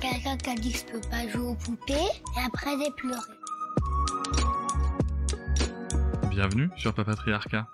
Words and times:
Quelqu'un 0.00 0.36
qui 0.36 0.50
a 0.50 0.54
dit 0.54 0.72
que 0.72 0.78
je 0.78 0.84
peux 0.84 1.00
pas 1.08 1.26
jouer 1.28 1.46
aux 1.46 1.54
poupées 1.54 1.94
et 1.94 2.40
après 2.44 2.70
j'ai 2.78 2.90
pleuré. 2.90 3.20
Bienvenue 6.30 6.68
sur 6.76 6.92
Papatriarcat, 6.92 7.66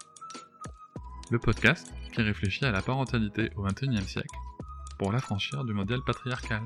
le 1.31 1.39
podcast 1.41 1.93
qui 2.13 2.23
réfléchit 2.23 2.65
à 2.65 2.71
la 2.71 2.81
parentalité 2.81 3.51
au 3.57 3.63
XXIe 3.63 4.07
siècle 4.07 4.37
pour 4.99 5.11
l'affranchir 5.11 5.65
du 5.65 5.73
modèle 5.73 6.01
patriarcal. 6.07 6.63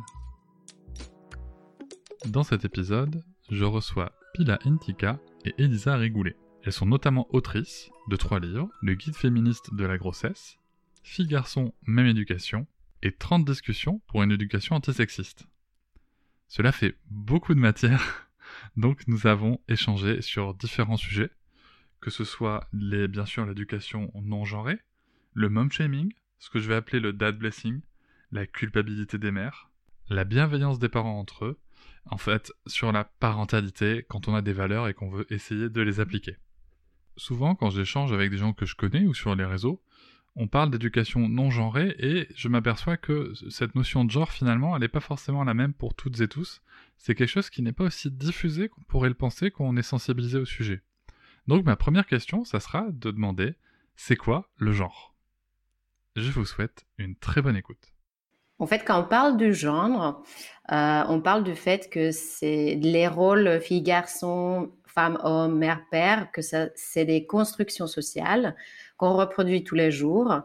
Dans 2.26 2.42
cet 2.42 2.66
épisode, 2.66 3.24
je 3.50 3.64
reçois 3.64 4.12
Pila 4.34 4.58
Intika 4.64 5.18
et 5.46 5.54
Elisa 5.56 5.96
Rigoulet. 5.96 6.36
Elles 6.64 6.72
sont 6.72 6.86
notamment 6.86 7.28
autrices 7.30 7.90
de 8.08 8.16
trois 8.16 8.40
livres, 8.40 8.68
Le 8.82 8.94
guide 8.94 9.16
féministe 9.16 9.74
de 9.74 9.86
la 9.86 9.96
grossesse, 9.96 10.58
Filles 11.02 11.28
garçons, 11.28 11.72
même 11.86 12.06
éducation, 12.06 12.66
et 13.06 13.12
30 13.12 13.44
discussions 13.44 14.02
pour 14.08 14.24
une 14.24 14.32
éducation 14.32 14.74
antisexiste. 14.74 15.46
Cela 16.48 16.72
fait 16.72 16.98
beaucoup 17.08 17.54
de 17.54 17.60
matière, 17.60 18.28
donc 18.76 19.06
nous 19.06 19.28
avons 19.28 19.60
échangé 19.68 20.20
sur 20.22 20.54
différents 20.54 20.96
sujets, 20.96 21.30
que 22.00 22.10
ce 22.10 22.24
soit 22.24 22.68
bien 22.72 23.24
sûr 23.24 23.46
l'éducation 23.46 24.10
non 24.20 24.44
genrée, 24.44 24.80
le 25.34 25.48
mom 25.48 25.70
shaming, 25.70 26.12
ce 26.38 26.50
que 26.50 26.58
je 26.58 26.68
vais 26.68 26.74
appeler 26.74 26.98
le 26.98 27.12
dad 27.12 27.38
blessing, 27.38 27.80
la 28.32 28.44
culpabilité 28.44 29.18
des 29.18 29.30
mères, 29.30 29.70
la 30.08 30.24
bienveillance 30.24 30.80
des 30.80 30.88
parents 30.88 31.20
entre 31.20 31.44
eux, 31.44 31.60
en 32.06 32.18
fait, 32.18 32.52
sur 32.66 32.90
la 32.90 33.04
parentalité 33.04 34.04
quand 34.08 34.26
on 34.26 34.34
a 34.34 34.42
des 34.42 34.52
valeurs 34.52 34.88
et 34.88 34.94
qu'on 34.94 35.10
veut 35.10 35.32
essayer 35.32 35.68
de 35.68 35.80
les 35.80 36.00
appliquer. 36.00 36.38
Souvent, 37.16 37.54
quand 37.54 37.70
j'échange 37.70 38.12
avec 38.12 38.32
des 38.32 38.36
gens 38.36 38.52
que 38.52 38.66
je 38.66 38.74
connais 38.74 39.06
ou 39.06 39.14
sur 39.14 39.34
les 39.36 39.44
réseaux, 39.44 39.80
on 40.36 40.48
parle 40.48 40.70
d'éducation 40.70 41.28
non 41.28 41.50
genrée 41.50 41.96
et 41.98 42.28
je 42.34 42.48
m'aperçois 42.48 42.98
que 42.98 43.32
cette 43.50 43.74
notion 43.74 44.04
de 44.04 44.10
genre, 44.10 44.30
finalement, 44.30 44.76
elle 44.76 44.82
n'est 44.82 44.88
pas 44.88 45.00
forcément 45.00 45.44
la 45.44 45.54
même 45.54 45.72
pour 45.72 45.94
toutes 45.94 46.20
et 46.20 46.28
tous. 46.28 46.60
C'est 46.98 47.14
quelque 47.14 47.28
chose 47.28 47.48
qui 47.48 47.62
n'est 47.62 47.72
pas 47.72 47.84
aussi 47.84 48.10
diffusé 48.10 48.68
qu'on 48.68 48.82
pourrait 48.82 49.08
le 49.08 49.14
penser 49.14 49.50
quand 49.50 49.64
on 49.64 49.76
est 49.76 49.82
sensibilisé 49.82 50.38
au 50.38 50.44
sujet. 50.44 50.82
Donc 51.46 51.64
ma 51.64 51.76
première 51.76 52.06
question, 52.06 52.44
ça 52.44 52.60
sera 52.60 52.86
de 52.90 53.10
demander, 53.10 53.54
c'est 53.96 54.16
quoi 54.16 54.50
le 54.58 54.72
genre? 54.72 55.14
Je 56.16 56.30
vous 56.30 56.44
souhaite 56.44 56.86
une 56.98 57.16
très 57.16 57.40
bonne 57.40 57.56
écoute. 57.56 57.92
En 58.58 58.66
fait, 58.66 58.84
quand 58.84 59.00
on 59.00 59.04
parle 59.04 59.36
du 59.36 59.54
genre, 59.54 60.22
euh, 60.72 61.02
on 61.08 61.20
parle 61.20 61.44
du 61.44 61.54
fait 61.54 61.90
que 61.90 62.10
c'est 62.10 62.78
les 62.80 63.06
rôles 63.06 63.60
fille-garçon, 63.60 64.72
femme-homme, 64.86 65.58
mère-père, 65.58 66.30
que 66.32 66.40
c'est 66.42 67.04
des 67.04 67.26
constructions 67.26 67.86
sociales 67.86 68.56
qu'on 68.96 69.14
reproduit 69.14 69.64
tous 69.64 69.74
les 69.74 69.90
jours. 69.90 70.40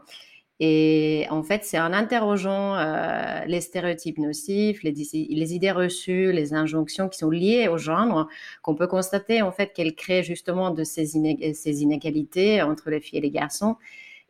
Et 0.59 1.25
en 1.31 1.41
fait, 1.41 1.66
c'est 1.66 1.80
en 1.80 1.91
interrogeant 1.91 2.75
euh, 2.77 3.45
les 3.47 3.61
stéréotypes 3.61 4.19
nocifs, 4.19 4.83
les, 4.83 5.53
idées 5.55 5.71
reçues, 5.71 6.31
les 6.31 6.53
injonctions 6.53 7.09
qui 7.09 7.17
sont 7.17 7.31
liées 7.31 7.67
au 7.67 7.80
genre, 7.80 8.27
qu'on 8.61 8.75
peut 8.75 8.85
constater 8.85 9.41
en 9.41 9.52
fait 9.52 9.73
qu'elles 9.73 9.95
créent 9.95 10.21
justement 10.21 10.69
de 10.69 10.83
ces, 10.83 11.16
inégalités 11.16 12.61
entre 12.61 12.91
les 12.91 13.02
filles 13.02 13.19
et 13.19 13.21
les 13.21 13.31
garçons 13.31 13.77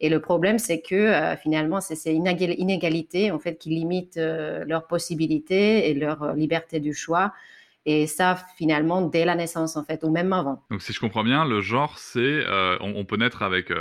et 0.02 0.10
le 0.10 0.20
problème, 0.20 0.58
c'est 0.58 0.82
que 0.82 0.96
euh, 0.96 1.38
finalement, 1.38 1.80
c'est 1.80 1.96
ces 1.96 2.12
inégalités 2.14 3.30
en 3.30 3.38
fait 3.38 3.60
qui 3.60 3.70
limitent 3.70 4.18
euh, 4.18 4.66
leurs 4.66 4.88
possibilités 4.88 5.90
et 5.90 5.94
leur 5.94 6.34
liberté 6.34 6.80
du 6.80 6.94
choix. 6.94 7.34
Et 7.86 8.08
ça, 8.08 8.38
finalement, 8.58 9.02
dès 9.02 9.26
la 9.26 9.36
naissance, 9.36 9.76
en 9.76 9.84
fait, 9.84 10.04
ou 10.04 10.12
même 10.12 10.32
avant. 10.34 10.64
Donc, 10.70 10.82
si 10.82 10.94
je 10.94 11.00
comprends 11.00 11.24
bien, 11.24 11.46
le 11.46 11.62
genre, 11.62 11.98
c'est 11.98 12.44
on, 12.80 13.06
peut 13.06 13.18
naître 13.18 13.42
avec, 13.42 13.72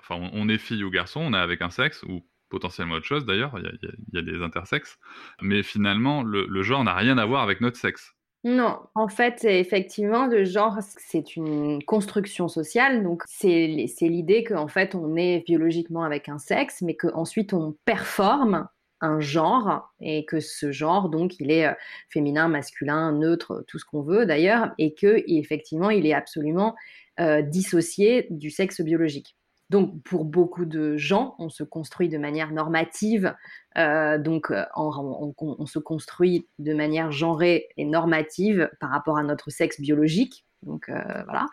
enfin, 0.00 0.30
on, 0.32 0.48
est 0.48 0.58
fille 0.58 0.82
ou 0.84 0.90
garçon, 0.90 1.20
on 1.20 1.34
est 1.34 1.38
avec 1.38 1.60
un 1.62 1.70
sexe 1.70 2.02
ou 2.04 2.22
potentiellement 2.48 2.94
autre 2.94 3.06
chose. 3.06 3.26
D'ailleurs, 3.26 3.54
il 3.58 3.90
y, 4.12 4.18
a 4.18 4.22
des 4.22 4.42
intersexes, 4.42 4.98
mais 5.42 5.62
finalement, 5.62 6.22
le 6.22 6.62
genre 6.62 6.84
n'a 6.84 6.94
rien 6.94 7.18
à 7.18 7.26
voir 7.26 7.42
avec 7.42 7.60
notre 7.60 7.76
sexe. 7.76 8.14
Non, 8.44 8.78
en 8.94 9.08
fait, 9.08 9.42
effectivement, 9.44 10.26
le 10.26 10.44
genre, 10.44 10.76
c'est 10.82 11.34
une 11.34 11.82
construction 11.82 12.46
sociale. 12.46 13.02
Donc, 13.02 13.22
c'est 13.26 13.66
l'idée 14.02 14.44
qu'en 14.44 14.68
fait, 14.68 14.94
on 14.94 15.16
est 15.16 15.42
biologiquement 15.46 16.04
avec 16.04 16.28
un 16.28 16.38
sexe, 16.38 16.82
mais 16.82 16.94
qu'ensuite, 16.94 17.54
on 17.54 17.74
performe 17.86 18.68
un 19.00 19.20
genre 19.20 19.92
et 20.00 20.24
que 20.24 20.40
ce 20.40 20.72
genre, 20.72 21.08
donc, 21.08 21.38
il 21.40 21.50
est 21.50 21.66
euh, 21.66 21.74
féminin, 22.08 22.48
masculin, 22.48 23.12
neutre, 23.12 23.64
tout 23.68 23.78
ce 23.78 23.84
qu'on 23.84 24.02
veut 24.02 24.26
d'ailleurs, 24.26 24.72
et 24.78 24.94
que 24.94 25.22
effectivement, 25.26 25.90
il 25.90 26.06
est 26.06 26.14
absolument 26.14 26.74
euh, 27.20 27.42
dissocié 27.42 28.26
du 28.30 28.50
sexe 28.50 28.80
biologique. 28.80 29.36
Donc, 29.70 30.02
pour 30.02 30.24
beaucoup 30.24 30.66
de 30.66 30.96
gens, 30.96 31.34
on 31.38 31.48
se 31.48 31.62
construit 31.62 32.08
de 32.08 32.18
manière 32.18 32.52
normative, 32.52 33.34
euh, 33.78 34.18
donc 34.18 34.50
euh, 34.50 34.64
on, 34.76 35.66
se 35.66 35.78
construit 35.78 36.48
de 36.58 36.74
manière 36.74 37.10
genrée 37.10 37.68
et 37.76 37.84
normative 37.84 38.70
par 38.78 38.90
rapport 38.90 39.16
à 39.16 39.22
notre 39.22 39.50
sexe 39.50 39.80
biologique. 39.80 40.43
Donc 40.64 40.88
euh, 40.88 41.22
voilà, 41.24 41.46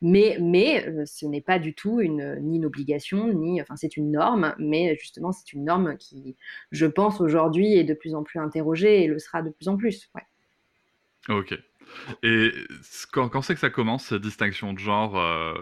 mais, 0.00 0.38
mais 0.40 1.04
ce 1.06 1.26
n'est 1.26 1.40
pas 1.40 1.58
du 1.58 1.74
tout 1.74 2.00
une, 2.00 2.38
ni 2.40 2.56
une 2.56 2.66
obligation, 2.66 3.32
ni 3.32 3.60
enfin 3.60 3.76
c'est 3.76 3.96
une 3.96 4.12
norme, 4.12 4.54
mais 4.58 4.96
justement 5.00 5.32
c'est 5.32 5.52
une 5.52 5.64
norme 5.64 5.96
qui, 5.96 6.36
je 6.70 6.86
pense 6.86 7.20
aujourd'hui, 7.20 7.74
est 7.74 7.84
de 7.84 7.94
plus 7.94 8.14
en 8.14 8.22
plus 8.22 8.38
interrogée 8.38 9.02
et 9.02 9.06
le 9.06 9.18
sera 9.18 9.42
de 9.42 9.50
plus 9.50 9.68
en 9.68 9.76
plus. 9.76 10.10
Ouais. 10.14 10.22
Ok. 11.28 11.58
Et 12.22 12.52
quand, 13.12 13.28
quand 13.28 13.42
c'est 13.42 13.54
que 13.54 13.60
ça 13.60 13.70
commence, 13.70 14.06
cette 14.06 14.22
distinction 14.22 14.72
de 14.72 14.78
genre 14.78 15.18
euh, 15.18 15.54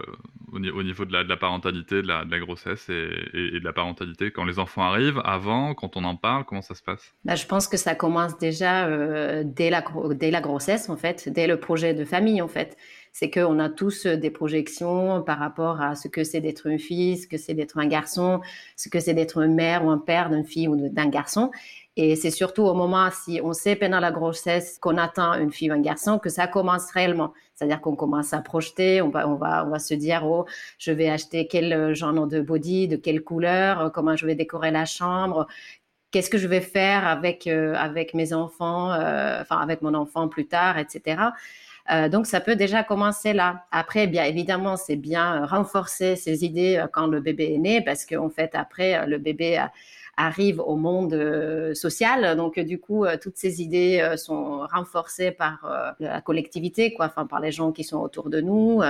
au, 0.51 0.59
niveau 0.59 1.05
de 1.05 1.13
la, 1.13 1.37
parentalité, 1.37 2.01
de 2.01 2.07
la, 2.07 2.39
grossesse 2.39 2.89
et, 2.89 2.93
de 2.93 3.63
la 3.63 3.73
parentalité, 3.73 4.31
quand 4.31 4.43
les 4.43 4.59
enfants 4.59 4.83
arrivent, 4.83 5.21
avant, 5.23 5.73
quand 5.73 5.97
on 5.97 6.03
en 6.03 6.15
parle, 6.15 6.45
comment 6.45 6.61
ça 6.61 6.75
se 6.75 6.83
passe? 6.83 7.13
Bah, 7.25 7.35
Je 7.35 7.45
pense 7.45 7.67
que 7.67 7.77
ça 7.77 7.95
commence 7.95 8.37
déjà 8.37 8.87
euh, 8.87 9.43
dès, 9.45 9.69
la, 9.69 9.83
dès 10.11 10.31
la 10.31 10.41
grossesse, 10.41 10.89
en 10.89 10.97
fait, 10.97 11.29
dès 11.29 11.47
le 11.47 11.59
projet 11.59 11.93
de 11.93 12.05
famille, 12.05 12.41
en 12.41 12.47
fait. 12.47 12.77
C'est 13.19 13.31
qu'on 13.31 13.57
a 13.57 13.67
tous 13.67 14.05
des 14.05 14.29
projections 14.29 15.23
par 15.23 15.39
rapport 15.39 15.81
à 15.81 15.95
ce 15.95 16.07
que 16.07 16.23
c'est 16.23 16.39
d'être 16.39 16.67
une 16.67 16.77
fille, 16.77 17.17
ce 17.17 17.27
que 17.27 17.37
c'est 17.37 17.55
d'être 17.55 17.79
un 17.79 17.87
garçon, 17.87 18.41
ce 18.75 18.89
que 18.89 18.99
c'est 18.99 19.15
d'être 19.15 19.39
une 19.41 19.55
mère 19.55 19.83
ou 19.83 19.89
un 19.89 19.97
père 19.97 20.29
d'une 20.29 20.45
fille 20.45 20.67
ou 20.67 20.75
d'un 20.87 21.09
garçon. 21.09 21.49
Et 21.95 22.15
c'est 22.15 22.29
surtout 22.29 22.61
au 22.61 22.75
moment, 22.75 23.09
si 23.09 23.41
on 23.43 23.53
sait 23.53 23.75
pendant 23.75 23.99
la 23.99 24.11
grossesse 24.11 24.77
qu'on 24.77 24.97
attend 24.99 25.33
une 25.33 25.51
fille 25.51 25.71
ou 25.71 25.73
un 25.73 25.81
garçon, 25.81 26.19
que 26.19 26.29
ça 26.29 26.45
commence 26.45 26.91
réellement. 26.91 27.33
C'est-à-dire 27.55 27.81
qu'on 27.81 27.95
commence 27.95 28.33
à 28.33 28.41
projeter, 28.41 29.01
on 29.01 29.09
va, 29.09 29.27
on 29.27 29.33
va, 29.33 29.65
on 29.65 29.71
va 29.71 29.79
se 29.79 29.95
dire, 29.95 30.23
oh, 30.23 30.45
je 30.77 30.91
vais 30.91 31.09
acheter 31.09 31.47
quel 31.47 31.95
genre 31.95 32.27
de 32.27 32.39
body, 32.39 32.87
de 32.87 32.97
quelle 32.97 33.23
couleur, 33.23 33.91
comment 33.93 34.15
je 34.15 34.27
vais 34.27 34.35
décorer 34.35 34.69
la 34.69 34.85
chambre, 34.85 35.47
qu'est-ce 36.11 36.29
que 36.29 36.37
je 36.37 36.47
vais 36.47 36.61
faire 36.61 37.07
avec, 37.07 37.47
euh, 37.47 37.73
avec 37.75 38.13
mes 38.13 38.31
enfants, 38.33 38.91
euh, 38.91 39.41
enfin, 39.41 39.57
avec 39.57 39.81
mon 39.81 39.95
enfant 39.95 40.27
plus 40.27 40.47
tard, 40.47 40.77
etc. 40.77 41.17
Euh, 41.91 42.09
donc, 42.09 42.25
ça 42.25 42.41
peut 42.41 42.55
déjà 42.55 42.83
commencer 42.83 43.33
là. 43.33 43.65
Après, 43.71 44.07
bien 44.07 44.25
évidemment, 44.25 44.77
c'est 44.77 44.95
bien 44.95 45.45
renforcer 45.45 46.15
ces 46.15 46.43
idées 46.43 46.83
quand 46.93 47.07
le 47.07 47.21
bébé 47.21 47.53
est 47.53 47.59
né, 47.59 47.81
parce 47.81 48.05
qu'en 48.05 48.29
fait, 48.29 48.55
après, 48.55 49.05
le 49.07 49.17
bébé 49.17 49.59
arrive 50.17 50.59
au 50.59 50.75
monde 50.75 51.13
euh, 51.13 51.73
social. 51.75 52.35
Donc, 52.35 52.59
du 52.59 52.79
coup, 52.79 53.05
euh, 53.05 53.17
toutes 53.21 53.37
ces 53.37 53.61
idées 53.61 53.99
euh, 54.01 54.17
sont 54.17 54.65
renforcées 54.71 55.31
par 55.31 55.95
la 55.99 56.21
collectivité, 56.21 56.93
quoi, 56.93 57.05
enfin, 57.05 57.27
par 57.27 57.39
les 57.39 57.51
gens 57.51 57.71
qui 57.71 57.83
sont 57.83 57.99
autour 57.99 58.29
de 58.29 58.41
nous. 58.41 58.81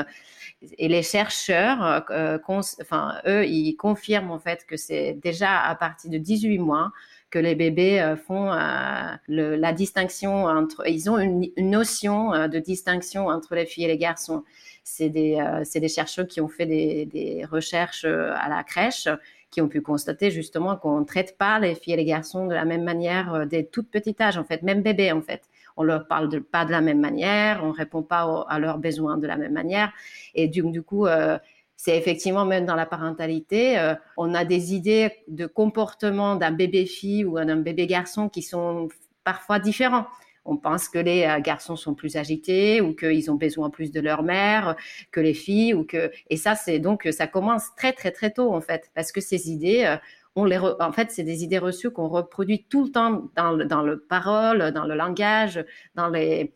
Et 0.77 0.87
les 0.87 1.03
chercheurs, 1.03 2.05
enfin, 2.49 3.15
eux, 3.27 3.45
ils 3.45 3.75
confirment 3.75 4.31
en 4.31 4.39
fait 4.39 4.65
que 4.65 4.77
c'est 4.77 5.13
déjà 5.21 5.59
à 5.59 5.75
partir 5.75 6.09
de 6.09 6.17
18 6.17 6.57
mois 6.59 6.91
que 7.29 7.39
les 7.39 7.55
bébés 7.55 8.15
font 8.25 8.45
la 8.47 9.73
distinction 9.73 10.45
entre, 10.45 10.87
ils 10.87 11.09
ont 11.09 11.17
une, 11.17 11.49
notion 11.57 12.47
de 12.47 12.59
distinction 12.59 13.27
entre 13.27 13.55
les 13.55 13.65
filles 13.65 13.85
et 13.85 13.89
les 13.89 13.97
garçons. 13.97 14.43
C'est 14.83 15.09
des, 15.09 15.37
des, 15.75 15.87
chercheurs 15.89 16.27
qui 16.27 16.39
ont 16.39 16.47
fait 16.47 16.65
des, 16.65 17.45
recherches 17.49 18.05
à 18.05 18.47
la 18.49 18.63
crèche 18.63 19.09
qui 19.51 19.61
ont 19.61 19.67
pu 19.67 19.81
constater 19.81 20.31
justement 20.31 20.75
qu'on 20.75 20.99
ne 20.99 21.05
traite 21.05 21.37
pas 21.37 21.59
les 21.59 21.75
filles 21.75 21.93
et 21.93 21.97
les 21.97 22.05
garçons 22.05 22.47
de 22.47 22.53
la 22.53 22.65
même 22.65 22.83
manière 22.83 23.33
euh, 23.33 23.45
dès 23.45 23.63
tout 23.63 23.83
petit 23.83 24.15
âge, 24.19 24.37
en 24.37 24.43
fait, 24.43 24.61
même 24.63 24.81
bébé, 24.81 25.11
en 25.11 25.21
fait. 25.21 25.43
On 25.77 25.83
leur 25.83 26.07
parle 26.07 26.41
pas 26.41 26.65
de 26.65 26.71
la 26.71 26.81
même 26.81 26.99
manière, 26.99 27.63
on 27.63 27.71
répond 27.71 28.01
pas 28.01 28.45
à 28.49 28.59
leurs 28.59 28.79
besoins 28.79 29.17
de 29.17 29.27
la 29.27 29.37
même 29.37 29.53
manière. 29.53 29.91
Et 30.33 30.47
du, 30.47 30.81
coup, 30.81 31.05
euh, 31.05 31.37
c'est 31.77 31.95
effectivement 31.95 32.43
même 32.43 32.65
dans 32.65 32.75
la 32.75 32.85
parentalité, 32.85 33.79
euh, 33.79 33.95
on 34.17 34.33
a 34.33 34.43
des 34.43 34.73
idées 34.73 35.11
de 35.27 35.45
comportement 35.45 36.35
d'un 36.35 36.51
bébé 36.51 36.85
fille 36.85 37.23
ou 37.23 37.35
d'un 37.35 37.57
bébé 37.57 37.87
garçon 37.87 38.27
qui 38.27 38.41
sont 38.41 38.89
parfois 39.23 39.59
différents. 39.59 40.07
on 40.43 40.57
pense 40.57 40.89
que 40.89 40.99
les 40.99 41.27
garçons 41.43 41.75
sont 41.75 41.93
plus 41.93 42.15
agités 42.15 42.81
ou 42.81 42.95
qu'ils 42.95 43.29
ont 43.29 43.35
besoin 43.35 43.69
plus 43.69 43.91
de 43.91 43.99
leur 43.99 44.23
mère 44.23 44.75
que 45.11 45.19
les 45.19 45.33
filles 45.33 45.73
ou 45.73 45.83
que 45.83 46.09
et 46.29 46.37
ça 46.37 46.55
c'est 46.55 46.79
donc 46.79 47.07
ça 47.11 47.27
commence 47.27 47.75
très 47.75 47.93
très 47.93 48.11
très 48.11 48.31
tôt 48.31 48.53
en 48.53 48.61
fait 48.61 48.89
parce 48.95 49.11
que 49.11 49.19
ces 49.19 49.51
idées 49.51 49.97
on 50.37 50.45
les 50.45 50.57
en 50.57 50.91
fait 50.91 51.11
c'est 51.11 51.23
des 51.23 51.43
idées 51.43 51.57
reçues 51.57 51.91
qu'on 51.91 52.07
reproduit 52.07 52.63
tout 52.69 52.85
le 52.85 52.91
temps 52.91 53.23
dans, 53.35 53.57
dans 53.57 53.81
le 53.81 53.99
parole, 53.99 54.71
dans 54.71 54.85
le 54.85 54.95
langage, 54.95 55.65
dans 55.95 56.09
les 56.09 56.53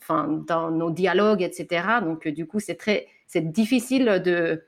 enfin 0.00 0.44
dans 0.46 0.70
nos 0.70 0.90
dialogues 0.90 1.42
etc. 1.42 1.86
Donc 2.02 2.28
du 2.28 2.46
coup 2.46 2.60
c'est 2.60 2.76
très 2.76 3.06
c'est 3.26 3.52
difficile 3.52 4.22
de 4.24 4.62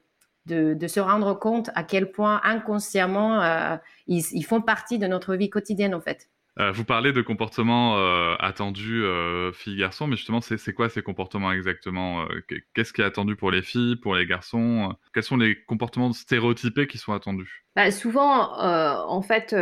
de, 0.49 0.87
se 0.87 1.01
rendre 1.01 1.35
compte 1.35 1.71
à 1.75 1.83
quel 1.83 2.11
point 2.11 2.41
inconsciemment 2.45 3.43
euh, 3.43 3.77
ils, 4.07 4.45
font 4.45 4.61
partie 4.61 4.99
de 4.99 5.07
notre 5.07 5.35
vie 5.35 5.51
quotidienne 5.51 5.95
en 5.95 6.01
fait. 6.01 6.29
Euh, 6.59 6.73
vous 6.73 6.85
parlez 6.85 7.13
de 7.13 7.23
comportements 7.23 7.99
euh, 7.99 8.35
attendus 8.41 9.05
filles-garçons, 9.53 10.09
mais 10.09 10.17
justement, 10.17 10.41
c'est 10.41 10.73
quoi 10.73 10.89
ces 10.89 11.03
comportements 11.03 11.53
exactement 11.53 12.27
Qu'est-ce 12.75 12.93
qui 12.93 13.01
est 13.01 13.05
attendu 13.05 13.37
pour 13.37 13.53
les 13.53 13.63
filles, 13.63 13.95
pour 13.95 14.17
les 14.17 14.27
garçons 14.27 14.93
Quels 15.15 15.23
sont 15.23 15.37
les 15.37 15.63
comportements 15.67 16.13
stéréotypés 16.13 16.89
qui 16.89 16.99
sont 16.99 17.13
attendus? 17.13 17.65
Bah, 17.77 17.93
Souvent, 17.93 18.59
en 18.59 19.23
fait, 19.23 19.55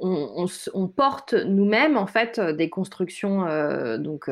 on, 0.00 0.88
porte 0.88 1.34
nous-mêmes 1.34 1.96
en 1.96 2.08
fait 2.08 2.40
des 2.40 2.68
constructions 2.70 3.44
donc 3.98 4.28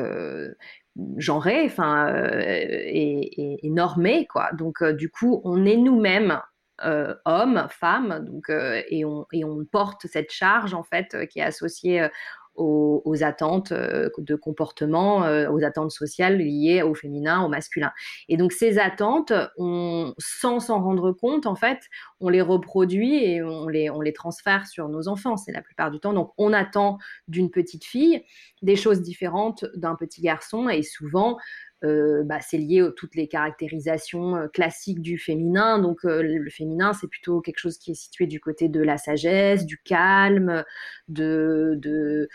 genré, 1.17 1.65
enfin, 1.65 2.07
euh, 2.13 2.41
et, 2.43 3.59
normé, 3.63 4.27
quoi. 4.27 4.51
Donc, 4.53 4.81
euh, 4.81 4.93
du 4.93 5.09
coup, 5.09 5.41
on 5.43 5.65
est 5.65 5.77
nous-mêmes 5.77 6.39
euh, 6.85 7.15
hommes, 7.25 7.67
femmes, 7.69 8.25
donc, 8.25 8.49
et, 8.49 9.05
on, 9.05 9.25
et 9.31 9.43
on 9.45 9.65
porte 9.65 10.07
cette 10.07 10.31
charge, 10.31 10.73
en 10.73 10.83
fait, 10.83 11.27
qui 11.27 11.39
est 11.39 11.43
associée 11.43 12.07
aux, 12.55 13.23
attentes 13.23 13.71
euh, 13.71 14.09
de 14.17 14.35
comportement, 14.35 15.23
euh, 15.23 15.49
aux 15.49 15.63
attentes 15.63 15.91
sociales 15.91 16.37
liées 16.37 16.81
au 16.81 16.93
féminin, 16.93 17.43
au 17.43 17.49
masculin. 17.49 17.91
Et 18.29 18.37
donc 18.37 18.51
ces 18.51 18.79
attentes, 18.79 19.33
sans 19.57 20.59
s'en 20.59 20.81
rendre 20.81 21.11
compte, 21.11 21.45
en 21.45 21.55
fait, 21.55 21.79
on 22.19 22.29
les 22.29 22.41
reproduit 22.41 23.23
et 23.23 23.43
on 23.43 23.67
les, 23.67 23.89
on 23.89 24.01
les 24.01 24.13
transfère 24.13 24.67
sur 24.67 24.89
nos 24.89 25.07
enfants, 25.07 25.37
c'est 25.37 25.51
la 25.51 25.61
plupart 25.61 25.91
du 25.91 25.99
temps. 25.99 26.13
Donc 26.13 26.31
on 26.37 26.53
attend 26.53 26.97
d'une 27.27 27.49
petite 27.49 27.85
fille 27.85 28.23
des 28.61 28.75
choses 28.75 29.01
différentes 29.01 29.65
d'un 29.75 29.95
petit 29.95 30.21
garçon 30.21 30.69
et 30.69 30.83
souvent 30.83 31.37
euh, 31.83 32.23
bah, 32.23 32.39
c'est 32.39 32.57
lié 32.57 32.81
à 32.81 32.91
toutes 32.91 33.15
les 33.15 33.27
caractérisations 33.27 34.35
euh, 34.35 34.47
classiques 34.47 35.01
du 35.01 35.17
féminin. 35.17 35.79
Donc 35.79 36.05
euh, 36.05 36.21
le 36.23 36.49
féminin, 36.49 36.93
c'est 36.93 37.07
plutôt 37.07 37.41
quelque 37.41 37.59
chose 37.59 37.77
qui 37.77 37.91
est 37.91 37.95
situé 37.95 38.25
du 38.25 38.39
côté 38.39 38.69
de 38.69 38.81
la 38.81 38.97
sagesse, 38.97 39.65
du 39.65 39.77
calme, 39.77 40.63
de, 41.09 42.29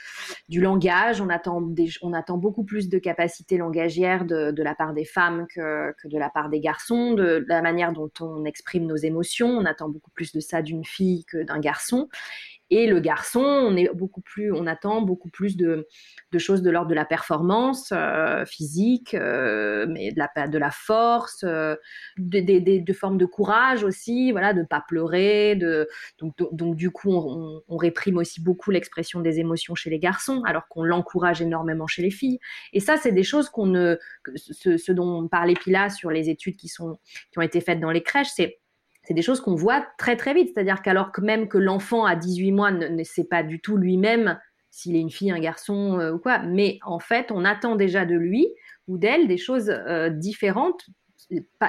du 0.49 0.61
langage. 0.61 1.21
On 1.21 1.29
attend, 1.31 1.61
beaucoup 2.37 2.65
plus 2.65 2.89
de 2.89 2.99
capacités 2.99 3.57
langagières 3.57 4.25
de, 4.25 4.63
la 4.63 4.75
part 4.75 4.93
des 4.93 5.05
femmes 5.05 5.47
que, 5.55 5.95
de 6.05 6.19
la 6.19 6.29
part 6.29 6.51
des 6.51 6.61
garçons, 6.61 7.15
de, 7.15 7.45
la 7.49 7.63
manière 7.63 7.93
dont 7.93 8.11
on 8.21 8.45
exprime 8.45 8.87
nos 8.87 8.97
émotions. 8.97 9.49
On 9.49 9.65
attend 9.65 9.89
beaucoup 9.89 10.11
plus 10.11 10.33
de 10.33 10.41
ça 10.41 10.63
d'une 10.63 10.85
fille 10.85 11.25
que 11.25 11.43
d'un 11.43 11.59
garçon. 11.59 12.09
Et 12.71 12.87
le 12.87 13.01
garçon, 13.01 13.41
on 13.41 13.77
est 13.77 13.89
beaucoup 13.95 14.21
plus, 14.21 14.53
on 14.53 14.67
attend 14.67 15.01
beaucoup 15.01 15.31
plus 15.31 15.57
de, 15.57 15.87
choses 16.37 16.61
de 16.61 16.71
l'ordre 16.71 16.91
de 16.91 16.95
la 16.95 17.07
performance 17.07 17.93
euh, 17.93 18.45
physique, 18.45 19.15
euh, 19.15 19.87
mais 19.89 20.13
de 20.13 20.59
la, 20.59 20.71
force, 20.71 21.45
euh, 21.45 21.77
de, 22.19 22.93
formes 22.93 23.17
de 23.17 23.25
courage 23.25 23.85
aussi, 23.85 24.33
voilà, 24.33 24.53
de 24.53 24.63
pas 24.65 24.85
pleurer. 24.87 25.57
Donc, 25.57 26.77
du 26.77 26.91
coup, 26.91 27.11
on, 27.11 27.77
réprime 27.79 28.19
aussi 28.19 28.43
beaucoup 28.43 28.71
l'expression 28.71 29.21
des 29.21 29.39
émotions 29.39 29.75
chez 29.75 29.89
les 29.89 30.01
garçons, 30.01 30.43
alors 30.45 30.67
qu'on 30.69 30.83
l'encourage 30.83 31.41
énormément 31.41 31.87
chez 31.87 32.03
les 32.03 32.11
filles. 32.11 32.39
Et 32.73 32.81
ça, 32.81 32.97
c'est 32.97 33.13
des 33.13 33.23
choses 33.23 33.49
qu'on 33.49 33.67
ne, 33.67 33.97
ce 34.35 34.93
dont 34.93 35.27
parlait 35.29 35.55
Pila 35.55 35.89
sur 35.89 36.11
les 36.11 36.29
études 36.29 36.57
qui 36.57 36.69
sont, 36.69 36.99
qui 37.31 37.39
ont 37.39 37.43
été 37.43 37.61
faites 37.61 37.81
dans 37.81 37.91
les 37.91 38.03
crèches, 38.03 38.33
c'est 38.35 38.59
c'est 39.09 39.15
des 39.15 39.23
choses 39.23 39.41
qu'on 39.41 39.55
voit 39.55 39.87
très 39.97 40.17
très 40.17 40.35
vite. 40.35 40.51
C'est-à-dire 40.53 40.83
qu'alors 40.83 41.13
que 41.13 41.23
même 41.23 41.49
que 41.49 41.57
l'enfant 41.57 42.05
à 42.05 42.15
18 42.15 42.53
mois 42.53 42.71
ne, 42.71 43.03
sait 43.05 43.25
pas 43.25 43.43
du 43.43 43.59
tout 43.59 43.79
lui-même 43.79 44.39
s'il 44.71 44.97
est 44.97 45.01
une 45.01 45.11
fille, 45.11 45.31
un 45.31 45.41
garçon 45.41 45.99
euh, 45.99 46.13
ou 46.13 46.19
quoi, 46.19 46.41
mais 46.41 46.79
en 46.85 46.99
fait, 46.99 47.33
on 47.33 47.47
attend 47.47 47.75
déjà 47.75 48.05
de 48.05 48.15
lui 48.15 48.47
ou 48.87 48.99
d'elle 48.99 49.27
des 49.27 49.39
choses 49.39 49.71
euh, 49.71 50.11
différentes. 50.11 50.85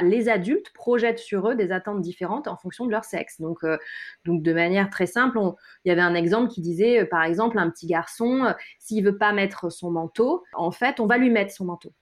Les 0.01 0.27
adultes 0.27 0.71
projettent 0.73 1.19
sur 1.19 1.49
eux 1.49 1.55
des 1.55 1.71
attentes 1.71 2.01
différentes 2.01 2.49
en 2.49 2.57
fonction 2.57 2.85
de 2.85 2.91
leur 2.91 3.05
sexe. 3.05 3.39
Donc, 3.39 3.63
euh, 3.63 3.77
donc 4.25 4.43
de 4.43 4.51
manière 4.51 4.89
très 4.89 5.05
simple, 5.05 5.39
il 5.85 5.89
y 5.89 5.91
avait 5.91 6.01
un 6.01 6.15
exemple 6.15 6.49
qui 6.49 6.59
disait, 6.59 7.05
par 7.05 7.23
exemple, 7.23 7.57
un 7.57 7.69
petit 7.69 7.87
garçon, 7.87 8.53
s'il 8.79 9.05
veut 9.05 9.17
pas 9.17 9.31
mettre 9.31 9.71
son 9.71 9.91
manteau, 9.91 10.43
en 10.53 10.71
fait, 10.71 10.99
on 10.99 11.05
va 11.05 11.17
lui 11.17 11.29
mettre 11.29 11.53
son 11.53 11.65
manteau 11.65 11.93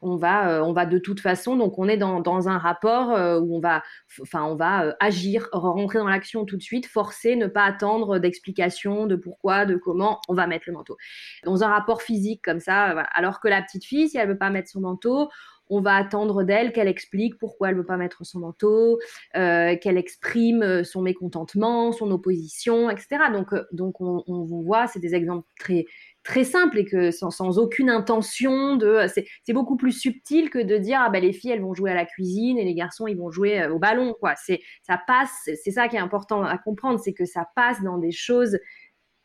on 0.00 0.16
va, 0.16 0.50
euh, 0.50 0.62
on 0.62 0.72
va 0.72 0.86
de 0.86 0.98
toute 0.98 1.20
façon, 1.20 1.56
donc 1.56 1.78
on 1.78 1.88
est 1.88 1.96
dans, 1.96 2.48
un 2.48 2.58
rapport 2.58 3.12
euh, 3.12 3.40
où 3.40 3.56
on 3.56 3.60
va, 3.60 3.82
enfin, 4.20 4.44
on 4.44 4.54
va 4.54 4.84
euh, 4.84 4.92
agir, 5.00 5.48
rentrer 5.52 5.98
dans 5.98 6.08
l'action 6.08 6.44
tout 6.44 6.56
de 6.56 6.62
suite, 6.62 6.86
forcer, 6.86 7.36
ne 7.36 7.46
pas 7.46 7.64
attendre 7.64 8.18
d'explications 8.18 9.06
de 9.06 9.16
pourquoi, 9.16 9.64
de 9.64 9.76
comment, 9.76 10.20
on 10.28 10.34
va 10.34 10.46
mettre 10.46 10.64
le 10.66 10.74
manteau. 10.74 10.96
Dans 11.44 11.62
un 11.64 11.68
rapport 11.68 12.02
physique 12.02 12.42
comme 12.44 12.60
ça, 12.60 13.00
alors 13.14 13.40
que 13.40 13.48
la 13.48 13.62
petite 13.62 13.84
fille, 13.84 14.08
si 14.08 14.18
elle 14.18 14.28
veut 14.28 14.38
pas 14.38 14.50
mettre 14.50 14.68
son 14.68 14.80
manteau, 14.80 15.28
on 15.68 15.80
va 15.80 15.96
attendre 15.96 16.44
d'elle 16.44 16.72
qu'elle 16.72 16.86
explique 16.86 17.38
pourquoi 17.38 17.70
elle 17.70 17.76
veut 17.76 17.86
pas 17.86 17.96
mettre 17.96 18.24
son 18.24 18.38
manteau, 18.38 19.00
qu'elle 19.32 19.98
exprime 19.98 20.84
son 20.84 21.02
mécontentement, 21.02 21.90
son 21.90 22.12
opposition, 22.12 22.88
etc. 22.88 23.18
Donc, 23.32 23.48
donc 23.72 24.00
on, 24.00 24.22
on 24.28 24.44
voit, 24.44 24.86
c'est 24.86 25.00
des 25.00 25.16
exemples 25.16 25.48
très 25.58 25.86
très 26.26 26.44
simple 26.44 26.78
et 26.78 26.84
que 26.84 27.10
sans, 27.12 27.58
aucune 27.58 27.88
intention 27.88 28.76
de 28.76 29.06
c'est 29.06 29.52
beaucoup 29.52 29.76
plus 29.76 29.92
subtil 29.92 30.50
que 30.50 30.58
de 30.58 30.76
dire 30.76 31.00
ah 31.00 31.08
ben 31.08 31.22
les 31.22 31.32
filles 31.32 31.52
elles 31.52 31.62
vont 31.62 31.72
jouer 31.72 31.92
à 31.92 31.94
la 31.94 32.04
cuisine 32.04 32.58
et 32.58 32.64
les 32.64 32.74
garçons 32.74 33.06
ils 33.06 33.16
vont 33.16 33.30
jouer 33.30 33.62
euh, 33.62 33.72
au 33.72 33.78
ballon 33.78 34.14
quoi. 34.18 34.34
C'est 34.36 34.60
ça 34.82 35.00
passe 35.06 35.48
c'est 35.62 35.70
ça 35.70 35.88
qui 35.88 35.96
est 35.96 36.00
important 36.00 36.42
à 36.42 36.58
comprendre 36.58 36.98
c'est 36.98 37.12
que 37.12 37.24
ça 37.24 37.46
passe 37.54 37.80
dans 37.82 37.96
des 37.96 38.10
choses 38.10 38.58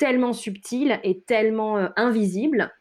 tellement 0.01 0.33
subtiles 0.33 0.99
et 1.03 1.21
tellement 1.21 1.77
euh, 1.77 1.89
invisibles 1.95 2.73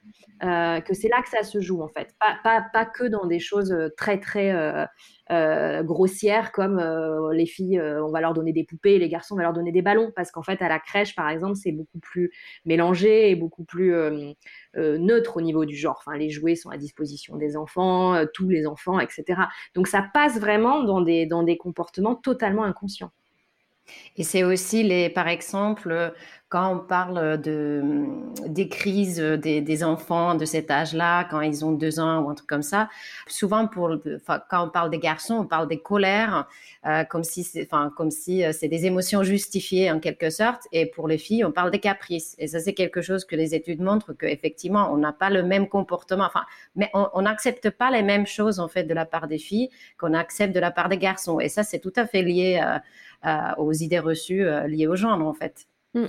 euh, 0.42 0.80
que 0.80 0.94
c'est 0.94 1.08
là 1.08 1.20
que 1.20 1.28
ça 1.28 1.42
se 1.42 1.60
joue 1.60 1.82
en 1.82 1.88
fait 1.88 2.14
pas, 2.18 2.38
pas, 2.42 2.64
pas 2.72 2.86
que 2.86 3.04
dans 3.04 3.26
des 3.26 3.40
choses 3.40 3.76
très 3.98 4.18
très 4.18 4.88
euh, 5.30 5.84
grossières 5.84 6.50
comme 6.50 6.80
euh, 6.80 7.32
les 7.32 7.46
filles, 7.46 7.78
euh, 7.78 8.04
on 8.04 8.10
va 8.10 8.20
leur 8.20 8.34
donner 8.34 8.52
des 8.52 8.64
poupées, 8.64 8.98
les 8.98 9.08
garçons, 9.08 9.34
on 9.34 9.36
va 9.36 9.44
leur 9.44 9.52
donner 9.52 9.70
des 9.70 9.82
ballons, 9.82 10.10
parce 10.16 10.32
qu'en 10.32 10.42
fait, 10.42 10.60
à 10.60 10.68
la 10.68 10.80
crèche, 10.80 11.14
par 11.14 11.28
exemple, 11.28 11.54
c'est 11.54 11.70
beaucoup 11.70 12.00
plus 12.00 12.32
mélangé 12.64 13.30
et 13.30 13.36
beaucoup 13.36 13.62
plus 13.62 13.94
neutre 14.76 15.36
au 15.36 15.40
niveau 15.40 15.64
du 15.64 15.76
genre. 15.76 16.02
Enfin, 16.04 16.16
les 16.16 16.30
jouets 16.30 16.56
sont 16.56 16.70
à 16.70 16.78
disposition 16.78 17.36
des 17.36 17.56
enfants, 17.56 18.24
tous 18.34 18.48
les 18.48 18.66
enfants, 18.66 18.98
etc. 18.98 19.42
Donc, 19.74 19.86
ça 19.86 20.04
passe 20.12 20.40
vraiment 20.40 20.82
dans 20.82 21.00
des, 21.00 21.26
dans 21.26 21.44
des 21.44 21.56
comportements 21.56 22.16
totalement 22.16 22.64
inconscients. 22.64 23.12
Et 24.16 24.24
c'est 24.24 24.44
aussi 24.44 24.82
les, 24.82 25.10
par 25.10 25.28
exemple, 25.28 26.12
quand 26.50 26.74
on 26.74 26.78
parle 26.80 27.40
de, 27.40 27.80
des 28.48 28.68
crises 28.68 29.20
des, 29.20 29.84
enfants 29.84 30.34
de 30.34 30.44
cet 30.44 30.68
âge-là, 30.68 31.24
quand 31.30 31.40
ils 31.42 31.64
ont 31.64 31.70
deux 31.70 32.00
ans 32.00 32.22
ou 32.22 32.28
un 32.28 32.34
truc 32.34 32.48
comme 32.48 32.64
ça, 32.64 32.88
souvent 33.28 33.68
quand 33.68 34.64
on 34.64 34.68
parle 34.68 34.90
des 34.90 34.98
garçons, 34.98 35.34
on 35.34 35.46
parle 35.46 35.68
des 35.68 35.80
colères, 35.80 36.48
euh, 36.86 37.04
comme 37.04 37.22
si 37.22 37.44
c'est, 37.44 37.68
si 38.10 38.44
euh, 38.44 38.52
des 38.62 38.84
émotions 38.84 39.22
justifiées 39.22 39.92
en 39.92 40.00
quelque 40.00 40.28
sorte. 40.28 40.66
Et 40.72 40.86
pour 40.86 41.06
les 41.06 41.18
filles, 41.18 41.44
on 41.44 41.52
parle 41.52 41.70
des 41.70 41.78
caprices. 41.78 42.34
Et 42.38 42.48
ça, 42.48 42.58
c'est 42.58 42.74
quelque 42.74 43.00
chose 43.00 43.24
que 43.24 43.36
les 43.36 43.54
études 43.54 43.80
montrent 43.80 44.12
qu'effectivement, 44.12 44.92
on 44.92 44.96
n'a 44.96 45.12
pas 45.12 45.30
le 45.30 45.44
même 45.44 45.68
comportement. 45.68 46.24
Enfin, 46.24 46.44
mais 46.74 46.90
on 46.94 47.22
n'accepte 47.22 47.70
pas 47.70 47.92
les 47.92 48.02
mêmes 48.02 48.26
choses 48.26 48.58
en 48.58 48.66
fait 48.66 48.82
de 48.82 48.94
la 48.94 49.06
part 49.06 49.28
des 49.28 49.38
filles 49.38 49.70
qu'on 49.98 50.14
accepte 50.14 50.52
de 50.52 50.60
la 50.60 50.72
part 50.72 50.88
des 50.88 50.98
garçons. 50.98 51.38
Et 51.38 51.48
ça, 51.48 51.62
c'est 51.62 51.78
tout 51.78 51.92
à 51.94 52.08
fait 52.08 52.22
lié 52.22 52.60
euh, 53.24 53.38
aux 53.56 53.72
idées 53.72 54.00
reçues 54.00 54.44
liées 54.66 54.88
au 54.88 54.96
genre 54.96 55.20
en 55.20 55.32
fait. 55.32 55.68
Mm 55.94 56.06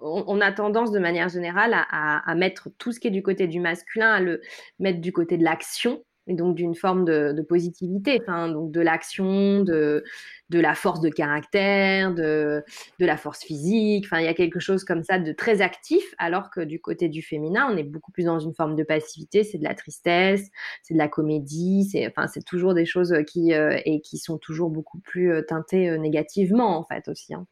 on, 0.00 0.40
a 0.40 0.52
tendance 0.52 0.92
de 0.92 0.98
manière 0.98 1.28
générale 1.28 1.74
à, 1.74 2.34
mettre 2.34 2.68
tout 2.78 2.92
ce 2.92 3.00
qui 3.00 3.08
est 3.08 3.12
du 3.12 3.22
côté 3.22 3.46
du 3.46 3.60
masculin, 3.60 4.10
à 4.10 4.20
le 4.20 4.40
mettre 4.78 5.00
du 5.00 5.12
côté 5.12 5.36
de 5.36 5.44
l'action, 5.44 6.02
et 6.26 6.34
donc 6.34 6.54
d'une 6.54 6.74
forme 6.74 7.04
de, 7.04 7.42
positivité, 7.42 8.20
donc 8.26 8.70
de 8.70 8.80
l'action, 8.80 9.62
de, 9.64 10.04
la 10.50 10.74
force 10.74 11.00
de 11.00 11.08
caractère, 11.08 12.14
de, 12.14 12.62
la 13.00 13.16
force 13.16 13.42
physique. 13.42 14.04
Enfin, 14.06 14.20
il 14.20 14.26
y 14.26 14.28
a 14.28 14.34
quelque 14.34 14.60
chose 14.60 14.84
comme 14.84 15.02
ça 15.02 15.18
de 15.18 15.32
très 15.32 15.60
actif, 15.60 16.04
alors 16.18 16.50
que 16.50 16.60
du 16.60 16.80
côté 16.80 17.08
du 17.08 17.22
féminin, 17.22 17.68
on 17.72 17.76
est 17.76 17.82
beaucoup 17.82 18.12
plus 18.12 18.24
dans 18.24 18.38
une 18.38 18.54
forme 18.54 18.76
de 18.76 18.84
passivité. 18.84 19.42
C'est 19.42 19.58
de 19.58 19.64
la 19.64 19.74
tristesse, 19.74 20.48
c'est 20.82 20.94
de 20.94 20.98
la 20.98 21.08
comédie, 21.08 21.88
c'est 21.90 22.06
enfin, 22.06 22.28
c'est 22.28 22.44
toujours 22.44 22.74
des 22.74 22.86
choses 22.86 23.14
qui 23.26 23.52
euh, 23.52 23.76
sont 24.14 24.38
toujours 24.38 24.70
beaucoup 24.70 25.00
plus 25.00 25.32
euh, 25.32 25.42
teintées 25.42 25.90
euh, 25.90 25.98
négativement 25.98 26.78
en 26.78 26.84
fait 26.84 27.08
aussi. 27.08 27.34
Hein. 27.34 27.46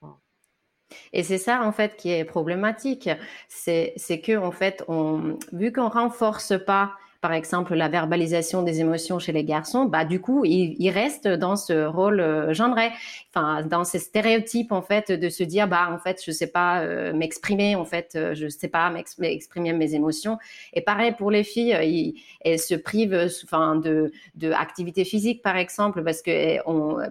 Et 1.12 1.22
c'est 1.22 1.38
ça, 1.38 1.62
en 1.62 1.72
fait, 1.72 1.96
qui 1.96 2.10
est 2.10 2.24
problématique. 2.24 3.08
C'est 3.48 3.94
que, 4.24 4.36
en 4.36 4.52
fait, 4.52 4.84
on, 4.88 5.38
vu 5.52 5.72
qu'on 5.72 5.88
renforce 5.88 6.54
pas 6.64 6.92
par 7.20 7.32
exemple, 7.32 7.74
la 7.74 7.88
verbalisation 7.88 8.62
des 8.62 8.80
émotions 8.80 9.18
chez 9.18 9.32
les 9.32 9.42
garçons, 9.42 9.86
bah, 9.86 10.04
du 10.04 10.20
coup, 10.20 10.44
ils, 10.44 10.90
restent 10.90 11.26
dans 11.26 11.56
ce 11.56 11.84
rôle 11.84 12.20
euh, 12.20 12.54
genré, 12.54 12.90
enfin, 13.34 13.62
dans 13.62 13.82
ces 13.82 13.98
stéréotypes, 13.98 14.70
en 14.70 14.82
fait, 14.82 15.10
de 15.10 15.28
se 15.28 15.42
dire, 15.42 15.66
bah, 15.66 15.88
en 15.90 15.98
fait, 15.98 16.22
je 16.24 16.30
sais 16.30 16.46
pas 16.46 16.82
euh, 16.82 17.12
m'exprimer, 17.12 17.74
en 17.74 17.84
fait, 17.84 18.12
euh, 18.14 18.34
je 18.34 18.46
sais 18.48 18.68
pas 18.68 18.90
m'exprimer 19.18 19.72
mes 19.72 19.94
émotions. 19.94 20.38
Et 20.72 20.80
pareil 20.80 21.12
pour 21.12 21.32
les 21.32 21.42
filles, 21.42 22.14
elles 22.40 22.60
se 22.60 22.76
privent, 22.76 23.28
enfin, 23.44 23.74
de, 23.74 24.12
de 24.36 24.52
activité 24.52 25.04
physique, 25.04 25.42
par 25.42 25.56
exemple, 25.56 26.04
parce 26.04 26.22
que 26.22 26.30
eh, 26.30 26.60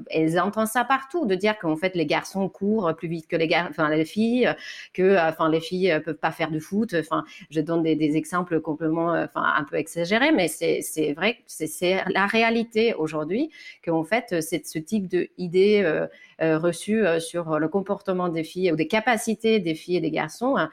elles 0.09 0.39
entendent 0.39 0.67
ça 0.67 0.85
partout, 0.85 1.25
de 1.25 1.35
dire 1.35 1.57
qu'en 1.59 1.75
fait, 1.75 1.95
les 1.95 2.05
garçons 2.05 2.47
courent 2.47 2.93
plus 2.95 3.09
vite 3.09 3.27
que 3.27 3.35
les, 3.35 3.47
gar 3.47 3.67
enfin, 3.69 3.89
les 3.89 4.05
filles, 4.05 4.49
que, 4.93 5.17
enfin, 5.27 5.49
les 5.49 5.59
filles 5.59 5.99
peuvent 6.05 6.15
pas 6.15 6.31
faire 6.31 6.49
de 6.49 6.59
foot. 6.59 6.95
Enfin, 6.97 7.25
je 7.49 7.59
donne 7.59 7.83
des, 7.83 7.97
des 7.97 8.15
exemples 8.15 8.61
complètement, 8.61 9.09
enfin, 9.09 9.43
un 9.57 9.63
peu 9.65 9.75
excessifs 9.75 9.96
exagéré, 9.97 10.31
mais 10.31 10.47
c'est 10.47 11.13
vrai, 11.13 11.37
c'est 11.47 12.03
la 12.09 12.27
réalité 12.27 12.93
aujourd'hui 12.93 13.49
qu'en 13.83 14.03
fait, 14.03 14.41
c'est 14.41 14.65
ce 14.65 14.79
type 14.79 15.07
d'idées 15.07 15.81
euh, 15.83 16.07
euh, 16.41 16.59
reçues 16.59 17.05
euh, 17.05 17.19
sur 17.19 17.57
le 17.57 17.67
comportement 17.67 18.29
des 18.29 18.43
filles 18.43 18.71
ou 18.71 18.75
des 18.75 18.87
capacités 18.87 19.59
des 19.59 19.75
filles 19.75 19.97
et 19.97 20.01
des 20.01 20.11
garçons. 20.11 20.55
Hein, 20.57 20.69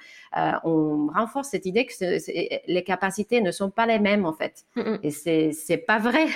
on 0.64 1.08
renforce 1.14 1.48
cette 1.48 1.66
idée 1.66 1.86
que 1.86 1.92
les 2.70 2.84
capacités 2.84 3.40
ne 3.40 3.50
sont 3.50 3.70
pas 3.70 3.86
les 3.86 3.98
mêmes 3.98 4.26
en 4.26 4.32
fait. 4.32 4.64
Mm, 4.76 4.80
mm. 4.80 4.98
Et 5.02 5.10
c'est 5.52 5.76
pas 5.78 5.98
vrai. 5.98 6.26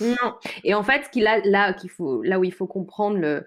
Non. 0.00 0.34
Et 0.64 0.74
en 0.74 0.82
fait, 0.82 1.10
là, 1.16 1.72
qu'il 1.72 1.90
faut, 1.90 2.22
là 2.22 2.38
où 2.38 2.44
il 2.44 2.52
faut 2.52 2.66
comprendre 2.66 3.18
le, 3.18 3.44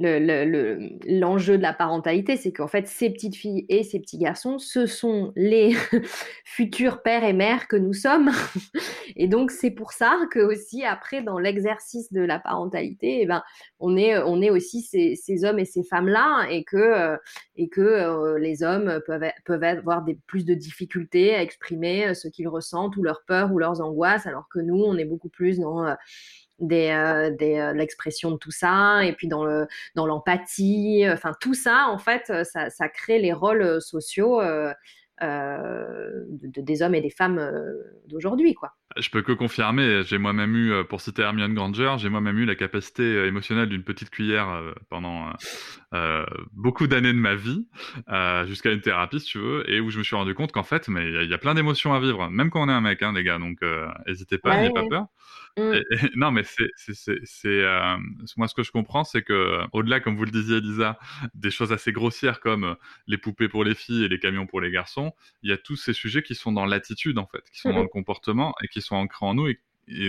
l'enjeu 0.00 1.58
de 1.58 1.62
la 1.62 1.72
parentalité, 1.74 2.36
c'est 2.36 2.52
qu'en 2.52 2.68
fait, 2.68 2.86
ces 2.86 3.10
petites 3.10 3.36
filles 3.36 3.66
et 3.68 3.82
ces 3.82 4.00
petits 4.00 4.18
garçons, 4.18 4.58
ce 4.58 4.86
sont 4.86 5.32
les 5.36 5.74
futurs 6.44 7.02
pères 7.02 7.24
et 7.24 7.32
mères 7.32 7.68
que 7.68 7.76
nous 7.76 7.92
sommes. 7.92 8.30
et 9.16 9.28
donc, 9.28 9.50
c'est 9.50 9.70
pour 9.70 9.92
ça 9.92 10.18
que 10.30 10.40
aussi, 10.40 10.84
après, 10.84 11.22
dans 11.22 11.38
l'exercice 11.38 12.12
de 12.12 12.22
la 12.22 12.38
parentalité, 12.38 13.20
eh 13.22 13.26
ben, 13.26 13.42
on 13.78 13.96
est, 13.96 14.18
on 14.18 14.40
est 14.40 14.50
aussi 14.50 14.80
ces, 14.80 15.16
ces 15.16 15.44
hommes 15.44 15.58
et 15.58 15.66
ces 15.66 15.82
femmes-là, 15.82 16.46
et 16.50 16.64
que, 16.64 16.76
euh, 16.76 17.16
et 17.56 17.68
que 17.68 17.80
euh, 17.80 18.38
les 18.38 18.62
hommes 18.62 19.00
peuvent, 19.06 19.30
peuvent 19.44 19.64
avoir 19.64 20.04
plus 20.26 20.44
de 20.44 20.54
difficultés 20.54 21.34
à 21.34 21.42
exprimer 21.42 22.08
euh, 22.08 22.14
ce 22.14 22.28
qu'ils 22.28 22.48
ressentent, 22.48 22.96
ou 22.96 23.02
leurs 23.02 23.22
peurs, 23.26 23.52
ou 23.52 23.58
leurs 23.58 23.80
angoisses, 23.82 24.26
alors 24.26 24.48
que 24.48 24.60
nous, 24.60 24.82
on 24.82 24.96
est 24.96 25.04
beaucoup 25.04 25.28
plus 25.28 25.58
dans 25.58 25.94
des, 26.60 26.90
euh, 26.90 27.30
euh, 27.40 27.72
l'expression 27.72 28.30
de 28.30 28.36
tout 28.36 28.50
ça 28.50 29.04
et 29.04 29.12
puis 29.12 29.28
dans 29.28 29.44
le 29.44 29.66
dans 29.94 30.06
l'empathie 30.06 31.04
enfin 31.08 31.32
tout 31.40 31.54
ça 31.54 31.86
en 31.88 31.98
fait 31.98 32.30
euh, 32.30 32.44
ça, 32.44 32.70
ça 32.70 32.88
crée 32.88 33.18
les 33.18 33.32
rôles 33.32 33.80
sociaux 33.80 34.40
de, 35.20 36.60
des 36.60 36.82
hommes 36.82 36.94
et 36.94 37.00
des 37.00 37.10
femmes 37.10 37.50
d'aujourd'hui 38.06 38.54
quoi 38.54 38.72
je 38.96 39.08
peux 39.08 39.22
que 39.22 39.30
confirmer, 39.30 40.02
j'ai 40.02 40.18
moi-même 40.18 40.56
eu, 40.56 40.84
pour 40.88 41.00
citer 41.00 41.22
Hermione 41.22 41.54
Granger, 41.54 41.94
j'ai 41.98 42.08
moi-même 42.08 42.36
eu 42.38 42.44
la 42.44 42.56
capacité 42.56 43.24
émotionnelle 43.24 43.68
d'une 43.68 43.84
petite 43.84 44.10
cuillère 44.10 44.60
pendant 44.88 45.32
euh, 45.94 46.26
beaucoup 46.52 46.88
d'années 46.88 47.12
de 47.12 47.18
ma 47.18 47.36
vie, 47.36 47.68
euh, 48.08 48.46
jusqu'à 48.46 48.72
une 48.72 48.80
thérapie 48.80 49.20
si 49.20 49.26
tu 49.26 49.38
veux, 49.38 49.70
et 49.70 49.80
où 49.80 49.90
je 49.90 49.98
me 49.98 50.02
suis 50.02 50.16
rendu 50.16 50.34
compte 50.34 50.50
qu'en 50.50 50.64
fait, 50.64 50.88
mais 50.88 51.08
il 51.08 51.30
y, 51.30 51.34
a 51.34 51.38
plein 51.38 51.54
d'émotions 51.54 51.94
à 51.94 52.00
vivre, 52.00 52.28
même 52.30 52.50
quand 52.50 52.64
on 52.64 52.68
est 52.68 52.72
un 52.72 52.80
mec, 52.80 53.00
hein, 53.02 53.12
les 53.12 53.22
gars, 53.22 53.38
donc 53.38 53.58
n'hésitez 54.08 54.38
pas, 54.38 54.56
n'ayez 54.56 54.72
pas 54.72 54.88
peur. 54.88 55.06
Mmh. 55.56 55.72
non, 56.16 56.30
mais 56.30 56.42
c'est, 56.44 57.46
euh, 57.46 57.96
moi 58.36 58.48
ce 58.48 58.54
que 58.54 58.62
je 58.62 58.70
comprends, 58.70 59.04
c'est 59.04 59.22
que 59.22 59.60
au-delà, 59.72 60.00
comme 60.00 60.16
vous 60.16 60.24
le 60.24 60.30
disiez, 60.30 60.60
Lisa, 60.60 60.98
des 61.34 61.50
choses 61.50 61.72
assez 61.72 61.92
grossières 61.92 62.40
comme 62.40 62.64
euh, 62.64 62.74
les 63.06 63.18
poupées 63.18 63.48
pour 63.48 63.64
les 63.64 63.74
filles 63.74 64.04
et 64.04 64.08
les 64.08 64.18
camions 64.18 64.46
pour 64.46 64.60
les 64.60 64.70
garçons, 64.70 65.12
il 65.42 65.50
y 65.50 65.52
a 65.52 65.58
tous 65.58 65.76
ces 65.76 65.92
sujets 65.92 66.22
qui 66.22 66.34
sont 66.34 66.52
dans 66.52 66.66
l'attitude 66.66 67.18
en 67.18 67.26
fait, 67.26 67.42
qui 67.52 67.60
sont 67.60 67.72
dans 67.72 67.80
mmh. 67.80 67.82
le 67.82 67.88
comportement 67.88 68.54
et 68.62 68.68
qui 68.68 68.80
sont 68.80 68.96
ancrés 68.96 69.26
en 69.26 69.34
nous 69.34 69.48
et, 69.48 69.60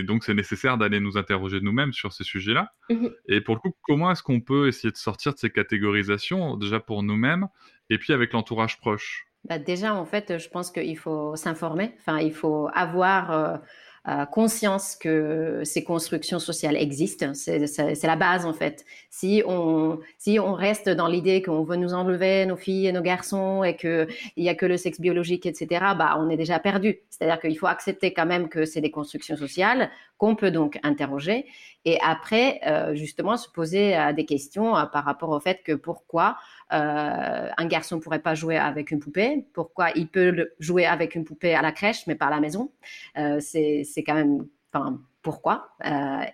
donc 0.04 0.22
c'est 0.22 0.34
nécessaire 0.34 0.78
d'aller 0.78 1.00
nous 1.00 1.16
interroger 1.16 1.60
nous-mêmes 1.60 1.92
sur 1.92 2.12
ces 2.12 2.22
sujets-là. 2.22 2.72
Mmh. 2.88 3.08
Et 3.26 3.40
pour 3.40 3.56
le 3.56 3.60
coup, 3.60 3.74
comment 3.82 4.12
est-ce 4.12 4.22
qu'on 4.22 4.40
peut 4.40 4.68
essayer 4.68 4.92
de 4.92 4.96
sortir 4.96 5.34
de 5.34 5.38
ces 5.38 5.50
catégorisations 5.50 6.56
déjà 6.56 6.78
pour 6.78 7.02
nous-mêmes 7.02 7.48
et 7.90 7.98
puis 7.98 8.12
avec 8.12 8.32
l'entourage 8.32 8.78
proche? 8.78 9.26
Bah 9.48 9.58
déjà, 9.58 9.94
en 9.94 10.04
fait, 10.04 10.38
je 10.38 10.48
pense 10.48 10.70
qu'il 10.70 10.96
faut 10.96 11.34
s'informer. 11.34 11.94
Enfin, 11.98 12.20
il 12.20 12.32
faut 12.32 12.68
avoir 12.74 13.32
euh, 13.32 13.56
conscience 14.32 14.96
que 14.96 15.60
ces 15.64 15.84
constructions 15.84 16.40
sociales 16.40 16.76
existent. 16.76 17.34
C'est 17.34 18.02
la 18.02 18.16
base 18.16 18.44
en 18.44 18.52
fait. 18.52 18.84
Si 19.10 19.42
on, 19.46 20.00
si 20.18 20.40
on 20.40 20.54
reste 20.54 20.88
dans 20.88 21.06
l'idée 21.06 21.40
qu'on 21.40 21.62
veut 21.62 21.76
nous 21.76 21.94
enlever 21.94 22.44
nos 22.46 22.56
filles 22.56 22.88
et 22.88 22.92
nos 22.92 23.02
garçons 23.02 23.62
et 23.62 23.76
qu'il 23.76 24.08
n'y 24.36 24.48
a 24.48 24.56
que 24.56 24.66
le 24.66 24.76
sexe 24.76 25.00
biologique, 25.00 25.46
etc., 25.46 25.66
bah, 25.96 26.16
on 26.18 26.30
est 26.30 26.36
déjà 26.36 26.58
perdu. 26.58 26.98
C'est-à-dire 27.10 27.40
qu'il 27.40 27.56
faut 27.56 27.68
accepter 27.68 28.12
quand 28.12 28.26
même 28.26 28.48
que 28.48 28.64
c'est 28.64 28.80
des 28.80 28.90
constructions 28.90 29.36
sociales 29.36 29.88
qu'on 30.18 30.34
peut 30.34 30.50
donc 30.50 30.78
interroger 30.82 31.46
et 31.84 31.98
après, 32.00 32.60
euh, 32.66 32.94
justement, 32.94 33.36
se 33.36 33.48
poser 33.48 33.96
euh, 33.96 34.12
des 34.12 34.24
questions 34.24 34.76
euh, 34.76 34.84
par 34.84 35.04
rapport 35.04 35.30
au 35.30 35.40
fait 35.40 35.62
que 35.64 35.72
pourquoi 35.72 36.36
un 36.74 37.66
garçon 37.66 38.00
pourrait 38.00 38.22
pas 38.22 38.34
jouer 38.34 38.56
avec 38.56 38.92
une 38.92 38.98
poupée, 38.98 39.44
pourquoi 39.52 39.90
il 39.94 40.08
peut 40.08 40.52
jouer 40.58 40.86
avec 40.86 41.14
une 41.14 41.22
poupée 41.22 41.54
à 41.54 41.60
la 41.60 41.70
crèche 41.70 42.06
mais 42.06 42.14
pas 42.14 42.28
à 42.28 42.30
la 42.30 42.40
maison. 42.40 42.72
c'est 43.40 43.84
quand 44.06 44.14
même, 44.14 44.46
enfin, 44.72 44.98
pourquoi 45.20 45.76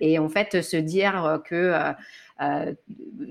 Et 0.00 0.20
en 0.20 0.28
fait, 0.28 0.62
se 0.62 0.76
dire 0.76 1.40
que 1.44 1.74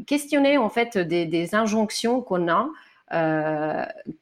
questionner 0.06 0.58
en 0.58 0.68
fait 0.68 0.98
des, 0.98 1.56
injonctions 1.56 2.22
qu'on 2.22 2.50
a. 2.50 2.68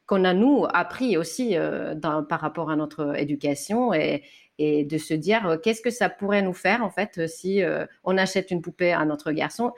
qu'on 0.06 0.24
a 0.24 0.32
nous 0.32 0.64
appris 0.72 1.16
aussi 1.16 1.56
par 2.00 2.40
rapport 2.40 2.70
à 2.70 2.76
notre 2.76 3.18
éducation 3.18 3.92
et, 3.92 4.22
et 4.58 4.84
de 4.84 4.98
se 4.98 5.14
dire 5.14 5.46
euh, 5.46 5.56
qu'est-ce 5.58 5.82
que 5.82 5.90
ça 5.90 6.08
pourrait 6.08 6.42
nous 6.42 6.54
faire 6.54 6.82
en 6.82 6.90
fait 6.90 7.18
euh, 7.18 7.26
si 7.26 7.62
euh, 7.62 7.84
on 8.04 8.16
achète 8.16 8.50
une 8.50 8.62
poupée 8.62 8.92
à 8.92 9.04
notre 9.04 9.32
garçon? 9.32 9.72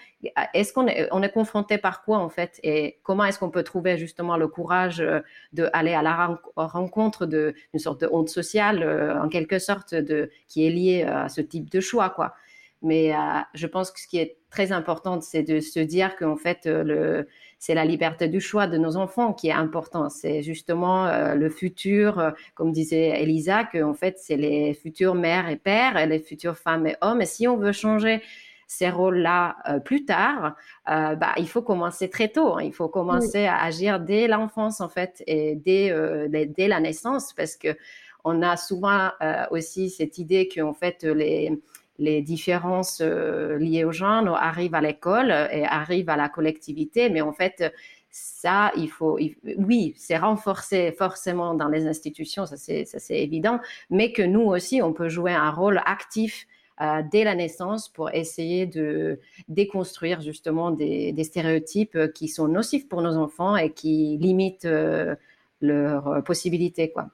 Est-ce 0.55 0.73
qu'on 0.73 0.87
est, 0.87 1.09
on 1.11 1.23
est 1.23 1.33
confronté 1.33 1.79
par 1.79 2.05
quoi 2.05 2.19
en 2.19 2.29
fait? 2.29 2.61
Et 2.63 2.99
comment 3.03 3.25
est-ce 3.25 3.39
qu'on 3.39 3.51
peut 3.51 3.65
trouver 3.65 3.99
justement 3.99 4.37
le 4.37 4.49
courage 4.49 5.05
d'aller 5.53 5.95
à 5.95 6.03
la 6.03 6.39
rencontre 6.57 7.27
d'une 7.27 7.79
sorte 7.79 8.01
de 8.01 8.09
honte 8.11 8.29
sociale 8.29 9.19
en 9.23 9.29
quelque 9.29 9.59
sorte 9.59 9.95
de, 9.95 10.31
qui 10.47 10.67
est 10.67 10.71
liée 10.71 11.03
à 11.05 11.29
ce 11.29 11.41
type 11.41 11.71
de 11.71 11.81
choix 11.81 12.11
quoi? 12.11 12.35
Mais 12.83 13.13
je 13.55 13.67
pense 13.67 13.91
que 13.91 14.01
ce 14.01 14.07
qui 14.07 14.19
est 14.19 14.39
très 14.51 14.71
important, 14.73 15.21
c'est 15.21 15.43
de 15.43 15.61
se 15.61 15.81
dire 15.81 16.17
qu'en 16.17 16.37
fait, 16.37 16.67
le, 16.67 17.27
c'est 17.59 17.75
la 17.75 17.85
liberté 17.85 18.29
du 18.29 18.41
choix 18.41 18.67
de 18.67 18.79
nos 18.79 18.97
enfants 18.97 19.33
qui 19.33 19.49
est 19.49 19.53
important. 19.53 20.09
C'est 20.09 20.43
justement 20.43 21.07
euh, 21.07 21.35
le 21.35 21.51
futur, 21.51 22.19
euh, 22.19 22.31
comme 22.55 22.73
disait 22.73 23.21
Elisa, 23.21 23.65
que 23.65 23.83
en 23.83 23.95
fait, 23.95 24.19
c'est 24.19 24.37
les 24.37 24.75
futures 24.75 25.15
mères 25.15 25.49
et 25.49 25.57
pères 25.57 25.97
et 25.97 26.07
les 26.07 26.21
futures 26.21 26.57
femmes 26.57 26.87
et 26.87 26.97
hommes. 27.01 27.21
Et 27.21 27.27
si 27.27 27.49
on 27.49 27.57
veut 27.57 27.73
changer 27.73 28.23
ces 28.69 28.91
rôles-là 28.91 29.57
euh, 29.69 29.81
plus 29.81 30.05
tard, 30.05 30.55
bah, 30.87 31.35
il 31.39 31.49
faut 31.49 31.63
commencer 31.63 32.09
très 32.09 32.29
tôt. 32.29 32.55
Hein. 32.55 32.63
Il 32.63 32.73
faut 32.73 32.89
commencer 32.89 33.47
à 33.47 33.63
agir 33.63 33.99
dès 33.99 34.29
l'enfance, 34.29 34.81
en 34.81 34.89
fait, 34.89 35.23
et 35.27 35.57
dès, 35.57 35.93
dès, 36.29 36.69
la 36.69 36.81
naissance, 36.81 37.33
parce 37.33 37.57
que 37.57 37.77
on 38.25 38.43
a 38.43 38.57
souvent 38.57 39.11
aussi 39.51 39.91
cette 39.91 40.19
idée 40.19 40.49
qu'en 40.55 40.75
fait, 40.75 41.03
les 41.03 41.59
les 41.99 42.23
différences 42.23 43.01
euh, 43.01 43.59
liées 43.59 43.85
au 43.85 43.93
genre 43.93 44.37
arrivent 44.37 44.75
à 44.75 44.81
l'école 44.81 45.31
et 45.31 45.65
arrivent 45.65 46.11
à 46.11 46.17
la 46.17 46.29
collectivité, 46.29 47.11
mais 47.11 47.21
en 47.21 47.33
fait, 47.33 47.73
ça, 48.11 48.71
il 48.77 48.89
faut, 48.89 49.19
oui, 49.59 49.95
c'est 49.97 50.17
renforcé 50.17 50.93
forcément 50.93 51.55
dans 51.55 51.69
les 51.69 51.87
institutions, 51.87 52.47
ça 52.47 52.57
c'est, 52.57 52.87
évident, 53.11 53.61
mais 53.91 54.13
que 54.13 54.23
nous 54.23 54.43
aussi, 54.43 54.81
on 54.83 54.93
peut 54.93 55.09
jouer 55.09 55.33
un 55.33 55.51
rôle 55.51 55.81
actif 55.85 56.47
euh, 56.81 57.03
dès 57.11 57.25
la 57.25 57.35
naissance 57.35 57.89
pour 57.89 58.11
essayer 58.15 58.67
de 58.67 59.19
déconstruire 59.49 60.21
justement 60.21 60.71
des, 60.71 61.15
stéréotypes 61.25 62.13
qui 62.15 62.29
sont 62.29 62.49
nocifs 62.49 62.89
pour 62.89 63.03
nos 63.03 63.17
enfants 63.17 63.57
et 63.57 63.73
qui 63.73 64.17
limitent 64.19 64.65
euh, 64.65 65.15
leurs 65.61 66.23
possibilités, 66.25 66.91
quoi. 66.91 67.11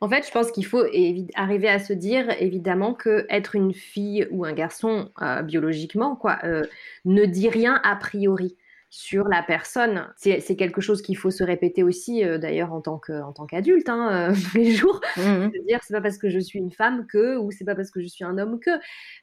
En 0.00 0.08
fait, 0.08 0.26
je 0.26 0.30
pense 0.30 0.50
qu'il 0.50 0.66
faut 0.66 0.84
arriver 1.34 1.68
à 1.68 1.78
se 1.78 1.92
dire 1.92 2.30
évidemment 2.40 2.94
que 2.94 3.26
être 3.28 3.54
une 3.54 3.74
fille 3.74 4.26
ou 4.30 4.44
un 4.44 4.52
garçon 4.52 5.10
euh, 5.22 5.42
biologiquement 5.42 6.16
quoi 6.16 6.38
euh, 6.44 6.64
ne 7.04 7.24
dit 7.24 7.48
rien 7.48 7.80
a 7.84 7.96
priori 7.96 8.56
sur 8.90 9.28
la 9.28 9.42
personne. 9.42 10.06
C'est 10.16 10.56
quelque 10.56 10.80
chose 10.80 11.02
qu'il 11.02 11.18
faut 11.18 11.30
se 11.30 11.44
répéter 11.44 11.82
aussi, 11.82 12.24
euh, 12.24 12.38
d'ailleurs, 12.38 12.72
en 12.72 12.80
tant 12.80 12.98
qu'adulte, 12.98 13.88
hein, 13.90 14.32
tous 14.50 14.56
les 14.56 14.70
jours. 14.70 15.00
Mmh 15.18 15.48
dire, 15.66 15.80
c'est 15.82 15.92
pas 15.92 16.00
parce 16.00 16.16
que 16.16 16.30
je 16.30 16.38
suis 16.38 16.58
une 16.58 16.72
femme 16.72 17.06
que, 17.06 17.36
ou 17.36 17.50
c'est 17.50 17.66
pas 17.66 17.74
parce 17.74 17.90
que 17.90 18.00
je 18.00 18.06
suis 18.06 18.24
un 18.24 18.38
homme 18.38 18.58
que. 18.60 18.70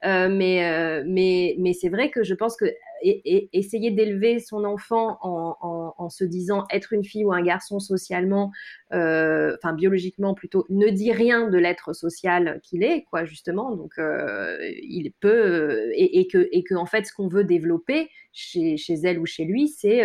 mais 0.04 1.04
mais, 1.06 1.56
mais 1.58 1.74
c'est 1.74 1.90
vrai 1.90 2.12
que 2.12 2.24
je 2.24 2.36
pense 2.36 2.56
que 2.56 2.66
et, 3.02 3.50
essayer 3.54 3.92
d'élever 3.92 4.40
son 4.40 4.64
enfant 4.64 5.18
en, 5.22 6.10
se 6.10 6.24
disant 6.24 6.64
être 6.72 6.94
une 6.94 7.04
fille 7.04 7.26
ou 7.26 7.34
un 7.34 7.42
garçon 7.42 7.80
socialement, 7.80 8.52
euh, 8.94 9.56
enfin 9.58 9.74
biologiquement 9.74 10.34
plutôt, 10.34 10.66
ne 10.70 10.90
dit 10.90 11.12
rien 11.12 11.50
de 11.50 11.58
l'être 11.58 11.94
social 11.94 12.60
qu'il 12.64 12.84
est, 12.84 13.06
quoi, 13.10 13.26
justement. 13.26 13.76
Donc, 13.76 13.94
euh, 13.98 14.58
il 14.82 15.12
peut, 15.20 15.90
et, 15.96 16.28
que, 16.28 16.48
et 16.52 16.64
que, 16.64 16.76
en 16.76 16.86
fait, 16.86 17.06
ce 17.06 17.14
qu'on 17.14 17.28
veut 17.28 17.44
développer 17.44 18.10
chez, 18.32 18.78
chez 18.78 18.96
elle 19.04 19.20
ou 19.20 19.26
chez 19.26 19.46
lui, 19.46 19.68
c'est 19.68 20.04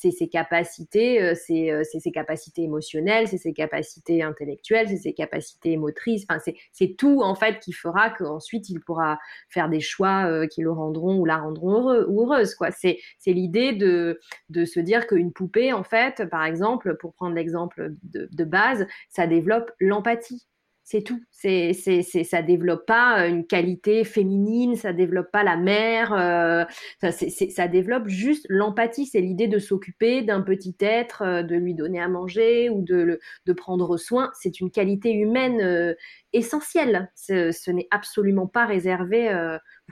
c'est 0.00 0.10
ses 0.10 0.28
capacités, 0.28 1.20
euh, 1.20 1.34
c'est 1.34 2.00
ses 2.00 2.10
capacités 2.10 2.62
émotionnelles, 2.62 3.28
c'est 3.28 3.36
ses 3.36 3.52
capacités 3.52 4.22
intellectuelles, 4.22 4.88
c'est 4.88 4.96
ses 4.96 5.12
capacités 5.12 5.76
motrices. 5.76 6.24
Enfin, 6.28 6.40
c'est 6.72 6.96
tout 6.96 7.20
en 7.22 7.34
fait 7.34 7.58
qui 7.60 7.72
fera 7.72 8.08
qu'ensuite 8.08 8.70
il 8.70 8.80
pourra 8.80 9.18
faire 9.48 9.68
des 9.68 9.80
choix 9.80 10.46
qui 10.48 10.62
le 10.62 10.72
rendront 10.72 11.18
ou 11.18 11.26
la 11.26 11.36
rendront 11.36 11.72
heureux 11.72 12.06
ou 12.08 12.22
heureuse. 12.22 12.54
Quoi. 12.54 12.70
C'est 12.70 12.98
l'idée 13.26 13.72
de, 13.72 14.20
de 14.48 14.64
se 14.64 14.80
dire 14.80 15.06
qu'une 15.06 15.32
poupée, 15.32 15.72
en 15.72 15.84
fait, 15.84 16.24
par 16.30 16.44
exemple, 16.44 16.96
pour 16.96 17.12
prendre 17.12 17.34
l'exemple 17.34 17.92
de, 18.02 18.28
de 18.32 18.44
base, 18.44 18.86
ça 19.10 19.26
développe 19.26 19.70
l'empathie. 19.80 20.46
C'est 20.90 21.02
tout. 21.02 21.20
C'est, 21.30 21.72
c'est, 21.72 22.02
ça 22.02 22.42
développe 22.42 22.84
pas 22.84 23.22
euh, 23.22 23.28
une 23.28 23.46
qualité 23.46 24.02
féminine, 24.02 24.74
ça 24.74 24.92
développe 24.92 25.30
pas 25.30 25.44
la 25.44 25.56
mère, 25.56 26.12
euh, 26.12 26.64
ça, 27.12 27.68
développe 27.68 28.08
juste 28.08 28.44
l'empathie. 28.48 29.06
C'est 29.06 29.20
l'idée 29.20 29.46
de 29.46 29.60
s'occuper 29.60 30.22
d'un 30.22 30.40
petit 30.40 30.74
être, 30.80 31.22
euh, 31.22 31.42
de 31.44 31.54
lui 31.54 31.74
donner 31.74 32.00
à 32.00 32.08
manger 32.08 32.70
ou 32.70 32.82
de 32.82 33.20
prendre 33.56 33.96
soin. 33.98 34.32
C'est 34.34 34.58
une 34.58 34.72
qualité 34.72 35.12
humaine 35.12 35.94
essentielle. 36.32 37.12
Ce, 37.14 37.70
n'est 37.70 37.86
absolument 37.92 38.48
pas 38.48 38.66
réservé 38.66 39.30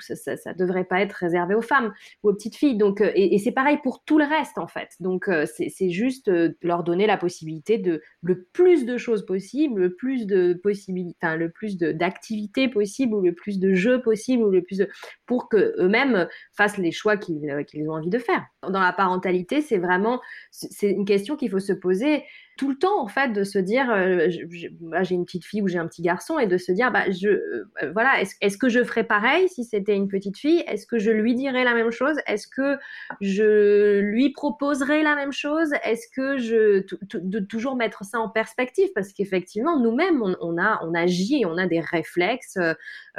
ça, 0.02 0.36
ça, 0.36 0.54
devrait 0.54 0.84
pas 0.84 1.00
être 1.00 1.12
réservé 1.12 1.54
aux 1.54 1.62
femmes 1.62 1.92
ou 2.22 2.30
aux 2.30 2.34
petites 2.34 2.56
filles. 2.56 2.76
Donc, 2.76 3.00
euh, 3.00 3.10
et, 3.14 3.38
c'est 3.38 3.52
pareil 3.52 3.78
pour 3.82 4.04
tout 4.04 4.18
le 4.18 4.24
reste 4.24 4.58
en 4.58 4.66
fait. 4.66 4.90
Donc, 5.00 5.28
euh, 5.28 5.46
c'est 5.46 5.90
juste 5.90 6.28
euh, 6.28 6.50
leur 6.62 6.84
donner 6.84 7.06
la 7.06 7.16
possibilité 7.16 7.78
de 7.78 8.02
le 8.22 8.44
plus 8.52 8.84
de 8.84 8.96
choses 8.96 9.24
possibles, 9.26 9.80
le 9.80 9.94
plus 9.94 10.26
de 10.26 10.54
possibilités, 10.54 11.16
enfin, 11.22 11.36
le 11.36 11.50
plus 11.50 11.78
d'activités 11.78 12.68
possibles 12.68 13.14
ou 13.14 13.20
le 13.20 13.34
plus 13.34 13.58
de 13.58 13.74
jeux 13.74 14.00
possibles 14.02 14.42
ou 14.42 14.50
le 14.50 14.62
plus 14.62 14.82
pour 15.26 15.48
que 15.48 15.74
eux-mêmes 15.78 16.28
fassent 16.52 16.78
les 16.78 16.92
choix 16.92 17.16
qu'ils 17.16 17.88
ont 17.88 17.92
envie 17.92 18.10
de 18.10 18.18
faire. 18.18 18.44
Dans 18.62 18.80
la 18.80 18.92
parentalité, 18.92 19.60
c'est 19.60 19.78
vraiment, 19.78 20.20
c'est 20.50 20.90
une 20.90 21.04
question 21.04 21.36
qu'il 21.36 21.50
faut 21.50 21.60
se 21.60 21.72
poser 21.72 22.24
tout 22.58 22.68
le 22.68 22.76
temps 22.76 23.00
en 23.00 23.06
fait 23.06 23.32
de 23.32 23.44
se 23.44 23.58
dire 23.58 23.90
euh, 23.90 24.28
j'ai 24.28 25.14
une 25.14 25.24
petite 25.24 25.44
fille 25.44 25.62
ou 25.62 25.68
j'ai 25.68 25.78
un 25.78 25.86
petit 25.86 26.02
garçon 26.02 26.38
et 26.38 26.46
de 26.46 26.58
se 26.58 26.72
dire 26.72 26.90
bah 26.90 27.08
je 27.10 27.28
euh, 27.28 27.92
voilà 27.92 28.20
est-ce 28.20 28.58
que 28.58 28.68
je 28.68 28.82
ferais 28.82 29.04
pareil 29.04 29.48
si 29.48 29.64
c'était 29.64 29.94
une 29.94 30.08
petite 30.08 30.36
fille? 30.36 30.62
Est-ce 30.66 30.86
que 30.86 30.98
je 30.98 31.10
lui 31.10 31.34
dirais 31.34 31.64
la 31.64 31.72
même 31.72 31.92
chose? 31.92 32.16
Est-ce 32.26 32.48
que 32.48 32.76
je 33.20 34.00
lui 34.00 34.32
proposerais 34.32 35.02
la 35.02 35.14
même 35.14 35.32
chose? 35.32 35.72
Est-ce 35.84 36.08
que 36.14 36.36
je 36.36 36.84
de 37.14 37.38
toujours 37.38 37.76
mettre 37.76 38.04
ça 38.04 38.18
en 38.18 38.28
perspective? 38.28 38.88
Parce 38.94 39.12
qu'effectivement 39.12 39.80
nous-mêmes 39.80 40.20
on, 40.40 40.58
a 40.58 40.80
on 40.84 40.94
agit 40.94 41.44
on 41.46 41.56
a 41.56 41.66
des 41.68 41.80
réflexes 41.80 42.58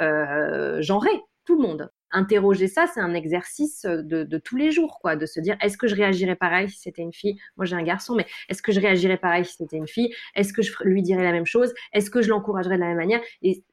euh, 0.00 0.82
genrés 0.82 1.08
tout 1.46 1.56
le 1.56 1.66
monde 1.66 1.90
interroger 2.12 2.68
ça, 2.68 2.86
c'est 2.92 3.00
un 3.00 3.14
exercice 3.14 3.82
de, 3.84 4.38
tous 4.38 4.56
les 4.56 4.70
jours, 4.70 4.98
quoi, 5.00 5.16
de 5.16 5.26
se 5.26 5.40
dire 5.40 5.56
est-ce 5.60 5.76
que 5.76 5.86
je 5.86 5.94
réagirais 5.94 6.36
pareil 6.36 6.68
si 6.68 6.78
c'était 6.80 7.02
une 7.02 7.12
fille? 7.12 7.38
Moi, 7.56 7.66
j'ai 7.66 7.76
un 7.76 7.82
garçon, 7.82 8.14
mais 8.14 8.26
est-ce 8.48 8.62
que 8.62 8.72
je 8.72 8.80
réagirais 8.80 9.18
pareil 9.18 9.44
si 9.44 9.56
c'était 9.56 9.76
une 9.76 9.88
fille? 9.88 10.14
Est-ce 10.34 10.52
que 10.52 10.62
je 10.62 10.72
lui 10.84 11.02
dirais 11.02 11.22
la 11.22 11.32
même 11.32 11.46
chose? 11.46 11.72
Est-ce 11.92 12.10
que 12.10 12.22
je 12.22 12.28
l'encouragerais 12.28 12.76
de 12.76 12.80
la 12.80 12.88
même 12.88 12.96
manière? 12.96 13.20
Et 13.42 13.64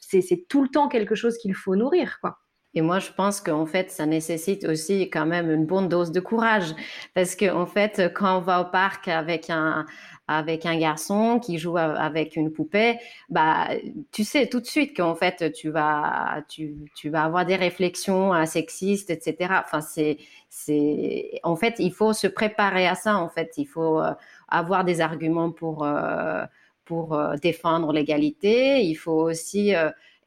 c'est 0.00 0.46
tout 0.48 0.62
le 0.62 0.68
temps 0.68 0.88
quelque 0.88 1.14
chose 1.14 1.36
qu'il 1.38 1.54
faut 1.54 1.76
nourrir, 1.76 2.18
quoi. 2.20 2.38
Et 2.76 2.82
moi, 2.82 2.98
je 2.98 3.10
pense 3.10 3.40
qu'en 3.40 3.64
fait, 3.64 3.90
ça 3.90 4.04
nécessite 4.04 4.66
aussi 4.66 5.08
quand 5.08 5.24
même 5.24 5.50
une 5.50 5.64
bonne 5.64 5.88
dose 5.88 6.12
de 6.12 6.20
courage. 6.20 6.74
Parce 7.14 7.34
qu'en 7.34 7.62
en 7.62 7.66
fait, 7.66 8.12
quand 8.14 8.36
on 8.36 8.40
va 8.42 8.60
au 8.60 8.66
parc 8.66 9.08
avec 9.08 9.48
un, 9.48 9.86
avec 10.28 10.66
un 10.66 10.78
garçon 10.78 11.40
qui 11.40 11.56
joue 11.58 11.78
avec 11.78 12.36
une 12.36 12.52
poupée, 12.52 12.98
bah, 13.30 13.68
tu 14.12 14.24
sais 14.24 14.46
tout 14.48 14.60
de 14.60 14.66
suite 14.66 14.94
qu'en 14.94 15.14
fait, 15.14 15.52
tu 15.54 15.70
vas, 15.70 16.44
tu, 16.50 16.76
tu, 16.94 17.08
vas 17.08 17.24
avoir 17.24 17.46
des 17.46 17.56
réflexions 17.56 18.34
euh, 18.34 18.44
sexistes, 18.44 19.08
etc. 19.08 19.54
Enfin, 19.64 19.80
c'est, 19.80 20.18
c'est, 20.50 21.40
en 21.44 21.56
fait, 21.56 21.76
il 21.78 21.94
faut 21.94 22.12
se 22.12 22.26
préparer 22.26 22.86
à 22.86 22.94
ça. 22.94 23.16
En 23.16 23.30
fait, 23.30 23.54
il 23.56 23.66
faut 23.66 24.02
euh, 24.02 24.12
avoir 24.48 24.84
des 24.84 25.00
arguments 25.00 25.50
pour, 25.50 25.82
euh, 25.82 26.44
pour 26.84 27.18
défendre 27.40 27.90
l'égalité. 27.94 28.82
Il 28.82 28.96
faut 28.96 29.22
aussi 29.22 29.72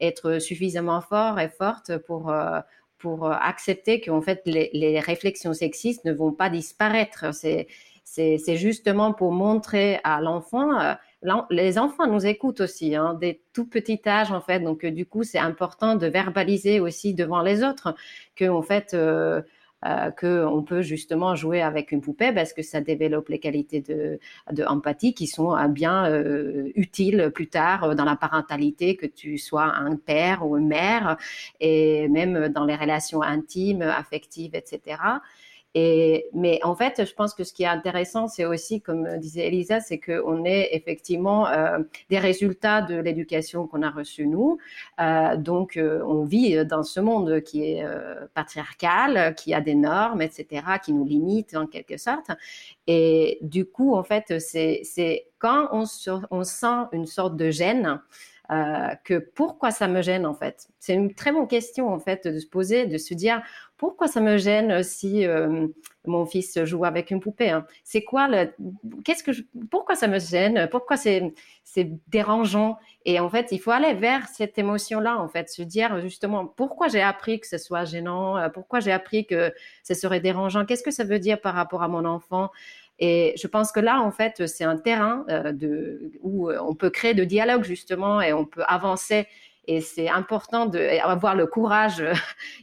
être 0.00 0.38
suffisamment 0.38 1.00
fort 1.00 1.38
et 1.38 1.48
forte 1.48 1.96
pour 1.98 2.32
pour 2.98 3.30
accepter 3.32 4.00
qu'en 4.00 4.20
fait 4.20 4.42
les, 4.44 4.68
les, 4.74 5.00
réflexions 5.00 5.54
sexistes 5.54 6.04
ne 6.04 6.12
vont 6.12 6.32
pas 6.32 6.50
disparaître. 6.50 7.32
C'est 7.32 7.66
c'est 8.10 8.56
justement 8.56 9.12
pour 9.12 9.30
montrer 9.30 10.00
à 10.02 10.20
l'enfant, 10.20 10.80
euh, 10.80 10.94
les 11.50 11.78
enfants 11.78 12.08
nous 12.08 12.26
écoutent 12.26 12.60
aussi, 12.60 12.96
hein, 12.96 13.14
des 13.14 13.40
tout 13.52 13.66
petits 13.66 14.00
âges 14.04 14.32
en 14.32 14.40
fait. 14.40 14.60
Donc 14.60 14.84
euh, 14.84 14.90
du 14.90 15.06
coup, 15.06 15.22
c'est 15.22 15.38
important 15.38 15.94
de 15.94 16.08
verbaliser 16.08 16.80
aussi 16.80 17.14
devant 17.14 17.42
les 17.42 17.62
autres 17.62 17.94
que 18.34 18.48
en 18.48 18.62
fait 18.62 18.94
euh, 18.94 19.42
qu'on 20.18 20.62
peut 20.66 20.82
justement 20.82 21.34
jouer 21.34 21.62
avec 21.62 21.92
une 21.92 22.00
poupée 22.00 22.32
parce 22.32 22.52
que 22.52 22.62
ça 22.62 22.80
développe 22.80 23.28
les 23.28 23.38
qualités 23.38 23.80
de, 23.80 24.18
empathie 24.66 25.14
qui 25.14 25.26
sont 25.26 25.56
bien 25.68 26.22
utiles 26.74 27.30
plus 27.34 27.48
tard 27.48 27.94
dans 27.94 28.04
la 28.04 28.16
parentalité, 28.16 28.96
que 28.96 29.06
tu 29.06 29.38
sois 29.38 29.74
un 29.74 29.96
père 29.96 30.46
ou 30.46 30.58
une 30.58 30.68
mère, 30.68 31.16
et 31.60 32.08
même 32.08 32.48
dans 32.48 32.64
les 32.64 32.76
relations 32.76 33.22
intimes, 33.22 33.82
affectives, 33.82 34.54
etc. 34.54 34.98
Mais 35.74 36.58
en 36.64 36.74
fait, 36.74 37.04
je 37.04 37.14
pense 37.14 37.34
que 37.34 37.44
ce 37.44 37.52
qui 37.52 37.62
est 37.62 37.66
intéressant, 37.66 38.26
c'est 38.26 38.44
aussi, 38.44 38.80
comme 38.80 39.18
disait 39.18 39.46
Elisa, 39.46 39.80
c'est 39.80 40.00
qu'on 40.00 40.44
est 40.44 40.70
effectivement 40.72 41.46
euh, 41.46 41.78
des 42.08 42.18
résultats 42.18 42.82
de 42.82 42.96
l'éducation 42.96 43.66
qu'on 43.66 43.82
a 43.82 43.90
reçue 43.90 44.26
nous. 44.26 44.58
Euh, 45.00 45.36
donc, 45.36 45.76
euh, 45.76 46.02
on 46.04 46.24
vit 46.24 46.64
dans 46.66 46.82
ce 46.82 47.00
monde 47.00 47.40
qui 47.42 47.62
est 47.62 47.86
patriarcal, 48.34 49.34
qui 49.36 49.54
a 49.54 49.60
des 49.60 49.74
normes, 49.74 50.22
etc., 50.22 50.62
qui 50.82 50.92
nous 50.92 51.04
limitent 51.04 51.54
en 51.54 51.66
quelque 51.66 51.96
sorte. 51.96 52.30
Et 52.86 53.38
du 53.42 53.64
coup, 53.64 53.94
en 53.94 54.02
fait, 54.02 54.40
c'est 54.40 55.26
quand 55.38 55.68
on, 55.72 55.86
sent 56.44 56.86
une 56.92 57.06
sorte 57.06 57.36
de 57.36 57.50
gêne, 57.50 58.00
euh, 58.50 58.94
que 59.04 59.18
pourquoi 59.18 59.70
ça 59.70 59.86
me 59.86 60.02
gêne 60.02 60.26
en 60.26 60.34
fait? 60.34 60.68
C'est 60.80 60.94
une 60.94 61.14
très 61.14 61.30
bonne 61.30 61.46
question 61.46 61.88
en 61.88 62.00
fait 62.00 62.26
de 62.26 62.38
se 62.40 62.46
poser, 62.46 62.86
de 62.86 62.98
se 62.98 63.14
dire 63.14 63.42
pourquoi 63.76 64.08
ça 64.08 64.20
me 64.20 64.38
gêne 64.38 64.82
si 64.82 65.24
euh, 65.24 65.68
mon 66.04 66.26
fils 66.26 66.62
joue 66.64 66.84
avec 66.84 67.12
une 67.12 67.20
poupée 67.20 67.50
hein? 67.50 67.64
C'est 67.84 68.02
quoi 68.02 68.26
le 68.26 68.52
Qu'est-ce 69.04 69.22
que 69.22 69.30
Pourquoi 69.70 69.94
ça 69.94 70.08
me 70.08 70.18
gêne? 70.18 70.68
Pourquoi 70.70 70.96
c'est 70.96 71.32
c'est 71.62 71.90
dérangeant? 72.08 72.76
Et 73.04 73.20
en 73.20 73.30
fait, 73.30 73.52
il 73.52 73.60
faut 73.60 73.70
aller 73.70 73.94
vers 73.94 74.26
cette 74.26 74.58
émotion-là 74.58 75.18
en 75.20 75.28
fait, 75.28 75.48
se 75.48 75.62
dire 75.62 76.00
justement 76.00 76.44
pourquoi 76.46 76.88
j'ai 76.88 77.02
appris 77.02 77.38
que 77.38 77.46
ce 77.46 77.56
soit 77.56 77.84
gênant, 77.84 78.50
pourquoi 78.52 78.80
j'ai 78.80 78.92
appris 78.92 79.26
que 79.26 79.54
ce 79.84 79.94
serait 79.94 80.20
dérangeant, 80.20 80.66
qu'est-ce 80.66 80.82
que 80.82 80.90
ça 80.90 81.04
veut 81.04 81.20
dire 81.20 81.40
par 81.40 81.54
rapport 81.54 81.82
à 81.82 81.88
mon 81.88 82.04
enfant? 82.04 82.50
Et 83.00 83.32
je 83.36 83.46
pense 83.46 83.72
que 83.72 83.80
là, 83.80 84.02
en 84.02 84.10
fait, 84.10 84.46
c'est 84.46 84.64
un 84.64 84.76
terrain 84.76 85.24
euh, 85.30 85.98
où 86.20 86.50
euh, 86.50 86.58
on 86.60 86.74
peut 86.74 86.90
créer 86.90 87.14
de 87.14 87.24
dialogue 87.24 87.64
justement 87.64 88.20
et 88.20 88.34
on 88.34 88.44
peut 88.44 88.62
avancer. 88.66 89.26
Et 89.66 89.80
c'est 89.80 90.08
important 90.08 90.66
d'avoir 90.66 91.34
le 91.34 91.46
courage 91.46 92.04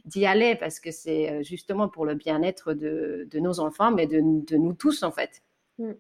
d'y 0.06 0.28
aller 0.28 0.56
parce 0.56 0.80
que 0.80 0.91
c'est 0.91 1.32
euh, 1.32 1.43
justement 1.43 1.89
pour 1.89 2.06
le 2.06 2.13
bien-être 2.13 2.73
de, 2.73 3.28
nos 3.34 3.60
enfants, 3.60 3.91
mais 3.91 4.06
de, 4.06 4.19
de 4.21 4.58
nous 4.58 4.73
tous 4.73 5.02
en 5.02 5.12
fait. 5.12 5.41
Mm. 5.80 5.93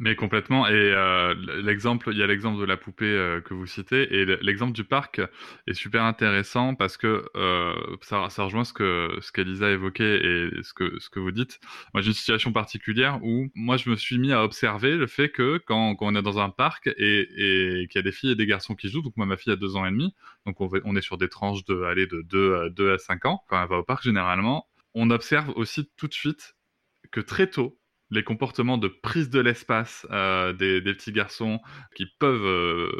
Mais 0.00 0.14
complètement. 0.14 0.68
Et 0.68 0.72
euh, 0.74 1.34
l'exemple, 1.60 2.10
il 2.12 2.18
y 2.18 2.22
a 2.22 2.26
l'exemple 2.28 2.60
de 2.60 2.64
la 2.64 2.76
poupée 2.76 3.04
euh, 3.04 3.40
que 3.40 3.52
vous 3.52 3.66
citez, 3.66 4.20
et 4.20 4.24
l'exemple 4.42 4.72
du 4.72 4.84
parc 4.84 5.20
est 5.66 5.74
super 5.74 6.04
intéressant 6.04 6.76
parce 6.76 6.96
que 6.96 7.24
euh, 7.36 7.74
ça, 8.02 8.28
rejoint 8.44 8.62
ce 8.62 8.72
que 8.72 9.18
ce 9.20 9.32
qu'Elisa 9.32 9.70
évoquait 9.70 10.18
et 10.24 10.62
ce 10.62 10.72
que 10.72 11.00
ce 11.00 11.10
que 11.10 11.18
vous 11.18 11.32
dites. 11.32 11.58
Moi, 11.94 12.02
j'ai 12.02 12.08
une 12.08 12.14
situation 12.14 12.52
particulière 12.52 13.18
où 13.24 13.48
moi, 13.56 13.76
je 13.76 13.90
me 13.90 13.96
suis 13.96 14.18
mis 14.18 14.32
à 14.32 14.44
observer 14.44 14.96
le 14.96 15.08
fait 15.08 15.30
que 15.30 15.58
quand, 15.66 15.96
quand 15.96 16.06
on 16.06 16.14
est 16.14 16.22
dans 16.22 16.38
un 16.38 16.50
parc 16.50 16.86
et, 16.96 17.82
et 17.82 17.88
qu'il 17.88 17.98
y 17.98 18.00
a 18.00 18.02
des 18.02 18.12
filles 18.12 18.32
et 18.32 18.36
des 18.36 18.46
garçons 18.46 18.76
qui 18.76 18.88
jouent, 18.88 19.02
donc 19.02 19.16
moi, 19.16 19.26
ma 19.26 19.36
fille 19.36 19.52
a 19.52 19.56
deux 19.56 19.74
ans 19.74 19.84
et 19.84 19.90
demi, 19.90 20.14
donc 20.46 20.60
on, 20.60 20.70
on 20.84 20.94
est 20.94 21.02
sur 21.02 21.18
des 21.18 21.28
tranches 21.28 21.64
de 21.64 21.82
aller 21.82 22.06
de 22.06 22.22
2 22.22 22.54
à 22.54 22.68
2 22.70 22.92
à 22.92 22.98
5 22.98 23.24
ans 23.26 23.42
quand 23.48 23.60
elle 23.60 23.68
va 23.68 23.78
au 23.78 23.82
parc 23.82 24.04
généralement, 24.04 24.68
on 24.94 25.10
observe 25.10 25.50
aussi 25.56 25.90
tout 25.96 26.06
de 26.06 26.14
suite 26.14 26.54
que 27.10 27.20
très 27.20 27.48
tôt 27.50 27.78
les 28.10 28.24
comportements 28.24 28.78
de 28.78 28.88
prise 28.88 29.30
de 29.30 29.40
l'espace 29.40 30.06
euh, 30.10 30.52
des, 30.52 30.80
petits 30.80 31.12
garçons 31.12 31.60
qui 31.94 32.06
peuvent, 32.18 32.44
euh, 32.44 32.90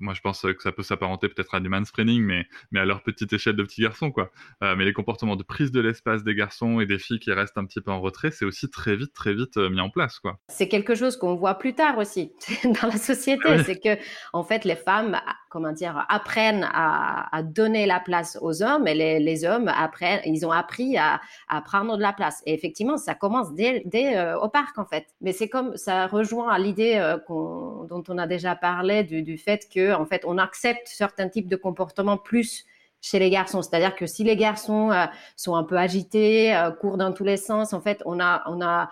moi 0.00 0.14
je 0.14 0.20
pense 0.20 0.42
que 0.42 0.62
ça 0.62 0.72
peut 0.72 0.82
s'apparenter 0.82 1.28
peut-être 1.28 1.54
à 1.54 1.60
du 1.60 1.68
mansplaining, 1.68 2.22
mais, 2.22 2.46
mais 2.70 2.80
à 2.80 2.84
leur 2.84 3.02
petite 3.02 3.32
échelle 3.32 3.56
de 3.56 3.62
petits 3.62 3.82
garçons, 3.82 4.10
quoi. 4.10 4.30
Euh, 4.62 4.76
mais 4.76 4.84
les 4.84 4.92
comportements 4.92 5.36
de 5.36 5.42
prise 5.42 5.72
de 5.72 5.80
l'espace 5.80 6.22
des 6.22 6.34
garçons 6.34 6.80
et 6.80 6.86
des 6.86 6.98
filles 6.98 7.20
qui 7.20 7.32
restent 7.32 7.58
un 7.58 7.64
petit 7.64 7.80
peu 7.80 7.90
en 7.90 8.00
retrait, 8.00 8.30
c'est 8.30 8.44
aussi 8.44 8.68
très 8.68 8.96
vite, 8.96 9.12
très 9.12 9.34
vite 9.34 9.56
mis 9.56 9.80
en 9.80 9.90
place, 9.90 10.18
quoi. 10.18 10.38
C'est 10.48 10.68
quelque 10.68 10.94
chose 10.94 11.16
qu'on 11.16 11.34
voit 11.34 11.54
plus 11.54 11.74
tard 11.74 11.98
aussi 11.98 12.32
dans 12.64 12.88
la 12.88 12.98
société, 12.98 13.62
c'est 13.64 13.80
que 13.80 14.00
en 14.32 14.44
fait 14.44 14.64
les 14.64 14.76
femmes, 14.76 15.18
comment 15.50 15.72
dire, 15.72 16.06
apprennent 16.08 16.68
à, 16.72 17.42
donner 17.42 17.86
la 17.86 18.00
place 18.00 18.38
aux 18.40 18.62
hommes 18.62 18.86
et 18.86 18.94
les, 18.94 19.44
hommes 19.44 19.68
apprennent, 19.68 20.20
ils 20.24 20.46
ont 20.46 20.52
appris 20.52 20.96
à, 20.96 21.20
prendre 21.64 21.96
de 21.96 22.02
la 22.02 22.12
place. 22.12 22.42
Et 22.46 22.54
effectivement, 22.54 22.96
ça 22.96 23.14
commence 23.14 23.52
dès, 23.54 23.82
dès 23.84 24.14
parc 24.50 24.78
en 24.78 24.84
fait. 24.84 25.06
Mais 25.20 25.32
c'est 25.32 25.48
comme 25.48 25.76
ça 25.76 26.06
rejoint 26.06 26.52
à 26.52 26.58
l'idée 26.58 26.96
euh, 26.96 27.16
dont 27.28 28.04
on 28.08 28.18
a 28.18 28.26
déjà 28.26 28.54
parlé 28.54 29.04
du, 29.04 29.38
fait 29.38 29.68
que 29.72 29.94
en 29.94 30.04
fait 30.04 30.24
on 30.26 30.38
accepte 30.38 30.86
certains 30.88 31.28
types 31.28 31.48
de 31.48 31.56
comportements 31.56 32.18
plus 32.18 32.66
chez 33.00 33.18
les 33.18 33.30
garçons. 33.30 33.62
C'est-à-dire 33.62 33.96
que 33.96 34.06
si 34.06 34.24
les 34.24 34.36
garçons 34.36 34.90
euh, 34.90 35.06
sont 35.36 35.54
un 35.54 35.64
peu 35.64 35.78
agités, 35.78 36.54
euh, 36.54 36.70
courent 36.70 36.98
dans 36.98 37.12
tous 37.12 37.24
les 37.24 37.38
sens, 37.38 37.72
en 37.72 37.80
fait 37.80 38.02
on 38.04 38.20
a 38.20 38.42
on 38.46 38.60
a 38.60 38.90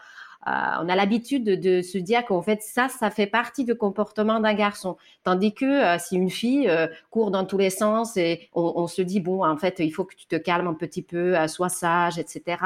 on 0.80 0.88
a 0.88 0.96
l'habitude 0.96 1.44
de, 1.44 1.82
se 1.82 1.98
dire 1.98 2.24
qu'en 2.24 2.42
fait 2.42 2.62
ça, 2.62 2.88
ça 2.88 3.11
fait 3.11 3.26
partie 3.26 3.64
du 3.64 3.74
comportement 3.74 4.40
d'un 4.40 4.54
garçon. 4.54 4.96
Tandis 5.24 5.54
que 5.54 5.98
si 5.98 6.16
une 6.16 6.30
fille 6.30 6.70
court 7.11 7.30
dans 7.30 7.44
tous 7.44 7.58
les 7.58 7.70
sens 7.70 8.16
et 8.16 8.48
on, 8.54 8.87
se 8.87 9.02
dit 9.02 9.20
bon, 9.20 9.44
en 9.44 9.56
fait, 9.56 9.78
il 9.78 9.90
faut 9.90 10.04
que 10.04 10.14
tu 10.14 10.26
te 10.26 10.37
calmes 10.37 10.66
un 10.66 10.74
petit 10.74 11.02
peu, 11.02 11.34
sois 11.48 11.68
sage, 11.68 12.18
etc. 12.18 12.58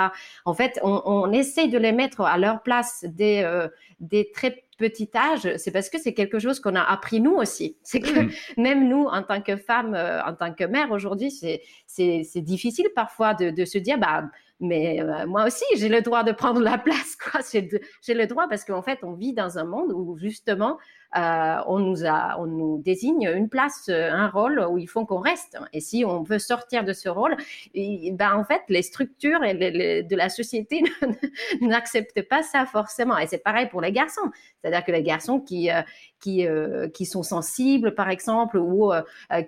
En 0.44 0.54
fait, 0.54 0.78
on, 0.82 1.02
on 1.04 1.32
essaye 1.32 1.68
de 1.68 1.78
les 1.78 1.92
mettre 1.92 2.22
à 2.22 2.38
leur 2.38 2.62
place 2.62 3.04
des, 3.08 3.66
des 4.00 4.30
très 4.32 4.64
petit 4.82 5.10
âge, 5.14 5.48
c'est 5.58 5.70
parce 5.70 5.88
que 5.88 5.98
c'est 5.98 6.12
quelque 6.12 6.40
chose 6.40 6.58
qu'on 6.58 6.74
a 6.74 6.82
appris 6.82 7.20
nous 7.20 7.34
aussi. 7.34 7.76
C'est 7.82 8.00
que 8.00 8.22
mm. 8.22 8.30
même 8.56 8.88
nous, 8.88 9.04
en 9.04 9.22
tant 9.22 9.40
que 9.40 9.56
femme, 9.56 9.94
euh, 9.94 10.22
en 10.24 10.34
tant 10.34 10.52
que 10.52 10.64
mère 10.64 10.90
aujourd'hui, 10.90 11.30
c'est 11.30 12.40
difficile 12.40 12.88
parfois 12.94 13.34
de, 13.34 13.64
se 13.64 13.78
dire, 13.78 13.98
bah, 13.98 14.24
mais 14.62 15.01
euh, 15.03 15.27
moi 15.27 15.44
aussi, 15.44 15.64
j'ai 15.77 15.88
le 15.88 16.01
droit 16.01 16.22
de 16.22 16.33
prendre 16.33 16.61
la 16.61 16.79
place. 16.85 17.18
J'ai 17.53 18.14
le 18.14 18.27
droit 18.27 18.46
parce 18.48 18.64
qu'en 18.64 18.83
fait, 18.83 19.01
on 19.03 19.12
vit 19.12 19.35
dans 19.35 19.59
un 19.59 19.64
monde 19.64 19.92
où 19.92 20.16
justement, 20.16 20.79
on, 21.14 21.79
nous 21.79 22.07
a, 22.07 22.37
on 22.38 22.46
nous 22.46 22.83
désigne 22.83 23.31
une 23.35 23.48
place, 23.48 23.87
euh, 23.88 24.11
un 24.11 24.29
rôle 24.29 24.64
où 24.70 24.79
il 24.79 24.87
faut 24.87 25.05
qu'on 25.05 25.20
reste. 25.20 25.59
Et 25.72 25.81
si 25.81 26.05
on 26.07 26.22
veut 26.22 26.38
sortir 26.38 26.85
de 26.85 26.92
ce 26.92 27.09
rôle, 27.09 27.37
ben 27.75 28.35
en 28.35 28.44
fait, 28.44 28.62
les 28.68 28.83
structures 28.83 29.44
et 29.44 30.03
de 30.03 30.16
la 30.16 30.29
société 30.29 30.83
n'acceptent 31.61 32.27
pas 32.29 32.42
ça 32.42 32.64
forcément. 32.66 33.18
Et 33.18 33.27
c'est 33.27 33.42
pareil 33.42 33.68
pour 33.68 33.81
les 33.81 33.92
garçons. 33.92 34.31
C'est-à-dire 34.61 34.85
que 34.85 34.92
les 34.92 35.03
garçons 35.03 35.40
qui, 35.40 35.70
euh, 35.70 35.83
qui, 36.20 36.46
qui 36.94 37.05
sont 37.05 37.22
sensibles, 37.22 37.94
par 37.94 38.09
exemple, 38.09 38.57
ou 38.57 38.92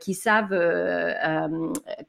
qui 0.01 0.15
savent, 0.15 0.59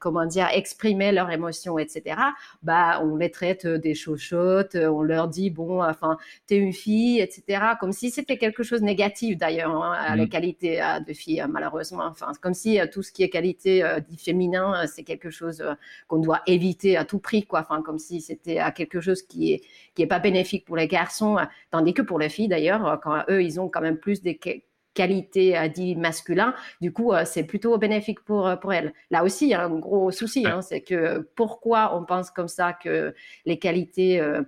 comment 0.00 0.26
dire, 0.26 0.48
exprimer 0.52 1.12
leurs 1.12 1.30
émotions, 1.30 1.78
etc., 1.78 2.16
bah, 2.62 3.00
on 3.02 3.16
les 3.16 3.30
traite 3.30 3.66
des 3.66 3.94
chochottes, 3.94 4.74
on 4.74 5.02
leur 5.02 5.28
dit, 5.28 5.50
bon, 5.50 5.84
enfin, 5.84 6.18
t'es 6.46 6.56
une 6.56 6.72
fille, 6.72 7.20
etc., 7.20 7.62
comme 7.78 7.92
si 7.92 8.10
c'était 8.10 8.38
quelque 8.38 8.64
chose 8.64 8.80
de 8.80 8.86
négatif 8.86 9.36
d'ailleurs, 9.46 9.82
hein, 9.82 9.92
à 9.92 10.16
la 10.16 10.24
mm. 10.24 10.28
qualité 10.28 10.82
de 11.06 11.12
fille, 11.12 11.44
malheureusement. 11.48 12.06
Enfin, 12.06 12.32
comme 12.40 12.54
si 12.54 12.80
euh, 12.80 12.86
tout 12.90 13.02
ce 13.02 13.12
qui 13.12 13.22
est 13.22 13.28
qualité 13.28 13.84
euh, 13.84 14.00
dit 14.00 14.16
féminin, 14.16 14.82
euh, 14.82 14.86
c'est 14.92 15.04
quelque 15.04 15.30
chose 15.30 15.64
qu'on 16.08 16.18
doit 16.18 16.42
éviter 16.46 16.96
à 16.96 17.04
tout 17.04 17.18
prix, 17.18 17.46
quoi. 17.46 17.60
Enfin, 17.60 17.82
comme 17.82 17.98
si 17.98 18.20
c'était 18.20 18.58
quelque 18.74 19.00
chose 19.00 19.22
qui 19.22 19.52
est, 19.52 19.62
qui 19.94 20.02
est 20.02 20.06
pas 20.06 20.18
bénéfique 20.18 20.64
pour 20.64 20.76
les 20.76 20.88
garçons, 20.88 21.36
tandis 21.70 21.94
que 21.94 22.02
pour 22.02 22.18
les 22.18 22.28
filles, 22.28 22.48
d'ailleurs, 22.48 23.00
quand 23.02 23.22
eux, 23.28 23.42
ils 23.42 23.60
ont 23.60 23.68
quand 23.68 23.80
même 23.80 23.98
plus 23.98 24.22
des 24.22 24.38
qualités 24.94 25.68
dites 25.74 25.98
masculins, 25.98 26.54
du 26.80 26.92
coup, 26.92 27.12
c'est 27.24 27.44
plutôt 27.44 27.76
bénéfique 27.78 28.24
pour, 28.24 28.58
pour 28.60 28.72
elles. 28.72 28.92
Là 29.10 29.24
aussi, 29.24 29.46
il 29.46 29.50
y 29.50 29.54
a 29.54 29.64
un 29.64 29.78
gros 29.78 30.10
souci, 30.10 30.46
hein, 30.46 30.62
c'est 30.62 30.80
que 30.80 31.28
pourquoi 31.36 31.96
on 31.96 32.04
pense 32.04 32.30
comme 32.30 32.48
ça 32.48 32.72
que 32.72 33.14
les 33.44 33.58
qualités 33.58 34.20
euh, 34.20 34.42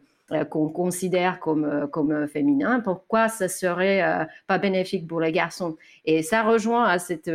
qu'on 0.51 0.69
considère 0.69 1.41
comme, 1.41 1.65
euh, 1.65 1.87
comme 1.87 2.29
féminin, 2.29 2.81
pourquoi 2.81 3.29
ça 3.29 3.49
serait 3.49 4.03
euh, 4.03 4.25
pas 4.47 4.59
bénéfique 4.59 5.07
pour 5.07 5.21
les 5.21 5.33
garçons? 5.33 5.77
Et 6.05 6.23
ça 6.23 6.43
rejoint 6.43 6.85
à 6.85 6.99
cette, 6.99 7.31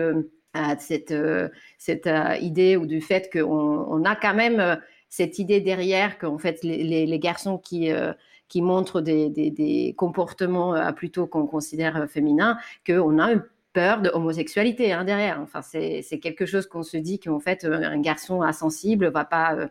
à 0.53 0.77
cette, 0.77 1.13
cette 1.77 2.09
idée 2.41 2.77
ou 2.77 2.85
du 2.85 3.01
fait 3.01 3.31
qu'on 3.31 3.49
on 3.89 4.05
a 4.05 4.15
quand 4.15 4.35
même 4.35 4.79
cette 5.09 5.39
idée 5.39 5.61
derrière 5.61 6.17
qu'en 6.17 6.37
fait 6.37 6.63
les, 6.63 7.05
les, 7.05 7.19
garçons 7.19 7.57
qui 7.57 7.91
qui 8.47 8.61
montrent 8.61 9.01
des, 9.01 9.29
des, 9.29 9.95
comportements 9.97 10.93
plutôt 10.93 11.25
qu'on 11.25 11.47
considère 11.47 12.07
féminins, 12.07 12.57
qu'on 12.85 13.19
a 13.19 13.33
peur 13.73 14.01
de 14.01 14.09
homosexualité 14.09 14.93
hein, 14.93 15.03
derrière. 15.03 15.39
Enfin, 15.41 15.61
c'est 15.61 16.19
quelque 16.21 16.45
chose 16.45 16.67
qu'on 16.67 16.83
se 16.83 16.97
dit 16.97 17.19
qu'en 17.19 17.39
fait, 17.39 17.65
euh, 17.65 17.73
un 17.73 17.99
garçon 17.99 18.41
insensible 18.43 19.07
va 19.07 19.25
pas, 19.25 19.55
euh, 19.55 19.67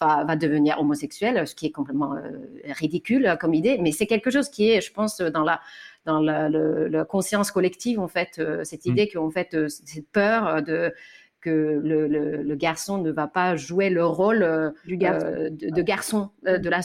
va, 0.00 0.36
devenir 0.36 0.78
homosexuel, 0.78 1.46
ce 1.46 1.54
qui 1.54 1.66
est 1.66 1.70
complètement 1.70 2.14
euh, 2.14 2.30
ridicule 2.66 3.36
comme 3.40 3.54
idée. 3.54 3.78
Mais 3.80 3.92
c'est 3.92 4.06
quelque 4.06 4.30
chose 4.30 4.50
qui 4.50 4.70
est, 4.70 4.80
je 4.80 4.92
pense, 4.92 5.18
dans 5.18 5.42
la 5.42 5.60
dans 6.04 6.20
la, 6.20 7.04
conscience 7.04 7.50
collective, 7.50 7.98
en 7.98 8.06
fait, 8.06 8.40
cette 8.62 8.86
mmh. 8.86 8.90
idée 8.90 9.08
qu'en 9.08 9.28
fait, 9.28 9.56
cette 9.68 10.06
peur 10.12 10.62
de 10.62 10.94
que 11.40 11.80
le, 11.82 12.06
le, 12.06 12.54
garçon 12.54 12.98
ne 12.98 13.10
va 13.10 13.26
pas 13.26 13.56
jouer 13.56 13.90
le 13.90 14.04
rôle 14.04 14.72
du 14.84 14.96
de, 14.96 15.82
garçon, 15.82 16.30
de 16.44 16.68
la, 16.68 16.80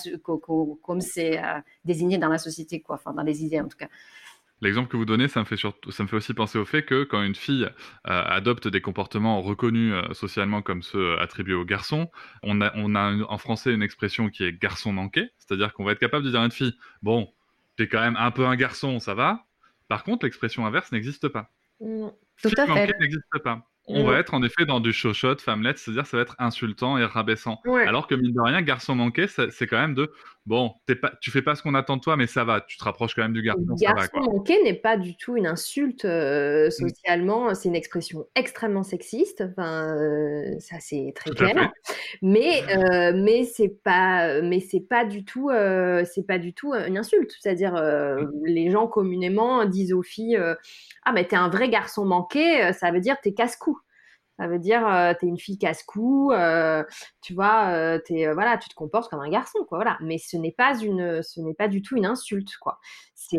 comme 0.81 1.01
c'est 1.01 1.39
désigné 1.85 2.17
dans 2.17 2.29
la 2.29 2.39
société, 2.39 2.81
quoi, 2.81 2.95
enfin 2.95 3.13
dans 3.13 3.21
les 3.21 3.43
idées 3.45 3.59
en 3.59 3.67
tout 3.67 3.77
cas. 3.77 3.89
L'exemple 4.61 4.89
que 4.89 4.97
vous 4.97 5.05
donnez, 5.05 5.27
ça 5.27 5.39
me, 5.39 5.45
fait 5.45 5.57
ça 5.57 6.03
me 6.03 6.07
fait 6.07 6.15
aussi 6.15 6.33
penser 6.35 6.59
au 6.59 6.65
fait 6.65 6.83
que 6.83 7.03
quand 7.03 7.23
une 7.23 7.35
fille 7.35 7.65
euh, 7.65 8.23
adopte 8.25 8.67
des 8.67 8.79
comportements 8.79 9.41
reconnus 9.41 9.93
euh, 9.93 10.13
socialement 10.13 10.61
comme 10.61 10.83
ceux 10.83 11.19
attribués 11.19 11.55
aux 11.55 11.65
garçons, 11.65 12.11
on 12.43 12.61
a, 12.61 12.71
on 12.75 12.93
a 12.93 13.15
en 13.27 13.37
français 13.39 13.73
une 13.73 13.81
expression 13.81 14.29
qui 14.29 14.43
est 14.43 14.53
garçon 14.53 14.93
manqué, 14.93 15.29
c'est-à-dire 15.39 15.73
qu'on 15.73 15.83
va 15.83 15.93
être 15.93 15.99
capable 15.99 16.23
de 16.23 16.29
dire 16.29 16.41
à 16.41 16.45
une 16.45 16.51
fille, 16.51 16.75
bon, 17.01 17.33
t'es 17.75 17.87
quand 17.87 18.01
même 18.01 18.15
un 18.17 18.29
peu 18.29 18.45
un 18.45 18.55
garçon, 18.55 18.99
ça 18.99 19.15
va. 19.15 19.45
Par 19.87 20.03
contre, 20.03 20.25
l'expression 20.25 20.65
inverse 20.65 20.91
n'existe 20.91 21.27
pas. 21.27 21.49
tout 21.79 22.13
à 22.55 22.67
fait. 22.67 22.99
n'existe 22.99 23.39
pas 23.43 23.65
on 23.87 24.03
va 24.03 24.19
être 24.19 24.33
en 24.33 24.43
effet 24.43 24.65
dans 24.65 24.79
du 24.79 24.93
chochotte, 24.93 25.41
femmelette, 25.41 25.77
c'est-à-dire 25.77 26.05
ça 26.05 26.17
va 26.17 26.23
être 26.23 26.35
insultant 26.39 26.97
et 26.97 27.05
rabaissant. 27.05 27.61
Alors 27.85 28.07
que 28.07 28.15
mine 28.15 28.33
de 28.33 28.41
rien, 28.41 28.61
garçon 28.61 28.95
manqué, 28.95 29.27
c'est 29.27 29.67
quand 29.67 29.79
même 29.79 29.95
de 29.95 30.11
bon, 30.45 30.71
pas, 31.01 31.11
tu 31.21 31.31
fais 31.31 31.41
pas 31.41 31.55
ce 31.55 31.63
qu'on 31.63 31.75
attend 31.75 31.97
de 31.97 32.01
toi, 32.01 32.17
mais 32.17 32.27
ça 32.27 32.43
va, 32.43 32.61
tu 32.61 32.77
te 32.77 32.83
rapproches 32.83 33.15
quand 33.15 33.21
même 33.21 33.33
du 33.33 33.41
garçon. 33.41 33.75
Garçon 33.79 34.19
manqué 34.19 34.61
n'est 34.63 34.73
pas 34.73 34.97
du 34.97 35.15
tout 35.15 35.37
une 35.37 35.47
insulte 35.47 36.05
euh, 36.05 36.67
mm. 36.67 36.71
socialement, 36.71 37.55
c'est 37.55 37.69
une 37.69 37.75
expression 37.75 38.25
extrêmement 38.35 38.83
sexiste. 38.83 39.43
Enfin, 39.51 39.95
euh, 39.97 40.59
ça 40.59 40.77
c'est 40.79 41.13
très 41.15 41.31
clair. 41.31 41.71
Mais 42.21 42.63
euh, 42.75 43.13
mais 43.15 43.43
c'est 43.43 43.81
pas 43.83 44.41
mais 44.41 44.59
c'est 44.59 44.81
pas 44.81 45.05
du 45.05 45.23
tout 45.23 45.49
c'est 46.05 46.25
pas 46.25 46.39
du 46.39 46.53
tout 46.53 46.73
une 46.73 46.97
insulte. 46.97 47.35
C'est-à-dire 47.39 47.73
mm. 47.73 48.45
les 48.45 48.71
gens 48.71 48.87
communément 48.87 49.65
disent 49.65 49.93
aux 49.93 50.03
filles 50.03 50.39
ah 51.03 51.11
mais 51.13 51.25
t'es 51.25 51.35
un 51.35 51.49
vrai 51.49 51.69
garçon 51.69 52.05
manqué, 52.05 52.71
ça 52.73 52.91
veut 52.91 52.99
dire 52.99 53.17
t'es 53.21 53.33
casse-cou. 53.33 53.77
Ça 54.41 54.47
veut 54.47 54.57
dire, 54.57 54.87
euh, 54.87 55.13
tu 55.19 55.27
es 55.27 55.29
une 55.29 55.37
fille 55.37 55.59
casse-cou, 55.59 56.31
euh, 56.31 56.83
tu 57.21 57.35
vois, 57.35 57.67
euh, 57.73 57.99
es, 58.09 58.33
voilà, 58.33 58.57
tu 58.57 58.69
te 58.69 58.73
comportes 58.73 59.07
comme 59.07 59.19
un 59.19 59.29
garçon, 59.29 59.59
quoi. 59.69 59.77
Voilà. 59.77 59.99
Mais 60.01 60.17
ce 60.17 60.35
n'est 60.35 60.51
pas 60.51 60.75
une, 60.79 61.21
ce 61.21 61.39
n'est 61.41 61.53
pas 61.53 61.67
du 61.67 61.83
tout 61.83 61.95
une 61.95 62.07
insulte, 62.07 62.57
quoi. 62.59 62.79
C'est, 63.13 63.37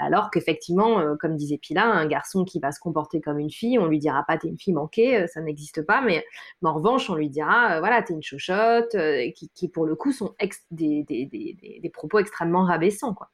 alors 0.00 0.30
qu'effectivement, 0.30 1.16
comme 1.20 1.36
disait 1.36 1.58
Pila, 1.58 1.84
un 1.84 2.06
garçon 2.06 2.44
qui 2.44 2.60
va 2.60 2.72
se 2.72 2.80
comporter 2.80 3.20
comme 3.20 3.38
une 3.38 3.50
fille, 3.50 3.78
on 3.78 3.84
lui 3.86 3.98
dira 3.98 4.24
pas 4.26 4.38
t'es 4.38 4.48
une 4.48 4.58
fille 4.58 4.72
manquée, 4.72 5.26
ça 5.26 5.42
n'existe 5.42 5.82
pas. 5.82 6.00
Mais, 6.00 6.24
en 6.62 6.72
revanche, 6.72 7.10
on 7.10 7.14
lui 7.14 7.28
dira, 7.28 7.78
voilà, 7.80 8.02
t'es 8.02 8.14
une 8.14 8.22
chochotte, 8.22 8.96
qui, 9.34 9.50
qui, 9.54 9.68
pour 9.68 9.84
le 9.84 9.96
coup 9.96 10.12
sont 10.12 10.34
des, 10.70 11.04
des, 11.04 11.26
des, 11.26 11.78
des 11.82 11.90
propos 11.90 12.20
extrêmement 12.20 12.64
rabaissants, 12.64 13.12
quoi. 13.12 13.28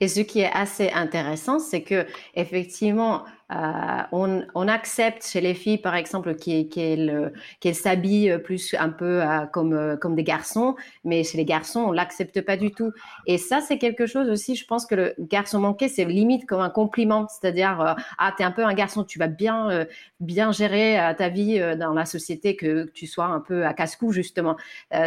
Et 0.00 0.08
ce 0.08 0.20
qui 0.20 0.40
est 0.40 0.52
assez 0.52 0.90
intéressant, 0.90 1.58
c'est 1.58 1.82
que 1.82 2.06
effectivement, 2.34 3.24
euh, 3.52 4.02
on, 4.10 4.68
accepte 4.68 5.24
chez 5.24 5.40
les 5.40 5.54
filles, 5.54 5.78
par 5.78 5.94
exemple, 5.94 6.34
qu'elles 6.34 7.74
s'habillent 7.74 8.38
plus 8.42 8.74
un 8.76 8.88
peu 8.88 9.22
euh, 9.22 9.46
comme, 9.46 9.72
euh, 9.72 9.96
comme 9.96 10.16
des 10.16 10.24
garçons, 10.24 10.74
mais 11.04 11.22
chez 11.22 11.38
les 11.38 11.44
garçons, 11.44 11.80
on 11.80 11.92
l'accepte 11.92 12.40
pas 12.40 12.56
du 12.56 12.72
tout. 12.72 12.90
Et 13.26 13.38
ça, 13.38 13.60
c'est 13.60 13.78
quelque 13.78 14.06
chose 14.06 14.28
aussi, 14.28 14.56
je 14.56 14.66
pense 14.66 14.84
que 14.84 14.96
le 14.96 15.14
garçon 15.20 15.60
manqué, 15.60 15.88
c'est 15.88 16.04
limite 16.04 16.46
comme 16.46 16.60
un 16.60 16.70
compliment, 16.70 17.28
c'est-à-dire, 17.28 17.96
ah, 18.18 18.34
tu 18.36 18.42
es 18.42 18.46
un 18.46 18.50
peu 18.50 18.64
un 18.64 18.74
garçon, 18.74 19.04
tu 19.04 19.20
vas 19.20 19.28
bien, 19.28 19.86
bien 20.18 20.50
gérer 20.50 21.14
ta 21.16 21.28
vie 21.28 21.60
dans 21.78 21.92
la 21.92 22.04
société, 22.04 22.56
que 22.56 22.90
tu 22.94 23.06
sois 23.06 23.26
un 23.26 23.40
peu 23.40 23.64
à 23.64 23.74
casse-cou, 23.74 24.12
justement. 24.12 24.56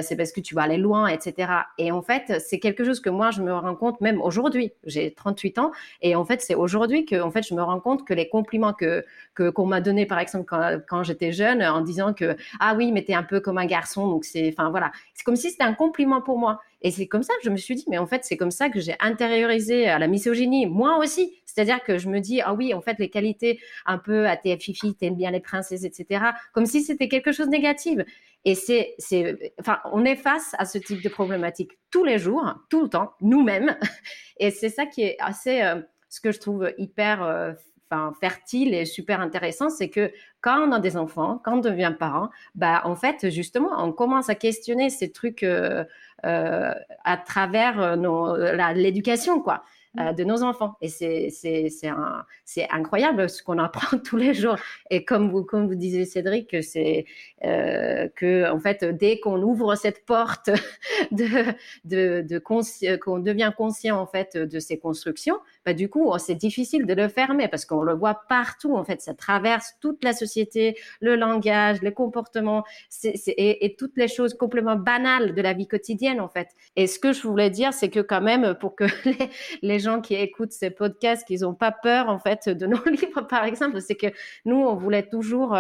c'est 0.02 0.16
parce 0.16 0.32
que 0.32 0.40
tu 0.40 0.56
vas 0.56 0.62
aller 0.64 0.78
loin, 0.78 1.08
etc. 1.08 1.52
Et 1.78 1.92
en 1.92 2.02
fait, 2.02 2.40
c'est 2.40 2.60
quelque 2.60 2.86
chose 2.86 3.02
que 3.02 3.10
moi, 3.10 3.32
je 3.32 3.42
me 3.42 3.54
rends 3.54 3.76
compte, 3.76 4.00
même 4.00 4.22
aujourd'hui, 4.22 4.72
j'ai 4.86 5.14
38 5.14 5.60
ans, 5.60 5.72
et 6.02 6.16
en 6.16 6.24
fait, 6.24 6.42
c'est 6.42 6.56
aujourd'hui 6.56 7.06
que 7.06 7.22
en 7.22 7.32
fait, 7.32 7.46
je 7.46 7.54
me 7.54 7.62
rends 7.62 7.80
compte 7.82 8.06
que 8.06 8.14
les 8.14 8.29
compliments 8.30 8.74
que 8.74 9.06
qu'on 9.36 9.66
m'a 9.66 9.82
donné 9.82 10.06
par 10.06 10.20
exemple 10.20 10.46
quand, 10.88 11.04
j'étais 11.04 11.32
jeune 11.32 11.64
en 11.64 11.82
disant 11.82 12.14
que 12.14 12.36
ah 12.60 12.76
oui 12.76 12.92
mais 12.92 13.04
t'es 13.04 13.14
un 13.14 13.24
peu 13.24 13.40
comme 13.40 13.58
un 13.58 13.66
garçon 13.66 14.08
donc 14.08 14.26
c'est 14.26 14.50
enfin 14.50 14.70
voilà 14.70 14.92
c'est 15.14 15.24
comme 15.24 15.36
si 15.36 15.52
c'était 15.52 15.64
un 15.64 15.74
compliment 15.74 16.22
pour 16.22 16.38
moi. 16.38 16.60
Et 16.82 16.92
c'est 16.92 17.08
comme 17.08 17.24
ça 17.24 17.34
que 17.34 17.44
je 17.44 17.50
me 17.50 17.58
suis 17.58 17.76
dit 17.76 17.86
mais 17.90 17.98
en 17.98 18.08
fait 18.08 18.24
c'est 18.24 18.38
comme 18.38 18.52
ça 18.52 18.70
que 18.70 18.80
j'ai 18.80 18.96
intériorisé 19.00 19.88
à 19.90 20.00
la 20.00 20.08
misogynie. 20.08 20.66
Moi 20.66 20.98
aussi. 20.98 21.36
C'est-à-dire 21.46 21.84
que 21.84 21.98
je 21.98 22.08
me 22.10 22.20
dis 22.20 22.42
ah 22.42 22.54
oui 22.54 22.74
en 22.74 22.82
fait 22.82 22.98
les 23.00 23.10
qualités 23.10 23.60
un 23.86 23.98
peu 23.98 24.28
à 24.28 24.38
tes 24.38 24.58
fifi 24.58 24.96
t'aimes 24.96 25.16
bien 25.16 25.32
les 25.32 25.40
princesses 25.40 25.84
etc 25.84 26.26
comme 26.54 26.66
si 26.66 26.82
c'était 26.82 27.08
quelque 27.08 27.32
chose 27.32 27.48
de 27.48 27.52
négatif. 27.52 28.00
Et 28.46 28.56
c'est, 28.56 28.96
c'est, 28.98 29.54
enfin, 29.60 29.80
on 29.92 30.06
est 30.06 30.16
face 30.16 30.56
à 30.58 30.66
ce 30.66 30.78
type 30.78 31.04
de 31.04 31.10
problématique 31.10 31.72
tous 31.92 32.06
les 32.06 32.18
jours, 32.18 32.56
tout 32.70 32.84
le 32.84 32.90
temps, 32.90 33.14
nous-mêmes. 33.22 33.78
Et 34.38 34.52
c'est 34.52 34.70
ça 34.70 34.86
qui 34.86 35.02
est 35.02 35.18
assez, 35.20 35.62
euh, 35.62 35.82
ce 36.08 36.22
que 36.22 36.32
je 36.32 36.40
trouve 36.40 36.72
hyper 36.78 37.24
euh, 37.24 37.52
enfin, 37.92 38.14
fertile 38.20 38.74
et 38.74 38.86
super 38.86 39.22
intéressant, 39.22 39.70
c'est 39.70 39.90
que 39.90 40.12
quand 40.42 40.60
on 40.68 40.72
a 40.72 40.80
des 40.80 40.98
enfants, 40.98 41.42
quand 41.44 41.56
on 41.58 41.62
devient 41.62 41.94
parent, 41.98 42.30
bah, 42.56 42.82
en 42.86 42.96
fait, 42.96 43.30
justement, 43.30 43.70
on 43.78 43.92
commence 43.92 44.30
à 44.30 44.36
questionner 44.36 44.90
ces 44.90 45.12
trucs 45.12 45.44
euh, 45.44 45.84
euh, 46.26 46.74
à 47.04 47.18
travers 47.18 47.80
euh, 47.82 48.74
l'éducation, 48.74 49.42
quoi. 49.42 49.64
euh, 50.00 50.14
de 50.14 50.24
nos 50.24 50.44
enfants. 50.44 50.76
Et 50.82 50.88
c'est 50.90 52.68
incroyable 52.70 53.30
ce 53.30 53.44
qu'on 53.44 53.58
apprend 53.58 53.98
tous 54.06 54.18
les 54.18 54.34
jours. 54.34 54.56
Et 54.90 55.04
comme 55.06 55.30
vous, 55.32 55.44
comme 55.44 55.68
vous 55.68 55.76
disiez, 55.76 56.06
Cédric, 56.06 56.56
c'est 56.64 57.06
euh, 57.44 58.08
que, 58.16 58.50
en 58.52 58.60
fait, 58.60 58.84
dès 58.86 59.20
qu'on 59.20 59.42
ouvre 59.42 59.76
cette 59.76 60.06
porte, 60.06 60.50
de, 61.12 61.28
de, 61.86 62.22
de 62.22 62.40
qu'on 62.98 63.20
devient 63.20 63.52
conscient, 63.58 64.00
en 64.00 64.06
fait, 64.08 64.38
de 64.38 64.60
ces 64.60 64.78
constructions, 64.80 65.40
bah, 65.70 65.74
du 65.76 65.88
coup, 65.88 66.12
c'est 66.18 66.34
difficile 66.34 66.88
de 66.88 66.96
le 66.96 67.08
fermer 67.08 67.48
parce 67.48 67.64
qu'on 67.64 67.84
le 67.84 67.94
voit 67.94 68.22
partout. 68.28 68.76
En 68.76 68.84
fait, 68.84 69.02
ça 69.02 69.14
traverse 69.14 69.76
toute 69.80 70.04
la 70.04 70.14
société, 70.14 70.76
le 71.00 71.16
langage, 71.16 71.84
les 71.84 71.94
comportements 71.94 72.64
et, 73.04 73.76
toutes 73.78 73.96
les 73.96 74.08
choses 74.08 74.34
complètement 74.34 74.78
banales 74.78 75.36
de 75.36 75.42
la 75.44 75.54
vie 75.54 75.68
quotidienne, 75.68 76.22
en 76.22 76.28
fait. 76.28 76.48
Et 76.76 76.88
ce 76.88 76.98
que 76.98 77.14
je 77.14 77.22
voulais 77.22 77.52
dire, 77.52 77.72
c'est 77.72 77.90
que 77.90 78.00
quand 78.00 78.22
même, 78.22 78.56
pour 78.56 78.76
que 78.76 78.86
les, 79.06 79.30
les 79.62 79.78
gens 79.78 80.02
qui 80.02 80.16
écoutent 80.16 80.54
ces 80.54 80.72
podcasts, 80.72 81.28
qu'ils 81.28 81.42
n'ont 81.42 81.54
pas 81.54 81.72
peur 81.72 82.10
en 82.10 82.18
fait 82.18 82.50
de 82.50 82.66
nos 82.66 82.84
livres, 82.90 83.22
par 83.22 83.44
exemple, 83.44 83.80
c'est 83.80 83.96
que 83.96 84.08
nous, 84.46 84.58
on 84.58 84.74
voulait 84.74 85.08
toujours 85.08 85.56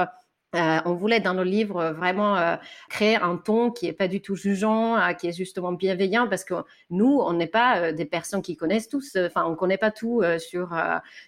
euh, 0.55 0.59
euh, 0.59 0.79
on 0.85 0.93
voulait 0.93 1.19
dans 1.19 1.33
nos 1.33 1.43
livres 1.43 1.91
vraiment 1.91 2.35
euh, 2.37 2.55
créer 2.89 3.15
un 3.15 3.37
ton 3.37 3.71
qui 3.71 3.87
est 3.87 3.93
pas 3.93 4.07
du 4.07 4.21
tout 4.21 4.35
jugeant, 4.35 4.97
qui 5.19 5.27
est 5.27 5.31
justement 5.31 5.71
bienveillant, 5.71 6.27
parce 6.27 6.43
que 6.43 6.55
nous, 6.89 7.19
on 7.19 7.33
n'est 7.33 7.47
pas 7.47 7.91
des 7.91 8.05
personnes 8.05 8.41
qui 8.41 8.55
connaissent 8.55 8.89
tous. 8.89 9.15
Enfin, 9.17 9.45
on 9.45 9.55
connaît 9.55 9.77
pas 9.77 9.91
tout 9.91 10.21
sur 10.39 10.75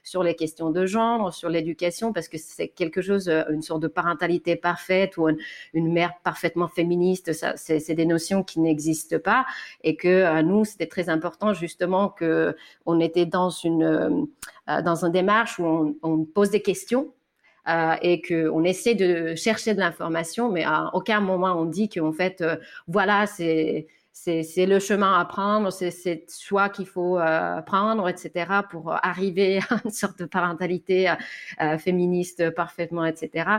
sur 0.04 0.24
les 0.24 0.36
questions 0.36 0.70
de 0.72 0.86
genre, 0.86 1.34
sur 1.34 1.50
l'éducation, 1.50 2.14
parce 2.14 2.28
que 2.28 2.38
c'est 2.38 2.70
quelque 2.70 3.02
chose, 3.02 3.30
une 3.50 3.62
sorte 3.62 3.82
de 3.82 3.88
parentalité 3.88 4.56
parfaite 4.56 5.18
ou 5.18 5.28
une, 5.74 5.92
mère 5.92 6.14
parfaitement 6.24 6.68
féministe. 6.68 7.32
C'est 7.56 7.96
des 7.96 8.06
notions 8.06 8.44
qui 8.44 8.60
n'existent 8.60 9.20
pas, 9.20 9.46
et 9.84 9.96
que 9.96 10.42
nous, 10.42 10.66
c'était 10.66 10.88
très 10.88 11.10
important 11.10 11.54
justement 11.54 12.10
que 12.10 12.56
on 12.86 13.00
était 13.00 13.26
dans 13.26 13.50
une 13.50 14.28
dans 14.68 15.10
démarche 15.10 15.60
où 15.60 15.98
on 16.02 16.26
pose 16.26 16.50
des 16.50 16.62
questions 16.62 17.12
euh, 17.72 17.96
et 18.02 18.22
qu'on 18.22 18.64
essaie 18.64 18.96
de 18.96 19.36
chercher 19.36 19.74
de 19.74 19.80
l'information, 19.80 20.52
mais 20.52 20.64
à 20.64 20.90
aucun 20.94 21.22
moment 21.22 21.54
on 21.60 21.66
dit 21.66 21.90
qu'en 21.90 22.12
fait, 22.12 22.42
euh, 22.42 22.58
voilà, 22.88 23.26
c'est 23.28 23.88
le 24.58 24.80
chemin 24.80 25.18
à 25.18 25.26
prendre, 25.26 25.72
c'est 25.72 25.92
ce 25.92 26.44
choix 26.44 26.70
qu'il 26.70 26.86
faut 26.86 27.18
euh, 27.18 27.62
prendre, 27.62 28.10
etc., 28.10 28.46
pour 28.70 28.94
arriver 29.04 29.60
à 29.70 29.82
une 29.86 29.92
sorte 29.92 30.20
de 30.20 30.26
parentalité 30.26 31.14
féministe 31.80 32.50
parfaitement, 32.52 33.06
etc., 33.06 33.50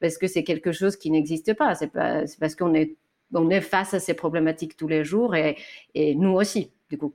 parce 0.00 0.18
que 0.18 0.26
c'est 0.26 0.44
quelque 0.44 0.72
chose 0.72 0.96
qui 0.96 1.10
n'existe 1.10 1.54
pas. 1.54 1.74
C'est 1.74 1.92
parce 1.92 2.56
qu'on 2.56 2.74
est, 2.74 2.96
face 3.60 3.94
à 3.94 4.00
ces 4.00 4.14
problématiques 4.14 4.76
tous 4.76 4.88
les 4.88 5.04
jours 5.04 5.34
et 5.36 5.56
nous 5.94 6.32
aussi, 6.32 6.72
du 6.90 6.98
coup 6.98 7.14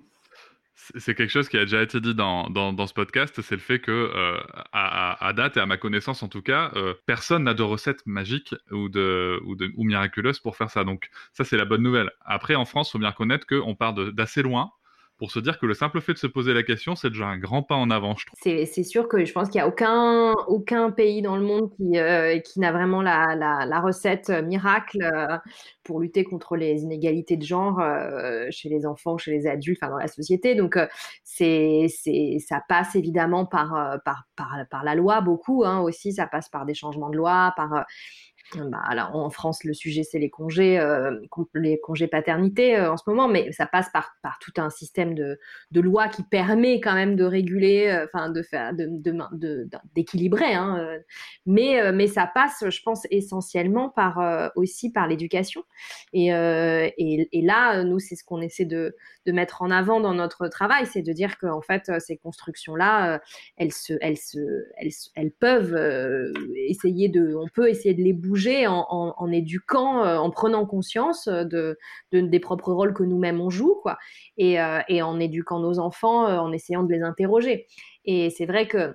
c'est 0.98 1.16
quelque 1.16 1.30
chose 1.30 1.50
qui 1.50 1.58
a 1.58 1.62
déjà 1.62 1.82
été 1.82 2.00
dit 2.00 2.16
dans, 2.16 2.50
dans, 2.50 2.88
ce 2.88 2.94
podcast, 2.94 3.42
c'est 3.42 3.56
le 3.56 3.62
fait 3.62 3.80
que, 3.80 3.92
euh, 3.92 4.38
à, 4.72 5.34
date 5.34 5.58
et 5.58 5.60
à 5.60 5.66
ma 5.66 5.78
connaissance 5.78 6.24
en 6.24 6.28
tout 6.28 6.42
cas, 6.42 6.72
euh, 6.76 6.94
personne 7.06 7.44
n'a 7.44 7.54
de 7.54 7.64
recette 7.64 8.06
magique 8.06 8.56
ou, 8.72 8.90
de, 8.90 9.40
ou, 9.46 9.56
ou 9.76 9.84
miraculeuse 9.84 10.40
pour 10.40 10.58
faire 10.58 10.70
ça. 10.70 10.84
Donc 10.84 11.10
ça, 11.34 11.44
c'est 11.44 11.58
la 11.58 11.66
bonne 11.66 11.82
nouvelle. 11.82 12.12
Après, 12.24 12.56
en 12.56 12.66
France, 12.66 12.90
il 12.90 12.92
faut 12.94 13.00
bien 13.00 13.10
reconnaître 13.10 13.48
qu'on 13.48 13.76
part 13.76 13.94
d'assez 13.94 14.42
loin 14.42 14.72
pour 15.18 15.32
se 15.32 15.40
dire 15.40 15.60
que 15.60 15.66
le 15.66 15.74
simple 15.74 16.02
fait 16.02 16.14
de 16.14 16.18
se 16.18 16.28
poser 16.28 16.54
la 16.54 16.64
question, 16.64 16.96
c'est 16.96 17.10
déjà 17.10 17.26
un 17.26 17.38
grand 17.38 17.64
pas 17.64 17.76
en 17.76 17.90
avant, 17.90 18.16
je 18.18 18.26
trouve. 18.26 18.38
C'est 18.42 18.84
sûr 18.84 19.08
que 19.08 19.24
je 19.24 19.32
pense 19.32 19.50
qu'il 19.50 19.60
n'y 19.60 19.64
a 19.64 19.68
aucun, 19.68 20.34
aucun 20.48 20.92
pays 20.92 21.22
dans 21.22 21.38
le 21.38 21.44
monde 21.44 21.70
qui, 21.76 21.98
euh, 21.98 22.40
qui 22.40 22.60
n'a 22.60 22.74
vraiment 22.74 23.02
la, 23.02 23.36
la, 23.36 23.80
recette 23.80 24.30
miracle 24.30 25.02
euh, 25.04 25.38
pour 25.84 26.02
lutter 26.02 26.24
contre 26.24 26.58
les 26.58 26.82
inégalités 26.82 27.38
de 27.38 27.46
genre 27.46 27.80
euh, 27.80 28.48
chez 28.50 28.68
les 28.68 28.86
enfants, 28.86 29.18
chez 29.18 29.32
les 29.32 29.48
adultes, 29.48 29.80
enfin 29.82 29.92
dans 29.92 30.00
la 30.00 30.08
société. 30.08 30.54
Donc, 30.54 30.78
c'est 31.24 31.88
ça 32.46 32.62
passe 32.68 32.96
évidemment 32.96 33.46
par, 33.46 34.00
par, 34.04 34.26
par, 34.36 34.58
par, 34.70 34.84
la 34.84 34.96
loi 34.96 35.22
beaucoup 35.22 35.64
hein, 35.66 35.80
aussi, 35.80 36.14
ça 36.14 36.28
passe 36.28 36.50
par 36.50 36.66
des 36.66 36.74
changements 36.74 37.10
de 37.10 37.18
loi, 37.18 37.54
par 37.56 37.86
bah, 38.54 38.82
alors, 38.88 39.16
en 39.16 39.30
France, 39.30 39.64
le 39.64 39.74
sujet, 39.74 40.04
c'est 40.04 40.20
les 40.20 40.30
congés, 40.30 40.80
euh, 40.80 41.20
les 41.56 41.80
congés 41.80 42.08
paternité 42.08 42.78
euh, 42.78 42.92
en 42.92 42.98
ce 42.98 43.04
moment, 43.08 43.28
mais 43.28 43.52
ça 43.52 43.66
passe 43.66 43.90
par, 43.92 44.16
par 44.22 44.38
tout 44.40 44.54
un 44.58 44.70
système 44.70 45.16
de, 45.16 45.40
de 45.72 45.82
lois 45.82 46.08
qui 46.08 46.24
permet 46.24 46.80
quand 46.80 46.94
même 46.94 47.16
de 47.16 47.24
réguler, 47.24 47.88
euh, 47.88 48.06
enfin, 48.06 48.30
de 48.30 48.44
faire, 48.44 48.74
de, 48.74 49.68
d'équilibrer. 49.96 50.54
Hein, 50.54 51.00
mais, 51.46 51.92
mais 51.92 52.08
ça 52.08 52.30
passe, 52.34 52.64
je 52.70 52.82
pense, 52.84 53.08
essentiellement 53.10 53.90
par 53.90 54.52
aussi 54.56 54.92
par 54.92 55.08
l'éducation. 55.08 55.64
Et, 56.14 56.28
et, 56.28 57.42
là, 57.42 57.84
nous, 57.84 58.00
c'est 58.00 58.16
ce 58.16 58.24
qu'on 58.24 58.42
essaie 58.42 58.66
de, 58.66 58.96
de 59.26 59.32
mettre 59.32 59.62
en 59.62 59.72
avant 59.72 60.00
dans 60.00 60.14
notre 60.14 60.48
travail, 60.48 60.86
c'est 60.86 61.02
de 61.02 61.14
dire 61.14 61.38
qu'en 61.38 61.62
fait, 61.62 61.92
ces 62.00 62.18
constructions-là, 62.18 63.22
elles 63.58 63.74
se, 63.74 63.94
elles 64.02 64.18
se, 64.18 64.40
elles 65.16 65.32
peuvent 65.32 65.76
essayer 66.56 67.10
de, 67.10 67.36
on 67.36 67.48
peut 67.48 67.70
essayer 67.70 67.94
de 67.94 68.02
les 68.02 68.14
bouger 68.14 68.35
en, 68.68 69.32
éduquant, 69.32 70.04
euh, 70.04 70.18
en 70.18 70.30
prenant 70.30 70.66
conscience 70.66 71.28
euh, 71.28 71.44
de, 71.44 71.78
des 72.12 72.40
propres 72.40 72.72
rôles 72.72 72.94
que 72.94 73.04
nous-mêmes 73.04 73.42
on 73.42 73.50
joue, 73.50 73.76
quoi, 73.82 73.98
et, 74.38 74.60
euh, 74.62 74.82
et 74.88 75.02
en 75.02 75.20
éduquant 75.20 75.60
nos 75.60 75.80
enfants, 75.80 76.26
en 76.26 76.52
essayant 76.52 76.84
de 76.84 76.94
les 76.94 77.02
interroger. 77.02 77.68
Et 78.06 78.30
c'est 78.30 78.46
vrai 78.46 78.68
que 78.68 78.94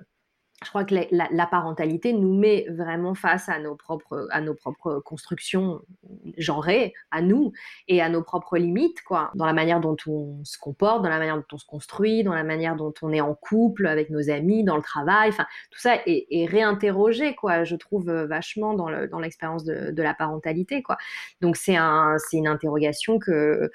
je 0.63 0.69
crois 0.69 0.85
que 0.85 0.93
la, 1.11 1.47
parentalité 1.47 2.13
nous 2.13 2.37
met 2.37 2.67
vraiment 2.69 3.15
face 3.15 3.49
à 3.49 3.57
nos 3.57 3.75
propres, 3.75 4.27
à 4.29 4.41
nos 4.41 4.53
propres 4.53 4.99
constructions 4.99 5.81
genrées, 6.37 6.93
à 7.09 7.21
nous, 7.23 7.51
et 7.87 7.99
à 7.99 8.09
nos 8.09 8.21
propres 8.21 8.57
limites, 8.57 9.01
quoi, 9.01 9.31
dans 9.33 9.47
la 9.47 9.53
manière 9.53 9.79
dont 9.79 9.97
on 10.05 10.39
se 10.43 10.59
comporte, 10.59 11.01
dans 11.01 11.09
la 11.09 11.17
manière 11.17 11.37
dont 11.37 11.45
on 11.53 11.57
se 11.57 11.65
construit, 11.65 12.23
dans 12.23 12.35
la 12.35 12.43
manière 12.43 12.75
dont 12.75 12.93
on 13.01 13.11
est 13.11 13.21
en 13.21 13.33
couple 13.33 13.87
avec 13.87 14.11
nos 14.11 14.29
amis, 14.29 14.63
dans 14.63 14.75
le 14.75 14.83
travail, 14.83 15.29
enfin, 15.29 15.47
tout 15.71 15.79
ça 15.79 15.95
est, 16.05 16.45
réinterrogé, 16.45 17.33
quoi, 17.33 17.63
je 17.63 17.75
trouve 17.75 18.09
euh, 18.09 18.27
vachement 18.27 18.75
dans 18.75 19.19
l'expérience 19.19 19.65
dans 19.65 19.73
de, 19.73 19.91
de, 19.91 20.03
la 20.03 20.13
parentalité, 20.13 20.83
quoi. 20.83 20.97
Donc 21.41 21.55
c'est 21.55 21.75
un, 21.75 22.17
une 22.33 22.47
interrogation 22.47 23.17
que 23.17 23.71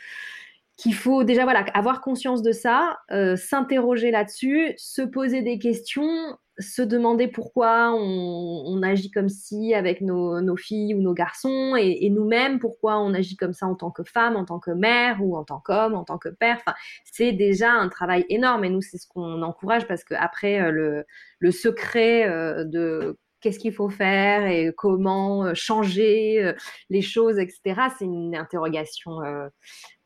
qu'il 0.76 0.94
faut 0.94 1.24
déjà 1.24 1.44
voilà 1.44 1.64
avoir 1.74 2.00
conscience 2.00 2.42
de 2.42 2.52
ça, 2.52 2.98
euh, 3.10 3.36
s'interroger 3.36 4.10
là-dessus, 4.10 4.74
se 4.76 5.02
poser 5.02 5.42
des 5.42 5.58
questions 5.58 6.36
se 6.58 6.80
demander 6.80 7.28
pourquoi 7.28 7.92
on, 7.92 8.82
agit 8.82 9.10
comme 9.10 9.28
si 9.28 9.74
avec 9.74 10.00
nos, 10.00 10.56
filles 10.56 10.94
ou 10.94 11.02
nos 11.02 11.12
garçons 11.12 11.76
et, 11.76 12.08
nous-mêmes 12.10 12.58
pourquoi 12.58 12.98
on 12.98 13.14
agit 13.14 13.36
comme 13.36 13.52
ça 13.52 13.66
en 13.66 13.74
tant 13.74 13.90
que 13.90 14.04
femme, 14.04 14.36
en 14.36 14.44
tant 14.44 14.58
que 14.58 14.70
mère 14.70 15.22
ou 15.22 15.36
en 15.36 15.44
tant 15.44 15.60
qu'homme, 15.60 15.94
en 15.94 16.04
tant 16.04 16.18
que 16.18 16.28
père. 16.28 16.62
C'est 17.04 17.32
déjà 17.32 17.72
un 17.72 17.88
travail 17.88 18.24
énorme 18.28 18.64
et 18.64 18.70
nous 18.70 18.80
c'est 18.80 18.98
ce 18.98 19.06
qu'on 19.06 19.42
encourage 19.42 19.86
parce 19.86 20.04
que 20.04 20.14
après 20.14 20.60
euh, 20.60 21.02
le, 21.38 21.50
secret 21.50 22.28
euh, 22.28 22.64
de 22.64 23.18
qu'est-ce 23.40 23.58
qu'il 23.58 23.72
faut 23.72 23.90
faire 23.90 24.46
et 24.46 24.72
comment 24.76 25.44
euh, 25.44 25.54
changer 25.54 26.52
les 26.90 27.02
choses, 27.02 27.38
etc. 27.38 27.88
C'est 27.98 28.04
une 28.04 28.36
interrogation 28.36 29.18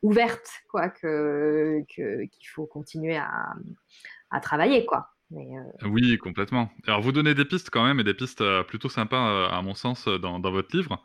ouverte 0.01 0.49
quoi 0.69 0.89
que 0.89 1.83
qu'il 1.87 2.47
faut 2.53 2.65
continuer 2.65 3.17
à, 3.17 3.53
à 4.31 4.39
travailler 4.39 4.85
quoi. 4.85 5.07
Euh, 5.33 5.87
oui, 5.87 6.17
complètement. 6.17 6.71
Alors, 6.87 7.01
vous 7.01 7.11
donnez 7.11 7.33
des 7.33 7.45
pistes 7.45 7.69
quand 7.69 7.83
même, 7.83 7.99
et 7.99 8.03
des 8.03 8.13
pistes 8.13 8.41
euh, 8.41 8.63
plutôt 8.63 8.89
sympas, 8.89 9.29
euh, 9.29 9.49
à 9.49 9.61
mon 9.61 9.73
sens, 9.73 10.07
dans, 10.07 10.39
votre 10.41 10.75
livre. 10.75 11.01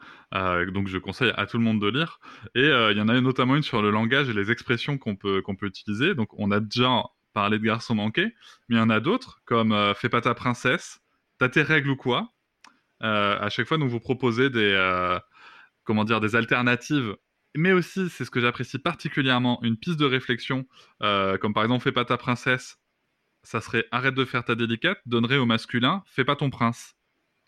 donc, 0.73 0.89
je 0.89 0.99
conseille 0.99 1.33
à 1.37 1.47
tout 1.47 1.59
le 1.59 1.65
monde 1.65 1.81
de 1.81 1.89
lire. 1.89 2.19
Et 2.55 2.67
il 2.67 2.97
y 2.97 3.01
en 3.01 3.09
a 3.09 3.21
notamment 3.21 3.57
une 3.57 3.63
sur 3.63 3.83
le 3.83 3.91
langage 3.91 4.29
et 4.29 4.33
les 4.33 4.51
expressions 4.51 4.99
qu'on 4.99 5.17
peut, 5.17 5.43
qu'on 5.43 5.57
peut 5.57 5.67
utiliser. 5.67 6.15
Donc, 6.15 6.29
on 6.39 6.51
a 6.51 6.61
déjà 6.61 7.03
parlé 7.33 7.59
de 7.59 7.65
garçons 7.65 7.95
manqués, 7.95 8.33
mais 8.69 8.77
il 8.77 8.79
y 8.79 8.81
en 8.81 8.91
a 8.91 9.01
d'autres, 9.01 9.41
comme 9.45 9.75
Fais 9.97 10.09
pas 10.09 10.21
ta 10.21 10.35
princesse, 10.35 11.01
T'as 11.39 11.49
tes 11.49 11.63
règles 11.63 11.91
ou 11.91 11.97
quoi? 11.97 12.33
À 13.01 13.49
chaque 13.51 13.67
fois, 13.67 13.79
nous 13.79 13.89
vous 13.89 14.01
proposez 14.01 14.51
des, 14.51 15.19
comment 15.85 16.05
dire, 16.05 16.21
des 16.21 16.35
alternatives 16.37 17.17
mais 17.57 17.73
aussi, 17.73 18.11
c'est 18.11 18.25
ce 18.25 18.31
que 18.31 18.41
j'apprécie 18.41 18.79
particulièrement, 18.79 19.59
une 19.63 19.79
piste 19.79 19.99
de 19.99 20.05
réflexion, 20.05 20.67
comme 21.01 21.55
par 21.55 21.63
exemple 21.63 21.83
Fais 21.83 21.93
pas 21.93 22.05
ta 22.05 22.17
princesse, 22.19 22.79
ça 23.43 23.61
serait 23.61 23.87
arrête 23.93 24.15
de 24.15 24.25
faire 24.25 24.45
ta 24.45 24.55
délicate, 24.55 24.99
donnerait 25.07 25.39
au 25.39 25.47
masculin 25.47 26.03
fais 26.07 26.25
pas 26.25 26.37
ton 26.37 26.51
prince. 26.51 26.95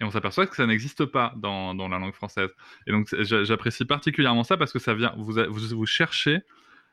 Et 0.01 0.05
on 0.05 0.11
s'aperçoit 0.11 0.47
que 0.47 0.55
ça 0.55 0.65
n'existe 0.65 1.05
pas 1.07 1.35
dans, 1.37 1.75
la 1.75 1.99
langue 1.99 2.15
française. 2.15 2.51
Et 2.87 2.93
donc 2.93 3.09
j'apprécie 3.21 3.85
particulièrement 3.85 4.45
ça 4.45 4.57
parce 4.57 4.73
que 4.73 4.79
ça 4.79 4.95
vient, 4.95 5.13
vous, 5.17 5.35
vous, 5.51 5.87
cherchez 5.87 6.41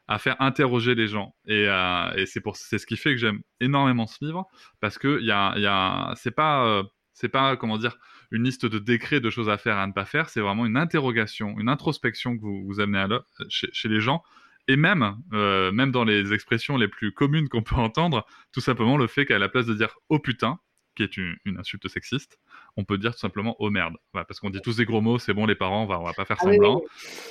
à 0.08 0.20
faire 0.20 0.36
interroger 0.40 0.96
les 0.96 1.08
gens. 1.08 1.36
Et, 1.48 1.68
euh, 1.68 2.26
c'est 2.26 2.42
pour 2.42 2.56
c'est 2.58 2.78
ce 2.78 2.86
qui 2.86 2.98
fait 2.98 3.12
que 3.12 3.18
j'aime 3.18 3.42
énormément 3.60 4.08
ce 4.08 4.24
livre 4.24 4.46
parce 4.80 4.98
que 4.98 5.20
il 5.20 5.26
y 5.26 5.32
a, 5.32 5.58
y 5.58 5.66
a 5.66 6.14
c'est 6.16 6.36
pas 6.36 6.66
euh, 6.66 6.84
c'est 7.14 7.30
pas 7.30 7.58
comment 7.58 7.78
dire 7.78 7.98
une 8.32 8.44
liste 8.44 8.66
de 8.66 8.80
décrets 8.80 9.20
de 9.20 9.30
choses 9.30 9.50
à 9.50 9.58
faire 9.58 9.78
et 9.78 9.82
à 9.82 9.88
ne 9.88 9.94
pas 9.94 10.06
faire. 10.06 10.30
C'est 10.30 10.42
vraiment 10.42 10.66
une 10.66 10.78
interrogation, 10.78 11.56
une 11.60 11.70
introspection 11.70 12.36
que 12.36 12.42
vous, 12.42 12.66
vous 12.66 12.80
amenez 12.80 13.00
à 13.00 13.08
chez, 13.50 13.70
chez 13.72 13.88
les 13.90 14.02
gens 14.02 14.24
et 14.68 14.76
même, 14.76 15.16
euh, 15.34 15.72
même 15.72 15.92
dans 15.92 16.04
les 16.04 16.34
expressions 16.34 16.78
les 16.78 16.88
plus 16.88 17.12
communes 17.12 17.50
qu'on 17.50 17.64
peut 17.64 17.76
entendre, 17.76 18.26
tout 18.52 18.62
simplement 18.62 18.98
le 18.98 19.08
fait 19.08 19.26
qu'à 19.26 19.40
la 19.40 19.50
place 19.50 19.66
de 19.66 19.74
dire 19.74 19.96
oh 20.10 20.20
putain, 20.20 20.60
qui 20.96 21.04
est 21.04 21.18
une, 21.18 21.38
insulte 21.58 21.88
sexiste, 21.88 22.40
on 22.78 22.84
peut 22.84 22.98
dire 22.98 23.14
tout 23.14 23.20
simplement 23.20 23.56
oh 23.60 23.70
merde. 23.70 23.96
parce 24.14 24.40
qu'on 24.40 24.50
dit 24.50 24.62
tous 24.62 24.78
des 24.78 24.86
gros 24.86 25.02
mots, 25.02 25.20
c'est 25.20 25.34
bon 25.34 25.46
les 25.46 25.56
parents, 25.56 25.84
on 25.84 25.88
va, 25.88 26.00
on 26.00 26.04
va 26.04 26.14
pas 26.14 26.26
faire 26.26 26.38
ah 26.40 26.44
semblant. 26.44 26.82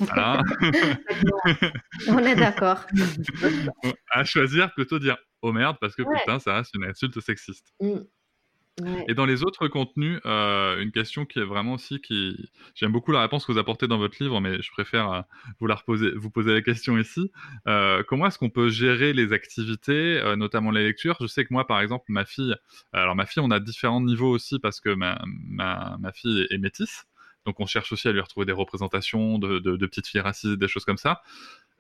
on 2.09 2.19
est 2.19 2.37
d'accord. 2.37 2.85
à 4.11 4.25
choisir, 4.25 4.73
plutôt 4.75 4.99
dire 4.99 5.17
oh 5.43 5.53
merde, 5.53 5.77
parce 5.81 5.95
que 5.95 6.03
putain, 6.03 6.39
ça 6.39 6.57
reste 6.57 6.75
une 6.75 6.85
insulte 6.85 7.21
sexiste. 7.21 7.73
Et 9.07 9.15
dans 9.15 9.25
les 9.25 9.45
autres 9.45 9.69
contenus, 9.69 10.21
euh, 10.27 10.81
une 10.81 10.91
question 10.91 11.25
qui 11.25 11.39
est 11.39 11.45
vraiment 11.45 11.75
aussi 11.75 12.01
qui. 12.01 12.51
J'aime 12.75 12.91
beaucoup 12.91 13.13
la 13.13 13.21
réponse 13.21 13.47
que 13.47 13.53
vous 13.53 13.59
apportez 13.59 13.87
dans 13.87 13.99
votre 13.99 14.21
livre, 14.21 14.41
mais 14.41 14.61
je 14.63 14.71
préfère 14.73 15.13
euh, 15.13 15.21
vous 15.61 15.69
la 15.69 15.77
reposer, 15.77 16.11
vous 16.17 16.31
poser 16.31 16.53
la 16.53 16.61
question 16.61 16.99
ici. 16.99 17.31
Euh, 17.69 18.03
comment 18.09 18.27
est-ce 18.27 18.39
qu'on 18.39 18.51
peut 18.51 18.71
gérer 18.71 19.13
les 19.13 19.33
activités, 19.33 20.21
notamment 20.37 20.73
les 20.73 20.83
lectures? 20.83 21.17
Je 21.21 21.29
sais 21.29 21.45
que 21.45 21.53
moi, 21.53 21.69
par 21.69 21.81
exemple, 21.81 22.07
ma 22.09 22.25
fille. 22.25 22.57
Alors 22.93 23.15
ma 23.15 23.27
fille, 23.27 23.43
on 23.45 23.51
a 23.53 23.61
différents 23.61 24.01
niveaux 24.01 24.31
aussi 24.31 24.59
parce 24.59 24.81
que 24.81 24.91
ma, 24.91 25.23
ma, 25.27 25.97
ma 26.01 26.13
fille 26.13 26.47
est 26.51 26.59
métisse. 26.59 27.05
Donc 27.47 27.61
on 27.61 27.67
cherche 27.67 27.93
aussi 27.93 28.09
à 28.09 28.13
lui 28.13 28.21
retrouver 28.21 28.47
des 28.47 28.53
représentations 28.53 29.39
de, 29.39 29.61
de, 29.61 29.87
petites 29.87 30.09
filles 30.09 30.23
racisées, 30.23 30.57
des 30.57 30.69
choses 30.69 30.85
comme 30.85 30.97
ça. 30.97 31.23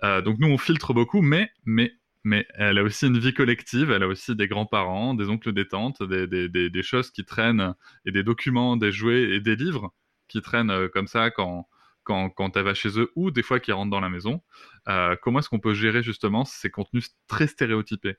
donc 0.03 0.39
nous, 0.39 0.49
on 0.49 0.59
filtre 0.59 0.93
beaucoup, 0.95 1.23
mais, 1.23 1.51
mais 1.65 1.95
mais 2.25 2.47
elle 2.55 2.79
a 2.79 2.83
aussi 2.83 3.07
une 3.07 3.19
vie 3.19 3.35
collective, 3.35 3.91
elle 3.91 4.03
a 4.03 4.09
aussi 4.09 4.35
des 4.35 4.49
grands-parents, 4.49 5.15
des 5.15 5.29
oncles 5.29 5.53
des, 5.53 6.27
des, 6.27 6.71
des, 6.71 6.83
choses 6.83 7.11
qui 7.11 7.25
traînent, 7.25 7.75
et 8.07 8.13
des 8.13 8.23
documents, 8.23 8.77
des 8.77 8.93
jouets 8.93 9.35
et 9.35 9.41
des 9.41 9.57
livres 9.57 9.93
qui 10.29 10.41
traînent 10.41 10.71
euh, 10.71 10.89
comme 10.89 11.07
ça 11.07 11.31
quand, 11.31 11.69
quand, 12.03 12.31
quand, 12.31 12.57
elle 12.57 12.65
va 12.65 12.75
chez 12.75 12.99
eux 12.99 13.13
ou 13.15 13.31
des 13.31 13.43
fois 13.43 13.61
qui 13.61 13.73
rentrent 13.73 13.91
dans 13.91 14.01
la 14.01 14.09
maison. 14.09 14.41
Euh, 14.89 15.17
comment 15.21 15.41
est-ce 15.41 15.51
qu'on 15.51 15.61
peut 15.61 15.75
gérer 15.75 16.03
justement 16.03 16.47
ces 16.47 16.71
contenus 16.71 17.11
très 17.29 17.47
stéréotypés? 17.47 18.17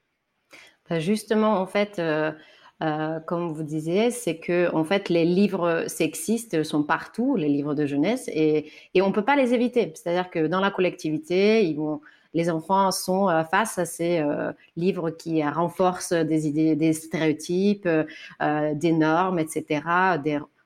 Bah, 0.88 1.00
Justement, 1.00 1.60
en 1.60 1.65
fait, 1.65 1.98
euh, 1.98 2.32
comme 3.26 3.54
vous 3.54 3.63
disiez, 3.63 4.12
c'est 4.12 4.38
que 4.38 4.72
en 4.72 4.84
fait, 4.84 5.10
les 5.10 5.26
livres 5.26 5.86
sexistes 5.88 6.62
sont 6.63 6.84
partout, 6.84 7.36
les 7.36 7.50
livres 7.50 7.74
de 7.74 7.88
jeunesse, 7.88 8.28
et, 8.28 8.72
et 8.94 9.02
on 9.02 9.08
ne 9.08 9.13
peut 9.13 9.26
pas 9.26 9.36
les 9.36 9.56
éviter. 9.56 9.91
C'est-à-dire 9.96 10.30
que 10.30 10.46
dans 10.46 10.60
la 10.60 10.70
collectivité, 10.70 11.65
ils 11.65 11.76
vont 11.76 12.02
les 12.36 12.50
enfants 12.50 12.91
sont 12.91 13.30
euh, 13.30 13.43
face 13.45 13.80
à 13.80 13.86
ces 13.86 14.19
euh, 14.19 14.52
livres 14.76 15.10
qui 15.10 15.41
renforcent 15.43 16.13
des 16.13 16.48
idées, 16.48 16.76
des 16.76 16.93
stéréotypes, 16.93 17.88
euh, 17.88 18.76
des 18.76 18.91
normes, 18.91 19.39
etc., 19.39 19.82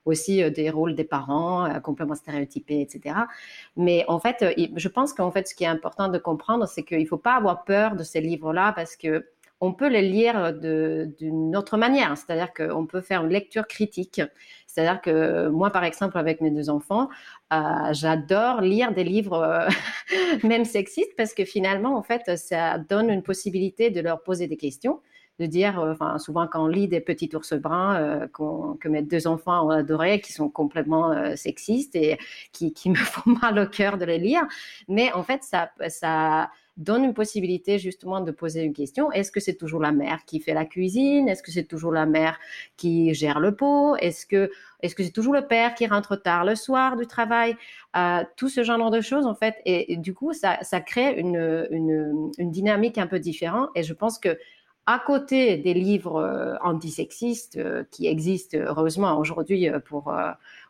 aussi 0.06 0.50
des 0.50 0.70
rôles 0.70 0.96
des 0.96 1.04
parents 1.04 1.78
complètement 1.82 2.14
stéréotypés, 2.14 2.80
etc. 2.80 3.14
Mais 3.76 4.04
en 4.08 4.18
fait, 4.18 4.44
je 4.74 4.88
pense 4.88 5.12
qu'en 5.12 5.30
fait, 5.30 5.46
ce 5.46 5.54
qui 5.54 5.64
est 5.64 5.68
important 5.68 6.08
de 6.08 6.16
comprendre, 6.18 6.66
c'est 6.66 6.82
qu'il 6.82 7.00
ne 7.00 7.04
faut 7.04 7.18
pas 7.18 7.34
avoir 7.34 7.64
peur 7.64 7.96
de 7.96 8.02
ces 8.02 8.20
livres-là 8.20 8.72
parce 8.72 8.96
que 8.96 9.26
on 9.60 9.74
peut 9.74 9.88
les 9.88 10.02
lire 10.02 10.54
d'une 10.54 11.54
autre 11.54 11.76
manière, 11.76 12.16
c'est-à-dire 12.16 12.52
qu'on 12.54 12.86
peut 12.86 13.02
faire 13.02 13.22
une 13.22 13.30
lecture 13.30 13.66
critique. 13.66 14.22
C'est-à-dire 14.72 15.00
que 15.00 15.48
moi, 15.48 15.70
par 15.70 15.82
exemple, 15.82 16.16
avec 16.16 16.40
mes 16.40 16.50
deux 16.50 16.70
enfants, 16.70 17.08
euh, 17.52 17.56
j'adore 17.92 18.60
lire 18.60 18.92
des 18.92 19.02
livres 19.02 19.42
euh, 19.42 19.68
même 20.44 20.64
sexistes 20.64 21.14
parce 21.16 21.34
que 21.34 21.44
finalement, 21.44 21.96
en 21.96 22.02
fait, 22.02 22.36
ça 22.38 22.78
donne 22.78 23.10
une 23.10 23.22
possibilité 23.22 23.90
de 23.90 24.00
leur 24.00 24.22
poser 24.22 24.46
des 24.46 24.56
questions 24.56 25.00
de 25.40 25.46
dire, 25.46 25.80
euh, 25.80 25.92
enfin, 25.92 26.18
souvent 26.18 26.46
quand 26.46 26.64
on 26.64 26.66
lit 26.68 26.86
des 26.86 27.00
petits 27.00 27.30
ours 27.34 27.54
bruns 27.54 28.28
que 28.28 28.88
mes 28.88 29.02
deux 29.02 29.26
enfants 29.26 29.66
ont 29.66 29.70
adoré, 29.70 30.20
qui 30.20 30.32
sont 30.32 30.50
complètement 30.50 31.34
sexistes 31.34 31.96
et 31.96 32.18
qui, 32.52 32.90
me 32.90 32.94
font 32.94 33.30
mal 33.42 33.58
au 33.58 33.66
cœur 33.66 33.98
de 33.98 34.04
les 34.04 34.18
lire, 34.18 34.42
mais 34.86 35.12
en 35.14 35.24
fait, 35.24 35.42
ça, 35.42 36.50
donne 36.80 37.04
une 37.04 37.14
possibilité 37.14 37.78
justement 37.78 38.20
de 38.20 38.30
poser 38.30 38.62
une 38.62 38.72
question. 38.72 39.12
Est-ce 39.12 39.30
que 39.30 39.38
c'est 39.38 39.54
toujours 39.54 39.80
la 39.80 39.92
mère 39.92 40.24
qui 40.24 40.40
fait 40.40 40.54
la 40.54 40.64
cuisine? 40.64 41.28
Est-ce 41.28 41.42
que 41.42 41.52
c'est 41.52 41.64
toujours 41.64 41.92
la 41.92 42.06
mère 42.06 42.40
qui 42.76 43.12
gère 43.14 43.38
le 43.38 43.54
pot? 43.54 43.96
Est-ce 43.96 44.26
que 44.26 44.50
est-ce 44.82 44.94
que 44.94 45.02
c'est 45.04 45.10
toujours 45.10 45.34
le 45.34 45.46
père 45.46 45.74
qui 45.74 45.86
rentre 45.86 46.16
tard 46.16 46.46
le 46.46 46.54
soir 46.54 46.96
du 46.96 47.06
travail? 47.06 47.54
Euh, 47.96 48.24
Tout 48.36 48.48
ce 48.48 48.64
genre 48.64 48.90
de 48.90 49.02
choses 49.02 49.26
en 49.26 49.34
fait. 49.34 49.56
Et, 49.66 49.96
du 49.98 50.14
coup, 50.14 50.32
ça, 50.32 50.58
ça 50.62 50.80
crée 50.80 51.20
une, 51.20 51.68
une, 51.70 52.50
dynamique 52.50 52.96
un 52.96 53.06
peu 53.06 53.18
différente. 53.18 53.68
Et 53.74 53.82
je 53.82 53.92
pense 53.92 54.18
que 54.18 54.38
à 54.86 54.98
côté 54.98 55.58
des 55.58 55.74
livres 55.74 56.16
euh, 56.16 56.56
antisexistes 56.62 57.58
euh, 57.58 57.84
qui 57.90 58.06
existent 58.06 58.56
heureusement 58.58 59.18
aujourd'hui 59.18 59.68
pour 59.84 60.12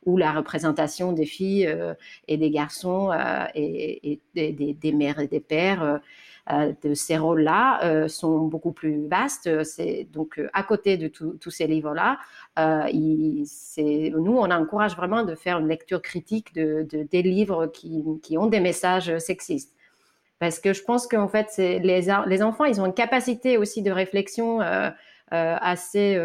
où 0.06 0.16
la 0.16 0.32
représentation 0.32 1.12
des 1.12 1.26
filles 1.26 1.66
euh, 1.66 1.94
et 2.28 2.36
des 2.36 2.50
garçons 2.50 3.10
euh, 3.12 3.44
et, 3.54 4.20
des, 4.34 4.92
mères 4.92 5.18
et 5.18 5.28
des 5.28 5.40
pères 5.40 6.00
euh, 6.50 6.72
de 6.82 6.94
ces 6.94 7.18
rôles-là 7.18 8.08
sont 8.08 8.46
beaucoup 8.46 8.72
plus 8.72 9.06
vastes. 9.06 9.48
Donc 10.12 10.40
à 10.52 10.62
côté 10.62 10.96
de 10.96 11.06
tous 11.06 11.50
ces 11.50 11.66
livres-là, 11.66 12.18
nous 12.56 13.46
on 14.36 14.50
encourage 14.50 14.96
vraiment 14.96 15.22
de 15.22 15.34
faire 15.34 15.58
une 15.58 15.68
lecture 15.68 16.02
critique 16.02 16.54
de, 16.54 16.86
des 16.90 17.22
livres 17.22 17.66
qui, 17.66 18.04
qui, 18.22 18.36
ont 18.36 18.46
des 18.46 18.60
messages 18.60 19.16
sexistes. 19.18 19.74
Parce 20.40 20.58
que 20.58 20.72
je 20.72 20.82
pense 20.82 21.06
qu'en 21.06 21.28
fait, 21.28 21.52
les, 21.58 22.42
enfants, 22.42 22.64
ils 22.64 22.80
ont 22.80 22.86
une 22.86 22.94
capacité 22.94 23.58
aussi 23.58 23.82
de 23.82 23.92
réflexion 23.92 24.60
assez 25.30 26.18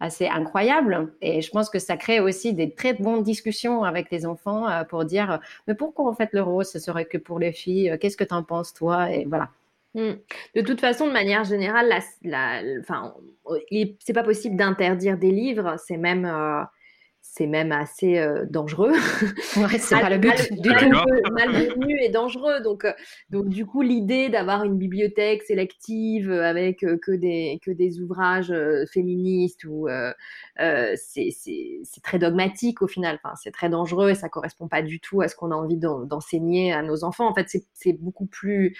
assez 0.00 0.26
incroyable. 0.26 1.12
Et 1.20 1.42
je 1.42 1.50
pense 1.50 1.70
que 1.70 1.78
ça 1.78 1.96
crée 1.96 2.20
aussi 2.20 2.54
des 2.54 2.74
très 2.74 2.94
bonnes 2.94 3.22
discussions 3.22 3.84
avec 3.84 4.10
les 4.10 4.26
enfants 4.26 4.68
euh, 4.68 4.84
pour 4.84 5.04
dire, 5.04 5.38
mais 5.68 5.74
pourquoi 5.74 6.08
en 6.08 6.14
fait 6.14 6.30
le 6.32 6.42
rose, 6.42 6.68
ce 6.70 6.78
serait 6.78 7.04
que 7.04 7.18
pour 7.18 7.38
les 7.38 7.52
filles? 7.52 7.96
Qu'est-ce 8.00 8.16
que 8.16 8.24
tu 8.24 8.34
en 8.34 8.42
penses, 8.42 8.72
toi? 8.72 9.12
Et 9.12 9.26
voilà. 9.26 9.50
Hmm. 9.94 10.12
De 10.54 10.60
toute 10.62 10.80
façon, 10.80 11.06
de 11.06 11.12
manière 11.12 11.44
générale, 11.44 11.92
c'est 12.22 14.12
pas 14.12 14.22
possible 14.22 14.56
d'interdire 14.56 15.18
des 15.18 15.30
livres. 15.30 15.76
C'est 15.84 15.96
même, 15.96 16.24
euh, 16.24 16.62
c'est 17.22 17.46
même 17.46 17.70
assez 17.72 18.18
euh, 18.18 18.44
dangereux. 18.48 18.92
Ouais, 19.56 19.78
c'est 19.78 19.98
pas 20.00 20.10
le 20.10 20.18
but 20.18 20.52
du 20.52 20.68
tout. 20.68 21.32
Malvenu 21.32 21.98
et 22.00 22.08
dangereux. 22.08 22.60
Donc, 22.60 22.84
euh, 22.84 22.92
donc 23.30 23.48
du 23.48 23.66
coup, 23.66 23.82
l'idée 23.82 24.28
d'avoir 24.28 24.64
une 24.64 24.78
bibliothèque 24.78 25.42
sélective 25.42 26.30
avec 26.30 26.84
euh, 26.84 26.98
que 27.02 27.10
des 27.10 27.58
que 27.64 27.72
des 27.72 28.00
ouvrages 28.00 28.54
féministes 28.92 29.64
ou 29.64 29.88
c'est 30.96 32.02
très 32.02 32.18
dogmatique 32.18 32.80
au 32.82 32.86
final. 32.86 33.18
Enfin, 33.22 33.34
c'est 33.42 33.50
très 33.50 33.68
dangereux 33.68 34.10
et 34.10 34.14
ça 34.14 34.28
correspond 34.28 34.68
pas 34.68 34.82
du 34.82 35.00
tout 35.00 35.20
à 35.20 35.28
ce 35.28 35.34
qu'on 35.34 35.50
a 35.50 35.56
envie 35.56 35.78
d'enseigner 35.78 36.72
à 36.72 36.82
nos 36.82 37.02
enfants. 37.02 37.28
En 37.28 37.34
fait, 37.34 37.48
c'est 37.72 37.92
beaucoup 37.94 38.26
plus 38.26 38.76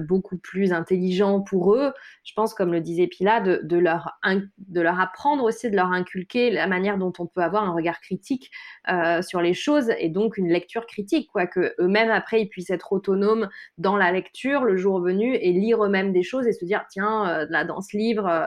beaucoup 0.00 0.38
plus 0.38 0.72
intelligent 0.72 1.40
pour 1.40 1.74
eux. 1.74 1.92
Je 2.24 2.32
pense, 2.34 2.52
comme 2.52 2.72
le 2.72 2.80
disait 2.80 3.06
Pila, 3.06 3.40
de, 3.40 3.60
de 3.62 3.76
leur 3.76 4.18
de 4.58 4.80
leur 4.80 4.98
apprendre 4.98 5.44
aussi 5.44 5.70
de 5.70 5.76
leur 5.76 5.92
inculquer 5.92 6.50
la 6.50 6.66
manière 6.66 6.98
dont 6.98 7.12
on 7.18 7.26
peut 7.26 7.37
avoir 7.40 7.64
un 7.64 7.72
regard 7.72 8.00
critique 8.00 8.50
euh, 8.88 9.22
sur 9.22 9.40
les 9.40 9.54
choses 9.54 9.90
et 9.98 10.08
donc 10.08 10.36
une 10.36 10.48
lecture 10.48 10.86
critique, 10.86 11.28
quoi, 11.32 11.46
que 11.46 11.74
eux-mêmes 11.80 12.10
après 12.10 12.42
ils 12.42 12.48
puissent 12.48 12.70
être 12.70 12.92
autonomes 12.92 13.48
dans 13.76 13.96
la 13.96 14.12
lecture 14.12 14.64
le 14.64 14.76
jour 14.76 15.00
venu 15.00 15.34
et 15.34 15.52
lire 15.52 15.84
eux-mêmes 15.84 16.12
des 16.12 16.22
choses 16.22 16.46
et 16.46 16.52
se 16.52 16.64
dire 16.64 16.84
tiens 16.90 17.28
euh, 17.28 17.46
là 17.50 17.64
dans 17.64 17.80
ce 17.80 17.96
livre 17.96 18.26
euh, 18.26 18.46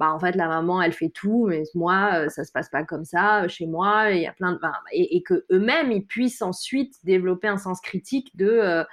bah 0.00 0.12
en 0.12 0.18
fait 0.18 0.34
la 0.34 0.48
maman 0.48 0.82
elle 0.82 0.92
fait 0.92 1.10
tout 1.10 1.46
mais 1.48 1.62
moi 1.74 2.28
ça 2.28 2.42
se 2.42 2.50
passe 2.50 2.68
pas 2.68 2.82
comme 2.82 3.04
ça 3.04 3.46
chez 3.46 3.66
moi 3.66 4.10
il 4.10 4.22
y 4.22 4.26
a 4.26 4.32
plein 4.32 4.52
de 4.52 4.58
et, 4.92 5.16
et 5.16 5.22
que 5.22 5.44
eux-mêmes 5.52 5.92
ils 5.92 6.04
puissent 6.04 6.42
ensuite 6.42 6.94
développer 7.04 7.46
un 7.46 7.58
sens 7.58 7.80
critique 7.80 8.36
de 8.36 8.84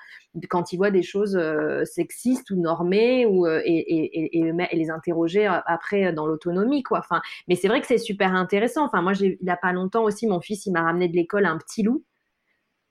quand 0.50 0.72
ils 0.72 0.78
voient 0.78 0.92
des 0.92 1.02
choses 1.02 1.36
euh, 1.36 1.84
sexistes 1.86 2.52
ou 2.52 2.62
normées 2.62 3.26
ou, 3.26 3.48
euh, 3.48 3.62
et, 3.66 4.38
et, 4.40 4.54
les 4.74 4.90
interroger 4.90 5.48
euh, 5.48 5.60
après 5.66 6.14
dans 6.14 6.28
l'autonomie 6.28 6.84
quoi. 6.84 7.00
Enfin 7.00 7.22
mais 7.48 7.56
c'est 7.56 7.68
vrai 7.68 7.82
que 7.82 7.88
c'est 7.88 7.98
super 7.98 8.36
intéressant. 8.36 8.86
Enfin 8.86 9.02
moi 9.02 9.14
il 9.20 9.38
n'y 9.42 9.50
a 9.50 9.58
pas 9.58 9.74
longtemps 9.74 10.04
aussi 10.04 10.28
mon 10.28 10.40
fils 10.40 10.66
il 10.66 10.72
m'a 10.72 10.84
ramené 10.84 11.08
de 11.08 11.16
l'école 11.16 11.46
un 11.46 11.58
petit 11.58 11.84
loup 11.84 12.04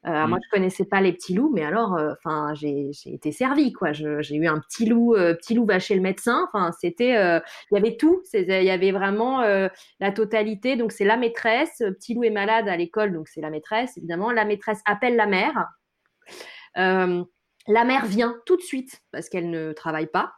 Moi, 0.07 0.38
je 0.45 0.49
connaissais 0.51 0.85
pas 0.85 1.01
les 1.01 1.12
petits 1.12 1.35
loups, 1.35 1.51
mais 1.53 1.64
alors, 1.64 1.99
enfin, 2.12 2.55
j'ai 2.55 2.90
été 3.07 3.33
servie, 3.33 3.73
quoi. 3.73 3.92
J'ai 3.92 4.37
eu 4.37 4.47
un 4.47 4.61
petit 4.61 4.87
loup, 4.87 5.14
petit 5.14 5.55
loup 5.55 5.66
va 5.66 5.79
chez 5.79 5.95
le 5.95 6.01
médecin. 6.01 6.49
Enfin, 6.49 6.71
c'était, 6.81 7.11
il 7.11 7.75
y 7.75 7.77
avait 7.77 7.97
tout. 7.97 8.23
Il 8.33 8.45
y 8.47 8.71
avait 8.71 8.92
vraiment 8.92 9.40
la 9.40 10.12
totalité. 10.12 10.77
Donc, 10.77 10.92
c'est 10.92 11.05
la 11.05 11.16
maîtresse. 11.16 11.79
Petit 11.79 12.14
loup 12.14 12.25
est 12.25 12.31
malade 12.31 12.69
à 12.69 12.77
l'école, 12.77 13.12
donc 13.12 13.29
c'est 13.29 13.40
la 13.40 13.51
maîtresse, 13.51 13.97
évidemment. 13.97 14.31
La 14.31 14.45
maîtresse 14.45 14.81
appelle 14.87 15.16
la 15.16 15.27
mère. 15.27 15.66
La 17.69 17.85
mère 17.85 18.07
vient 18.07 18.37
tout 18.47 18.57
de 18.57 18.62
suite 18.62 19.03
parce 19.11 19.29
qu'elle 19.29 19.51
ne 19.51 19.73
travaille 19.73 20.07
pas. 20.07 20.33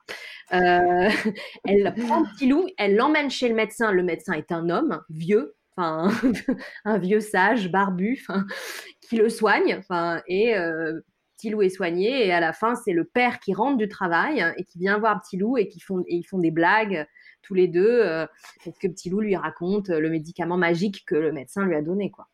Euh, 0.52 1.10
elle 1.66 1.94
prend 2.06 2.20
le 2.20 2.32
petit 2.34 2.46
loup, 2.46 2.66
elle 2.78 2.96
l'emmène 2.96 3.30
chez 3.30 3.48
le 3.48 3.54
médecin. 3.54 3.92
Le 3.92 4.02
médecin 4.02 4.32
est 4.32 4.50
un 4.50 4.70
homme 4.70 5.02
vieux, 5.10 5.54
un 6.84 6.98
vieux 6.98 7.20
sage, 7.20 7.70
barbu, 7.70 8.24
qui 9.00 9.16
le 9.16 9.28
soigne. 9.28 9.80
Et 10.26 10.56
euh, 10.56 11.00
petit 11.36 11.50
loup 11.50 11.62
est 11.62 11.70
soigné 11.70 12.26
et 12.26 12.32
à 12.32 12.40
la 12.40 12.52
fin 12.52 12.74
c'est 12.74 12.92
le 12.92 13.04
père 13.04 13.38
qui 13.38 13.54
rentre 13.54 13.76
du 13.76 13.88
travail 13.88 14.44
et 14.56 14.64
qui 14.64 14.78
vient 14.78 14.98
voir 14.98 15.20
petit 15.22 15.36
loup 15.36 15.56
et 15.56 15.68
qui 15.68 15.78
font 15.78 16.02
ils 16.08 16.24
font 16.24 16.38
des 16.38 16.50
blagues 16.50 17.06
tous 17.42 17.54
les 17.54 17.68
deux 17.68 18.00
euh, 18.02 18.26
parce 18.64 18.76
que 18.78 18.88
petit 18.88 19.08
loup 19.08 19.20
lui 19.20 19.36
raconte 19.36 19.88
le 19.88 20.10
médicament 20.10 20.56
magique 20.56 21.04
que 21.06 21.14
le 21.14 21.30
médecin 21.30 21.64
lui 21.64 21.76
a 21.76 21.82
donné 21.82 22.10
quoi. 22.10 22.26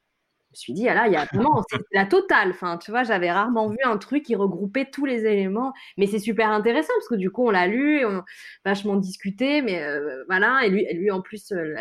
Me 0.55 0.57
suis 0.57 0.73
dit, 0.73 0.88
ah 0.88 0.95
là, 0.95 1.07
il 1.07 1.12
y 1.12 1.17
a 1.17 1.25
vraiment 1.25 1.62
la 1.93 2.07
totale. 2.07 2.51
Enfin, 2.51 2.79
tu 2.79 2.90
vois, 2.90 3.03
j'avais 3.03 3.31
rarement 3.31 3.69
vu 3.69 3.79
un 3.85 3.99
truc 3.99 4.23
qui 4.23 4.35
regroupait 4.37 4.88
tous 4.90 5.05
les 5.05 5.27
éléments. 5.27 5.73
Mais 5.99 6.07
c'est 6.07 6.19
super 6.19 6.51
intéressant 6.51 6.93
parce 6.97 7.09
que 7.09 7.17
du 7.17 7.31
coup, 7.31 7.47
on 7.47 7.51
l'a 7.51 7.67
lu, 7.67 8.05
on 8.05 8.19
a 8.19 8.25
vachement 8.64 8.97
discuté. 8.97 9.62
Mais 9.62 9.83
euh, 9.83 10.24
voilà, 10.28 10.64
et 10.64 10.70
lui, 10.70 10.87
lui 10.95 11.11
en 11.11 11.20
plus, 11.20 11.53
euh, 11.53 11.74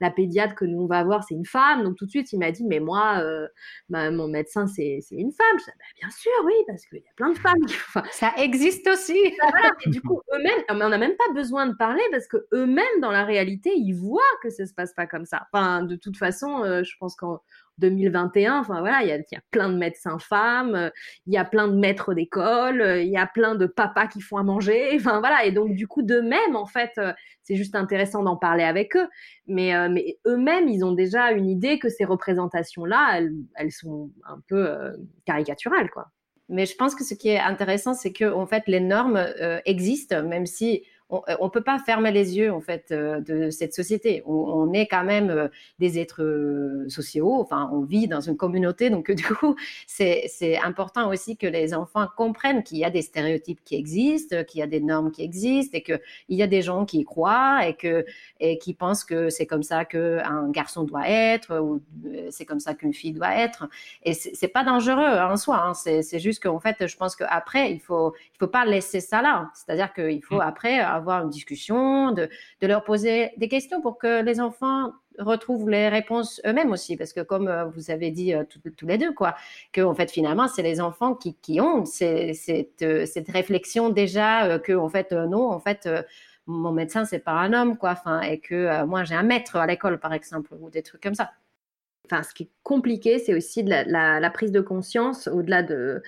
la, 0.00 0.10
pédiatre 0.10 0.54
que 0.54 0.64
nous 0.64 0.82
on 0.82 0.86
va 0.86 1.02
voir, 1.04 1.24
c'est 1.24 1.34
une 1.34 1.46
femme. 1.46 1.82
Donc 1.82 1.96
tout 1.96 2.06
de 2.06 2.10
suite, 2.10 2.32
il 2.32 2.38
m'a 2.38 2.50
dit, 2.50 2.64
mais 2.64 2.80
moi, 2.80 3.20
euh, 3.20 3.48
mon 3.88 4.28
médecin, 4.28 4.66
c'est 4.66 5.00
une 5.10 5.32
femme. 5.32 5.58
Je 5.58 5.64
dis, 5.64 5.70
bah, 5.78 5.84
bien 6.00 6.10
sûr, 6.10 6.32
oui, 6.44 6.54
parce 6.66 6.86
qu'il 6.86 6.98
y 6.98 7.08
a 7.08 7.14
plein 7.16 7.30
de 7.30 7.38
femmes. 7.38 7.64
Enfin, 7.64 8.02
ça 8.12 8.32
existe 8.38 8.86
aussi. 8.88 9.18
voilà. 9.42 9.72
Et 9.84 9.90
du 9.90 10.00
coup, 10.00 10.20
eux-mêmes, 10.34 10.62
on 10.68 10.88
n'a 10.88 10.98
même 10.98 11.16
pas 11.16 11.32
besoin 11.34 11.66
de 11.66 11.74
parler 11.74 12.02
parce 12.12 12.28
que 12.28 12.36
eux-mêmes, 12.52 13.00
dans 13.00 13.10
la 13.10 13.24
réalité, 13.24 13.72
ils 13.74 13.94
voient 13.94 14.22
que 14.42 14.50
ça 14.50 14.66
se 14.66 14.74
passe 14.74 14.94
pas 14.94 15.06
comme 15.06 15.24
ça. 15.24 15.46
Enfin, 15.52 15.82
de 15.82 15.96
toute 15.96 16.16
façon, 16.16 16.62
je 16.82 16.92
pense 16.98 17.16
qu'en 17.16 17.40
2021. 17.80 18.60
Enfin 18.60 18.80
voilà, 18.80 19.02
il 19.02 19.08
y 19.08 19.12
a, 19.12 19.40
plein 19.50 19.68
de 19.68 19.76
médecins 19.76 20.18
femmes, 20.18 20.74
euh, 20.74 20.90
il 21.26 21.32
y 21.32 21.36
a 21.36 21.44
plein 21.44 21.66
de 21.66 21.74
maîtres 21.74 22.14
d'école, 22.14 22.80
euh, 22.80 23.02
il 23.02 23.10
y 23.10 23.16
a 23.16 23.26
plein 23.26 23.54
de 23.54 23.66
papas 23.66 24.06
qui 24.06 24.20
font 24.20 24.36
à 24.36 24.42
manger. 24.42 24.90
Enfin 25.00 25.20
voilà, 25.20 25.44
et 25.44 25.52
donc 25.52 25.74
du 25.74 25.88
coup 25.88 26.02
d'eux-mêmes 26.02 26.54
en 26.54 26.66
fait, 26.66 26.92
euh, 26.98 27.12
c'est 27.42 27.56
juste 27.56 27.74
intéressant 27.74 28.22
d'en 28.22 28.36
parler 28.36 28.64
avec 28.64 28.94
eux. 28.96 29.08
Mais, 29.46 29.72
mais 29.88 30.18
eux-mêmes, 30.26 30.68
ils 30.68 30.84
ont 30.84 30.92
déjà 30.92 31.32
une 31.32 31.48
idée 31.48 31.80
que 31.80 31.88
ces 31.88 32.04
représentations-là, 32.04 33.20
elles, 33.56 33.72
sont 33.72 34.12
un 34.24 34.40
peu 34.46 34.92
caricaturales 35.24 35.90
quoi. 35.90 36.06
Mais 36.48 36.66
je 36.66 36.76
pense 36.76 36.94
que 36.94 37.02
ce 37.02 37.14
qui 37.14 37.30
est 37.30 37.40
intéressant, 37.40 37.94
c'est 37.94 38.12
que 38.12 38.32
en 38.32 38.46
fait 38.46 38.62
les 38.68 38.78
normes 38.78 39.24
existent, 39.64 40.22
même 40.22 40.46
si 40.46 40.84
on 41.10 41.44
ne 41.44 41.50
peut 41.50 41.62
pas 41.62 41.78
fermer 41.78 42.12
les 42.12 42.36
yeux 42.36 42.52
en 42.52 42.60
fait 42.60 42.88
euh, 42.92 43.20
de 43.20 43.50
cette 43.50 43.74
société. 43.74 44.22
On, 44.26 44.72
est 44.72 44.86
quand 44.86 45.02
même 45.02 45.30
euh, 45.30 45.48
des 45.78 45.98
êtres 45.98 46.22
euh, 46.22 46.88
sociaux, 46.88 47.40
enfin 47.40 47.68
on 47.72 47.80
vit 47.80 48.06
dans 48.06 48.20
une 48.20 48.36
communauté, 48.36 48.90
donc 48.90 49.10
du 49.10 49.24
coup 49.24 49.56
c'est 49.86 50.58
important 50.62 51.10
aussi 51.10 51.36
que 51.36 51.46
les 51.46 51.74
enfants 51.74 52.06
comprennent 52.16 52.62
qu'il 52.62 52.78
y 52.78 52.84
a 52.84 52.90
des 52.90 53.02
stéréotypes 53.02 53.60
qui 53.64 53.74
existent, 53.74 54.44
qu'il 54.44 54.60
y 54.60 54.62
a 54.62 54.68
des 54.68 54.80
normes 54.80 55.10
qui 55.10 55.22
existent 55.22 55.76
et 55.76 55.82
qu'il 55.82 56.00
y 56.28 56.42
a 56.42 56.46
des 56.46 56.62
gens 56.62 56.84
qui 56.84 57.00
y 57.00 57.04
croient 57.04 57.66
et 57.66 57.74
que 57.74 58.04
et 58.38 58.58
qui 58.58 58.74
pensent 58.74 59.04
que 59.04 59.28
c'est 59.30 59.46
comme 59.46 59.64
ça 59.64 59.84
qu'un 59.84 60.50
garçon 60.50 60.84
doit 60.84 61.08
être 61.08 61.58
ou 61.58 61.82
c'est 62.30 62.44
comme 62.44 62.60
ça 62.60 62.74
qu'une 62.74 62.94
fille 62.94 63.12
doit 63.12 63.34
être. 63.34 63.68
Et 64.04 64.14
c'est 64.14 64.48
pas 64.48 64.64
dangereux 64.64 65.18
en 65.18 65.36
soi. 65.36 65.60
Hein. 65.64 65.74
C'est 65.74 66.18
juste 66.20 66.42
qu'en 66.42 66.60
fait 66.60 66.86
je 66.86 66.96
pense 66.96 67.16
qu'après 67.16 67.72
il 67.72 67.80
faut 67.80 68.14
il 68.34 68.38
faut 68.38 68.46
pas 68.46 68.64
laisser 68.64 69.00
ça 69.00 69.22
là. 69.22 69.50
C'est-à-dire 69.54 69.92
qu'il 69.92 70.22
faut 70.22 70.36
mmh. 70.36 70.40
après 70.40 70.80
avoir 71.00 71.22
une 71.24 71.30
discussion, 71.30 72.12
de, 72.12 72.28
leur 72.62 72.84
poser 72.84 73.30
des 73.36 73.48
questions 73.48 73.80
pour 73.80 73.98
que 73.98 74.22
les 74.22 74.40
enfants 74.40 74.92
retrouvent 75.18 75.68
les 75.68 75.88
réponses 75.88 76.40
eux-mêmes 76.46 76.70
aussi, 76.70 76.96
parce 76.96 77.12
que 77.12 77.20
comme 77.20 77.48
euh, 77.48 77.64
vous 77.66 77.90
avez 77.90 78.10
dit 78.10 78.34
euh, 78.34 78.44
tous 78.76 78.86
les 78.86 78.98
deux, 78.98 79.12
quoi, 79.12 79.34
que 79.72 79.80
en 79.80 79.94
fait 79.94 80.10
finalement 80.10 80.48
c'est 80.48 80.62
les 80.62 80.80
enfants 80.80 81.14
qui, 81.14 81.60
ont 81.60 81.84
cette, 81.84 82.82
euh, 82.82 83.06
cette, 83.06 83.30
réflexion 83.30 83.90
déjà 83.90 84.58
que 84.58 84.72
en 84.72 84.88
fait 84.88 85.12
non, 85.12 85.50
en 85.50 85.60
fait 85.60 85.88
mon 86.46 86.72
médecin 86.72 87.04
c'est 87.04 87.18
pas 87.18 87.32
un 87.32 87.52
homme, 87.52 87.76
quoi, 87.76 87.96
et 88.26 88.38
que 88.38 88.84
moi 88.84 89.04
j'ai 89.04 89.14
un 89.14 89.22
maître 89.22 89.56
à 89.56 89.66
l'école 89.66 89.98
par 89.98 90.12
exemple 90.12 90.54
ou 90.60 90.70
des 90.70 90.82
trucs 90.82 91.02
comme 91.02 91.14
ça 91.14 91.30
enfin, 92.06 92.22
ce 92.22 92.34
qui 92.34 92.44
est 92.44 92.50
compliqué, 92.62 93.18
c'est 93.18 93.34
aussi 93.34 93.62
la, 93.62 94.30
prise 94.30 94.52
de 94.52 94.60
conscience, 94.60 95.28
au-delà 95.28 95.62
de, 95.62 96.02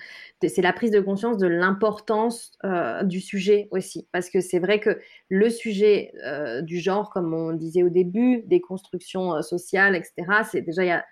c'est 0.45 0.61
la 0.61 0.73
prise 0.73 0.91
de 0.91 0.99
conscience 0.99 1.37
de 1.37 1.47
l'importance 1.47 2.51
euh, 2.63 3.03
du 3.03 3.21
sujet 3.21 3.67
aussi, 3.71 4.07
parce 4.11 4.29
que 4.29 4.41
c'est 4.41 4.59
vrai 4.59 4.79
que 4.79 4.99
le 5.29 5.49
sujet 5.49 6.11
euh, 6.25 6.61
du 6.61 6.79
genre, 6.79 7.09
comme 7.09 7.33
on 7.33 7.53
disait 7.53 7.83
au 7.83 7.89
début, 7.89 8.43
des 8.47 8.61
constructions 8.61 9.35
euh, 9.35 9.41
sociales, 9.41 9.95
etc., 9.95 10.13
c'est 10.49 10.61
déjà 10.61 10.83
il 10.83 10.87
y 10.87 10.91
a 10.91 11.05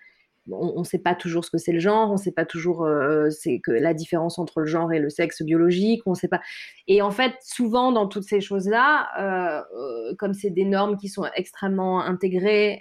on 0.50 0.80
ne 0.80 0.84
sait 0.84 0.98
pas 0.98 1.14
toujours 1.14 1.44
ce 1.44 1.50
que 1.50 1.58
c'est 1.58 1.72
le 1.72 1.78
genre, 1.78 2.10
on 2.10 2.14
ne 2.14 2.18
sait 2.18 2.32
pas 2.32 2.44
toujours 2.44 2.84
euh, 2.84 3.30
c'est 3.30 3.60
que 3.60 3.70
la 3.70 3.94
différence 3.94 4.38
entre 4.38 4.60
le 4.60 4.66
genre 4.66 4.92
et 4.92 4.98
le 4.98 5.08
sexe 5.08 5.42
biologique, 5.42 6.02
on 6.06 6.14
sait 6.14 6.28
pas. 6.28 6.40
Et 6.88 7.00
en 7.02 7.10
fait, 7.10 7.34
souvent 7.42 7.92
dans 7.92 8.08
toutes 8.08 8.24
ces 8.24 8.40
choses-là, 8.40 9.08
euh, 9.20 9.62
euh, 9.78 10.14
comme 10.18 10.34
c'est 10.34 10.50
des 10.50 10.64
normes 10.64 10.96
qui 10.96 11.08
sont 11.08 11.24
extrêmement 11.34 12.02
intégrées, 12.02 12.80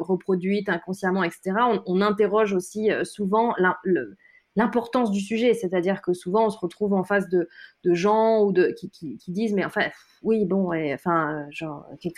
reproduites 0.00 0.68
inconsciemment, 0.68 1.24
etc., 1.24 1.52
on, 1.58 1.82
on 1.86 2.00
interroge 2.00 2.52
aussi 2.52 2.90
souvent 3.04 3.54
le, 3.84 4.16
l'importance 4.58 5.12
du 5.12 5.20
sujet. 5.20 5.54
C'est-à-dire 5.54 6.02
que 6.02 6.12
souvent, 6.12 6.46
on 6.46 6.50
se 6.50 6.58
retrouve 6.58 6.92
en 6.92 7.04
face 7.04 7.28
de, 7.28 7.48
gens 7.84 8.42
ou 8.42 8.52
de, 8.52 8.74
qui, 8.76 9.18
disent, 9.28 9.54
mais 9.54 9.64
enfin, 9.64 9.88
oui, 10.22 10.44
bon, 10.44 10.72
enfin, 10.92 11.46
genre, 11.50 11.86
il 12.02 12.12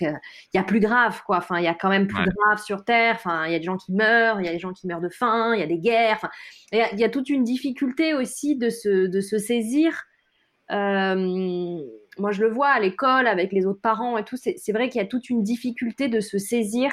y 0.55 0.59
a 0.59 0.64
plus 0.64 0.80
grave, 0.80 1.22
quoi. 1.26 1.36
Enfin, 1.36 1.59
il 1.59 1.64
y 1.64 1.68
a 1.68 1.74
quand 1.74 1.91
même 1.91 2.07
plus 2.07 2.24
grave 2.24 2.62
sur 2.64 2.82
Terre. 2.82 3.16
Enfin, 3.16 3.47
il 3.47 3.53
y 3.53 3.55
a 3.55 3.59
des 3.59 3.64
gens 3.64 3.76
qui 3.76 3.93
meurent, 3.93 4.41
il 4.41 4.47
y 4.47 4.49
a 4.49 4.53
des 4.53 4.59
gens 4.59 4.72
qui 4.72 4.86
meurent 4.86 5.03
de 5.03 5.11
faim, 5.11 5.55
il 5.55 5.61
y 5.61 5.62
a 5.62 5.66
des 5.66 5.78
guerres. 5.78 6.26
il 6.72 6.99
y, 6.99 7.05
a 7.05 7.11
toute 7.11 7.28
une 7.28 7.45
difficulté 7.45 8.14
aussi 8.14 8.57
de 8.57 8.70
se, 8.70 9.07
de 9.07 9.20
se 9.20 9.38
saisir. 9.38 10.05
Euh, 10.70 11.78
moi, 12.18 12.32
je 12.32 12.41
le 12.41 12.49
vois 12.49 12.68
à 12.68 12.80
l'école 12.80 13.26
avec 13.26 13.53
les 13.53 13.66
autres 13.66 13.82
parents 13.82 14.16
et 14.16 14.24
tout. 14.24 14.36
C'est 14.36 14.72
vrai 14.72 14.88
qu'il 14.88 15.01
y 15.01 15.05
a 15.05 15.09
toute 15.09 15.28
une 15.28 15.43
difficulté 15.43 16.09
de 16.09 16.20
se 16.20 16.38
saisir 16.38 16.93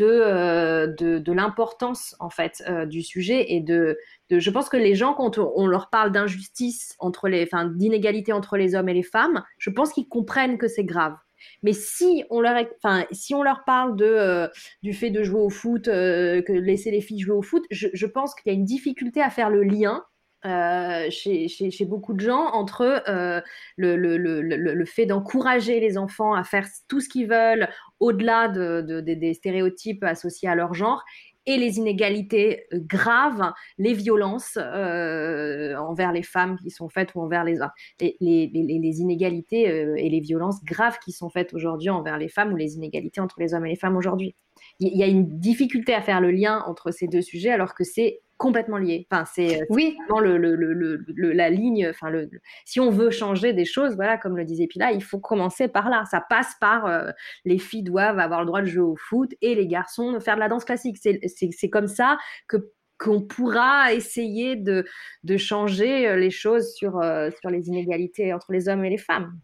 euh, 0.00 0.88
de, 0.88 1.20
de, 1.20 1.32
l'importance 1.32 2.16
en 2.18 2.28
fait 2.28 2.60
euh, 2.68 2.86
du 2.86 3.02
sujet 3.02 3.52
et 3.52 3.60
de, 3.60 3.96
je 4.30 4.50
pense 4.50 4.68
que 4.68 4.76
les 4.76 4.96
gens 4.96 5.14
quand 5.14 5.38
on, 5.38 5.68
leur 5.68 5.90
parle 5.90 6.10
d'injustice 6.10 6.96
entre 6.98 7.28
les 7.28 7.44
enfin 7.44 7.66
d'inégalité 7.66 8.32
entre 8.32 8.56
les 8.56 8.74
hommes 8.74 8.88
et 8.88 8.94
les 8.94 9.04
femmes 9.04 9.44
je 9.58 9.70
pense 9.70 9.92
qu'ils 9.92 10.08
comprennent 10.08 10.58
que 10.58 10.66
c'est 10.66 10.84
grave. 10.84 11.14
Mais 11.62 11.72
si 11.72 12.24
on 12.30 12.40
leur 12.40 12.56
enfin 12.82 13.04
si 13.12 13.32
on 13.32 13.44
leur 13.44 13.62
parle 13.64 13.94
de 13.94 14.06
euh, 14.06 14.48
du 14.82 14.92
fait 14.92 15.10
de 15.10 15.22
jouer 15.22 15.40
au 15.40 15.50
foot 15.50 15.84
que 15.84 16.52
laisser 16.52 16.90
les 16.90 17.00
filles 17.00 17.20
jouer 17.20 17.36
au 17.36 17.42
foot 17.42 17.64
je, 17.70 17.86
je 17.92 18.06
pense 18.06 18.34
qu'il 18.34 18.52
y 18.52 18.56
a 18.56 18.58
une 18.58 18.64
difficulté 18.64 19.22
à 19.22 19.30
faire 19.30 19.50
le 19.50 19.62
lien 19.62 20.02
euh, 20.44 21.08
chez, 21.10 21.84
beaucoup 21.86 22.12
de 22.12 22.20
gens 22.20 22.46
entre 22.52 23.02
euh, 23.08 23.40
le, 23.76 24.84
fait 24.84 25.06
d'encourager 25.06 25.80
les 25.80 25.98
enfants 25.98 26.34
à 26.34 26.44
faire 26.44 26.66
tout 26.88 27.00
ce 27.00 27.08
qu'ils 27.08 27.28
veulent 27.28 27.68
au-delà 28.00 28.48
de, 28.48 28.82
de, 28.82 29.00
des 29.00 29.34
stéréotypes 29.34 30.04
associés 30.04 30.48
à 30.48 30.54
leur 30.54 30.74
genre 30.74 31.02
et 31.46 31.56
les 31.56 31.78
inégalités 31.78 32.66
euh, 32.72 32.78
graves, 32.80 33.52
les 33.78 33.94
violences 33.94 34.56
envers 34.56 36.12
les 36.12 36.22
femmes 36.22 36.58
qui 36.62 36.70
sont 36.70 36.88
faites 36.88 37.14
ou 37.14 37.22
envers 37.22 37.42
les 37.42 37.60
hommes, 37.60 37.72
les, 38.00 38.16
les, 38.20 39.00
inégalités 39.00 39.62
et 39.62 40.08
les 40.08 40.20
violences 40.20 40.62
graves 40.62 40.98
qui 41.04 41.12
sont 41.12 41.30
faites 41.30 41.54
aujourd'hui 41.54 41.90
envers 41.90 42.18
les 42.18 42.28
femmes 42.28 42.52
ou 42.52 42.56
les 42.56 42.74
inégalités 42.76 43.20
entre 43.20 43.40
les 43.40 43.54
hommes 43.54 43.66
et 43.66 43.70
les 43.70 43.76
femmes 43.76 43.96
aujourd'hui. 43.96 44.36
Il 44.78 44.96
y 44.96 45.02
a 45.02 45.06
une 45.06 45.38
difficulté 45.40 45.94
à 45.94 46.02
faire 46.02 46.20
le 46.20 46.30
lien 46.30 46.62
entre 46.66 46.90
ces 46.90 47.08
deux 47.08 47.22
sujets 47.22 47.50
alors 47.50 47.74
que 47.74 47.84
c'est 47.84 48.20
complètement 48.36 48.76
lié. 48.76 49.06
Enfin, 49.10 49.24
c'est 49.24 49.62
euh, 49.62 49.64
oui. 49.70 49.96
Le, 50.20 50.36
le, 50.36 50.54
le, 50.54 51.32
la 51.32 51.50
ligne. 51.50 51.88
Enfin, 51.88 52.10
le, 52.10 52.28
si 52.64 52.80
on 52.80 52.90
veut 52.90 53.10
changer 53.10 53.52
des 53.52 53.64
choses, 53.64 53.94
voilà, 53.96 54.18
comme 54.18 54.36
le 54.36 54.44
disait 54.44 54.66
Pila, 54.66 54.92
il 54.92 55.02
faut 55.02 55.18
commencer 55.18 55.68
par 55.68 55.88
là. 55.88 56.04
Ça 56.10 56.22
passe 56.28 56.54
par 56.60 56.86
euh, 56.86 57.10
les 57.44 57.58
filles 57.58 57.82
doivent 57.82 58.18
avoir 58.18 58.40
le 58.40 58.46
droit 58.46 58.60
de 58.60 58.66
jouer 58.66 58.84
au 58.84 58.96
foot 58.96 59.32
et 59.40 59.54
les 59.54 59.66
garçons 59.66 60.12
de 60.12 60.18
faire 60.18 60.34
de 60.34 60.40
la 60.40 60.48
danse 60.48 60.64
classique. 60.64 60.98
C'est 60.98 61.70
comme 61.70 61.88
ça 61.88 62.18
que 62.48 62.72
qu'on 62.98 63.20
pourra 63.20 63.92
essayer 63.92 64.56
de, 64.56 64.86
de 65.22 65.36
changer 65.36 66.08
euh, 66.08 66.16
les 66.16 66.30
choses 66.30 66.72
sur, 66.74 67.02
sur 67.40 67.50
les 67.50 67.68
inégalités 67.68 68.32
entre 68.32 68.52
les 68.52 68.68
hommes 68.68 68.84
et 68.86 68.90
les 68.90 68.98
femmes. 68.98 69.38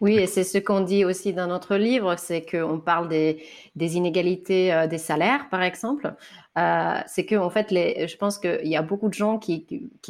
Oui, 0.00 0.14
et 0.14 0.26
c'est 0.26 0.44
ce 0.44 0.58
qu'on 0.58 0.80
dit 0.80 1.04
aussi 1.04 1.32
dans 1.32 1.46
notre 1.46 1.76
livre, 1.76 2.16
c'est 2.16 2.44
qu'on 2.44 2.80
parle 2.80 3.08
des, 3.08 3.44
des 3.76 3.96
inégalités 3.96 4.86
des 4.88 4.98
salaires, 4.98 5.48
par 5.50 5.62
exemple. 5.62 6.14
Euh, 6.58 7.00
c'est 7.06 7.24
que 7.24 7.36
en 7.36 7.50
fait, 7.50 7.68
je 7.70 8.16
pense 8.16 8.38
qu'il 8.38 8.66
y 8.66 8.76
a 8.76 8.82
beaucoup 8.82 9.08
de 9.08 9.14
gens 9.14 9.38
qui, 9.38 9.64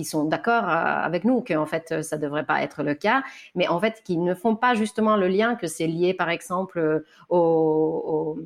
sont 0.05 0.25
d'accord 0.25 0.65
euh, 0.65 1.03
avec 1.03 1.25
nous 1.25 1.43
que 1.43 1.55
en 1.55 1.67
fait 1.67 2.03
ça 2.03 2.17
devrait 2.17 2.47
pas 2.47 2.63
être 2.63 2.83
le 2.83 2.95
cas, 2.95 3.23
mais 3.55 3.69
en 3.69 3.79
fait 3.81 4.01
qui 4.05 4.17
ne 4.17 4.35
font 4.35 4.57
pas 4.57 4.75
justement 4.75 5.17
le 5.17 5.29
lien 5.29 5.57
que 5.57 5.67
c'est 5.67 5.87
lié 5.87 6.15
par 6.15 6.31
exemple 6.31 7.05
au, 7.29 8.37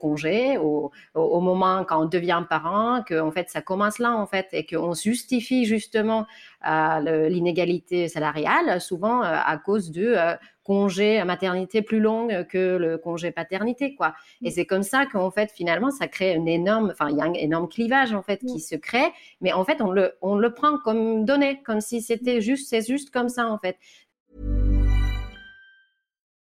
congé, 0.00 0.58
au, 0.58 0.90
moment 1.14 1.84
quand 1.84 2.02
on 2.02 2.06
devient 2.06 2.42
parent, 2.48 3.02
que 3.06 3.20
en 3.20 3.30
fait 3.30 3.50
ça 3.50 3.60
commence 3.60 3.98
là 3.98 4.16
en 4.16 4.26
fait 4.26 4.48
et 4.52 4.66
qu'on 4.66 4.94
justifie 4.94 5.64
justement 5.66 6.26
euh, 6.66 7.28
l'inégalité 7.28 8.08
salariale 8.08 8.80
souvent 8.80 9.20
à 9.22 9.56
cause 9.58 9.92
de 9.92 10.16
congé 10.64 11.22
maternité 11.24 11.82
plus 11.82 12.00
longue 12.00 12.46
que 12.48 12.76
le 12.76 12.98
congé 12.98 13.30
paternité, 13.30 13.94
quoi. 13.94 14.14
Et 14.42 14.48
mm. 14.48 14.52
c'est 14.52 14.66
comme 14.66 14.82
ça 14.82 15.06
qu'en 15.06 15.30
fait, 15.30 15.50
finalement, 15.52 15.90
ça 15.90 16.08
crée 16.08 16.34
une 16.34 16.48
énorme, 16.48 16.90
enfin, 16.92 17.10
il 17.10 17.16
y 17.16 17.20
a 17.20 17.24
un 17.24 17.34
énorme 17.34 17.68
clivage, 17.68 18.12
en 18.12 18.22
fait, 18.22 18.38
qui 18.38 18.56
mm. 18.56 18.60
se 18.60 18.76
crée, 18.76 19.12
mais 19.40 19.52
en 19.52 19.64
fait, 19.64 19.80
on 19.80 19.90
le, 19.90 20.14
on 20.22 20.36
le 20.36 20.52
prend 20.52 20.78
comme 20.78 21.24
donné, 21.24 21.62
comme 21.62 21.80
si 21.80 22.00
c'était 22.00 22.40
juste, 22.40 22.68
c'est 22.68 22.86
juste 22.86 23.10
comme 23.10 23.28
ça, 23.28 23.48
en 23.48 23.58
fait. 23.58 23.76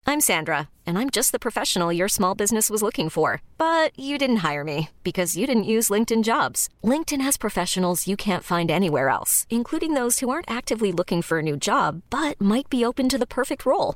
I'm 0.09 0.21
Sandra, 0.21 0.69
and 0.85 0.97
I'm 0.97 1.09
just 1.09 1.33
the 1.33 1.39
professional 1.39 1.91
your 1.91 2.07
small 2.07 2.33
business 2.33 2.69
was 2.69 2.81
looking 2.81 3.09
for. 3.09 3.41
But 3.57 3.91
you 3.99 4.17
didn't 4.17 4.37
hire 4.37 4.63
me 4.63 4.89
because 5.03 5.35
you 5.35 5.45
didn't 5.45 5.73
use 5.75 5.89
LinkedIn 5.89 6.23
jobs. 6.23 6.69
LinkedIn 6.81 7.19
has 7.19 7.35
professionals 7.35 8.07
you 8.07 8.15
can't 8.15 8.43
find 8.43 8.71
anywhere 8.71 9.09
else, 9.09 9.45
including 9.49 9.95
those 9.95 10.19
who 10.19 10.29
aren't 10.29 10.49
actively 10.49 10.93
looking 10.93 11.21
for 11.21 11.39
a 11.39 11.43
new 11.43 11.57
job, 11.57 12.03
but 12.09 12.39
might 12.39 12.69
be 12.69 12.85
open 12.85 13.09
to 13.09 13.17
the 13.17 13.27
perfect 13.27 13.65
role 13.65 13.95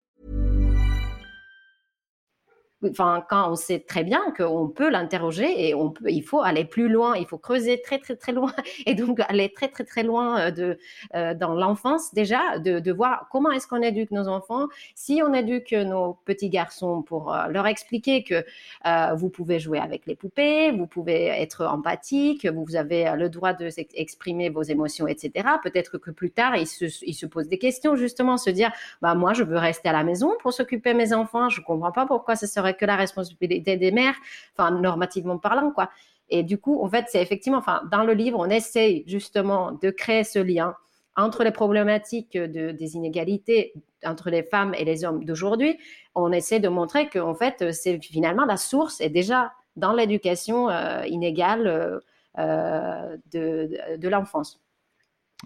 Quand 2.97 3.51
on 3.51 3.55
sait 3.55 3.79
très 3.79 4.03
bien 4.03 4.21
qu'on 4.35 4.67
peut 4.67 4.89
l'interroger 4.89 5.67
et 5.67 5.75
on 5.75 5.91
peut, 5.91 6.09
il 6.09 6.23
faut 6.23 6.41
aller 6.41 6.65
plus 6.65 6.89
loin, 6.89 7.15
il 7.15 7.25
faut 7.25 7.37
creuser 7.37 7.81
très 7.81 7.99
très 7.99 8.15
très 8.15 8.31
loin 8.31 8.53
et 8.85 8.95
donc 8.95 9.19
aller 9.27 9.51
très 9.51 9.67
très 9.67 9.83
très 9.83 10.03
loin 10.03 10.39
euh, 10.39 10.75
euh, 11.15 11.33
dans 11.33 11.53
l'enfance 11.53 12.13
déjà, 12.13 12.57
de, 12.59 12.91
voir 12.91 13.27
comment 13.31 13.51
est-ce 13.51 13.67
qu'on 13.67 13.81
éduque 13.81 14.11
nos 14.11 14.27
enfants. 14.27 14.67
Si 14.95 15.21
on 15.25 15.33
éduque 15.33 15.71
nos 15.71 16.17
petits 16.25 16.49
garçons 16.49 17.01
pour 17.01 17.33
euh, 17.33 17.47
leur 17.47 17.67
expliquer 17.67 18.23
que 18.23 18.43
vous 19.15 19.29
pouvez 19.29 19.59
jouer 19.59 19.79
avec 19.79 20.05
les 20.05 20.15
poupées, 20.15 20.71
vous 20.71 20.87
pouvez 20.87 21.27
être 21.27 21.65
empathique, 21.65 22.45
vous 22.45 22.75
avez 22.75 23.13
le 23.15 23.29
droit 23.29 23.53
de 23.53 23.69
exprimer 23.95 24.49
vos 24.49 24.63
émotions, 24.63 25.07
etc. 25.07 25.47
Peut-être 25.63 25.97
que 25.97 26.11
plus 26.11 26.31
tard, 26.31 26.55
ils 26.55 26.67
se, 26.67 27.25
posent 27.25 27.47
des 27.47 27.57
questions 27.57 27.95
justement, 27.95 28.37
se 28.37 28.49
dire, 28.49 28.71
bah 29.01 29.15
moi 29.15 29.33
je 29.33 29.43
veux 29.43 29.57
rester 29.57 29.89
à 29.89 29.93
la 29.93 30.03
maison 30.03 30.33
pour 30.41 30.53
s'occuper 30.53 30.93
de 30.93 30.97
mes 30.97 31.13
enfants, 31.13 31.49
je 31.49 31.61
comprends 31.61 31.91
pas 31.91 32.05
pourquoi 32.05 32.35
ce 32.35 32.47
serait 32.47 32.70
que 32.73 32.85
la 32.85 32.95
responsabilité 32.95 33.77
des 33.77 33.91
mères, 33.91 34.15
enfin 34.55 34.71
normativement 34.71 35.37
parlant, 35.37 35.71
quoi. 35.71 35.89
Et 36.29 36.43
du 36.43 36.57
coup, 36.57 36.81
en 36.81 36.89
fait, 36.89 37.05
c'est 37.09 37.21
effectivement, 37.21 37.57
enfin, 37.57 37.81
dans 37.91 38.03
le 38.03 38.13
livre, 38.13 38.39
on 38.39 38.49
essaye 38.49 39.03
justement 39.05 39.73
de 39.73 39.89
créer 39.89 40.23
ce 40.23 40.39
lien 40.39 40.75
entre 41.17 41.43
les 41.43 41.51
problématiques 41.51 42.37
de, 42.37 42.71
des 42.71 42.95
inégalités 42.95 43.73
entre 44.05 44.29
les 44.29 44.43
femmes 44.43 44.73
et 44.77 44.85
les 44.85 45.03
hommes 45.03 45.25
d'aujourd'hui. 45.25 45.77
On 46.15 46.31
essaie 46.31 46.59
de 46.59 46.69
montrer 46.69 47.09
que, 47.09 47.19
en 47.19 47.35
fait, 47.35 47.73
c'est 47.73 48.01
finalement 48.01 48.45
la 48.45 48.57
source 48.57 49.01
est 49.01 49.09
déjà 49.09 49.51
dans 49.75 49.93
l'éducation 49.93 50.69
euh, 50.69 51.05
inégale 51.05 51.67
euh, 51.67 51.99
euh, 52.39 53.17
de, 53.33 54.07
l'enfance. 54.07 54.61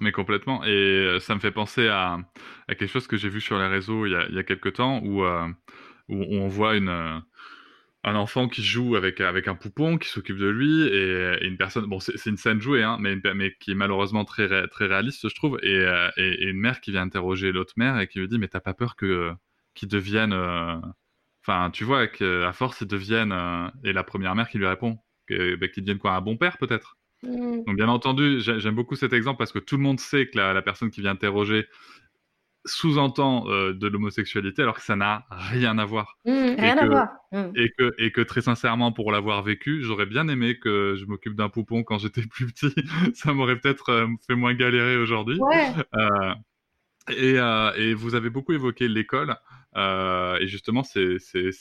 Mais 0.01 0.11
complètement. 0.11 0.63
Et 0.65 1.17
ça 1.19 1.35
me 1.35 1.39
fait 1.39 1.51
penser 1.51 1.87
à, 1.87 2.19
quelque 2.67 2.87
chose 2.87 3.07
que 3.07 3.17
j'ai 3.17 3.29
vu 3.29 3.41
sur 3.41 3.57
les 3.57 3.67
réseaux 3.67 4.05
il 4.05 4.11
y 4.11 4.15
a, 4.15 4.25
il 4.29 4.43
quelques 4.45 4.73
temps 4.73 4.99
où, 5.03 5.23
euh, 5.23 5.47
où 6.09 6.15
on 6.35 6.47
voit 6.47 6.75
une, 6.77 6.89
euh, 6.89 7.19
un 8.03 8.15
enfant 8.15 8.47
qui 8.47 8.63
joue 8.63 8.95
avec, 8.95 9.19
avec 9.21 9.47
un 9.47 9.55
poupon, 9.55 9.97
qui 9.97 10.07
s'occupe 10.09 10.37
de 10.37 10.47
lui, 10.47 10.83
et, 10.87 11.37
et 11.41 11.47
une 11.47 11.57
personne, 11.57 11.85
bon, 11.87 11.99
c'est 11.99 12.25
une 12.29 12.37
scène 12.37 12.61
jouée, 12.61 12.83
hein, 12.83 12.97
mais, 12.99 13.13
une- 13.13 13.33
mais 13.33 13.55
qui 13.59 13.71
est 13.71 13.75
malheureusement 13.75 14.25
très, 14.25 14.45
ré- 14.45 14.67
très 14.69 14.85
réaliste, 14.87 15.27
je 15.27 15.35
trouve, 15.35 15.57
et, 15.63 15.75
euh, 15.79 16.09
et, 16.17 16.43
et 16.45 16.49
une 16.49 16.59
mère 16.59 16.81
qui 16.81 16.91
vient 16.91 17.01
interroger 17.03 17.51
l'autre 17.51 17.73
mère 17.77 17.99
et 17.99 18.07
qui 18.07 18.19
lui 18.19 18.27
dit, 18.27 18.37
mais 18.39 18.47
t'as 18.47 18.59
pas 18.59 18.73
peur 18.75 18.95
que 18.95 19.31
qu'ils 19.73 19.89
deviennent, 19.89 20.33
euh, 20.33 20.77
enfin, 21.45 21.71
tu 21.71 21.83
vois, 21.83 22.07
qu'à 22.07 22.53
force 22.53 22.81
ils 22.81 22.87
deviennent, 22.87 23.31
euh, 23.33 23.67
et 23.83 23.93
la 23.93 24.03
première 24.03 24.35
mère 24.35 24.49
qui 24.49 24.57
lui 24.59 24.67
répond, 24.67 24.99
que, 25.27 25.55
bah, 25.55 25.67
qu'ils 25.67 25.83
deviennent 25.83 25.99
quoi, 25.99 26.13
un 26.13 26.21
bon 26.21 26.37
père 26.37 26.57
peut-être? 26.57 26.97
Mm. 27.23 27.65
donc 27.67 27.77
bien 27.77 27.87
entendu, 27.89 28.41
j'ai- 28.41 28.59
j'aime 28.59 28.75
beaucoup 28.75 28.95
cet 28.95 29.13
exemple 29.13 29.37
parce 29.39 29.51
que 29.51 29.59
tout 29.59 29.77
le 29.77 29.83
monde 29.83 29.99
sait 29.99 30.27
que 30.27 30.37
la, 30.37 30.53
la 30.53 30.61
personne 30.61 30.91
qui 30.91 31.01
vient 31.01 31.11
interroger 31.11 31.67
sous-entend 32.65 33.47
euh, 33.47 33.73
de 33.73 33.87
l'homosexualité 33.87 34.61
alors 34.61 34.75
que 34.75 34.81
ça 34.81 34.95
n'a 34.95 35.25
rien 35.31 35.77
à 35.77 35.85
voir. 35.85 36.17
Mmh, 36.25 36.31
rien 36.57 36.75
que- 36.75 36.79
à 36.79 36.87
voir. 36.87 37.07
Mmh. 37.31 37.51
Et 37.55 37.71
que, 37.77 37.93
et 37.97 38.11
que 38.11 38.21
très 38.21 38.41
sincèrement, 38.41 38.91
pour 38.91 39.11
l'avoir 39.11 39.43
vécu, 39.43 39.83
j'aurais 39.83 40.05
bien 40.05 40.27
aimé 40.27 40.59
que 40.59 40.95
je 40.97 41.05
m'occupe 41.05 41.35
d'un 41.35 41.49
poupon 41.49 41.83
quand 41.83 41.99
j'étais 41.99 42.23
plus 42.25 42.47
petit. 42.47 42.73
ça 43.15 43.33
m'aurait 43.33 43.59
peut-être 43.59 43.89
euh, 43.89 44.07
fait 44.27 44.35
moins 44.35 44.53
galérer 44.53 44.97
aujourd'hui. 44.97 45.39
Ouais. 45.39 45.71
Euh, 45.95 46.33
et, 47.09 47.35
et 47.81 47.93
vous 47.93 48.15
avez 48.15 48.31
beaucoup 48.31 48.53
évoqué 48.53 48.87
l'école. 48.87 49.35
Et 49.75 50.47
justement, 50.47 50.81
c'est 50.83 51.17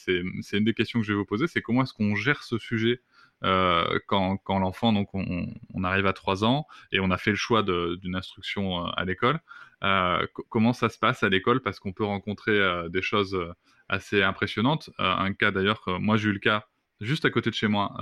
une 0.09 0.65
des 0.65 0.75
questions 0.75 1.01
que 1.01 1.07
je 1.07 1.13
vais 1.13 1.19
vous 1.19 1.27
poser, 1.27 1.47
c'est 1.49 1.61
comment 1.61 1.83
est-ce 1.83 1.93
qu'on 1.93 2.15
gère 2.15 2.43
ce 2.43 2.59
sujet 2.59 3.01
euh, 3.43 3.99
quand, 4.07 4.39
quand 4.39 4.59
l'enfant, 4.59 4.93
donc 4.93 5.09
on, 5.15 5.47
on 5.75 5.85
arrive 5.85 6.07
à 6.07 6.13
3 6.15 6.45
ans 6.45 6.67
et 6.93 7.01
on 7.01 7.11
a 7.11 7.19
fait 7.19 7.31
le 7.31 7.37
choix 7.37 7.63
d'une 7.63 8.17
instruction 8.17 8.87
à 8.87 9.05
l'école. 9.05 9.41
Euh, 9.85 10.27
co- 10.33 10.45
comment 10.49 10.73
ça 10.73 10.89
se 10.89 10.99
passe 10.99 11.23
à 11.23 11.29
l'école? 11.29 11.61
Parce 11.63 11.79
qu'on 11.79 11.93
peut 11.93 12.05
rencontrer 12.05 12.53
euh, 12.59 12.89
des 12.89 13.03
choses 13.03 13.35
euh, 13.35 13.53
assez 13.89 14.23
impressionnantes. 14.23 14.91
Un 14.99 15.33
cas 15.35 15.51
d'ailleurs, 15.51 15.83
moi 16.01 16.17
j'ai 16.17 16.31
eu 16.31 16.33
le 16.33 16.39
cas 16.39 16.65
juste 17.01 17.25
à 17.27 17.31
côté 17.31 17.51
de 17.51 17.55
chez 17.55 17.69
moi, 17.69 17.95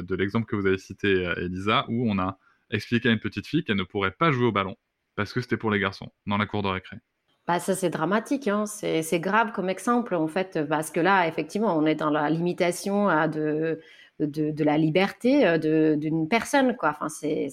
de 0.00 0.14
l'exemple 0.14 0.46
que 0.46 0.54
vous 0.54 0.66
avez 0.66 0.78
cité, 0.78 1.32
Elisa, 1.38 1.86
où 1.88 2.08
on 2.08 2.20
a 2.20 2.38
expliqué 2.70 3.08
à 3.08 3.12
une 3.12 3.18
petite 3.18 3.48
fille 3.48 3.64
qu'elle 3.64 3.76
ne 3.76 3.82
pourrait 3.82 4.12
pas 4.12 4.30
jouer 4.30 4.46
au 4.46 4.52
ballon 4.52 4.76
parce 5.16 5.32
que 5.32 5.40
c'était 5.40 5.56
pour 5.56 5.70
les 5.70 5.80
garçons 5.80 6.12
dans 6.26 6.36
la 6.36 6.46
cour 6.46 6.62
de 6.62 6.68
récré. 6.68 6.98
Bah, 7.46 7.60
ça, 7.60 7.74
c'est 7.74 7.90
dramatique, 7.90 8.48
hein. 8.48 8.64
C'est, 8.66 9.20
grave 9.20 9.52
comme 9.52 9.68
exemple, 9.68 10.14
en 10.14 10.28
fait, 10.28 10.60
parce 10.66 10.90
que 10.90 11.00
là, 11.00 11.28
effectivement, 11.28 11.76
on 11.76 11.84
est 11.84 11.94
dans 11.94 12.10
la 12.10 12.30
limitation 12.30 13.10
euh, 13.10 13.26
de, 13.26 13.80
de, 14.20 14.64
la 14.64 14.78
liberté 14.78 15.46
euh, 15.46 15.96
d'une 15.96 16.28
personne, 16.28 16.76
quoi. 16.76 16.90
Enfin, 16.90 17.08
c'est, 17.08 17.48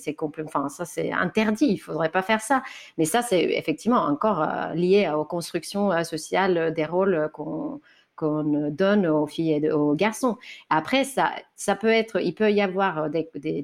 enfin, 0.45 0.69
ça, 0.69 0.85
c'est 0.85 1.11
interdit. 1.11 1.65
Il 1.65 1.77
faudrait 1.77 2.09
pas 2.09 2.21
faire 2.21 2.41
ça. 2.41 2.63
Mais 2.97 3.05
ça, 3.05 3.21
c'est 3.21 3.41
effectivement 3.43 4.03
encore 4.05 4.41
euh, 4.41 4.73
lié 4.73 5.09
aux 5.15 5.25
constructions 5.25 5.91
euh, 5.91 6.03
sociales 6.03 6.73
des 6.73 6.85
rôles 6.85 7.29
qu'on, 7.33 7.81
donne 8.23 9.07
aux 9.07 9.25
filles 9.25 9.53
et 9.53 9.71
aux 9.71 9.95
garçons. 9.95 10.37
Après, 10.69 11.05
ça, 11.05 11.31
ça 11.55 11.75
peut 11.75 11.87
être, 11.87 12.21
il 12.21 12.35
peut 12.35 12.51
y 12.51 12.61
avoir 12.61 13.09
des, 13.09 13.27
des, 13.33 13.63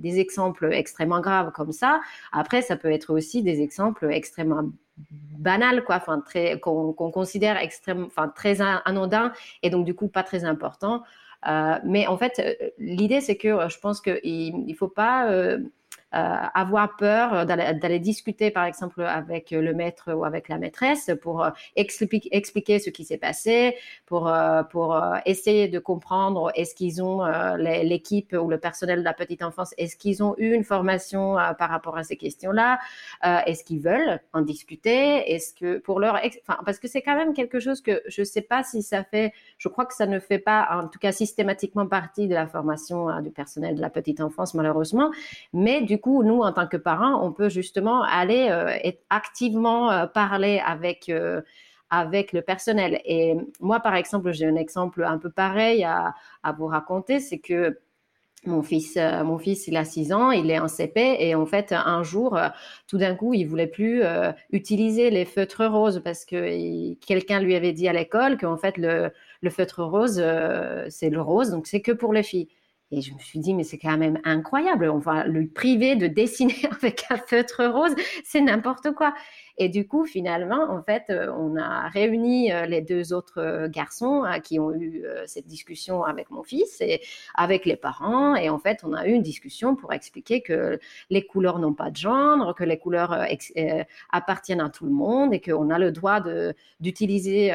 des, 0.00 0.18
exemples 0.18 0.72
extrêmement 0.72 1.20
graves 1.20 1.52
comme 1.52 1.72
ça. 1.72 2.00
Après, 2.32 2.62
ça 2.62 2.78
peut 2.78 2.90
être 2.90 3.12
aussi 3.12 3.42
des 3.42 3.60
exemples 3.60 4.10
extrêmement 4.10 4.70
banal, 5.38 5.84
quoi, 5.84 5.96
enfin 5.96 6.22
qu'on 6.62 6.94
considère 6.94 7.58
extrêmement, 7.58 8.06
enfin 8.06 8.28
très 8.28 8.62
an- 8.62 8.80
anodin 8.86 9.32
et 9.62 9.68
donc 9.68 9.84
du 9.84 9.94
coup 9.94 10.08
pas 10.08 10.22
très 10.22 10.44
important. 10.44 11.02
Euh, 11.46 11.78
mais 11.84 12.06
en 12.06 12.16
fait, 12.18 12.38
euh, 12.40 12.70
l'idée 12.78 13.20
c'est 13.20 13.36
que 13.36 13.48
euh, 13.48 13.68
je 13.68 13.78
pense 13.78 14.00
qu'il 14.00 14.20
il 14.24 14.74
faut 14.74 14.88
pas 14.88 15.30
avoir 16.12 16.96
peur 16.96 17.46
d'aller 17.46 17.98
discuter, 17.98 18.50
par 18.50 18.64
exemple, 18.64 19.02
avec 19.02 19.50
le 19.50 19.74
maître 19.74 20.12
ou 20.12 20.24
avec 20.24 20.48
la 20.48 20.58
maîtresse 20.58 21.10
pour 21.22 21.44
euh, 21.44 21.50
expliquer, 21.74 22.28
expliquer 22.32 22.78
ce 22.78 22.90
qui 22.90 23.04
s'est 23.04 23.18
passé, 23.18 23.76
pour, 24.06 24.28
euh, 24.28 24.62
pour 24.62 24.94
euh, 24.94 25.16
essayer 25.26 25.68
de 25.68 25.78
comprendre 25.78 26.50
est-ce 26.54 26.74
qu'ils 26.74 27.02
ont, 27.02 27.24
euh, 27.24 27.56
l'équipe 27.56 28.32
ou 28.32 28.48
le 28.48 28.58
personnel 28.58 29.00
de 29.00 29.04
la 29.04 29.14
petite 29.14 29.42
enfance, 29.42 29.74
est-ce 29.78 29.96
qu'ils 29.96 30.22
ont 30.22 30.34
eu 30.38 30.52
une 30.52 30.64
formation 30.64 31.38
euh, 31.38 31.52
par 31.54 31.70
rapport 31.70 31.96
à 31.96 32.04
ces 32.04 32.16
questions-là, 32.16 32.78
euh, 33.24 33.38
est-ce 33.46 33.64
qu'ils 33.64 33.80
veulent 33.80 34.20
en 34.32 34.42
discuter, 34.42 35.32
est-ce 35.34 35.54
que 35.54 35.78
pour 35.78 36.00
leur, 36.00 36.14
enfin, 36.14 36.58
parce 36.64 36.78
que 36.78 36.88
c'est 36.88 37.02
quand 37.02 37.16
même 37.16 37.34
quelque 37.34 37.60
chose 37.60 37.80
que 37.80 38.02
je 38.06 38.22
sais 38.22 38.42
pas 38.42 38.62
si 38.62 38.82
ça 38.82 39.04
fait, 39.04 39.32
je 39.58 39.68
crois 39.68 39.86
que 39.86 39.94
ça 39.94 40.06
ne 40.06 40.18
fait 40.18 40.38
pas, 40.38 40.68
en 40.72 40.88
tout 40.88 40.98
cas 40.98 41.12
systématiquement 41.12 41.86
partie 41.86 42.28
de 42.28 42.34
la 42.34 42.46
formation 42.46 43.10
euh, 43.10 43.20
du 43.20 43.30
personnel 43.30 43.76
de 43.76 43.80
la 43.80 43.90
petite 43.90 44.20
enfance, 44.20 44.54
malheureusement. 44.54 45.10
Mais 45.52 45.82
du 45.82 45.95
coup, 46.00 46.22
nous, 46.22 46.40
en 46.40 46.52
tant 46.52 46.66
que 46.66 46.76
parents, 46.76 47.24
on 47.24 47.32
peut 47.32 47.48
justement 47.48 48.02
aller 48.02 48.48
euh, 48.50 48.90
activement 49.10 49.90
euh, 49.90 50.06
parler 50.06 50.60
avec, 50.64 51.08
euh, 51.08 51.42
avec 51.90 52.32
le 52.32 52.42
personnel. 52.42 53.00
Et 53.04 53.36
moi, 53.60 53.80
par 53.80 53.94
exemple, 53.94 54.32
j'ai 54.32 54.46
un 54.46 54.56
exemple 54.56 55.04
un 55.04 55.18
peu 55.18 55.30
pareil 55.30 55.84
à, 55.84 56.14
vous 56.58 56.66
raconter, 56.66 57.20
c'est 57.20 57.38
que 57.38 57.78
mon 58.44 58.62
fils, 58.62 58.96
mon 59.24 59.38
fils, 59.38 59.66
il 59.66 59.76
a 59.76 59.84
6 59.84 60.12
ans, 60.12 60.30
il 60.30 60.52
est 60.52 60.60
en 60.60 60.68
CP 60.68 61.16
et 61.18 61.34
en 61.34 61.46
fait, 61.46 61.72
un 61.72 62.04
jour, 62.04 62.38
tout 62.86 62.96
d'un 62.96 63.16
coup, 63.16 63.34
il 63.34 63.44
voulait 63.44 63.66
plus 63.66 64.04
utiliser 64.52 65.10
les 65.10 65.24
feutres 65.24 65.64
roses 65.66 66.00
parce 66.04 66.24
que 66.24 66.94
quelqu'un 67.04 67.40
lui 67.40 67.56
avait 67.56 67.72
dit 67.72 67.88
à 67.88 67.92
l'école 67.92 68.38
qu'en 68.38 68.56
fait, 68.56 68.78
le, 68.78 69.10
le 69.40 69.50
feutre 69.50 69.82
rose, 69.82 70.22
c'est 70.90 71.10
le 71.10 71.20
rose, 71.20 71.50
donc 71.50 71.66
c'est 71.66 71.80
que 71.80 71.90
pour 71.90 72.12
les 72.12 72.22
filles. 72.22 72.48
Et 72.92 73.00
je 73.00 73.12
me 73.12 73.18
suis 73.18 73.40
dit, 73.40 73.52
mais 73.52 73.64
c'est 73.64 73.78
quand 73.78 73.98
même 73.98 74.20
incroyable, 74.24 74.88
on 74.88 74.98
va 74.98 75.26
lui 75.26 75.48
priver 75.48 75.96
de 75.96 76.06
dessiner 76.06 76.54
avec 76.70 77.04
un 77.10 77.16
feutre 77.16 77.64
rose, 77.64 77.94
c'est 78.24 78.40
n'importe 78.40 78.92
quoi. 78.92 79.12
Et 79.58 79.68
du 79.68 79.86
coup, 79.86 80.04
finalement, 80.04 80.70
en 80.70 80.82
fait, 80.82 81.04
euh, 81.10 81.32
on 81.32 81.56
a 81.56 81.88
réuni 81.88 82.52
euh, 82.52 82.66
les 82.66 82.82
deux 82.82 83.12
autres 83.12 83.40
euh, 83.40 83.68
garçons 83.68 84.24
euh, 84.24 84.38
qui 84.38 84.58
ont 84.58 84.72
eu 84.72 85.04
cette 85.26 85.46
discussion 85.46 86.04
avec 86.04 86.30
mon 86.30 86.42
fils 86.42 86.80
et 86.80 87.00
avec 87.34 87.64
les 87.64 87.76
parents. 87.76 88.34
Et 88.36 88.50
en 88.50 88.58
fait, 88.58 88.80
on 88.84 88.92
a 88.92 89.06
eu 89.06 89.12
une 89.12 89.22
discussion 89.22 89.76
pour 89.76 89.92
expliquer 89.92 90.42
que 90.42 90.78
les 91.10 91.22
couleurs 91.22 91.58
n'ont 91.58 91.74
pas 91.74 91.90
de 91.90 91.96
genre, 91.96 92.54
que 92.54 92.64
les 92.64 92.78
couleurs 92.78 93.26
appartiennent 94.10 94.60
à 94.60 94.70
tout 94.70 94.84
le 94.84 94.92
monde 94.92 95.32
et 95.32 95.40
qu'on 95.40 95.70
a 95.70 95.78
le 95.78 95.92
droit 95.92 96.20
d'utiliser 96.80 97.54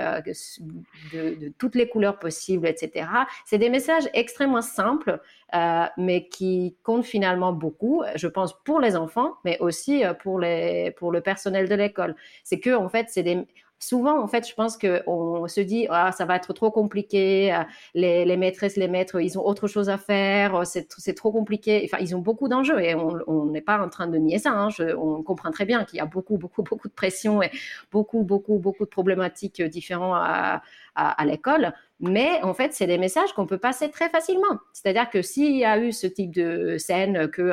toutes 1.57 1.75
les 1.75 1.87
couleurs 1.87 2.19
possibles, 2.19 2.67
etc. 2.67 3.07
C'est 3.45 3.57
des 3.57 3.69
messages 3.69 4.09
extrêmement 4.13 4.61
simples, 4.61 5.19
euh, 5.53 5.85
mais 5.97 6.27
qui 6.29 6.77
comptent 6.83 7.05
finalement 7.05 7.53
beaucoup, 7.53 8.03
je 8.15 8.27
pense, 8.27 8.53
pour 8.63 8.79
les 8.79 8.95
enfants, 8.95 9.33
mais 9.43 9.57
aussi 9.59 10.05
euh, 10.05 10.13
pour, 10.13 10.39
les, 10.39 10.91
pour 10.91 11.11
le 11.11 11.21
personnel 11.21 11.67
de 11.67 11.75
l'école. 11.75 12.15
C'est 12.43 12.59
que, 12.59 12.73
en 12.75 12.89
fait, 12.89 13.07
c'est 13.09 13.23
des 13.23 13.45
souvent, 13.81 14.21
en 14.21 14.27
fait, 14.27 14.47
je 14.47 14.53
pense 14.53 14.77
qu'on 14.77 15.47
se 15.47 15.59
dit, 15.59 15.87
ah, 15.89 16.11
ça 16.11 16.25
va 16.25 16.35
être 16.35 16.53
trop 16.53 16.71
compliqué, 16.71 17.53
euh, 17.53 17.63
les, 17.95 18.25
les, 18.25 18.37
maîtresses, 18.37 18.77
les 18.77 18.87
maîtres, 18.87 19.19
ils 19.19 19.37
ont 19.37 19.45
autre 19.45 19.67
chose 19.67 19.89
à 19.89 19.97
faire, 19.97 20.55
euh, 20.55 20.63
c'est 20.65 21.13
trop 21.15 21.31
compliqué. 21.31 21.81
Enfin, 21.85 21.97
ils 22.01 22.15
ont 22.15 22.19
beaucoup 22.19 22.47
d'enjeux 22.47 22.79
et 22.79 22.95
on 22.95 23.45
n'est 23.47 23.61
pas 23.61 23.79
en 23.83 23.89
train 23.89 24.07
de 24.07 24.17
nier 24.17 24.37
ça. 24.37 24.51
Hein. 24.51 24.69
on 24.97 25.23
comprend 25.23 25.51
très 25.51 25.65
bien 25.65 25.83
qu'il 25.83 25.97
y 25.97 26.01
a 26.01 26.05
beaucoup, 26.05 26.37
beaucoup, 26.37 26.63
beaucoup 26.63 26.87
de 26.87 26.93
pression 26.93 27.41
et 27.41 27.51
beaucoup, 27.91 28.23
beaucoup, 28.23 28.59
beaucoup 28.59 28.85
de 28.85 28.89
problématiques 28.89 29.61
différentes 29.61 30.15
à, 30.15 30.61
à, 30.95 31.25
l'école. 31.25 31.73
Mais 31.99 32.41
en 32.43 32.53
fait, 32.53 32.73
c'est 32.73 32.87
des 32.87 32.97
messages 32.97 33.33
qu'on 33.33 33.47
peut 33.47 33.57
passer 33.57 33.89
très 33.89 34.09
facilement. 34.09 34.59
C'est-à-dire 34.73 35.09
que 35.09 35.21
s'il 35.21 35.55
y 35.57 35.65
a 35.65 35.79
eu 35.79 35.91
ce 35.91 36.07
type 36.07 36.31
de 36.31 36.77
scène 36.77 37.29
que 37.29 37.51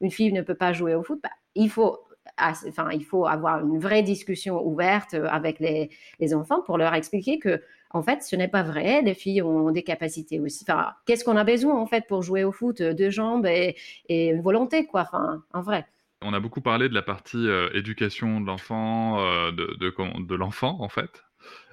une 0.00 0.10
fille 0.10 0.32
ne 0.32 0.42
peut 0.42 0.54
pas 0.54 0.72
jouer 0.72 0.94
au 0.94 1.02
foot, 1.02 1.20
bah, 1.22 1.30
il 1.54 1.70
faut 1.70 1.98
enfin, 2.40 2.90
il 2.92 3.04
faut 3.04 3.26
avoir 3.26 3.60
une 3.60 3.78
vraie 3.78 4.02
discussion 4.02 4.64
ouverte 4.64 5.14
euh, 5.14 5.26
avec 5.28 5.58
les, 5.60 5.90
enfants 6.34 6.62
pour 6.62 6.78
leur 6.78 6.94
expliquer 6.94 7.38
que, 7.38 7.62
en 7.90 8.02
fait, 8.02 8.22
ce 8.22 8.36
n'est 8.36 8.48
pas 8.48 8.62
vrai. 8.62 9.02
Les 9.02 9.14
filles 9.14 9.42
ont 9.42 9.70
des 9.70 9.82
capacités 9.82 10.40
aussi. 10.40 10.64
Enfin, 10.68 10.92
qu'est-ce 11.06 11.24
qu'on 11.24 11.36
a 11.36 11.44
besoin, 11.44 11.74
en 11.74 11.86
fait, 11.86 12.06
pour 12.06 12.22
jouer 12.22 12.44
au 12.44 12.52
foot 12.52 12.82
Deux 12.82 13.10
jambes 13.10 13.46
et, 13.46 13.76
une 14.08 14.42
volonté, 14.42 14.86
quoi. 14.86 15.02
Enfin, 15.02 15.42
en 15.52 15.62
vrai. 15.62 15.86
On 16.22 16.34
a 16.34 16.40
beaucoup 16.40 16.60
parlé 16.60 16.88
de 16.88 16.94
la 16.94 17.02
partie 17.02 17.48
euh, 17.48 17.70
éducation 17.74 18.40
de 18.40 18.46
l'enfant, 18.46 19.20
euh, 19.20 19.52
de, 19.52 20.34
l'enfant, 20.34 20.78
en 20.80 20.88
fait. 20.88 21.24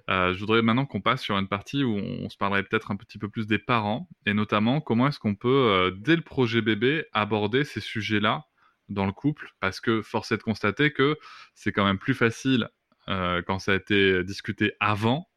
je 0.08 0.40
voudrais 0.40 0.62
maintenant 0.62 0.86
qu'on 0.86 1.02
passe 1.02 1.22
sur 1.22 1.38
une 1.38 1.48
partie 1.48 1.84
où 1.84 1.98
on, 1.98 2.30
se 2.30 2.38
parlerait 2.38 2.64
peut-être 2.64 2.92
un 2.92 2.96
petit 2.96 3.18
peu 3.18 3.28
plus 3.28 3.48
des 3.48 3.60
parents, 3.60 4.08
et 4.26 4.34
notamment 4.34 4.82
comment 4.82 5.08
est-ce 5.08 5.20
qu'on 5.20 5.36
peut, 5.36 5.94
dès 5.98 6.16
le 6.16 6.22
projet 6.22 6.62
bébé, 6.62 7.06
aborder 7.14 7.64
ces 7.64 7.82
sujets-là 7.82 8.46
dans 8.90 9.06
le 9.06 9.12
couple, 9.12 9.50
parce 9.60 9.80
que 9.80 10.02
force 10.02 10.32
est 10.32 10.38
de 10.38 10.44
constater 10.44 10.92
que 10.94 11.18
c'est 11.54 11.72
quand 11.72 11.86
même 11.86 11.98
plus 11.98 12.14
facile 12.14 12.70
euh, 13.08 13.42
quand 13.46 13.60
ça 13.60 13.74
a 13.74 13.76
été 13.76 14.24
discuté 14.24 14.74
avant 14.80 15.28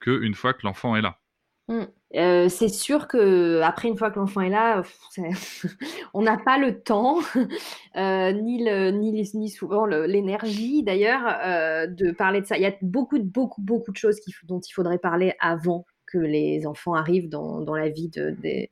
qu'une 0.00 0.34
fois 0.34 0.54
que 0.54 0.60
l'enfant 0.64 0.96
est 0.96 1.02
là. 1.02 1.18
Mmh. 1.68 1.82
Euh, 2.14 2.48
c'est 2.48 2.68
sûr 2.68 3.08
que 3.08 3.60
après 3.62 3.88
une 3.88 3.96
fois 3.96 4.12
que 4.12 4.20
l'enfant 4.20 4.40
est 4.40 4.50
là, 4.50 4.82
on 6.14 6.22
n'a 6.22 6.38
pas 6.38 6.58
le 6.58 6.80
temps, 6.80 7.18
euh, 7.96 8.32
ni, 8.32 8.64
le, 8.64 8.90
ni, 8.90 9.50
souvent 9.50 9.86
l'énergie 9.86 10.84
d'ailleurs, 10.84 11.22
de 11.88 12.12
parler 12.12 12.40
de 12.40 12.46
ça. 12.46 12.56
Il 12.56 12.62
y 12.62 12.66
a 12.66 12.74
beaucoup, 12.82 13.18
beaucoup, 13.20 13.60
beaucoup 13.60 13.90
de 13.90 13.96
choses 13.96 14.20
dont 14.44 14.60
il 14.60 14.72
faudrait 14.72 14.98
parler 14.98 15.34
avant 15.40 15.84
que 16.06 16.18
les 16.18 16.66
enfants 16.66 16.94
arrivent 16.94 17.28
dans, 17.28 17.60
dans 17.60 17.74
la 17.74 17.88
vie 17.88 18.08
de, 18.08 18.30
des, 18.30 18.70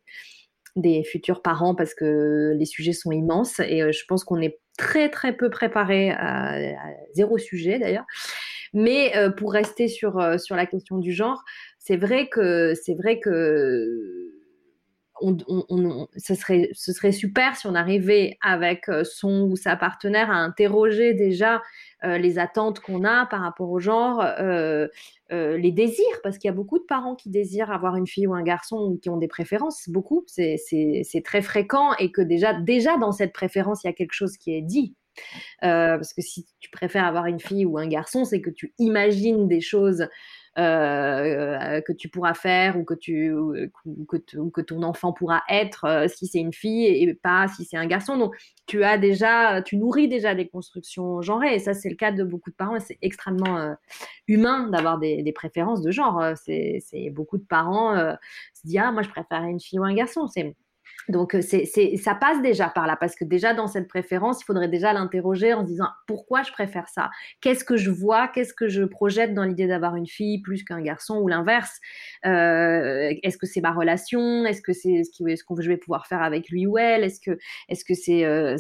des 0.76 1.04
futurs 1.04 1.42
parents 1.42 1.74
parce 1.74 1.94
que 1.94 2.54
les 2.56 2.64
sujets 2.64 2.92
sont 2.92 3.12
immenses 3.12 3.60
et 3.60 3.82
euh, 3.82 3.92
je 3.92 4.04
pense 4.06 4.24
qu'on 4.24 4.40
est 4.40 4.58
très 4.76 5.08
très 5.08 5.32
peu 5.32 5.50
préparé 5.50 6.10
à, 6.10 6.58
zéro 7.14 7.38
sujet 7.38 7.78
d'ailleurs. 7.78 8.06
Mais 8.72 9.16
euh, 9.16 9.30
pour 9.30 9.52
rester 9.52 9.86
sur, 9.86 10.18
euh, 10.18 10.36
sur 10.36 10.56
la 10.56 10.66
question 10.66 10.98
du 10.98 11.12
genre, 11.12 11.44
c'est 11.78 11.96
vrai 11.96 12.28
que 12.28 12.74
c'est 12.74 12.94
vrai 12.94 13.20
que 13.20 14.23
ce, 15.20 16.34
serait, 16.34 16.70
ce 16.72 16.92
serait 16.92 17.12
super 17.12 17.56
si 17.56 17.66
on 17.66 17.74
arrivait 17.74 18.36
avec 18.42 18.88
euh, 18.88 19.04
son 19.04 19.48
ou 19.50 19.56
sa 19.56 19.76
partenaire 19.76 20.30
à 20.30 20.36
interroger 20.36 21.14
déjà 21.14 21.62
euh, 22.02 22.18
les 22.18 22.38
attentes 22.38 22.80
qu'on 22.80 23.04
a 23.04 23.26
par 23.26 23.40
rapport 23.40 23.70
au 23.70 23.78
genre, 23.78 24.22
euh, 24.40 24.88
les 25.30 25.72
désirs, 25.72 26.20
parce 26.22 26.38
qu'il 26.38 26.48
y 26.48 26.52
a 26.52 26.54
beaucoup 26.54 26.78
de 26.78 26.84
parents 26.84 27.14
qui 27.14 27.28
désirent 27.28 27.72
avoir 27.72 27.96
une 27.96 28.06
fille 28.06 28.26
ou 28.26 28.34
un 28.34 28.42
garçon 28.42 28.76
ou 28.76 28.98
qui 28.98 29.10
ont 29.10 29.16
des 29.16 29.26
préférences, 29.26 29.88
beaucoup, 29.88 30.24
c'est 30.26 31.22
très 31.24 31.42
fréquent 31.42 31.92
et 31.98 32.12
que 32.12 32.20
déjà, 32.20 32.52
déjà 32.54 32.96
dans 32.98 33.10
cette 33.10 33.32
préférence, 33.32 33.82
il 33.82 33.88
y 33.88 33.90
a 33.90 33.94
quelque 33.94 34.12
chose 34.12 34.36
qui 34.36 34.54
est 34.54 34.62
dit. 34.62 34.94
parce 35.60 36.12
que 36.12 36.22
si 36.22 36.46
tu 36.60 36.70
préfères 36.70 37.04
avoir 37.04 37.26
une 37.26 37.40
fille 37.40 37.64
ou 37.64 37.78
un 37.78 37.88
garçon, 37.88 38.24
c'est 38.24 38.40
que 38.40 38.50
tu 38.50 38.74
imagines 38.78 39.48
des 39.48 39.60
choses 39.60 40.06
euh, 40.56 41.80
que 41.80 41.92
tu 41.92 42.08
pourras 42.08 42.34
faire 42.34 42.78
ou 42.78 42.84
que, 42.84 42.94
tu, 42.94 43.34
que, 44.08 44.16
que 44.50 44.60
ton 44.60 44.82
enfant 44.84 45.12
pourra 45.12 45.42
être 45.48 45.84
euh, 45.84 46.06
si 46.06 46.28
c'est 46.28 46.38
une 46.38 46.52
fille 46.52 46.86
et 46.86 47.12
pas 47.14 47.48
si 47.48 47.64
c'est 47.64 47.76
un 47.76 47.86
garçon. 47.86 48.16
Donc, 48.16 48.36
tu 48.66 48.84
as 48.84 48.96
déjà, 48.96 49.62
tu 49.62 49.76
nourris 49.76 50.06
déjà 50.08 50.34
des 50.34 50.46
constructions 50.46 51.22
genrées. 51.22 51.54
Et 51.54 51.58
ça, 51.58 51.74
c'est 51.74 51.90
le 51.90 51.96
cas 51.96 52.12
de 52.12 52.22
beaucoup 52.22 52.50
de 52.50 52.54
parents. 52.54 52.78
C'est 52.78 52.98
extrêmement 53.02 53.58
euh, 53.58 53.74
humain 54.28 54.68
d'avoir 54.68 54.98
des, 54.98 55.32
préférences 55.34 55.82
de 55.82 55.90
genre. 55.90 56.22
C'est 56.36 57.10
beaucoup 57.10 57.38
de 57.38 57.44
parents 57.44 57.96
se 58.54 58.66
disent, 58.66 58.80
ah, 58.82 58.92
moi, 58.92 59.02
je 59.02 59.08
préfère 59.08 59.42
une 59.42 59.60
fille 59.60 59.80
ou 59.80 59.84
un 59.84 59.94
garçon. 59.94 60.28
Donc, 61.08 61.36
c'est, 61.40 61.66
ça 61.96 62.14
passe 62.14 62.40
déjà 62.42 62.68
par 62.68 62.86
là, 62.86 62.96
parce 62.96 63.14
que 63.14 63.24
déjà 63.24 63.52
dans 63.54 63.66
cette 63.66 63.88
préférence, 63.88 64.40
il 64.42 64.44
faudrait 64.44 64.68
déjà 64.68 64.92
l'interroger 64.92 65.52
en 65.52 65.62
se 65.62 65.66
disant 65.66 65.88
pourquoi 66.06 66.42
je 66.42 66.52
préfère 66.52 66.88
ça? 66.88 67.10
Qu'est-ce 67.40 67.64
que 67.64 67.76
je 67.76 67.90
vois? 67.90 68.28
Qu'est-ce 68.28 68.54
que 68.54 68.68
je 68.68 68.84
projette 68.84 69.34
dans 69.34 69.44
l'idée 69.44 69.66
d'avoir 69.66 69.96
une 69.96 70.06
fille 70.06 70.40
plus 70.40 70.64
qu'un 70.64 70.80
garçon 70.80 71.18
ou 71.18 71.28
l'inverse? 71.28 71.78
Euh, 72.24 73.12
Est-ce 73.22 73.36
que 73.36 73.46
c'est 73.46 73.60
ma 73.60 73.72
relation? 73.72 74.44
Est-ce 74.46 74.62
que 74.62 74.72
c'est 74.72 75.02
ce, 75.04 75.36
ce 75.36 75.44
que 75.44 75.62
je 75.62 75.68
vais 75.68 75.76
pouvoir 75.76 76.06
faire 76.06 76.22
avec 76.22 76.48
lui 76.48 76.66
ou 76.66 76.78
elle? 76.78 77.04
Est-ce 77.04 77.20
que 77.20 77.36
est-ce 77.68 77.84
que 77.84 77.94
c'est 77.94 78.24
euh, 78.24 78.56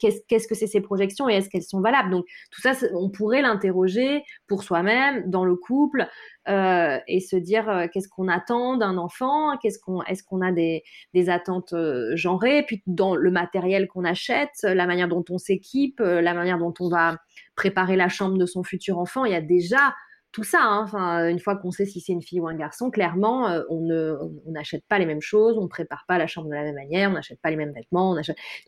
qu'est-ce, 0.00 0.20
qu'est-ce 0.28 0.48
que 0.48 0.54
c'est 0.54 0.66
ces 0.66 0.80
projections 0.80 1.28
et 1.28 1.34
est-ce 1.34 1.48
qu'elles 1.48 1.62
sont 1.62 1.80
valables? 1.80 2.10
Donc 2.10 2.26
tout 2.50 2.60
ça, 2.60 2.72
on 2.94 3.10
pourrait 3.10 3.42
l'interroger 3.42 4.22
pour 4.46 4.62
soi-même 4.62 5.30
dans 5.30 5.44
le 5.44 5.56
couple 5.56 6.06
euh, 6.48 6.98
et 7.08 7.18
se 7.18 7.34
dire 7.34 7.68
euh, 7.68 7.86
qu'est-ce 7.92 8.08
qu'on 8.08 8.28
attend 8.28 8.76
d'un 8.76 8.98
enfant, 8.98 9.56
qu'est-ce 9.58 9.80
qu'on, 9.80 10.02
est-ce 10.04 10.22
qu'on 10.22 10.42
a 10.42 10.52
des, 10.52 10.82
attentes 11.28 11.72
euh, 11.72 12.14
genrées, 12.14 12.62
puis 12.62 12.84
dans 12.86 13.16
le 13.16 13.30
matériel 13.32 13.88
qu'on 13.88 14.04
achète, 14.04 14.62
la 14.62 14.86
manière 14.86 15.08
dont 15.08 15.24
on 15.28 15.38
s'équipe, 15.38 15.98
la 15.98 16.34
manière 16.34 16.58
dont 16.58 16.74
on 16.78 16.88
va 16.88 17.18
préparer 17.56 17.96
la 17.96 18.08
chambre 18.08 18.38
de 18.38 18.46
son 18.46 18.62
futur 18.62 18.98
enfant, 18.98 19.24
il 19.24 19.32
y 19.32 19.34
a 19.34 19.40
déjà 19.40 19.92
tout 20.30 20.44
ça. 20.44 20.60
Hein. 20.62 21.28
Une 21.30 21.40
fois 21.40 21.56
qu'on 21.56 21.70
sait 21.70 21.86
si 21.86 22.00
c'est 22.00 22.12
une 22.12 22.22
fille 22.22 22.40
ou 22.40 22.46
un 22.46 22.54
garçon, 22.54 22.90
clairement, 22.90 23.46
on 23.70 23.80
ne, 23.80 24.16
on 24.46 24.52
n'achète 24.52 24.84
pas 24.88 24.98
les 24.98 25.06
mêmes 25.06 25.22
choses, 25.22 25.58
on 25.58 25.66
prépare 25.66 26.04
pas 26.06 26.18
la 26.18 26.26
chambre 26.26 26.48
de 26.48 26.54
la 26.54 26.62
même 26.62 26.74
manière, 26.74 27.10
on 27.10 27.14
n'achète 27.14 27.40
pas 27.40 27.50
les 27.50 27.56
mêmes 27.56 27.72
vêtements. 27.72 28.14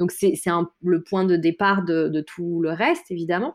Donc 0.00 0.10
c'est, 0.10 0.34
c'est 0.34 0.50
le 0.82 1.02
point 1.02 1.24
de 1.24 1.36
départ 1.36 1.84
de, 1.84 2.24
tout 2.26 2.60
le 2.62 2.70
reste, 2.70 3.10
évidemment. 3.10 3.54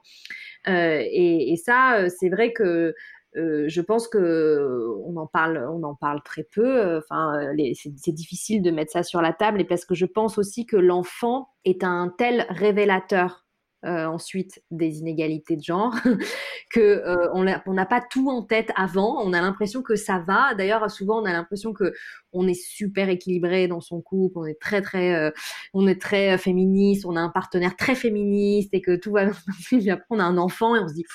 et, 0.67 1.55
ça, 1.65 2.07
c'est 2.09 2.30
vrai 2.30 2.53
que 2.53 2.93
euh, 3.36 3.65
je 3.67 3.81
pense 3.81 4.07
que 4.07 4.88
on 5.05 5.17
en 5.17 5.27
parle, 5.27 5.67
on 5.71 5.84
en 5.84 5.95
parle 5.95 6.21
très 6.23 6.43
peu. 6.43 6.97
Enfin, 6.97 7.39
c'est 7.73 8.11
difficile 8.11 8.61
de 8.61 8.71
mettre 8.71 8.91
ça 8.91 9.03
sur 9.03 9.21
la 9.21 9.34
table, 9.34 9.61
et 9.61 9.65
parce 9.65 9.86
que 9.86 9.95
je 9.95 10.05
pense 10.05 10.38
aussi 10.38 10.65
que 10.65 10.77
l'enfant 10.77 11.49
est 11.65 11.84
un 11.84 12.13
tel 12.17 12.45
révélateur 12.49 13.45
euh, 13.86 14.05
ensuite 14.05 14.63
des 14.71 14.99
inégalités 14.99 15.57
de 15.57 15.63
genre, 15.63 15.93
que 16.71 16.79
euh, 16.79 17.27
on 17.34 17.73
n'a 17.73 17.86
pas 17.86 18.01
tout 18.01 18.29
en 18.29 18.43
tête 18.43 18.71
avant. 18.75 19.21
On 19.21 19.34
a 19.34 19.41
l'impression 19.41 19.81
que 19.81 19.95
ça 19.95 20.23
va. 20.25 20.53
D'ailleurs, 20.53 20.89
souvent, 20.89 21.21
on 21.21 21.25
a 21.25 21.34
l'impression 21.34 21.73
que 21.73 21.93
on 22.31 22.47
est 22.47 22.53
super 22.53 23.09
équilibré 23.09 23.67
dans 23.67 23.81
son 23.81 24.01
couple, 24.01 24.38
on 24.38 24.45
est 24.45 24.59
très 24.59 24.81
très, 24.81 25.34
on 25.73 25.88
est 25.88 25.99
très 25.99 26.38
féministe, 26.38 27.05
on 27.05 27.15
a 27.15 27.19
un 27.19 27.29
partenaire 27.29 27.75
très 27.75 27.95
féministe 27.95 28.69
et 28.73 28.81
que 28.81 28.95
tout 28.95 29.11
va. 29.11 29.25
Puis 29.65 29.89
après, 29.89 30.05
on 30.09 30.19
a 30.19 30.23
un 30.23 30.38
enfant 30.38 30.75
et 30.75 30.79
on 30.79 30.88
se 30.88 30.93
dit 30.93 31.05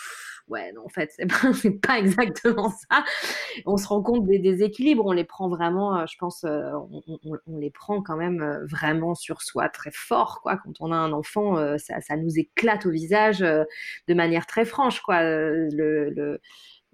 ouais, 0.49 0.73
non, 0.73 0.85
en 0.85 0.89
fait, 0.89 1.13
c'est 1.55 1.81
pas, 1.81 1.99
exactement 1.99 2.71
ça. 2.71 3.05
On 3.67 3.77
se 3.77 3.87
rend 3.87 4.03
compte 4.03 4.27
des 4.27 4.39
déséquilibres, 4.39 5.05
on 5.07 5.13
les 5.13 5.25
prend 5.25 5.49
vraiment, 5.49 5.99
euh, 5.99 6.05
je 6.11 6.17
pense, 6.19 6.45
euh, 6.45 6.73
on, 7.47 7.59
les 7.59 7.71
prend 7.71 8.03
quand 8.03 8.17
même 8.17 8.41
euh, 8.43 8.65
vraiment 8.67 9.15
sur 9.15 9.43
soi 9.43 9.69
très 9.69 9.91
fort, 9.93 10.41
quoi. 10.43 10.59
Quand 10.59 10.73
on 10.81 10.93
a 10.93 10.97
un 10.97 11.13
enfant, 11.13 11.57
ça, 11.79 12.01
ça 12.01 12.17
nous 12.17 12.39
éclate 12.39 12.87
au 12.87 12.91
visage 12.91 13.41
de 13.41 14.15
manière 14.15 14.47
très 14.47 14.65
franche, 14.65 15.01
quoi. 15.01 15.21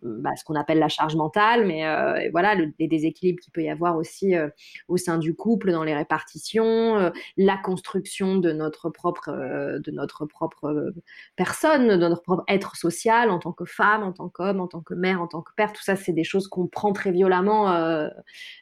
Bah, 0.04 0.36
ce 0.36 0.44
qu'on 0.44 0.54
appelle 0.54 0.78
la 0.78 0.88
charge 0.88 1.16
mentale, 1.16 1.66
mais 1.66 1.86
euh, 1.86 2.28
voilà, 2.30 2.54
le, 2.54 2.72
les 2.78 2.88
déséquilibres 2.88 3.40
qu'il 3.40 3.52
peut 3.52 3.62
y 3.62 3.70
avoir 3.70 3.96
aussi 3.96 4.36
euh, 4.36 4.48
au 4.88 4.96
sein 4.96 5.18
du 5.18 5.34
couple, 5.34 5.72
dans 5.72 5.82
les 5.82 5.94
répartitions, 5.94 6.98
euh, 6.98 7.10
la 7.36 7.56
construction 7.56 8.36
de 8.36 8.52
notre 8.52 8.90
propre, 8.90 9.30
de 9.30 9.90
notre 9.90 10.26
propre 10.26 10.92
personne, 11.36 11.88
de 11.88 12.08
notre 12.08 12.22
propre 12.22 12.44
être 12.48 12.76
social 12.76 13.30
en 13.30 13.38
tant 13.38 13.52
que 13.52 13.64
femme, 13.64 14.02
en 14.02 14.12
tant 14.12 14.28
qu'homme, 14.28 14.60
en 14.60 14.68
tant 14.68 14.82
que 14.82 14.94
mère, 14.94 15.22
en 15.22 15.26
tant 15.26 15.42
que 15.42 15.52
père. 15.56 15.72
Tout 15.72 15.82
ça, 15.82 15.96
c'est 15.96 16.12
des 16.12 16.24
choses 16.24 16.48
qu'on 16.48 16.66
prend 16.66 16.92
très 16.92 17.10
violemment 17.10 17.64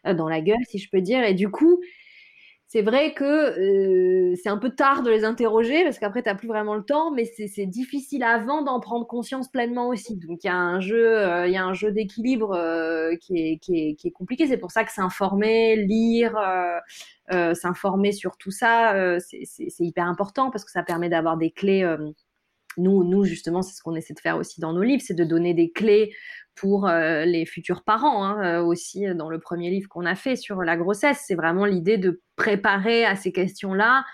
dans 0.05 0.29
la 0.29 0.41
gueule, 0.41 0.65
si 0.69 0.79
je 0.79 0.89
peux 0.91 1.01
dire. 1.01 1.25
Et 1.25 1.35
du 1.35 1.51
coup, 1.51 1.81
c'est 2.73 2.81
vrai 2.81 3.13
que 3.13 3.25
euh, 3.25 4.35
c'est 4.43 4.49
un 4.49 4.57
peu 4.57 4.71
tard 4.71 5.03
de 5.03 5.11
les 5.11 5.25
interroger 5.25 5.85
parce 5.85 5.99
qu'après, 5.99 6.23
tu 6.23 6.31
n'as 6.31 6.35
plus 6.35 6.49
vraiment 6.49 6.75
le 6.75 6.83
temps, 6.83 7.11
mais 7.11 7.27
c'est 7.27 7.67
difficile 7.67 8.23
avant 8.23 8.63
d'en 8.63 8.81
prendre 8.81 9.07
conscience 9.07 9.51
pleinement 9.51 9.89
aussi. 9.89 10.17
Donc, 10.17 10.43
il 10.43 10.47
y 10.47 10.51
a 10.51 10.57
un 10.57 10.81
jeu, 10.81 11.19
euh, 11.19 11.49
y 11.49 11.59
a 11.59 11.65
un 11.67 11.75
jeu 11.75 11.93
d'équilibre 11.93 12.55
euh, 12.55 13.15
qui, 13.21 13.37
est, 13.37 13.59
qui, 13.59 13.95
est, 14.03 14.11
compliqué. 14.13 14.47
C'est 14.47 14.57
pour 14.57 14.71
ça 14.71 14.85
que 14.85 14.93
s'informer, 14.93 15.77
lire, 15.77 16.35
s'informer 17.53 18.13
sur 18.13 18.39
tout 18.39 18.51
ça, 18.51 19.19
c'est 19.21 19.85
hyper 19.85 20.07
important 20.07 20.51
parce 20.51 20.65
que 20.65 20.71
ça 20.71 20.83
permet 20.83 21.11
d'avoir 21.11 21.37
des 21.37 21.51
clés 21.51 21.85
nous, 22.77 23.05
nous 23.05 23.25
justement, 23.25 23.63
c'est 23.63 23.75
ce 23.75 23.83
qu'on 23.83 23.95
essaie 23.95 24.15
de 24.15 24.21
faire 24.21 24.37
aussi 24.37 24.61
dans 24.61 24.73
nos 24.73 24.83
livres, 24.83 25.03
c'est 25.05 25.15
de 25.15 25.25
donner 25.25 25.55
des 25.55 25.71
clés 25.71 26.15
pour 26.55 26.87
euh, 26.87 27.25
les 27.25 27.47
futurs 27.47 27.83
parents 27.83 28.25
hein, 28.25 28.45
euh, 28.45 28.63
aussi 28.63 29.07
dans 29.15 29.31
le 29.31 29.41
premier 29.41 29.71
livre 29.71 29.89
qu'on 29.89 30.05
a 30.05 30.15
fait 30.15 30.37
sur 30.37 30.63
la 30.63 30.77
grossesse. 30.77 31.25
C'est 31.27 31.35
vraiment 31.35 31.65
l'idée 31.65 31.99
de 31.99 32.21
préparer 32.37 33.05
à 33.05 33.17
ces 33.17 33.33
questions-là 33.33 34.05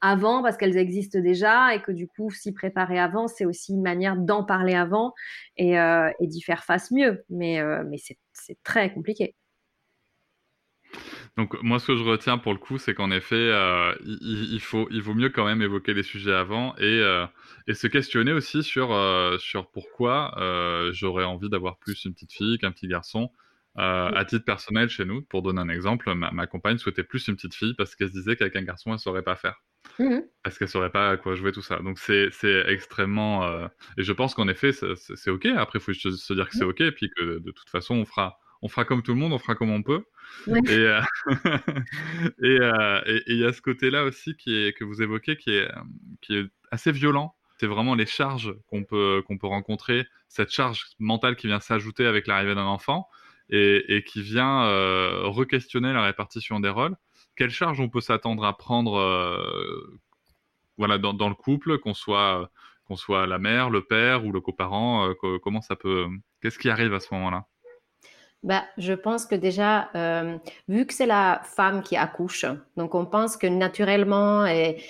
avant 0.00 0.42
parce 0.42 0.56
qu'elles 0.56 0.76
existent 0.76 1.18
déjà 1.20 1.74
et 1.74 1.82
que 1.82 1.92
du 1.92 2.06
coup, 2.08 2.30
s'y 2.30 2.52
préparer 2.52 2.98
avant, 2.98 3.28
c'est 3.28 3.44
aussi 3.44 3.72
une 3.72 3.82
manière 3.82 4.16
d'en 4.16 4.44
parler 4.44 4.74
avant 4.74 5.14
et, 5.56 5.78
euh, 5.78 6.10
d'y 6.20 6.42
faire 6.42 6.64
face 6.64 6.90
mieux. 6.90 7.24
Euh, 7.32 7.84
mais 7.88 7.98
c'est 8.32 8.62
très 8.62 8.92
compliqué. 8.92 9.34
Donc 11.36 11.60
moi, 11.62 11.78
ce 11.78 11.88
que 11.88 11.96
je 11.96 12.02
retiens 12.02 12.38
pour 12.38 12.52
le 12.52 12.58
coup, 12.58 12.78
c'est 12.78 12.94
qu'en 12.94 13.10
effet, 13.10 13.34
euh, 13.36 13.94
il, 14.04 14.60
faut, 14.60 14.88
il 14.90 15.02
vaut 15.02 15.14
mieux 15.14 15.28
quand 15.28 15.44
même 15.44 15.60
évoquer 15.60 15.92
les 15.92 16.02
sujets 16.02 16.32
avant 16.32 16.74
et, 16.78 17.02
et 17.66 17.74
se 17.74 17.86
questionner 17.86 18.32
aussi 18.32 18.62
sur, 18.62 18.88
sur 19.38 19.70
pourquoi 19.70 20.34
j'aurais 20.92 21.24
envie 21.24 21.50
d'avoir 21.50 21.78
plus 21.78 22.06
une 22.06 22.14
petite 22.14 22.32
fille 22.32 22.58
qu'un 22.58 22.72
petit 22.72 22.88
garçon. 22.88 23.30
Euh, 23.78 24.10
à 24.14 24.24
titre 24.24 24.44
personnel, 24.44 24.88
chez 24.88 25.04
nous, 25.04 25.20
pour 25.22 25.42
donner 25.42 25.60
un 25.60 25.68
exemple, 25.68 26.12
ma, 26.14 26.46
compagne 26.46 26.78
souhaitait 26.78 27.02
plus 27.02 27.28
une 27.28 27.36
petite 27.36 27.54
fille 27.54 27.74
parce 27.74 27.94
qu'elle 27.94 28.08
se 28.08 28.14
disait 28.14 28.36
qu'avec 28.36 28.56
un 28.56 28.62
garçon, 28.62 28.90
elle 28.90 28.94
ne 28.94 28.98
saurait 28.98 29.22
pas 29.22 29.36
faire. 29.36 29.62
Mmh 29.98 30.20
parce 30.42 30.58
qu'elle 30.58 30.66
ne 30.66 30.70
saurait 30.70 30.90
pas 30.90 31.10
à 31.10 31.16
quoi 31.16 31.34
jouer, 31.34 31.52
tout 31.52 31.62
ça. 31.62 31.78
Donc 31.80 31.98
c'est 31.98 32.30
extrêmement. 32.68 33.44
Euh, 33.44 33.66
et 33.98 34.04
je 34.04 34.12
pense 34.12 34.34
qu'en 34.34 34.48
effet, 34.48 34.70
c'est 34.72 35.30
OK. 35.30 35.46
Après, 35.46 35.78
il 35.80 35.82
faut 35.82 35.92
juste 35.92 36.16
se 36.16 36.32
dire 36.34 36.48
que 36.48 36.56
c'est 36.56 36.64
OK 36.64 36.80
et 36.80 36.92
puis 36.92 37.10
que 37.10 37.38
de 37.38 37.50
toute 37.50 37.68
façon, 37.68 37.96
on 37.96 38.04
fera, 38.04 38.38
on 38.62 38.68
fera 38.68 38.84
comme 38.84 39.02
tout 39.02 39.12
le 39.12 39.18
monde, 39.18 39.32
on 39.32 39.38
fera 39.38 39.54
comme 39.54 39.70
on 39.70 39.82
peut. 39.82 40.04
Euh, 40.48 41.02
et 42.42 42.58
il 43.26 43.38
y 43.38 43.44
a 43.44 43.52
ce 43.52 43.62
côté-là 43.62 44.04
aussi 44.04 44.36
qui 44.36 44.54
est, 44.54 44.72
que 44.72 44.84
vous 44.84 45.02
évoquez 45.02 45.36
qui 45.36 45.50
est, 45.50 45.68
qui 46.20 46.36
est 46.36 46.46
assez 46.70 46.92
violent 46.92 47.36
c'est 47.58 47.66
vraiment 47.66 47.94
les 47.94 48.06
charges 48.06 48.54
qu'on 48.66 48.84
peut, 48.84 49.22
qu'on 49.26 49.38
peut 49.38 49.46
rencontrer, 49.46 50.06
cette 50.28 50.50
charge 50.50 50.86
mentale 50.98 51.36
qui 51.36 51.46
vient 51.46 51.60
s'ajouter 51.60 52.06
avec 52.06 52.26
l'arrivée 52.26 52.54
d'un 52.54 52.66
enfant 52.66 53.08
et, 53.48 54.04
qui 54.06 54.22
vient 54.22 54.64
euh, 54.64 55.28
re-questionner 55.28 55.92
la 55.92 56.02
répartition 56.04 56.60
des 56.60 56.68
rôles. 56.68 56.96
Quelle 57.36 57.50
charge 57.50 57.80
on 57.80 57.88
peut 57.88 58.00
s'attendre 58.00 58.44
à 58.44 58.56
prendre 58.56 58.96
euh, 58.96 60.00
voilà, 60.78 60.98
dans, 60.98 61.28
le 61.28 61.34
couple, 61.34 61.78
qu'on 61.78 61.94
soit, 61.94 62.50
qu'on 62.84 62.96
soit 62.96 63.26
la 63.26 63.38
mère, 63.38 63.70
le 63.70 63.82
père 63.82 64.26
ou 64.26 64.32
le 64.32 64.40
coparent 64.40 65.08
euh, 65.08 65.38
Comment 65.42 65.62
ça 65.62 65.76
peut. 65.76 66.06
Qu'est-ce 66.42 66.58
qui 66.58 66.68
arrive 66.68 66.92
à 66.92 67.00
ce 67.00 67.14
moment-là? 67.14 67.46
Bah, 68.42 68.64
je 68.78 68.92
pense 68.92 69.26
que 69.26 69.34
déjà, 69.34 69.88
vu 70.68 70.86
que 70.86 70.94
c'est 70.94 71.06
la 71.06 71.40
femme 71.44 71.82
qui 71.82 71.96
accouche, 71.96 72.46
donc 72.76 72.94
on 72.94 73.04
pense 73.04 73.36
que 73.36 73.46
naturellement 73.46 74.46
et, 74.46 74.82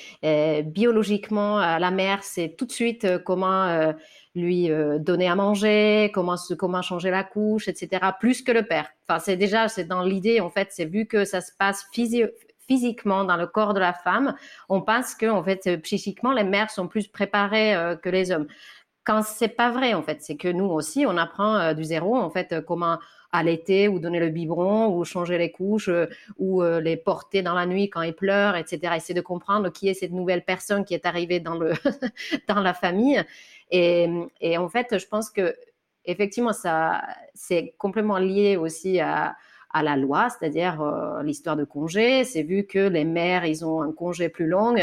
biologiquement, 0.65 1.59
la 1.79 1.91
mère, 1.91 2.23
c'est 2.23 2.55
tout 2.57 2.67
de 2.67 2.73
suite 2.73 3.07
comment 3.25 3.95
lui 4.37 4.71
euh, 4.71 4.99
donner 4.99 5.29
à 5.29 5.35
manger, 5.35 6.13
comment, 6.15 6.37
comment 6.59 6.83
changer 6.83 7.11
la 7.11 7.25
couche, 7.25 7.69
etc., 7.69 8.05
plus 8.21 8.43
que 8.43 8.53
le 8.53 8.65
père. 8.65 8.91
Enfin, 9.09 9.19
c'est 9.19 9.37
déjà, 9.37 9.69
c'est 9.69 9.85
dans 9.85 10.03
l'idée, 10.03 10.41
en 10.41 10.51
fait, 10.51 10.69
c'est 10.71 10.85
vu 10.85 11.07
que 11.07 11.25
ça 11.25 11.41
se 11.41 11.51
passe 11.59 11.87
physiquement 12.69 13.25
dans 13.25 13.37
le 13.37 13.47
corps 13.47 13.75
de 13.75 13.81
la 13.81 13.95
femme, 13.95 14.37
on 14.69 14.83
pense 14.83 15.15
que, 15.15 15.27
en 15.27 15.43
fait, 15.43 15.81
psychiquement, 15.83 16.33
les 16.33 16.45
mères 16.45 16.71
sont 16.71 16.87
plus 16.87 17.09
préparées 17.09 17.75
euh, 17.75 17.97
que 17.97 18.11
les 18.11 18.31
hommes. 18.31 18.47
Quand 19.05 19.23
c'est 19.23 19.49
pas 19.49 19.71
vrai, 19.71 19.95
en 19.95 20.03
fait, 20.03 20.23
c'est 20.23 20.37
que 20.37 20.49
nous 20.49 20.67
aussi, 20.67 21.07
on 21.07 21.17
apprend 21.17 21.57
euh, 21.57 21.75
du 21.75 21.85
zéro, 21.85 22.17
en 22.17 22.31
fait, 22.31 22.61
comment 22.67 22.99
allaiter 23.37 23.89
ou 23.89 23.99
donner 23.99 24.21
le 24.21 24.31
biberon 24.31 24.89
ou 24.95 25.05
changer 25.05 25.39
les 25.39 25.51
couches 25.51 25.91
ou 26.39 26.63
les 26.63 26.97
porter 26.97 27.43
dans 27.43 27.55
la 27.55 27.67
nuit 27.67 27.91
quand 27.91 28.03
ils 28.03 28.15
pleurent, 28.15 28.57
etc. 28.57 28.95
Essayer 28.97 29.15
de 29.15 29.21
comprendre 29.21 29.71
qui 29.71 29.89
est 29.89 29.95
cette 29.95 30.13
nouvelle 30.13 30.45
personne 30.45 30.85
qui 30.85 30.95
est 30.95 31.07
arrivée 31.07 31.41
dans, 31.41 31.57
le 31.57 31.73
dans 32.49 32.61
la 32.61 32.75
famille. 32.75 33.23
Et, 33.71 34.57
en 34.57 34.69
fait, 34.69 34.99
je 34.99 35.07
pense 35.07 35.31
que 35.31 35.55
effectivement, 36.05 36.53
ça, 36.53 37.03
c'est 37.35 37.75
complètement 37.79 38.19
lié 38.19 38.57
aussi 38.57 39.01
à, 39.01 39.37
la 39.83 39.95
loi, 39.95 40.29
c'est-à-dire 40.31 40.81
euh, 40.81 41.23
l'histoire 41.23 41.55
de 41.55 41.65
congé. 41.65 42.25
C'est 42.25 42.43
vu 42.43 42.65
que 42.65 42.89
les 42.89 43.05
mères, 43.05 43.45
ils 43.45 43.63
ont 43.63 43.83
un 43.83 43.93
congé 43.93 44.31
plus 44.31 44.47
long. 44.47 44.75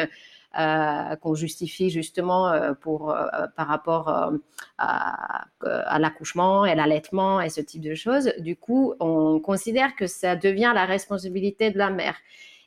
Euh, 0.59 1.15
qu'on 1.15 1.33
justifie 1.33 1.89
justement 1.89 2.47
euh, 2.49 2.73
pour, 2.73 3.15
par 3.55 3.67
rapport 3.67 4.33
à, 4.77 5.45
l'accouchement 5.97 6.65
et 6.65 6.75
l'allaitement 6.75 7.41
et 7.41 7.49
ce 7.49 7.59
type 7.59 7.81
de 7.81 7.95
choses. 7.95 8.31
Du 8.37 8.55
coup, 8.55 8.93
on 8.99 9.39
considère 9.39 9.95
que 9.95 10.05
ça 10.05 10.35
devient 10.35 10.71
la 10.75 10.85
responsabilité 10.85 11.71
de 11.71 11.79
la 11.79 11.89
mère. 11.89 12.15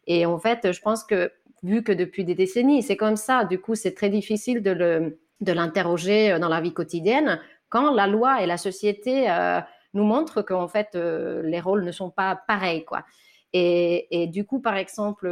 Et 0.07 0.27
en 0.27 0.39
fait, 0.39 0.73
je 0.73 0.81
pense 0.81 1.05
que 1.05 1.31
vu 1.63 1.83
que 1.83 1.93
depuis 1.93 2.25
des 2.25 2.35
décennies, 2.35 2.83
c'est 2.83 2.97
comme 2.97 3.17
ça, 3.17 3.45
du 3.45 3.59
coup, 3.59 3.75
c'est 3.75 3.95
très 3.95 4.09
difficile 4.09 4.63
de 4.63 5.53
l'interroger 5.53 6.33
euh, 6.33 6.39
dans 6.39 6.49
la 6.49 6.61
vie 6.61 6.73
quotidienne 6.73 7.41
quand 7.69 7.93
la 7.93 8.07
loi 8.07 8.43
et 8.43 8.47
la 8.47 8.57
société 8.57 9.31
euh, 9.31 9.61
nous 9.95 10.05
montrent 10.05 10.43
qu'en 10.43 10.69
fait 10.69 10.91
euh, 10.95 11.43
les 11.43 11.61
rôles 11.61 11.85
ne 11.85 11.93
sont 11.93 12.11
pas 12.11 12.37
pareils 12.47 12.85
quoi. 12.85 13.05
Et, 13.53 14.29
du 14.31 14.45
coup, 14.45 14.61
par 14.61 14.77
exemple, 14.77 15.29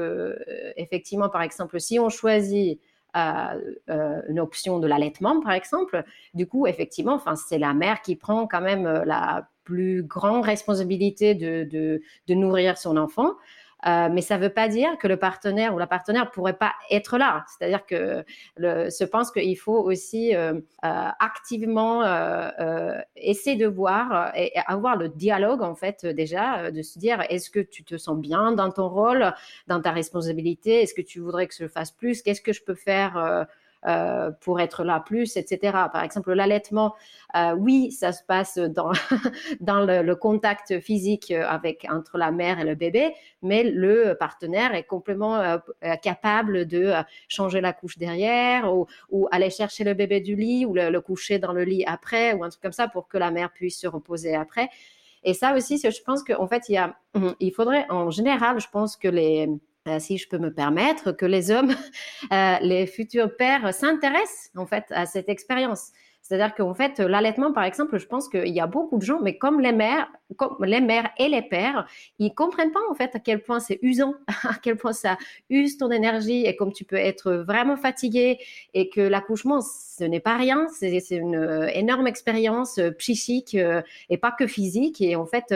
effectivement, 0.76 1.28
par 1.28 1.42
exemple, 1.42 1.78
si 1.80 1.98
on 1.98 2.08
choisit 2.08 2.80
une 3.14 4.40
option 4.40 4.78
de 4.78 4.86
l'allaitement, 4.86 5.40
par 5.40 5.52
exemple, 5.52 6.04
du 6.32 6.46
coup, 6.46 6.66
effectivement, 6.66 7.20
c'est 7.36 7.58
la 7.58 7.74
mère 7.74 8.00
qui 8.02 8.16
prend 8.16 8.46
quand 8.46 8.62
même 8.62 9.02
la 9.04 9.48
plus 9.64 10.02
grande 10.02 10.44
responsabilité 10.44 11.34
de, 11.34 11.68
de 12.26 12.34
nourrir 12.34 12.78
son 12.78 12.96
enfant. 12.96 13.32
Euh, 13.86 14.08
mais 14.10 14.22
ça 14.22 14.38
ne 14.38 14.42
veut 14.42 14.52
pas 14.52 14.68
dire 14.68 14.96
que 14.98 15.06
le 15.06 15.16
partenaire 15.16 15.74
ou 15.74 15.78
la 15.78 15.86
partenaire 15.86 16.24
ne 16.24 16.30
pourrait 16.30 16.56
pas 16.56 16.72
être 16.90 17.18
là. 17.18 17.44
C'est-à-dire 17.48 17.84
que 17.84 18.24
je 18.58 19.04
pense 19.04 19.30
qu'il 19.30 19.58
faut 19.58 19.76
aussi 19.76 20.34
euh, 20.34 20.54
euh, 20.84 21.08
activement 21.20 22.02
essayer 23.16 23.56
de 23.56 23.66
voir 23.66 24.32
et 24.36 24.52
avoir 24.66 24.96
le 24.96 25.08
dialogue, 25.08 25.62
en 25.62 25.74
fait, 25.74 26.06
déjà, 26.06 26.70
de 26.70 26.82
se 26.82 26.98
dire 26.98 27.22
est-ce 27.28 27.50
que 27.50 27.60
tu 27.60 27.84
te 27.84 27.96
sens 27.96 28.18
bien 28.18 28.52
dans 28.52 28.70
ton 28.70 28.88
rôle, 28.88 29.32
dans 29.66 29.80
ta 29.80 29.90
responsabilité? 29.90 30.82
Est-ce 30.82 30.94
que 30.94 31.02
tu 31.02 31.20
voudrais 31.20 31.46
que 31.46 31.54
je 31.54 31.66
fasse 31.66 31.90
plus? 31.90 32.22
Qu'est-ce 32.22 32.42
que 32.42 32.52
je 32.52 32.62
peux 32.62 32.74
faire 32.74 33.46
euh, 33.86 34.30
pour 34.40 34.60
être 34.60 34.82
là 34.82 34.98
plus, 34.98 35.36
etc. 35.36 35.58
Par 35.92 36.02
exemple, 36.02 36.32
l'allaitement, 36.32 36.94
euh, 37.36 37.52
oui, 37.52 37.92
ça 37.92 38.12
se 38.12 38.22
passe 38.22 38.56
dans, 38.56 38.92
dans 39.60 39.84
le, 39.84 40.14
contact 40.14 40.80
physique 40.80 41.30
avec, 41.30 41.86
entre 41.90 42.16
la 42.16 42.30
mère 42.30 42.58
et 42.60 42.64
le 42.64 42.74
bébé, 42.76 43.14
mais 43.42 43.62
le 43.62 44.14
partenaire 44.18 44.74
est 44.74 44.84
complètement 44.84 45.36
euh, 45.36 45.58
capable 46.02 46.64
de 46.66 46.94
changer 47.28 47.60
la 47.60 47.74
couche 47.74 47.98
derrière 47.98 48.72
ou, 48.72 48.86
aller 49.30 49.50
chercher 49.50 49.84
le 49.84 49.92
bébé 49.92 50.20
du 50.20 50.34
lit 50.34 50.64
ou 50.64 50.72
le, 50.72 50.98
coucher 51.00 51.38
dans 51.38 51.52
le 51.52 51.64
lit 51.64 51.84
après 51.86 52.32
ou 52.32 52.42
un 52.42 52.48
truc 52.48 52.62
comme 52.62 52.72
ça 52.72 52.88
pour 52.88 53.06
que 53.06 53.18
la 53.18 53.30
mère 53.30 53.52
puisse 53.52 53.78
se 53.78 53.86
reposer 53.86 54.34
après. 54.34 54.70
Et 55.24 55.34
ça 55.34 55.54
aussi, 55.54 55.78
je 55.78 56.02
pense 56.02 56.22
qu'en 56.22 56.46
fait, 56.46 56.70
il, 56.70 56.72
y 56.72 56.78
a, 56.78 56.96
il 57.40 57.52
faudrait, 57.52 57.86
en 57.90 58.10
général, 58.10 58.60
je 58.60 58.68
pense 58.70 58.96
que 58.96 59.08
les, 59.08 59.48
euh, 59.86 59.98
si 59.98 60.16
je 60.16 60.26
peux 60.28 60.38
me 60.38 60.50
permettre, 60.52 61.12
que 61.12 61.26
les 61.26 61.50
hommes, 61.50 61.74
euh, 62.32 62.56
les 62.62 62.86
futurs 62.86 63.36
pères 63.36 63.74
s'intéressent 63.74 64.50
en 64.56 64.64
fait 64.64 64.84
à 64.90 65.04
cette 65.04 65.28
expérience. 65.28 65.92
C'est-à-dire 66.22 66.54
qu'en 66.54 66.72
fait, 66.72 67.00
l'allaitement, 67.00 67.52
par 67.52 67.64
exemple, 67.64 67.98
je 67.98 68.06
pense 68.06 68.30
qu'il 68.30 68.48
y 68.48 68.60
a 68.60 68.66
beaucoup 68.66 68.96
de 68.96 69.04
gens, 69.04 69.20
mais 69.20 69.36
comme 69.36 69.60
les 69.60 69.72
mères, 69.72 70.10
comme 70.38 70.56
les 70.64 70.80
mères 70.80 71.10
et 71.18 71.28
les 71.28 71.42
pères, 71.42 71.86
ils 72.18 72.32
comprennent 72.32 72.72
pas 72.72 72.80
en 72.90 72.94
fait 72.94 73.14
à 73.14 73.18
quel 73.18 73.42
point 73.42 73.60
c'est 73.60 73.78
usant, 73.82 74.14
à 74.44 74.54
quel 74.62 74.78
point 74.78 74.94
ça 74.94 75.18
use 75.50 75.76
ton 75.76 75.90
énergie 75.90 76.46
et 76.46 76.56
comme 76.56 76.72
tu 76.72 76.86
peux 76.86 76.96
être 76.96 77.34
vraiment 77.34 77.76
fatigué 77.76 78.38
et 78.72 78.88
que 78.88 79.02
l'accouchement, 79.02 79.60
ce 79.60 80.04
n'est 80.04 80.18
pas 80.18 80.38
rien, 80.38 80.66
c'est 80.70 80.98
une 81.10 81.36
euh, 81.36 81.68
énorme 81.74 82.06
expérience 82.06 82.80
psychique 82.96 83.54
et 84.08 84.16
pas 84.16 84.32
que 84.32 84.46
physique. 84.46 85.02
Et 85.02 85.16
en 85.16 85.26
fait, 85.26 85.54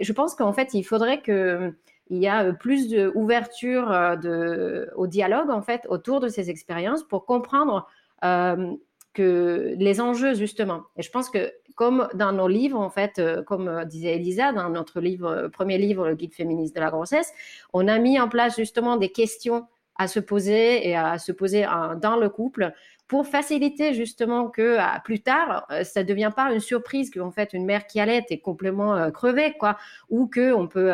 je 0.00 0.12
pense 0.12 0.36
qu'en 0.36 0.52
fait, 0.52 0.74
il 0.74 0.84
faudrait 0.84 1.22
que 1.22 1.72
il 2.10 2.18
y 2.18 2.28
a 2.28 2.44
euh, 2.44 2.52
plus 2.52 2.88
d'ouverture 2.88 3.90
euh, 3.90 4.16
de, 4.16 4.90
au 4.96 5.06
dialogue 5.06 5.50
en 5.50 5.62
fait 5.62 5.86
autour 5.88 6.20
de 6.20 6.28
ces 6.28 6.50
expériences 6.50 7.02
pour 7.02 7.24
comprendre 7.26 7.88
euh, 8.24 8.72
que 9.12 9.74
les 9.78 10.00
enjeux 10.00 10.34
justement. 10.34 10.82
Et 10.96 11.02
je 11.02 11.10
pense 11.10 11.30
que 11.30 11.52
comme 11.74 12.08
dans 12.14 12.32
nos 12.32 12.48
livres 12.48 12.78
en 12.78 12.90
fait, 12.90 13.20
comme 13.46 13.84
disait 13.84 14.16
Elisa 14.16 14.52
dans 14.52 14.70
notre 14.70 15.00
livre, 15.00 15.48
premier 15.52 15.76
livre, 15.78 16.08
le 16.08 16.14
guide 16.14 16.32
féministe 16.32 16.74
de 16.74 16.80
la 16.80 16.90
grossesse, 16.90 17.32
on 17.74 17.86
a 17.86 17.98
mis 17.98 18.18
en 18.18 18.28
place 18.28 18.56
justement 18.56 18.96
des 18.96 19.10
questions 19.10 19.66
à 19.96 20.08
se 20.08 20.20
poser 20.20 20.88
et 20.88 20.96
à 20.96 21.18
se 21.18 21.32
poser 21.32 21.66
dans 22.00 22.16
le 22.16 22.28
couple 22.30 22.72
pour 23.08 23.26
faciliter 23.26 23.94
justement 23.94 24.48
que 24.48 24.78
plus 25.02 25.20
tard 25.20 25.66
ça 25.82 26.02
ne 26.02 26.08
devient 26.08 26.32
pas 26.34 26.52
une 26.52 26.60
surprise 26.60 27.10
qu'en 27.10 27.30
fait 27.30 27.52
une 27.52 27.66
mère 27.66 27.86
qui 27.86 28.00
allait 28.00 28.24
est 28.28 28.40
complètement 28.40 29.10
crevée 29.10 29.54
quoi 29.58 29.76
ou 30.08 30.26
que 30.26 30.52
on 30.54 30.68
peut 30.68 30.92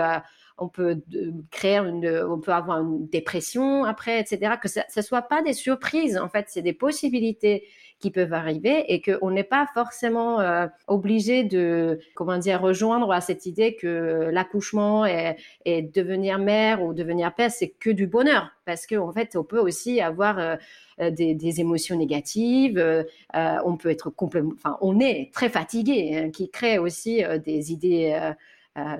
on 0.59 0.69
peut 0.69 1.01
créer 1.51 1.79
une, 1.79 2.25
on 2.29 2.41
peut 2.41 2.53
avoir 2.53 2.81
une 2.81 3.09
dépression 3.09 3.85
après, 3.85 4.21
etc. 4.21 4.55
Que 4.61 4.69
ça 4.69 4.85
ne 4.97 5.03
soit 5.03 5.23
pas 5.23 5.43
des 5.43 5.53
surprises, 5.53 6.17
en 6.19 6.29
fait, 6.29 6.47
c'est 6.49 6.63
des 6.63 6.73
possibilités 6.73 7.65
qui 8.03 8.11
peuvent 8.11 8.33
arriver 8.35 8.93
et 8.93 9.01
qu'on 9.01 9.31
n'est 9.31 9.45
pas 9.45 9.67
forcément 9.73 10.41
euh, 10.41 10.67
obligé 10.89 11.45
de, 11.45 12.01
comment 12.15 12.37
dire, 12.37 12.61
rejoindre 12.61 13.11
à 13.13 13.21
cette 13.21 13.47
idée 13.47 13.77
que 13.77 14.29
l'accouchement 14.33 15.07
et, 15.07 15.37
devenir 15.95 16.39
mère 16.39 16.83
ou 16.83 16.93
devenir 16.93 17.33
père, 17.35 17.51
c'est 17.51 17.69
que 17.69 17.91
du 17.91 18.07
bonheur. 18.07 18.51
Parce 18.67 18.87
qu'en 18.87 19.09
en 19.09 19.13
fait, 19.13 19.37
on 19.37 19.45
peut 19.45 19.61
aussi 19.61 20.01
avoir 20.01 20.39
euh, 20.39 21.11
des, 21.11 21.61
émotions 21.61 21.97
négatives, 21.97 22.79
euh, 22.79 23.05
on 23.65 23.77
peut 23.77 23.91
être 23.91 24.11
complètement, 24.11 24.55
enfin, 24.57 24.77
on 24.81 24.99
est 24.99 25.31
très 25.33 25.49
fatigué, 25.49 26.17
hein, 26.17 26.31
qui 26.31 26.51
crée 26.51 26.79
aussi 26.79 27.23
des 27.45 27.73
idées 27.73 28.33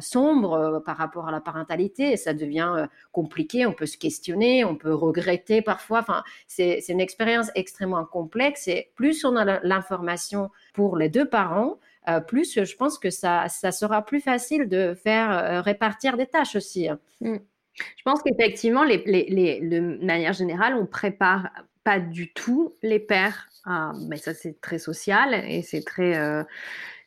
sombre 0.01 0.83
par 0.85 0.97
rapport 0.97 1.29
à 1.29 1.33
la 1.33 1.41
parentalité. 1.41 2.17
ça 2.17 2.35
devient 2.35 2.87
compliqué. 3.11 3.67
On 3.67 3.73
peut 3.73 3.87
se 3.87 3.97
questionner, 3.97 4.65
on 4.65 4.77
peut 4.77 4.95
regretter 4.95 5.63
parfois. 5.63 6.01
Enfin, 6.01 6.23
c'est 6.47 6.85
une 6.89 7.01
expérience 7.01 7.51
extrêmement 7.55 8.05
complexe. 8.05 8.69
Et 8.69 8.91
plus 8.95 9.25
on 9.25 9.37
a 9.37 9.61
l'information 9.63 10.51
pour 10.75 10.97
les 10.97 11.09
deux 11.09 11.29
parents, 11.29 11.79
plus 12.27 12.63
je 12.65 12.77
pense 12.77 12.99
que 12.99 13.11
ça, 13.11 13.49
ça 13.49 13.73
sera 13.73 14.05
plus 14.05 14.21
facile 14.21 14.69
de 14.69 14.95
faire 14.95 15.65
répartir 15.65 16.17
des 16.17 16.27
tâches 16.27 16.57
aussi. 16.57 16.89
Hein. 16.89 16.99
Mmh. 17.21 17.37
Je 17.75 18.03
pense 18.05 18.23
qu'effectivement, 18.23 18.85
les, 18.85 19.03
les, 19.07 19.61
de 19.61 20.05
manière 20.05 20.33
générale, 20.33 20.75
on 20.75 20.87
prépare 20.87 21.51
pas 21.85 21.99
du 21.99 22.33
tout 22.33 22.77
les 22.83 22.99
pères. 22.99 23.49
mais 24.09 24.17
ça, 24.17 24.35
c'est 24.35 24.61
très 24.61 24.79
social 24.79 25.35
et 25.35 25.63
c'est 25.63 25.83
très 25.83 26.17
euh, 26.17 26.45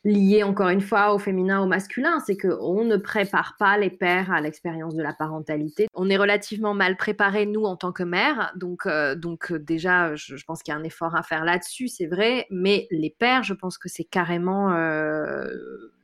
lié 0.06 0.42
encore 0.42 0.68
une 0.68 0.80
fois 0.80 1.12
au 1.12 1.18
féminin, 1.18 1.60
au 1.60 1.66
masculin. 1.66 2.20
C'est 2.20 2.36
qu'on 2.36 2.84
ne 2.84 2.96
prépare 2.96 3.56
pas 3.58 3.76
les 3.76 3.90
pères 3.90 4.30
à 4.30 4.40
l'expérience 4.40 4.94
de 4.94 5.02
la 5.02 5.12
parentalité. 5.12 5.88
On 5.94 6.08
est 6.08 6.16
relativement 6.16 6.74
mal 6.74 6.96
préparés, 6.96 7.46
nous, 7.46 7.64
en 7.64 7.76
tant 7.76 7.92
que 7.92 8.02
mères. 8.02 8.52
Donc, 8.56 8.86
euh, 8.86 9.14
donc 9.14 9.50
euh, 9.50 9.58
déjà, 9.58 10.14
je, 10.14 10.36
pense 10.46 10.62
qu'il 10.62 10.72
y 10.72 10.76
a 10.76 10.78
un 10.78 10.84
effort 10.84 11.16
à 11.16 11.22
faire 11.22 11.44
là-dessus, 11.44 11.88
c'est 11.88 12.06
vrai. 12.06 12.46
Mais 12.50 12.86
les 12.90 13.10
pères, 13.10 13.42
je 13.42 13.54
pense 13.54 13.78
que 13.78 13.88
c'est 13.88 14.04
carrément 14.04 14.70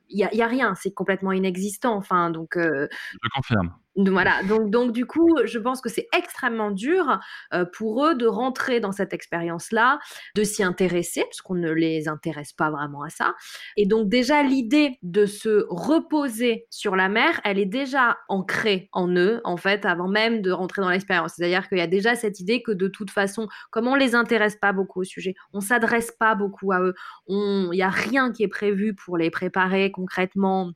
il 0.09 0.19
y, 0.19 0.41
a, 0.43 0.47
rien, 0.47 0.75
c'est 0.75 0.93
complètement 0.93 1.31
inexistant. 1.31 1.95
Enfin, 1.95 2.29
donc. 2.29 2.55
je 2.55 2.87
confirme. 3.33 3.73
Voilà, 3.95 4.41
donc, 4.43 4.71
donc 4.71 4.91
du 4.91 5.05
coup, 5.05 5.37
je 5.45 5.59
pense 5.59 5.79
que 5.79 5.89
c'est 5.89 6.07
extrêmement 6.17 6.71
dur 6.71 7.19
euh, 7.53 7.63
pour 7.63 8.03
eux 8.03 8.15
de 8.15 8.25
rentrer 8.25 8.79
dans 8.79 8.91
cette 8.91 9.13
expérience-là, 9.13 9.99
de 10.35 10.43
s'y 10.43 10.63
intéresser, 10.63 11.21
parce 11.21 11.41
qu'on 11.41 11.53
ne 11.53 11.71
les 11.71 12.07
intéresse 12.07 12.53
pas 12.53 12.71
vraiment 12.71 13.03
à 13.03 13.09
ça. 13.09 13.35
Et 13.77 13.85
donc 13.85 14.09
déjà, 14.09 14.41
l'idée 14.41 14.97
de 15.03 15.27
se 15.27 15.65
reposer 15.69 16.65
sur 16.71 16.95
la 16.95 17.07
mer, 17.07 17.39
elle 17.43 17.59
est 17.59 17.67
déjà 17.67 18.17
ancrée 18.29 18.89
en 18.93 19.07
eux, 19.15 19.41
en 19.43 19.57
fait, 19.57 19.85
avant 19.85 20.07
même 20.07 20.41
de 20.41 20.51
rentrer 20.51 20.81
dans 20.81 20.89
l'expérience. 20.89 21.33
C'est-à-dire 21.35 21.69
qu'il 21.69 21.77
y 21.77 21.81
a 21.81 21.87
déjà 21.87 22.15
cette 22.15 22.39
idée 22.39 22.63
que 22.63 22.71
de 22.71 22.87
toute 22.87 23.11
façon, 23.11 23.47
comme 23.69 23.87
on 23.87 23.95
les 23.95 24.15
intéresse 24.15 24.55
pas 24.55 24.73
beaucoup 24.73 25.01
au 25.01 25.03
sujet, 25.03 25.35
on 25.53 25.61
s'adresse 25.61 26.11
pas 26.19 26.33
beaucoup 26.33 26.71
à 26.71 26.81
eux, 26.81 26.95
il 27.27 27.69
n'y 27.71 27.83
a 27.83 27.89
rien 27.89 28.31
qui 28.31 28.41
est 28.43 28.47
prévu 28.47 28.95
pour 28.95 29.17
les 29.17 29.29
préparer 29.29 29.91
concrètement 29.91 30.71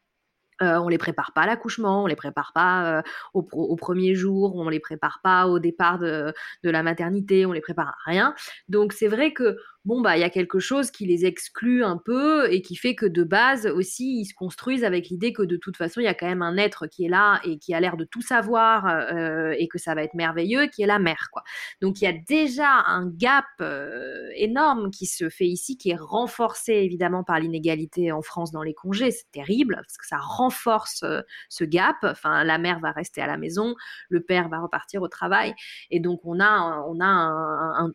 euh, 0.61 0.77
on 0.79 0.87
les 0.87 0.97
prépare 0.97 1.31
pas 1.33 1.41
à 1.41 1.45
l'accouchement, 1.45 2.03
on 2.03 2.07
les 2.07 2.15
prépare 2.15 2.51
pas 2.53 2.97
euh, 2.97 3.01
au, 3.33 3.75
premier 3.75 4.15
jour, 4.15 4.55
on 4.55 4.69
les 4.69 4.79
prépare 4.79 5.19
pas 5.23 5.47
au 5.47 5.59
départ 5.59 5.99
de, 5.99 6.33
de 6.63 6.69
la 6.69 6.83
maternité, 6.83 7.45
on 7.45 7.51
les 7.51 7.61
prépare 7.61 7.89
à 7.89 7.95
rien. 8.05 8.33
Donc 8.67 8.93
c'est 8.93 9.07
vrai 9.07 9.33
que 9.33 9.57
bon, 9.87 10.01
bah, 10.01 10.17
il 10.17 10.19
y 10.19 10.25
a 10.25 10.29
quelque 10.29 10.59
chose 10.59 10.91
qui 10.91 11.05
les 11.05 11.25
exclut 11.25 11.81
un 11.81 11.97
peu 11.97 12.51
et 12.51 12.61
qui 12.61 12.75
fait 12.75 12.93
que 12.93 13.05
de 13.05 13.23
base 13.23 13.67
aussi, 13.67 14.19
ils 14.19 14.25
se 14.25 14.33
construisent 14.33 14.83
avec 14.83 15.07
l'idée 15.07 15.31
que 15.31 15.43
de 15.43 15.55
toute 15.55 15.77
façon, 15.77 16.01
il 16.01 16.03
y 16.03 16.07
a 16.07 16.13
quand 16.13 16.27
même 16.27 16.41
un 16.41 16.57
être 16.57 16.87
qui 16.87 17.05
est 17.05 17.09
là 17.09 17.39
et 17.45 17.57
qui 17.57 17.73
a 17.73 17.79
l'air 17.79 17.95
de 17.95 18.03
tout 18.03 18.21
savoir 18.21 18.85
euh, 18.85 19.55
et 19.57 19.69
que 19.69 19.77
ça 19.77 19.95
va 19.95 20.03
être 20.03 20.13
merveilleux, 20.13 20.67
qui 20.67 20.81
est 20.81 20.87
la 20.87 20.99
mère, 20.99 21.29
quoi. 21.31 21.41
Donc, 21.81 22.01
il 22.01 22.03
y 22.03 22.07
a 22.07 22.13
déjà 22.13 22.69
un 22.85 23.07
gap 23.07 23.45
euh, 23.61 24.27
énorme 24.35 24.91
qui 24.91 25.05
se 25.05 25.29
fait 25.29 25.45
ici, 25.45 25.77
qui 25.77 25.91
est 25.91 25.97
renforcé 25.97 26.73
évidemment 26.73 27.23
par 27.23 27.39
l'inégalité 27.39 28.11
en 28.11 28.21
France 28.21 28.51
dans 28.51 28.63
les 28.63 28.73
congés. 28.73 29.11
C'est 29.11 29.31
terrible 29.31 29.75
parce 29.75 29.95
que 29.95 30.05
ça 30.05 30.17
renforce 30.17 31.03
euh, 31.03 31.21
ce 31.47 31.63
gap. 31.63 31.95
Enfin, 32.03 32.43
la 32.43 32.57
mère 32.57 32.81
va 32.81 32.91
rester 32.91 33.21
à 33.21 33.27
la 33.27 33.37
maison, 33.37 33.73
le 34.09 34.21
père 34.21 34.49
va 34.49 34.59
repartir 34.59 35.01
au 35.01 35.07
travail. 35.07 35.53
Et 35.91 36.01
donc, 36.01 36.19
on 36.25 36.41
a, 36.41 36.83
on 36.89 36.99
a 36.99 37.05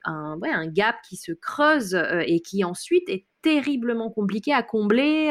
un, 0.05 0.67
gap 0.69 0.97
qui 1.07 1.17
se 1.17 1.33
creuse 1.33 1.82
euh, 1.95 2.23
et 2.27 2.41
qui 2.41 2.65
ensuite 2.65 3.09
est 3.09 3.27
terriblement 3.43 4.11
compliqué 4.11 4.53
à 4.53 4.63
combler, 4.63 5.31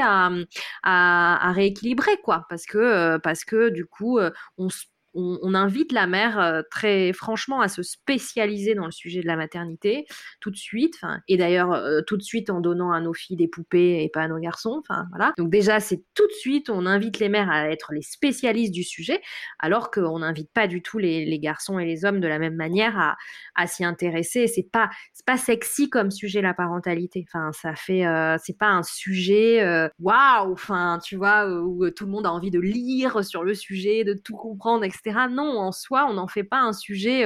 à, 0.84 1.52
rééquilibrer, 1.54 2.18
quoi, 2.24 2.45
parce 2.49 2.66
que, 2.66 2.78
euh, 2.78 3.20
parce 3.20 3.43
que 3.45 3.70
du 3.70 3.86
coup, 3.86 4.20
euh, 4.20 4.32
on 4.58 4.70
se 4.70 4.84
on, 5.14 5.53
invite 5.53 5.91
la 5.91 6.07
mère 6.07 6.39
euh, 6.39 6.62
très 6.70 7.12
franchement 7.14 7.62
à 7.62 7.68
se 7.68 7.84
spécialiser 7.84 8.76
dans 8.76 8.86
le 8.86 8.91
sujet 8.91 9.22
de 9.22 9.28
la 9.28 9.36
maternité 9.36 10.05
tout 10.39 10.51
de 10.51 10.55
suite. 10.55 11.01
Et 11.28 11.38
d'ailleurs, 11.38 11.74
euh, 11.74 12.01
tout 12.05 12.18
de 12.18 12.22
suite 12.22 12.49
en 12.49 12.62
donnant 12.62 12.91
à 12.91 13.01
nos 13.01 13.14
filles 13.14 13.36
des 13.36 13.47
poupées 13.47 14.03
et 14.03 14.09
pas 14.09 14.22
à 14.22 14.28
nos 14.28 14.39
garçons. 14.39 14.82
Voilà. 15.09 15.34
Donc 15.38 15.49
déjà, 15.49 15.80
c'est 15.80 16.03
tout 16.14 16.28
de 16.28 16.34
suite, 16.34 16.70
on 16.70 16.86
invite 16.86 17.20
les 17.20 17.30
mères 17.30 17.49
à 17.49 17.70
être 17.70 17.93
les 17.93 18.01
spécialistes 18.01 18.74
du 18.74 18.84
sujet, 18.84 19.22
alors 19.59 19.91
qu'on 19.91 20.20
n'invite 20.20 20.51
pas 20.53 20.68
du 20.68 20.82
tout 20.82 20.97
les, 20.97 21.39
garçons 21.39 21.80
et 21.80 21.86
les 21.86 22.05
hommes 22.05 22.20
de 22.20 22.28
la 22.28 22.39
même 22.39 22.55
manière 22.55 23.18
à, 23.55 23.68
s'y 23.68 23.84
intéresser. 23.84 24.47
C'est 24.47 24.70
pas, 24.72 24.89
pas 25.26 25.38
sexy 25.38 25.89
comme 25.89 26.12
sujet 26.12 26.41
la 26.41 26.53
parentalité. 26.53 27.26
Enfin, 27.28 27.51
ça 27.51 27.76
fait, 27.76 28.05
euh, 28.05 28.38
c'est 28.43 28.57
pas 28.57 28.70
un 28.70 28.84
sujet 28.84 29.62
waouh. 29.99 30.53
enfin, 30.53 30.99
tu 31.03 31.16
vois, 31.16 31.49
où 31.49 31.89
tout 31.89 32.05
le 32.05 32.12
monde 32.12 32.26
a 32.26 32.32
envie 32.32 32.51
de 32.51 32.59
lire 32.59 33.24
sur 33.24 33.43
le 33.43 33.53
sujet, 33.53 34.03
de 34.03 34.14
tout 34.14 34.36
comprendre, 34.36 34.84
etc. 34.84 35.01
Non, 35.30 35.58
en 35.58 35.72
soi, 35.72 36.06
on 36.10 36.14
n'en 36.14 36.28
fait 36.28 36.43
pas 36.43 36.60
un 36.60 36.74
sujet 36.74 37.26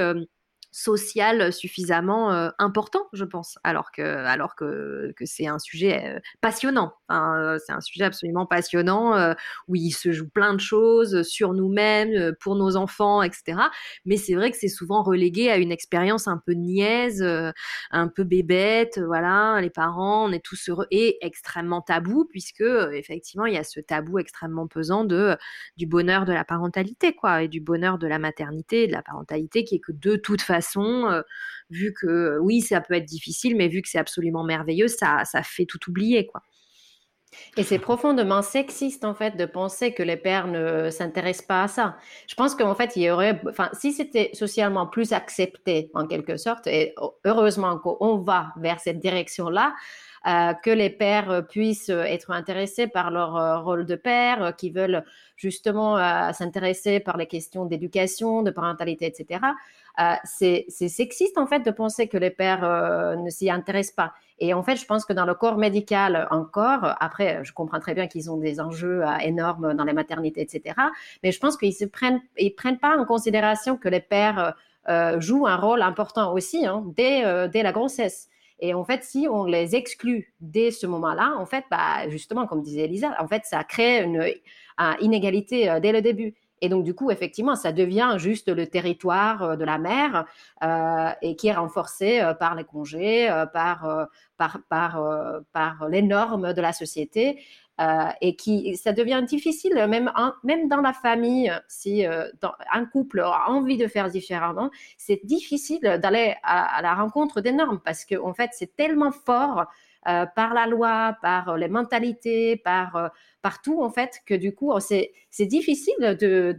social 0.75 1.53
suffisamment 1.53 2.33
euh, 2.33 2.49
important, 2.59 3.07
je 3.13 3.23
pense, 3.23 3.57
alors 3.63 3.91
que 3.91 5.13
c'est 5.23 5.47
un 5.47 5.57
sujet 5.57 6.15
euh, 6.15 6.19
passionnant. 6.41 6.93
Euh, 7.11 7.57
c'est 7.65 7.71
un 7.73 7.81
sujet 7.81 8.05
absolument 8.05 8.45
passionnant 8.45 9.33
où 9.67 9.75
il 9.75 9.91
se 9.91 10.11
joue 10.11 10.27
plein 10.27 10.53
de 10.53 10.59
choses 10.59 11.23
sur 11.23 11.53
nous-mêmes, 11.53 12.33
pour 12.39 12.55
nos 12.55 12.75
enfants, 12.75 13.21
etc. 13.21 13.59
Mais 14.05 14.17
c'est 14.17 14.35
vrai 14.35 14.51
que 14.51 14.57
c'est 14.57 14.67
souvent 14.67 15.03
relégué 15.03 15.49
à 15.49 15.57
une 15.57 15.71
expérience 15.71 16.27
un 16.27 16.41
peu 16.45 16.53
niaise, 16.53 17.23
un 17.91 18.07
peu 18.07 18.23
bébête. 18.23 18.99
Voilà, 19.05 19.59
les 19.61 19.69
parents, 19.69 20.27
on 20.29 20.31
est 20.31 20.43
tous 20.43 20.69
heureux 20.69 20.87
et 20.91 21.17
extrêmement 21.21 21.81
tabou 21.81 22.25
puisque 22.25 22.63
effectivement 22.93 23.45
il 23.45 23.53
y 23.53 23.57
a 23.57 23.63
ce 23.63 23.79
tabou 23.79 24.19
extrêmement 24.19 24.67
pesant 24.67 25.05
du 25.77 25.85
bonheur 25.87 26.25
de 26.25 26.33
la 26.33 26.43
parentalité, 26.45 27.13
quoi, 27.13 27.43
et 27.43 27.47
du 27.47 27.61
bonheur 27.61 27.97
de 27.97 28.07
la 28.07 28.19
maternité, 28.19 28.83
et 28.83 28.87
de 28.87 28.93
la 28.93 29.01
parentalité 29.01 29.63
qui 29.63 29.75
est 29.75 29.79
que 29.79 29.91
de 29.91 30.15
toute 30.15 30.41
façon 30.41 31.07
euh, 31.09 31.21
vu 31.69 31.93
que 31.93 32.37
oui, 32.39 32.61
ça 32.61 32.81
peut 32.81 32.93
être 32.93 33.05
difficile, 33.05 33.55
mais 33.55 33.67
vu 33.67 33.81
que 33.81 33.89
c'est 33.89 33.97
absolument 33.99 34.43
merveilleux, 34.43 34.87
ça, 34.87 35.23
ça 35.25 35.43
fait 35.43 35.65
tout 35.65 35.79
oublier, 35.89 36.25
quoi. 36.27 36.41
Et 37.57 37.63
c'est 37.63 37.79
profondément 37.79 38.41
sexiste, 38.41 39.05
en 39.05 39.13
fait, 39.13 39.37
de 39.37 39.45
penser 39.45 39.93
que 39.93 40.03
les 40.03 40.17
pères 40.17 40.47
ne 40.47 40.89
s'intéressent 40.89 41.47
pas 41.47 41.63
à 41.63 41.67
ça. 41.67 41.97
Je 42.27 42.35
pense 42.35 42.55
qu'en 42.55 42.75
fait, 42.75 42.95
il 42.95 43.03
y 43.03 43.09
aurait, 43.09 43.41
enfin, 43.47 43.69
si 43.73 43.93
c'était 43.93 44.31
socialement 44.33 44.87
plus 44.87 45.13
accepté, 45.13 45.89
en 45.93 46.05
quelque 46.05 46.37
sorte, 46.37 46.67
et 46.67 46.93
heureusement 47.23 47.77
qu'on 47.77 48.17
va 48.17 48.53
vers 48.57 48.79
cette 48.79 48.99
direction-là, 48.99 49.73
euh, 50.27 50.53
que 50.53 50.71
les 50.71 50.89
pères 50.89 51.45
puissent 51.47 51.89
être 51.89 52.31
intéressés 52.31 52.87
par 52.87 53.11
leur 53.11 53.37
euh, 53.37 53.59
rôle 53.59 53.85
de 53.85 53.95
père, 53.95 54.55
qui 54.57 54.71
veulent 54.71 55.03
justement 55.35 55.97
s'intéresser 56.33 56.99
par 56.99 57.17
les 57.17 57.27
questions 57.27 57.65
d'éducation, 57.65 58.41
de 58.41 58.51
parentalité, 58.51 59.05
etc. 59.05 59.39
Euh, 59.99 60.15
c'est 60.25 60.65
sexiste 60.69 61.37
en 61.37 61.47
fait 61.47 61.61
de 61.61 61.71
penser 61.71 62.07
que 62.07 62.17
les 62.17 62.29
pères 62.29 62.63
euh, 62.63 63.15
ne 63.15 63.29
s'y 63.29 63.49
intéressent 63.49 63.95
pas. 63.95 64.13
Et 64.39 64.53
en 64.53 64.61
fait, 64.63 64.75
je 64.75 64.85
pense 64.85 65.05
que 65.05 65.13
dans 65.13 65.25
le 65.25 65.33
corps 65.33 65.57
médical 65.57 66.27
encore, 66.31 66.95
après, 66.99 67.43
je 67.43 67.53
comprends 67.53 67.79
très 67.79 67.93
bien 67.93 68.07
qu'ils 68.07 68.29
ont 68.29 68.37
des 68.37 68.59
enjeux 68.59 69.05
euh, 69.05 69.17
énormes 69.19 69.73
dans 69.73 69.85
les 69.85 69.93
maternités, 69.93 70.41
etc. 70.41 70.75
Mais 71.23 71.31
je 71.31 71.39
pense 71.39 71.55
qu'ils 71.55 71.73
ne 71.79 71.85
prennent, 71.85 72.21
prennent 72.57 72.79
pas 72.79 72.97
en 72.97 73.05
considération 73.05 73.77
que 73.77 73.87
les 73.87 74.01
pères 74.01 74.55
jouent 75.17 75.47
un 75.47 75.55
rôle 75.55 75.81
important 75.81 76.31
aussi 76.33 76.65
hein, 76.65 76.83
dès, 76.95 77.23
la 77.23 77.71
grossesse. 77.71 78.29
Et 78.59 78.73
en 78.73 78.83
fait, 78.83 79.03
si 79.03 79.27
on 79.29 79.45
les 79.45 79.75
exclut 79.75 80.33
dès 80.39 80.71
ce 80.71 80.85
moment-là, 80.85 81.35
en 81.37 81.45
fait, 81.45 81.65
bah, 81.71 82.07
justement, 82.09 82.45
comme 82.45 82.61
disait 82.61 82.83
Elisa, 82.83 83.15
en 83.19 83.27
fait, 83.27 83.45
ça 83.45 83.63
crée 83.63 84.03
une 84.03 84.23
inégalité 84.99 85.79
dès 85.81 85.91
le 85.91 86.01
début. 86.01 86.35
Et 86.65 86.69
donc, 86.69 86.83
du 86.83 86.95
coup, 86.95 87.11
effectivement, 87.11 87.55
ça 87.55 87.71
devient 87.71 88.15
juste 88.17 88.49
le 88.49 88.65
territoire 88.65 89.43
euh, 89.43 89.55
de 89.55 89.63
la 89.63 89.77
mère 89.77 90.25
euh, 90.63 91.11
et 91.21 91.35
qui 91.35 91.47
est 91.47 91.53
renforcé 91.53 92.21
euh, 92.21 92.33
par 92.33 92.55
les 92.55 92.63
congés, 92.63 93.29
par, 93.53 94.07
par, 94.35 94.57
par, 94.67 95.41
par 95.53 95.89
les 95.89 96.01
normes 96.01 96.53
de 96.53 96.61
la 96.61 96.73
société. 96.73 97.39
et 98.21 98.35
qui, 98.35 98.75
ça 98.77 98.93
devient 98.93 99.23
difficile, 99.27 99.75
même, 99.87 100.11
même 100.43 100.67
dans 100.67 100.81
la 100.81 100.93
famille, 100.93 101.51
si 101.67 102.03
un 102.05 102.85
couple 102.85 103.19
a 103.19 103.49
envie 103.49 103.77
de 103.77 103.87
faire 103.87 104.09
différemment, 104.09 104.71
c'est 104.97 105.21
difficile 105.23 105.99
d'aller 106.01 106.35
à, 106.43 106.81
la 106.81 106.95
rencontre 106.95 107.41
des 107.41 107.51
normes 107.51 107.81
parce 107.83 108.05
qu'en 108.05 108.29
en 108.29 108.33
fait, 108.33 108.51
c'est 108.53 108.75
tellement 108.75 109.11
fort 109.11 109.65
par 110.05 110.53
la 110.53 110.67
loi, 110.67 111.17
par 111.21 111.57
les 111.57 111.67
mentalités, 111.67 112.57
par 112.57 113.11
partout, 113.45 113.83
en 113.83 113.91
fait, 113.91 114.21
que 114.25 114.33
du 114.33 114.55
coup, 114.55 114.73
c'est 114.79 115.45
difficile 115.45 115.93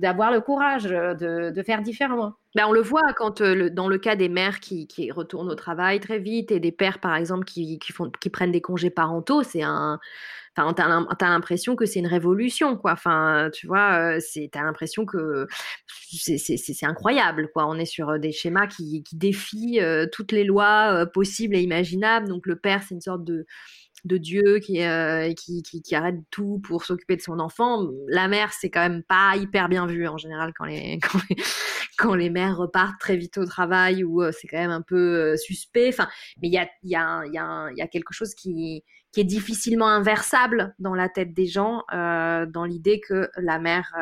d'avoir 0.01 0.31
le 0.31 0.41
courage 0.41 0.85
de, 0.85 1.63
faire 1.67 1.83
différemment. 1.83 2.35
Ben, 2.55 2.67
on 2.69 2.73
le 2.73 2.81
voit 2.81 3.13
quand, 3.17 3.41
euh, 3.41 3.69
dans 3.71 3.89
le 3.89 3.99
cas 3.99 4.15
des 4.15 4.29
mères 4.29 4.61
qui, 4.61 5.11
retournent 5.11 5.51
au 5.51 5.57
travail 5.57 5.99
très 5.99 6.21
vite 6.21 6.53
et 6.53 6.61
des 6.61 6.71
pères, 6.71 7.01
par 7.01 7.17
exemple, 7.17 7.45
qui, 7.45 7.81
font, 7.93 8.11
qui 8.21 8.31
prennent 8.31 8.53
des 8.53 8.61
congés 8.61 8.91
parentaux, 8.91 9.43
c'est 9.43 9.63
un. 9.65 9.99
Enfin, 10.59 10.73
t'as 10.73 11.29
l'impression 11.29 11.77
que 11.77 11.85
c'est 11.85 11.99
une 11.99 12.07
révolution, 12.07 12.77
quoi. 12.77 12.93
Enfin, 12.93 13.51
tu 13.53 13.67
vois, 13.67 14.17
euh, 14.17 14.21
t'as 14.51 14.63
l'impression 14.63 15.05
que 15.05 15.47
c'est 16.11 16.87
incroyable, 16.87 17.51
quoi. 17.53 17.67
On 17.67 17.75
est 17.75 17.85
sur 17.85 18.19
des 18.19 18.33
schémas 18.33 18.67
qui, 18.67 19.05
défient 19.13 19.81
euh, 19.81 20.07
toutes 20.11 20.33
les 20.33 20.45
lois 20.45 21.07
possibles 21.13 21.57
et 21.57 21.61
imaginables. 21.61 22.29
Donc 22.29 22.47
le 22.47 22.57
père, 22.57 22.83
c'est 22.83 22.95
une 22.95 23.03
sorte 23.03 23.25
de 23.25 23.45
Dieu 24.05 24.61
qui, 24.61 24.81
qui, 25.37 25.63
qui, 25.83 25.95
arrête 25.95 26.17
tout 26.31 26.61
pour 26.65 26.85
s'occuper 26.85 27.17
de 27.17 27.23
son 27.23 27.39
enfant. 27.39 27.87
La 28.09 28.27
mère, 28.27 28.53
c'est 28.53 28.71
quand 28.71 28.89
même 28.89 29.03
pas 29.03 29.37
hyper 29.37 29.69
bien 29.69 29.87
vu 29.87 30.09
en 30.09 30.17
général 30.17 30.53
quand 30.57 30.65
les, 30.65 30.99
quand 31.99 32.15
les, 32.15 32.31
mères 32.31 32.57
repartent 32.57 32.99
très 32.99 33.17
vite 33.17 33.37
au 33.37 33.45
travail 33.45 34.05
ou 34.05 34.23
c'est 34.33 34.49
quand 34.49 34.59
même 34.59 34.71
un 34.71 34.83
peu 34.83 35.37
suspect. 35.37 35.89
Enfin, 35.91 36.09
mais 36.41 36.49
il 36.49 36.55
y 36.85 36.97
a 36.97 37.89
quelque 37.89 38.15
chose 38.15 38.35
qui, 38.35 38.85
qui 39.17 39.23
est 39.23 39.25
difficilement 39.25 39.89
inversable 39.89 40.75
dans 40.79 40.95
la 40.95 41.09
tête 41.09 41.33
des 41.33 41.47
gens, 41.47 41.85
euh, 41.91 42.45
dans 42.45 42.67
l'idée 42.67 43.01
que 43.01 43.31
la 43.39 43.59
mère 43.59 43.95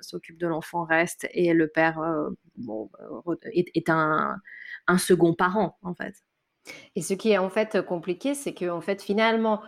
s'occupe 0.00 0.38
de 0.38 0.48
l'enfant, 0.48 0.82
reste, 0.82 1.28
et 1.30 1.52
le 1.52 1.68
père 1.68 2.02
bon, 2.56 2.90
est, 3.52 3.88
un, 3.88 4.40
second 4.98 5.34
parent, 5.34 5.78
en 5.84 5.94
fait. 5.94 6.16
Et 6.96 7.02
ce 7.02 7.14
qui 7.14 7.30
est 7.30 7.38
en 7.38 7.48
fait 7.48 7.80
compliqué, 7.80 8.34
c'est 8.34 8.54
que 8.54 8.68
en 8.68 8.80
fait 8.80 9.00
finalement, 9.00 9.62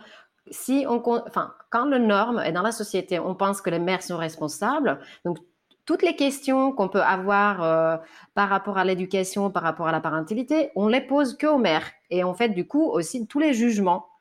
si 0.51 0.85
on, 0.89 1.01
enfin, 1.05 1.53
quand 1.69 1.85
le 1.85 1.99
norme 1.99 2.39
est 2.39 2.51
dans 2.51 2.61
la 2.61 2.73
société, 2.73 3.19
on 3.19 3.35
pense 3.35 3.61
que 3.61 3.69
les 3.69 3.79
mères 3.79 4.03
sont 4.03 4.17
responsables. 4.17 4.99
Donc 5.23 5.37
toutes 5.85 6.03
les 6.03 6.17
questions 6.17 6.73
qu'on 6.73 6.89
peut 6.89 7.01
avoir 7.01 7.63
euh, 7.63 7.95
par 8.33 8.49
rapport 8.49 8.77
à 8.77 8.83
l'éducation, 8.83 9.49
par 9.49 9.63
rapport 9.63 9.87
à 9.87 9.93
la 9.93 10.01
parentalité, 10.01 10.71
on 10.75 10.89
les 10.89 10.99
pose 10.99 11.37
que 11.37 11.47
aux 11.47 11.57
mères. 11.57 11.89
Et 12.09 12.25
en 12.25 12.33
fait, 12.33 12.49
du 12.49 12.67
coup, 12.67 12.83
aussi 12.83 13.27
tous 13.27 13.39
les 13.39 13.53
jugements, 13.53 14.05
euh, 14.05 14.18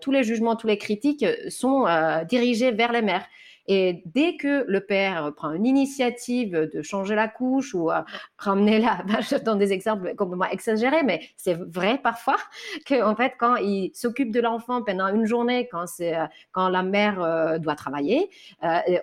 tous 0.00 0.10
les 0.10 0.24
jugements, 0.24 0.56
tous 0.56 0.66
les 0.66 0.78
critiques 0.78 1.24
sont 1.48 1.86
euh, 1.86 2.24
dirigés 2.24 2.72
vers 2.72 2.92
les 2.92 3.02
mères. 3.02 3.26
Et 3.68 4.02
dès 4.06 4.36
que 4.36 4.64
le 4.68 4.80
père 4.80 5.32
prend 5.34 5.52
une 5.52 5.66
initiative 5.66 6.70
de 6.72 6.82
changer 6.82 7.14
la 7.14 7.28
couche 7.28 7.74
ou 7.74 7.90
euh, 7.90 8.02
ramener 8.38 8.78
la, 8.78 9.04
je 9.20 9.36
donne 9.44 9.58
des 9.58 9.72
exemples 9.72 10.14
complètement 10.14 10.48
exagérés, 10.48 11.02
mais 11.02 11.20
c'est 11.36 11.54
vrai 11.54 11.98
parfois 11.98 12.36
que 12.86 13.02
en 13.02 13.16
fait 13.16 13.34
quand 13.38 13.56
il 13.56 13.90
s'occupe 13.94 14.30
de 14.30 14.40
l'enfant 14.40 14.82
pendant 14.82 15.08
une 15.08 15.26
journée, 15.26 15.68
quand 15.70 15.86
c'est 15.86 16.16
euh, 16.16 16.26
quand 16.52 16.68
la 16.68 16.82
mère 16.82 17.22
euh, 17.22 17.58
doit 17.58 17.74
travailler, 17.74 18.30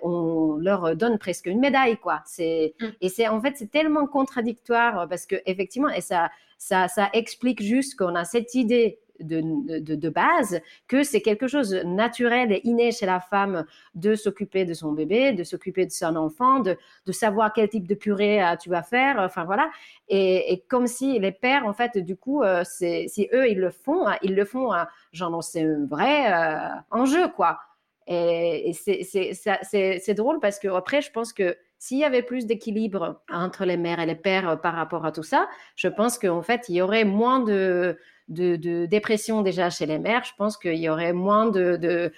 on 0.02 0.56
leur 0.60 0.96
donne 0.96 1.18
presque 1.18 1.46
une 1.46 1.60
médaille 1.60 1.96
quoi. 1.98 2.22
C'est 2.24 2.74
mm. 2.80 2.86
et 3.00 3.08
c'est 3.08 3.28
en 3.28 3.40
fait 3.40 3.54
c'est 3.56 3.70
tellement 3.70 4.06
contradictoire 4.06 5.08
parce 5.08 5.26
que 5.26 5.36
effectivement 5.46 5.88
et 5.88 6.00
ça 6.00 6.30
ça, 6.56 6.88
ça 6.88 7.10
explique 7.12 7.62
juste 7.62 7.98
qu'on 7.98 8.14
a 8.14 8.24
cette 8.24 8.54
idée 8.54 8.98
de, 9.20 9.94
de, 9.94 10.08
base 10.08 10.60
que 10.88 11.02
c'est 11.02 11.20
quelque 11.20 11.46
chose 11.46 11.70
de 11.70 11.82
naturel 11.82 12.52
et 12.52 12.60
inné 12.64 12.92
chez 12.92 13.06
la 13.06 13.20
femme 13.20 13.64
de 13.94 14.14
s'occuper 14.14 14.64
de 14.64 14.74
son 14.74 14.92
bébé, 14.92 15.32
de 15.32 15.44
s'occuper 15.44 15.86
de 15.86 15.92
son 15.92 16.16
enfant, 16.16 16.60
de, 16.60 16.76
de, 17.06 17.12
savoir 17.12 17.52
quel 17.52 17.68
type 17.68 17.86
de 17.86 17.94
purée 17.94 18.42
euh, 18.42 18.56
tu 18.56 18.70
vas 18.70 18.82
faire, 18.82 19.16
enfin 19.18 19.44
voilà. 19.44 19.70
Et, 20.08 20.64
comme 20.68 20.86
si 20.86 21.18
les 21.18 21.32
pères, 21.32 21.66
en 21.66 21.72
fait, 21.72 21.98
du 21.98 22.16
coup, 22.16 22.42
euh, 22.42 22.62
si 22.64 23.28
eux, 23.32 23.48
ils 23.48 23.58
le 23.58 23.70
font, 23.70 24.06
hein, 24.06 24.16
ils 24.22 24.34
le 24.34 24.44
font, 24.44 24.72
hein, 24.72 24.88
genre, 25.12 25.42
c'est 25.42 25.62
un 25.62 25.86
vrai 25.86 26.32
euh, 26.32 26.68
enjeu, 26.90 27.28
quoi. 27.28 27.58
Et, 28.06 28.72
c'est 28.74 30.14
drôle 30.14 30.40
parce 30.40 30.58
que 30.58 30.68
après, 30.68 31.00
je 31.00 31.10
pense 31.10 31.32
que 31.32 31.56
s'il 31.78 31.98
y 31.98 32.04
avait 32.04 32.22
plus 32.22 32.46
d'équilibre 32.46 33.22
entre 33.30 33.64
les 33.64 33.76
mères 33.76 34.00
et 34.00 34.06
les 34.06 34.14
pères 34.14 34.60
par 34.60 34.74
rapport 34.74 35.04
à 35.06 35.12
tout 35.12 35.22
ça, 35.22 35.48
je 35.76 35.88
pense 35.88 36.18
qu'en 36.18 36.42
fait, 36.42 36.68
il 36.68 36.76
y 36.76 36.82
aurait 36.82 37.04
moins 37.04 37.40
de, 37.40 37.98
de, 38.28 38.86
dépression 38.86 39.42
déjà 39.42 39.70
chez 39.70 39.86
les 39.86 39.98
mères, 39.98 40.24
je 40.24 40.32
pense 40.36 40.56
qu'il 40.56 40.78
y 40.78 40.88
aurait 40.88 41.12
moins 41.12 41.46
de, 41.50 42.12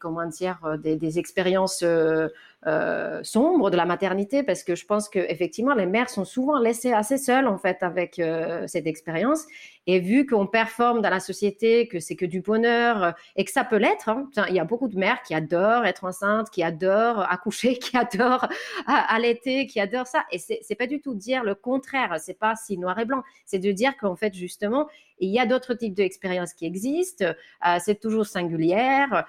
comment 0.00 0.26
dire, 0.26 0.58
des, 0.78 0.96
des 0.96 1.18
expériences 1.18 1.82
euh, 1.82 2.28
euh, 2.66 3.20
sombre 3.22 3.70
de 3.70 3.76
la 3.76 3.84
maternité 3.84 4.42
parce 4.42 4.64
que 4.64 4.74
je 4.74 4.84
pense 4.84 5.08
que 5.08 5.20
effectivement 5.20 5.74
les 5.74 5.86
mères 5.86 6.10
sont 6.10 6.24
souvent 6.24 6.58
laissées 6.58 6.92
assez 6.92 7.16
seules 7.16 7.46
en 7.46 7.56
fait 7.56 7.84
avec 7.84 8.18
euh, 8.18 8.66
cette 8.66 8.88
expérience. 8.88 9.46
Et 9.86 10.00
vu 10.00 10.26
qu'on 10.26 10.48
performe 10.48 11.00
dans 11.00 11.08
la 11.08 11.20
société 11.20 11.86
que 11.86 12.00
c'est 12.00 12.16
que 12.16 12.26
du 12.26 12.40
bonheur 12.40 13.14
et 13.36 13.44
que 13.44 13.52
ça 13.52 13.62
peut 13.62 13.76
l'être 13.76 14.08
hein, 14.08 14.28
il 14.48 14.56
y 14.56 14.58
a 14.58 14.64
beaucoup 14.64 14.88
de 14.88 14.98
mères 14.98 15.22
qui 15.22 15.34
adorent 15.34 15.86
être 15.86 16.02
enceintes 16.04 16.50
qui 16.50 16.64
adorent 16.64 17.20
accoucher 17.30 17.78
qui 17.78 17.96
adorent 17.96 18.48
allaiter 18.86 19.68
qui 19.68 19.78
adorent 19.78 20.08
ça. 20.08 20.24
Et 20.32 20.38
c'est 20.38 20.74
pas 20.74 20.88
du 20.88 21.00
tout 21.00 21.14
dire 21.14 21.44
le 21.44 21.54
contraire 21.54 22.16
c'est 22.18 22.38
pas 22.38 22.56
si 22.56 22.76
noir 22.76 22.98
et 22.98 23.04
blanc. 23.04 23.22
C'est 23.46 23.60
de 23.60 23.70
dire 23.70 23.96
qu'en 23.96 24.16
fait 24.16 24.34
justement 24.34 24.88
il 25.20 25.30
y 25.30 25.38
a 25.38 25.46
d'autres 25.46 25.74
types 25.74 25.94
d'expériences 25.94 26.54
qui 26.54 26.66
existent 26.66 27.24
euh, 27.24 27.78
c'est 27.78 28.00
toujours 28.00 28.26
singulière 28.26 29.26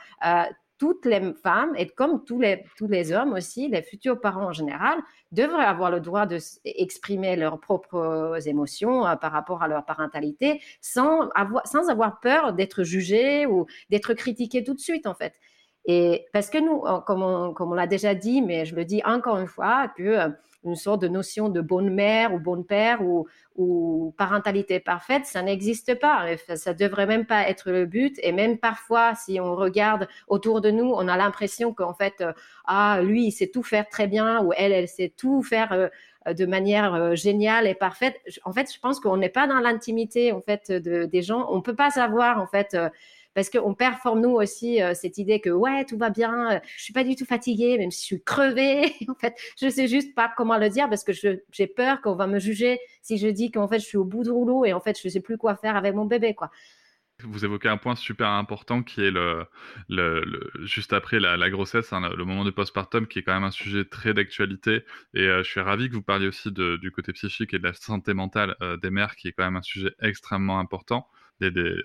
toutes 0.80 1.05
les 1.05 1.34
femmes, 1.43 1.75
et 1.77 1.88
comme 1.88 2.23
tous 2.23 2.39
les, 2.39 3.11
hommes 3.11 3.34
aussi, 3.34 3.67
les 3.67 3.84
futurs 3.84 4.19
parents 4.19 4.47
en 4.47 4.53
général, 4.53 4.97
devraient 5.32 5.65
avoir 5.65 5.91
le 5.91 5.99
droit 5.99 6.25
d'exprimer 6.25 7.36
leurs 7.36 7.59
propres 7.59 8.38
émotions 8.47 9.05
euh, 9.05 9.15
par 9.15 9.32
rapport 9.32 9.61
à 9.61 9.67
leur 9.67 9.86
parentalité 9.86 10.61
sans 10.82 11.30
avoir, 11.36 11.67
sans 11.67 11.89
avoir 11.89 12.19
peur 12.21 12.53
d'être 12.53 12.84
jugés 12.84 13.45
ou 13.45 13.67
d'être 13.91 14.13
critiqués 14.13 14.63
tout 14.63 14.73
de 14.73 14.80
suite, 14.80 15.05
en 15.05 15.13
fait. 15.13 15.34
Et 15.86 16.27
parce 16.34 16.49
que 16.49 16.57
nous, 16.57 16.84
comme 17.05 17.23
on, 17.23 17.73
l'a 17.73 17.88
déjà 17.88 18.15
dit, 18.15 18.41
mais 18.41 18.65
je 18.65 18.75
le 18.75 18.86
dis 18.86 19.01
encore 19.05 19.38
une 19.38 19.47
fois, 19.47 19.88
que 19.97 20.03
euh, 20.03 20.30
une 20.63 20.75
sorte 20.75 21.01
de 21.01 21.07
notion 21.07 21.47
de 21.49 21.61
bonne 21.61 21.89
mère 21.89 22.34
ou 22.34 22.39
bonne 22.39 22.65
père 22.65 23.01
ou, 23.01 23.27
parentalité 24.17 24.80
parfaite, 24.80 25.25
ça 25.25 25.41
n'existe 25.41 25.99
pas. 25.99 26.25
Ça 26.55 26.73
devrait 26.73 27.05
même 27.05 27.25
pas 27.25 27.49
être 27.49 27.71
le 27.71 27.86
but. 27.86 28.17
Et 28.23 28.32
même 28.32 28.57
parfois, 28.57 29.15
si 29.15 29.39
on 29.41 29.55
regarde 29.55 30.07
autour 30.27 30.61
de 30.61 30.71
nous, 30.71 30.86
on 30.86 31.07
a 31.09 31.17
l'impression 31.17 31.73
qu'en 31.73 31.93
fait, 31.93 32.21
euh, 32.21 32.32
ah, 32.65 33.01
lui, 33.03 33.25
il 33.25 33.32
sait 33.32 33.47
tout 33.47 33.63
faire 33.63 33.89
très 33.89 34.07
bien 34.07 34.41
ou 34.43 34.53
elle, 34.55 34.71
elle 34.71 34.88
sait 34.88 35.11
tout 35.15 35.41
faire 35.41 35.73
euh, 35.73 36.34
de 36.34 36.45
manière 36.45 37.15
géniale 37.15 37.67
et 37.67 37.75
parfaite. 37.75 38.15
En 38.45 38.53
fait, 38.53 38.73
je 38.73 38.80
pense 38.80 39.01
qu'on 39.01 39.17
n'est 39.17 39.27
pas 39.27 39.47
dans 39.47 39.59
l'intimité 39.59 40.32
en 40.32 40.41
fait 40.41 40.71
de, 40.71 41.03
des 41.05 41.21
gens. 41.21 41.47
On 41.49 41.61
peut 41.61 41.75
pas 41.75 41.89
savoir 41.89 42.39
en 42.39 42.47
fait 42.47 42.77
parce 43.34 43.49
qu'on 43.49 43.73
performe 43.73 44.21
nous 44.21 44.32
aussi 44.32 44.82
euh, 44.82 44.93
cette 44.93 45.17
idée 45.17 45.39
que 45.39 45.49
ouais 45.49 45.86
tout 45.86 45.97
va 45.97 46.09
bien, 46.09 46.51
euh, 46.51 46.59
je 46.77 46.84
suis 46.84 46.93
pas 46.93 47.03
du 47.03 47.15
tout 47.15 47.25
fatiguée, 47.25 47.77
même 47.77 47.91
si 47.91 48.01
je 48.01 48.05
suis 48.05 48.23
crevée. 48.23 48.95
en 49.07 49.15
fait, 49.15 49.36
je 49.61 49.69
sais 49.69 49.88
juste 49.88 50.15
pas 50.15 50.32
comment 50.36 50.57
le 50.57 50.69
dire 50.69 50.89
parce 50.89 51.03
que 51.03 51.11
j'ai 51.13 51.67
peur 51.67 52.01
qu'on 52.01 52.15
va 52.15 52.27
me 52.27 52.39
juger 52.39 52.80
si 53.01 53.17
je 53.17 53.27
dis 53.27 53.51
qu'en 53.51 53.67
fait 53.67 53.80
je 53.80 53.86
suis 53.86 53.97
au 53.97 54.05
bout 54.05 54.23
du 54.23 54.32
rouleau 54.32 54.65
et 54.65 54.73
en 54.73 54.80
fait 54.80 54.99
je 55.01 55.07
sais 55.09 55.21
plus 55.21 55.38
quoi 55.38 55.55
faire 55.55 55.75
avec 55.75 55.93
mon 55.93 56.05
bébé 56.05 56.34
quoi. 56.34 56.49
Vous 57.21 57.43
évoquez 57.43 57.67
un 57.67 57.75
point 57.75 57.97
super 57.97 58.30
important 58.30 58.82
qui 58.82 59.01
est 59.01 59.11
le, 59.11 59.45
juste 60.61 60.93
après 60.93 61.19
la, 61.19 61.49
grossesse, 61.49 61.91
hein, 61.91 61.99
le 62.15 62.23
moment 62.23 62.45
de 62.45 62.49
postpartum, 62.49 63.07
qui 63.07 63.19
est 63.19 63.23
quand 63.23 63.34
même 63.34 63.43
un 63.43 63.51
sujet 63.51 63.84
très 63.84 64.13
d'actualité. 64.13 64.86
Et 65.13 65.23
euh, 65.23 65.43
je 65.43 65.49
suis 65.49 65.59
ravi 65.59 65.89
que 65.89 65.95
vous 65.95 66.01
parliez 66.01 66.27
aussi 66.27 66.49
du 66.49 66.91
côté 66.95 67.11
psychique 67.11 67.53
et 67.53 67.59
de 67.59 67.63
la 67.63 67.73
santé 67.73 68.13
mentale 68.13 68.55
des 68.82 68.89
mères, 68.89 69.17
qui 69.17 69.27
est 69.27 69.34
quand 69.34 69.43
même 69.43 69.57
un 69.57 69.61
sujet 69.61 69.91
extrêmement 69.99 70.59
important 70.59 71.09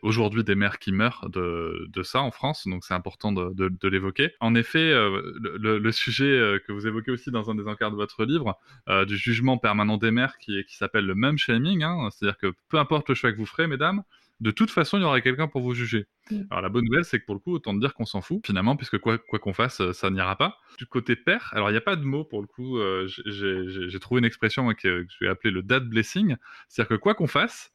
aujourd'hui 0.02 0.44
des 0.44 0.54
mères 0.54 0.78
qui 0.78 0.92
meurent 0.92 1.28
de, 1.28 1.86
de, 1.88 2.02
ça 2.02 2.20
en 2.20 2.30
France, 2.30 2.66
donc 2.66 2.84
c'est 2.84 2.94
important 2.94 3.32
de, 3.32 3.52
de, 3.54 3.68
de 3.68 3.88
l'évoquer. 3.88 4.32
En 4.40 4.54
effet, 4.54 4.78
euh, 4.78 5.32
le, 5.58 5.78
le, 5.78 5.92
sujet 5.92 6.24
euh, 6.24 6.58
que 6.58 6.72
vous 6.72 6.86
évoquez 6.86 7.10
aussi 7.10 7.30
dans 7.30 7.50
un 7.50 7.54
des 7.54 7.66
encarts 7.66 7.90
de 7.90 7.96
votre 7.96 8.24
livre, 8.24 8.58
euh, 8.88 9.04
du 9.04 9.16
jugement 9.16 9.58
permanent 9.58 9.96
des 9.96 10.10
mères, 10.10 10.38
qui, 10.38 10.64
qui 10.64 10.76
s'appelle 10.76 11.06
le 11.06 11.14
même 11.14 11.38
shaming, 11.38 11.82
hein, 11.82 12.08
c'est-à-dire 12.10 12.38
que 12.38 12.52
peu 12.68 12.78
importe 12.78 13.08
le 13.08 13.14
choix 13.14 13.32
que 13.32 13.36
vous 13.36 13.46
ferez, 13.46 13.66
mesdames, 13.66 14.02
de 14.40 14.50
toute 14.50 14.70
façon, 14.70 14.98
il 14.98 15.02
y 15.02 15.04
aura 15.04 15.20
quelqu'un 15.20 15.46
pour 15.46 15.62
vous 15.62 15.74
juger. 15.74 16.06
Mm. 16.30 16.42
Alors 16.50 16.62
la 16.62 16.68
bonne 16.68 16.84
nouvelle, 16.84 17.04
c'est 17.04 17.20
que 17.20 17.24
pour 17.24 17.36
le 17.36 17.40
coup, 17.40 17.52
autant 17.52 17.74
dire 17.74 17.94
qu'on 17.94 18.04
s'en 18.04 18.20
fout, 18.20 18.44
finalement, 18.44 18.76
puisque 18.76 18.98
quoi 18.98 19.18
qu'on 19.18 19.52
fasse, 19.52 19.92
ça 19.92 20.10
n'ira 20.10 20.36
pas. 20.36 20.58
Du 20.78 20.86
côté 20.86 21.14
père, 21.14 21.50
alors 21.52 21.70
il 21.70 21.72
n'y 21.72 21.78
a 21.78 21.82
pas 21.82 21.96
de 21.96 22.04
mot 22.04 22.24
pour 22.24 22.40
le 22.40 22.48
coup, 22.48 22.78
j'ai 23.26 24.00
trouvé 24.00 24.18
une 24.18 24.24
expression 24.24 24.68
que, 24.74 25.02
que 25.02 25.06
je 25.08 25.24
vais 25.24 25.30
appeler 25.30 25.52
le 25.52 25.62
dad 25.62 25.88
blessing, 25.88 26.36
c'est-à-dire 26.68 26.96
que 26.96 27.00
quoi 27.00 27.14
qu'on 27.14 27.28
fasse, 27.28 27.73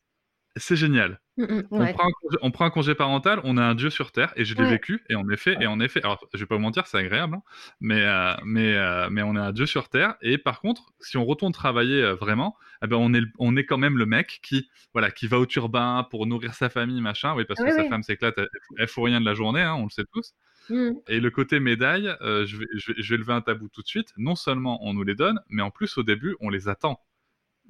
c'est 0.55 0.75
génial. 0.75 1.19
Mmh, 1.37 1.43
mmh, 1.43 1.63
on, 1.71 2.51
prend 2.51 2.65
un 2.65 2.69
congé, 2.69 2.95
parental, 2.95 3.39
on 3.45 3.55
a 3.55 3.63
un 3.63 3.75
dieu 3.75 3.89
sur 3.89 4.11
terre, 4.11 4.33
et 4.35 4.43
je 4.43 4.55
l'ai 4.55 4.69
vécu, 4.69 5.01
et 5.09 5.15
en 5.15 5.29
effet, 5.29 5.55
et 5.61 5.67
en 5.67 5.79
effet, 5.79 6.01
alors 6.03 6.19
je 6.33 6.39
vais 6.39 6.45
pas 6.45 6.55
vous 6.55 6.61
mentir, 6.61 6.85
c'est 6.85 6.97
agréable, 6.97 7.35
hein, 7.35 7.43
mais, 7.79 8.03
euh, 8.03 8.33
mais, 8.43 8.73
euh, 8.75 9.07
mais 9.09 9.21
on 9.21 9.35
a 9.35 9.41
un 9.41 9.51
dieu 9.53 9.65
sur 9.65 9.87
terre, 9.87 10.15
et 10.21 10.37
par 10.37 10.59
contre, 10.59 10.91
si 10.99 11.15
on 11.15 11.23
retourne 11.23 11.53
travailler 11.53 12.03
euh, 12.03 12.15
vraiment, 12.15 12.57
eh 12.83 12.87
ben 12.87 12.97
on, 12.97 13.13
est, 13.13 13.23
on 13.37 13.55
est 13.55 13.65
quand 13.65 13.77
même 13.77 13.97
le 13.97 14.05
mec 14.05 14.39
qui, 14.43 14.69
voilà, 14.93 15.11
qui 15.11 15.27
va 15.27 15.39
au 15.39 15.45
turbin 15.45 16.05
pour 16.09 16.27
nourrir 16.27 16.55
sa 16.55 16.69
famille, 16.69 16.99
machin, 16.99 17.33
oui, 17.35 17.45
parce 17.45 17.61
que 17.61 17.71
sa 17.71 17.85
femme 17.85 18.03
s'éclate, 18.03 18.37
elle, 18.37 18.49
elle 18.77 18.87
fout 18.87 19.05
rien 19.05 19.21
de 19.21 19.25
la 19.25 19.33
journée, 19.33 19.61
hein, 19.61 19.75
on 19.75 19.83
le 19.83 19.91
sait 19.91 20.05
tous. 20.11 20.33
Mmh. 20.69 20.91
Et 21.07 21.19
le 21.19 21.31
côté 21.31 21.59
médaille, 21.59 22.13
je, 22.21 22.57
vais, 22.57 22.65
je, 22.75 22.91
vais, 22.91 23.01
je 23.01 23.13
vais 23.13 23.17
lever 23.17 23.33
un 23.33 23.41
tabou 23.41 23.69
tout 23.69 23.81
de 23.81 23.87
suite, 23.87 24.09
non 24.17 24.35
seulement 24.35 24.85
on 24.85 24.93
nous 24.93 25.03
les 25.03 25.15
donne, 25.15 25.39
mais 25.47 25.61
en 25.61 25.71
plus 25.71 25.97
au 25.97 26.03
début, 26.03 26.35
on 26.41 26.49
les 26.49 26.67
attend. 26.67 26.99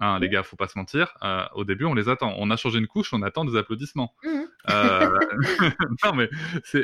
Hein, 0.02 0.20
les 0.20 0.30
gars, 0.30 0.44
faut 0.44 0.56
pas 0.56 0.68
se 0.68 0.78
mentir. 0.78 1.14
Euh, 1.24 1.44
au 1.56 1.66
début, 1.66 1.86
on 1.86 1.94
les 1.94 2.08
attend. 2.08 2.34
On 2.38 2.50
a 2.52 2.58
changé 2.58 2.80
une 2.80 2.88
couche, 2.88 3.14
on 3.14 3.22
attend 3.22 3.44
des 3.44 3.58
applaudissements. 3.58 4.16
Mmh. 4.24 4.30
Euh... 4.70 5.20
non, 6.04 6.14
mais 6.14 6.30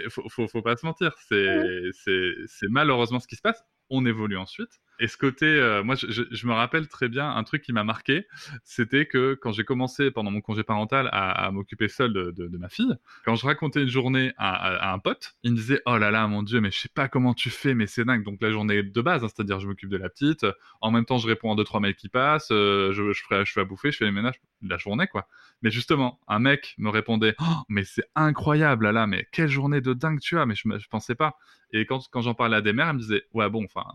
faut, 0.10 0.28
faut, 0.30 0.48
faut, 0.48 0.62
pas 0.62 0.76
se 0.76 0.86
mentir. 0.86 1.16
Mmh. 1.32 1.92
c'est 1.94 2.68
malheureusement 2.70 3.20
ce 3.20 3.28
qui 3.28 3.36
se 3.36 3.42
passe. 3.42 3.64
On 3.90 4.06
évolue 4.06 4.38
ensuite. 4.38 4.82
Et 5.00 5.08
ce 5.08 5.18
côté, 5.18 5.46
euh, 5.46 5.84
moi, 5.84 5.96
je, 5.96 6.48
me 6.48 6.54
rappelle 6.54 6.88
très 6.88 7.10
bien 7.10 7.30
un 7.30 7.44
truc 7.44 7.62
qui 7.62 7.74
m'a 7.74 7.84
marqué, 7.84 8.28
c'était 8.64 9.06
que 9.06 9.34
quand 9.34 9.52
j'ai 9.52 9.64
commencé 9.64 10.12
pendant 10.12 10.32
mon 10.32 10.42
congé 10.42 10.64
parental 10.64 11.10
à, 11.12 11.52
m'occuper 11.52 11.88
seul 11.88 12.14
de, 12.14 12.58
ma 12.58 12.70
fille, 12.70 12.96
quand 13.26 13.36
je 13.36 13.46
racontais 13.46 13.84
une 13.84 13.90
journée 13.90 14.32
à, 14.38 14.94
un 14.94 15.00
pote, 15.00 15.36
il 15.44 15.52
me 15.52 15.58
disait 15.58 15.82
oh 15.86 15.98
là 15.98 16.12
là, 16.12 16.28
mon 16.28 16.44
dieu, 16.44 16.62
mais 16.62 16.72
je 16.72 16.80
sais 16.80 16.90
pas 16.94 17.08
comment 17.08 17.34
tu 17.34 17.50
fais, 17.50 17.74
mais 17.74 17.88
c'est 17.88 18.06
dingue. 18.06 18.24
Donc 18.24 18.42
la 18.42 18.52
journée 18.52 18.84
de 18.84 19.02
base, 19.02 19.24
hein, 19.24 19.28
c'est-à-dire 19.28 19.60
je 19.60 19.68
m'occupe 19.68 19.90
de 19.90 19.98
la 19.98 20.10
petite, 20.10 20.46
en 20.82 20.92
même 20.92 21.06
temps 21.06 21.18
je 21.18 21.28
réponds 21.28 21.52
à 21.52 21.56
deux 21.56 21.64
trois 21.64 21.80
mails 21.80 21.96
qui 21.96 22.10
passent, 22.10 22.50
euh, 22.52 22.94
je, 22.94 23.12
je, 23.12 23.44
je 23.44 23.52
fais 23.52 23.62
à 23.62 23.66
bouffer, 23.66 23.92
je 23.92 23.98
fais 23.98 24.06
les 24.06 24.12
ménages, 24.12 24.40
la 24.62 24.78
journée 24.78 25.08
quoi. 25.08 25.28
Mais 25.62 25.72
justement, 25.72 26.20
un 26.28 26.40
mec 26.40 26.76
me 26.78 26.90
répondait 26.90 27.36
oh, 27.40 27.64
mais 27.70 27.84
c'est 27.84 28.06
incroyable 28.16 28.86
là 28.86 28.92
là, 28.92 29.08
mais 29.08 29.28
quelle 29.32 29.50
journée 29.50 29.82
de 29.82 29.94
dingue 29.94 30.20
tu 30.20 30.38
as, 30.40 30.46
mais 30.46 30.56
je, 30.56 30.64
je 30.78 30.88
pensais 30.88 31.16
pas. 31.16 31.38
Et 31.72 31.86
quand, 31.86 32.08
quand 32.12 32.22
j'en 32.22 32.34
parlais 32.34 32.58
à 32.58 32.62
des 32.62 32.74
mères, 32.74 32.90
elles 32.90 32.96
me 32.96 33.00
disaient 33.00 33.24
ouais 33.34 33.50
bon, 33.50 33.66
enfin 33.66 33.86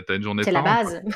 t'as 0.00 0.16
une 0.16 0.22
journée 0.22 0.44
C'est 0.44 0.52
la 0.52 0.62
base. 0.62 1.02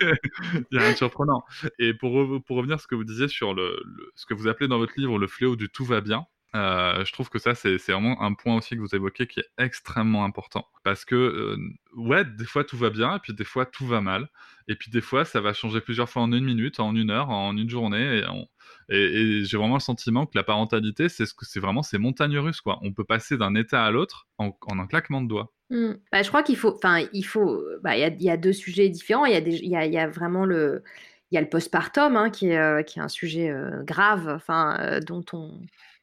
Il 0.00 0.66
y 0.72 0.78
a 0.78 0.80
rien 0.80 0.92
de 0.92 0.96
surprenant. 0.96 1.44
Et 1.78 1.94
pour, 1.94 2.42
pour 2.44 2.56
revenir 2.56 2.76
à 2.76 2.78
ce 2.78 2.86
que 2.86 2.94
vous 2.94 3.04
disiez 3.04 3.28
sur 3.28 3.54
le, 3.54 3.82
le, 3.84 4.12
ce 4.14 4.26
que 4.26 4.34
vous 4.34 4.48
appelez 4.48 4.68
dans 4.68 4.78
votre 4.78 4.94
livre 4.96 5.18
le 5.18 5.26
fléau 5.26 5.56
du 5.56 5.68
tout 5.68 5.84
va 5.84 6.00
bien, 6.00 6.26
euh, 6.54 7.04
je 7.04 7.12
trouve 7.12 7.30
que 7.30 7.40
ça, 7.40 7.54
c'est 7.54 7.76
vraiment 7.88 8.22
un 8.22 8.32
point 8.34 8.56
aussi 8.56 8.76
que 8.76 8.80
vous 8.80 8.94
évoquez 8.94 9.26
qui 9.26 9.40
est 9.40 9.48
extrêmement 9.58 10.24
important. 10.24 10.66
Parce 10.84 11.04
que, 11.04 11.14
euh, 11.16 11.56
ouais, 11.96 12.24
des 12.24 12.44
fois 12.44 12.62
tout 12.62 12.76
va 12.76 12.90
bien, 12.90 13.16
et 13.16 13.18
puis 13.18 13.34
des 13.34 13.44
fois 13.44 13.66
tout 13.66 13.86
va 13.86 14.00
mal. 14.00 14.28
Et 14.68 14.76
puis 14.76 14.90
des 14.90 15.00
fois, 15.00 15.24
ça 15.24 15.40
va 15.40 15.52
changer 15.52 15.80
plusieurs 15.80 16.08
fois 16.08 16.22
en 16.22 16.32
une 16.32 16.44
minute, 16.44 16.78
en 16.78 16.94
une 16.94 17.10
heure, 17.10 17.30
en 17.30 17.56
une 17.56 17.68
journée. 17.68 18.20
Et, 18.20 18.26
on... 18.28 18.46
et, 18.88 19.40
et 19.40 19.44
j'ai 19.44 19.56
vraiment 19.56 19.74
le 19.74 19.80
sentiment 19.80 20.26
que 20.26 20.36
la 20.36 20.44
parentalité, 20.44 21.08
c'est 21.08 21.26
ce 21.26 21.34
que 21.34 21.44
c'est 21.44 21.60
vraiment 21.60 21.82
ces 21.82 21.98
montagnes 21.98 22.38
russes, 22.38 22.60
quoi. 22.60 22.78
On 22.82 22.92
peut 22.92 23.04
passer 23.04 23.36
d'un 23.36 23.56
état 23.56 23.84
à 23.84 23.90
l'autre 23.90 24.28
en, 24.38 24.56
en, 24.62 24.78
un 24.78 24.86
claquement 24.86 25.22
de 25.22 25.28
doigts. 25.28 25.52
Mmh. 25.74 25.94
Bah, 26.12 26.22
je 26.22 26.28
crois 26.28 26.44
qu'il 26.44 26.56
faut, 26.56 26.72
enfin, 26.74 27.04
il 27.12 27.24
faut, 27.24 27.60
bah, 27.82 27.96
il 27.96 28.22
y 28.22 28.30
a, 28.30 28.36
deux 28.36 28.52
sujets 28.52 28.88
différents. 28.88 29.26
Il 29.26 29.34
y 29.34 29.98
a 29.98 30.08
vraiment 30.08 30.46
le, 30.46 30.84
il 31.30 31.34
y 31.34 31.38
a 31.38 31.40
le 31.40 31.48
postpartum 31.48 32.16
hein, 32.16 32.30
qui 32.30 32.50
est, 32.50 32.58
euh, 32.58 32.82
un 32.96 33.08
sujet 33.08 33.50
euh, 33.50 33.82
grave, 33.82 34.28
enfin, 34.28 34.78
euh, 34.80 35.00
dont 35.00 35.24
on 35.32 35.60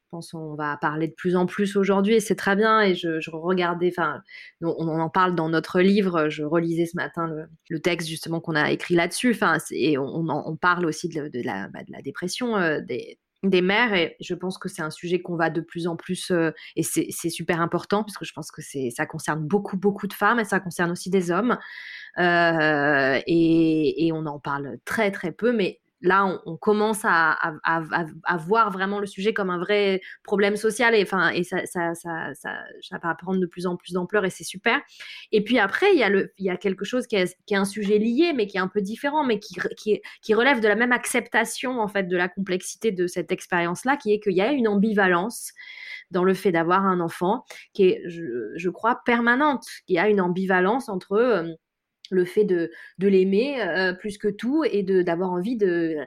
pense 0.09 0.33
on 0.33 0.55
va 0.55 0.75
parler 0.75 1.07
de 1.07 1.13
plus 1.13 1.37
en 1.37 1.45
plus 1.45 1.77
aujourd'hui 1.77 2.19
c'est 2.19 2.35
très 2.35 2.57
bien. 2.57 2.81
Et 2.81 2.95
je, 2.95 3.29
regardais, 3.31 3.93
enfin, 3.97 4.21
on, 4.61 4.89
en 4.99 5.09
parle 5.09 5.35
dans 5.35 5.47
notre 5.47 5.79
livre. 5.79 6.27
Je 6.27 6.43
relisais 6.43 6.85
ce 6.85 6.97
matin 6.97 7.33
le, 7.69 7.79
texte 7.79 8.09
justement 8.09 8.41
qu'on 8.41 8.55
a 8.55 8.71
écrit 8.71 8.95
là-dessus. 8.95 9.31
Enfin, 9.31 9.57
et 9.71 9.97
on, 9.97 10.27
on, 10.27 10.57
parle 10.57 10.85
aussi 10.85 11.07
de, 11.07 11.31
bah, 11.45 11.79
la, 11.87 12.01
dépression 12.01 12.55
des 13.43 13.61
mères 13.61 13.93
et 13.93 14.15
je 14.19 14.35
pense 14.35 14.57
que 14.57 14.69
c'est 14.69 14.83
un 14.83 14.91
sujet 14.91 15.21
qu'on 15.21 15.35
va 15.35 15.49
de 15.49 15.61
plus 15.61 15.87
en 15.87 15.95
plus 15.95 16.29
euh, 16.31 16.51
et 16.75 16.83
c'est 16.83 17.29
super 17.29 17.59
important 17.59 18.03
parce 18.03 18.17
que 18.17 18.25
je 18.25 18.33
pense 18.33 18.51
que 18.51 18.61
ça 18.61 19.05
concerne 19.05 19.41
beaucoup 19.41 19.77
beaucoup 19.77 20.07
de 20.07 20.13
femmes 20.13 20.39
et 20.39 20.45
ça 20.45 20.59
concerne 20.59 20.91
aussi 20.91 21.09
des 21.09 21.31
hommes. 21.31 21.57
Euh, 22.19 23.19
et, 23.25 24.11
on 24.13 24.25
en 24.25 24.39
parle 24.39 24.77
très 24.85 25.11
très 25.11 25.31
peu 25.31 25.53
mais 25.53 25.80
là, 26.01 26.41
on, 26.45 26.57
commence 26.57 27.01
à, 27.03 27.37
voir 28.39 28.71
vraiment 28.71 28.99
le 28.99 29.05
sujet 29.05 29.33
comme 29.33 29.49
un 29.49 29.59
vrai 29.59 30.01
problème 30.23 30.55
social 30.55 30.95
et, 30.95 31.03
enfin, 31.03 31.29
et 31.29 31.43
ça, 31.43 31.65
ça, 31.65 31.93
ça, 31.93 32.33
ça, 32.33 32.97
va 33.01 33.15
prendre 33.15 33.39
de 33.39 33.45
plus 33.45 33.65
en 33.65 33.75
plus 33.75 33.93
d'ampleur 33.93 34.25
et 34.25 34.29
c'est 34.29 34.43
super. 34.43 34.79
Et 35.31 35.43
puis 35.43 35.59
après, 35.59 35.93
il 35.93 35.99
y, 35.99 36.03
a 36.03 36.09
le, 36.09 36.33
il 36.37 36.45
y 36.45 36.49
a 36.49 36.57
quelque 36.57 36.85
chose 36.85 37.07
qui 37.07 37.15
est, 37.15 37.37
qui 37.45 37.53
est 37.53 37.57
un 37.57 37.65
sujet 37.65 37.97
lié, 37.97 38.33
mais 38.35 38.47
qui 38.47 38.57
est 38.57 38.61
un 38.61 38.67
peu 38.67 38.81
différent, 38.81 39.23
mais 39.23 39.39
qui, 39.39 39.55
qui, 39.77 40.01
qui 40.21 40.33
relève 40.33 40.59
de 40.59 40.67
la 40.67 40.75
même 40.75 40.91
acceptation 40.91 41.79
en 41.79 41.87
fait 41.87 42.03
de 42.03 42.17
la 42.17 42.29
complexité 42.29 42.91
de 42.91 43.07
cette 43.07 43.31
expérience-là, 43.31 43.97
qui 43.97 44.13
est 44.13 44.19
qu'il 44.19 44.33
y 44.33 44.41
a 44.41 44.51
une 44.51 44.67
ambivalence 44.67 45.51
dans 46.11 46.23
le 46.23 46.33
fait 46.33 46.51
d'avoir 46.51 46.85
un 46.85 46.99
enfant 46.99 47.45
qui 47.73 47.83
est, 47.83 48.03
je, 48.07 48.69
crois, 48.69 49.01
permanente. 49.05 49.65
Y 49.87 49.97
a 49.97 50.09
une 50.09 50.21
ambivalence 50.21 50.89
entre 50.89 51.13
euh, 51.13 51.53
le 52.11 52.25
fait 52.25 52.43
de, 52.43 52.71
de 52.97 53.07
l'aimer 53.07 53.61
euh, 53.61 53.93
plus 53.93 54.17
que 54.17 54.27
tout 54.27 54.63
et 54.63 54.83
d'avoir 54.83 55.31
envie 55.31 55.57
de, 55.57 55.97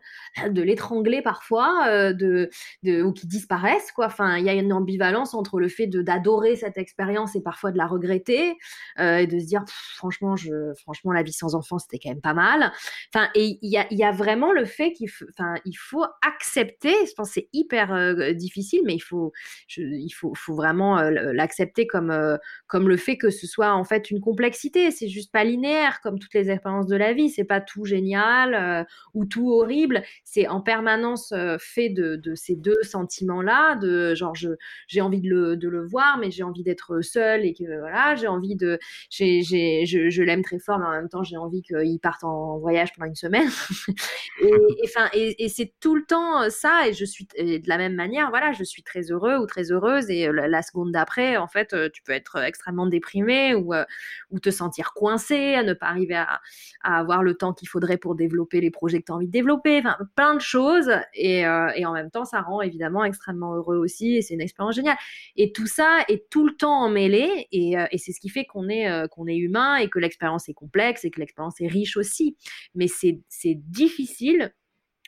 de 0.49 0.63
l'étrangler 0.63 1.23
parfois 1.23 1.87
euh, 1.89 2.13
de, 2.13 2.51
de 2.83 3.03
ou 3.03 3.13
qu'il 3.13 3.29
disparaisse 3.29 3.91
quoi. 3.93 4.07
Enfin 4.07 4.37
il 4.39 4.45
y 4.45 4.49
a 4.49 4.55
une 4.55 4.73
ambivalence 4.73 5.35
entre 5.35 5.59
le 5.59 5.69
fait 5.69 5.87
d'adorer 5.87 6.57
cette 6.57 6.79
expérience 6.79 7.35
et 7.37 7.43
parfois 7.43 7.73
de 7.73 7.79
la 7.79 7.87
regretter 7.87 8.57
euh, 9.01 9.19
et 9.19 9.27
de 9.27 9.39
se 9.39 9.47
dire 9.47 9.65
franchement 9.97 10.37
je 10.37 10.73
franchement 10.83 11.13
la 11.13 11.23
vie 11.23 11.33
sans 11.33 11.55
enfant 11.55 11.79
c'était 11.79 11.99
quand 11.99 12.11
même 12.11 12.21
pas 12.21 12.35
mal. 12.35 12.73
Enfin 13.15 13.29
et 13.35 13.59
il 13.63 13.71
y 13.71 13.79
a 13.79 13.87
y 13.91 14.05
a 14.05 14.13
vraiment 14.13 14.53
le 14.53 14.65
fait 14.65 14.93
qu'il 14.93 15.09
faut 15.09 16.05
accepter 16.23 16.95
je 17.07 17.15
pense 17.15 17.31
c'est 17.31 17.49
hyper 17.53 18.35
difficile 18.35 18.83
mais 18.85 18.95
il 18.95 19.01
faut 19.01 19.33
il 19.77 20.11
faut 20.11 20.33
faut 20.35 20.55
vraiment 20.55 21.01
l'accepter 21.01 21.87
comme 21.87 22.39
comme 22.67 22.89
le 22.89 22.97
fait 22.97 23.17
que 23.17 23.31
ce 23.31 23.47
soit 23.47 23.73
en 23.73 23.85
fait 23.85 24.11
une 24.11 24.21
complexité. 24.21 24.91
C'est 24.91 25.09
juste 25.09 25.33
pas 25.33 25.45
linéaire 25.45 25.94
comme 26.01 26.19
toutes 26.19 26.35
les 26.35 26.51
expériences 26.51 26.87
de 26.87 26.97
la 26.97 27.13
vie. 27.13 27.31
C'est 27.31 27.45
pas 27.45 27.61
tout 27.61 27.85
génial 27.85 28.55
euh, 28.55 28.85
ou 29.15 29.25
tout 29.25 29.51
horrible. 29.51 30.03
C'est 30.25 30.49
en 30.49 30.61
permanence 30.61 31.33
euh, 31.33 31.57
fait 31.59 31.89
de, 31.89 32.21
ces 32.35 32.57
deux 32.57 32.83
sentiments-là, 32.83 33.77
de 33.77 34.15
genre 34.15 34.35
j'ai 34.35 35.01
envie 35.01 35.21
de 35.21 35.29
le, 35.29 35.87
voir, 35.87 36.19
mais 36.19 36.31
j'ai 36.31 36.43
envie 36.43 36.63
d'être 36.63 37.01
seule 37.03 37.45
et 37.45 37.55
que 37.55 37.65
voilà, 37.79 38.15
j'ai 38.15 38.29
envie 38.29 38.57
de, 38.57 38.79
je, 39.11 40.23
l'aime 40.23 40.43
très 40.43 40.59
fort, 40.59 40.79
mais 40.79 40.87
en 40.87 40.93
même 40.93 41.09
temps 41.09 41.23
j'ai 41.23 41.37
envie 41.37 41.63
qu'il 41.63 42.01
parte 42.01 42.25
en 42.25 42.59
voyage 42.59 42.93
pendant 42.95 43.09
une 43.09 43.15
semaine. 43.15 43.49
et 44.43 44.53
enfin 44.85 45.09
et, 45.13 45.49
c'est 45.49 45.73
tout 45.81 45.95
le 45.95 46.05
temps 46.05 46.49
ça. 46.51 46.89
Et 46.89 46.93
je 46.93 47.05
suis 47.05 47.27
de 47.39 47.69
la 47.69 47.79
même 47.79 47.95
manière, 47.95 48.31
voilà, 48.31 48.53
je 48.53 48.65
suis 48.65 48.83
très 48.83 49.11
heureux 49.11 49.37
ou 49.37 49.47
très 49.47 49.71
heureuse 49.71 50.11
et 50.11 50.31
la, 50.33 50.49
la 50.49 50.63
seconde 50.63 50.93
d'après, 50.93 51.37
en 51.37 51.49
fait, 51.49 51.75
tu 51.93 52.03
peux 52.03 52.13
être 52.13 52.43
extrêmement 52.43 52.87
déprimé 52.87 53.55
ou 53.55 53.75
ou 54.31 54.41
te 54.41 54.51
sentir 54.51 54.93
coincé, 54.95 55.55
à 55.55 55.63
ne 55.63 55.73
pas 55.73 55.84
arriver 55.85 56.17
à, 56.17 56.41
à 56.83 56.99
avoir 56.99 57.23
le 57.23 57.35
temps 57.35 57.53
qu'il 57.53 57.69
faudrait 57.69 57.99
pour 57.99 58.15
développer 58.15 58.61
les 58.61 58.71
projets 58.71 59.01
que 59.01 59.07
tu 59.07 59.13
as 59.13 59.15
envie 59.15 59.27
de 59.27 59.33
développer, 59.33 59.83
plein 60.15 60.35
de 60.35 60.41
choses. 60.41 60.91
Et, 61.15 61.47
euh, 61.47 61.71
et, 61.77 61.87
en 61.87 61.93
même 61.93 62.11
temps, 62.11 62.25
ça 62.25 62.41
rend 62.41 62.61
évidemment 62.61 63.05
extrêmement 63.05 63.55
heureux 63.55 63.77
aussi 63.77 64.17
et 64.17 64.23
c'est 64.23 64.35
une 64.35 64.41
expérience 64.41 64.75
géniale. 64.75 64.97
Et 65.37 65.53
tout 65.53 65.67
ça 65.67 66.05
est 66.09 66.29
tout 66.31 66.47
le 66.47 66.55
temps 66.55 66.85
emmêlé 66.85 67.47
et, 67.53 67.79
euh, 67.79 67.87
et 67.91 67.99
c'est 67.99 68.13
ce 68.13 68.21
qui 68.21 68.29
fait 68.29 68.45
qu'on 68.45 68.69
est, 68.69 68.91
euh, 68.91 69.07
qu'on 69.09 69.27
est 69.27 69.37
humain 69.37 69.77
et 69.77 69.89
que 69.89 69.99
l'expérience 69.99 70.49
est 70.49 70.55
complexe 70.55 71.05
et 71.05 71.11
que 71.11 71.21
l'expérience 71.21 71.61
est 71.61 71.69
riche 71.69 71.97
aussi. 71.97 72.37
Mais 72.75 72.87
c'est 72.89 73.55
difficile 73.55 74.53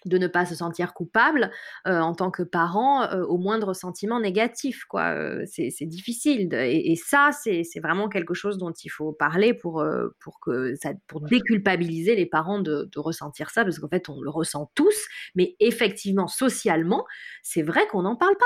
de 0.07 0.19
ne 0.19 0.27
pas 0.27 0.47
se 0.47 0.55
sentir 0.55 0.95
coupable 0.95 1.51
euh, 1.87 2.01
en 2.01 2.15
tant 2.15 2.31
que 2.31 2.43
parent 2.43 3.03
euh, 3.05 3.25
au 3.25 3.39
moindre 3.39 3.75
sentiment 3.75 4.21
négatif. 4.21 4.85
quoi. 4.85 5.15
Euh, 5.15 5.45
c'est 5.47 5.87
difficile. 5.87 6.49
De, 6.49 6.57
et, 6.57 6.93
et, 6.93 6.97
ça, 6.97 7.31
c'est 7.33 7.81
vraiment 7.83 8.09
quelque 8.09 8.35
chose 8.35 8.59
dont 8.59 8.73
il 8.73 8.89
faut 8.89 9.13
parler 9.13 9.55
pour, 9.55 9.85
pour, 10.21 10.41
que 10.41 10.75
ça, 10.77 10.93
pour 11.07 11.21
déculpabiliser 11.21 12.17
les 12.17 12.27
parents 12.27 12.61
de, 12.61 12.89
de 12.91 12.99
ressentir 12.99 13.51
ça, 13.51 13.65
parce 13.65 13.79
qu'en 13.79 13.89
fait, 13.89 14.09
on 14.09 14.21
le 14.21 14.31
ressent 14.31 14.71
tous, 14.75 14.97
mais 15.35 15.57
effectivement, 15.61 16.29
socialement, 16.29 17.05
c'est 17.43 17.63
vrai 17.63 17.87
qu'on 17.89 18.03
n'en 18.03 18.17
parle 18.17 18.37
pas 18.37 18.45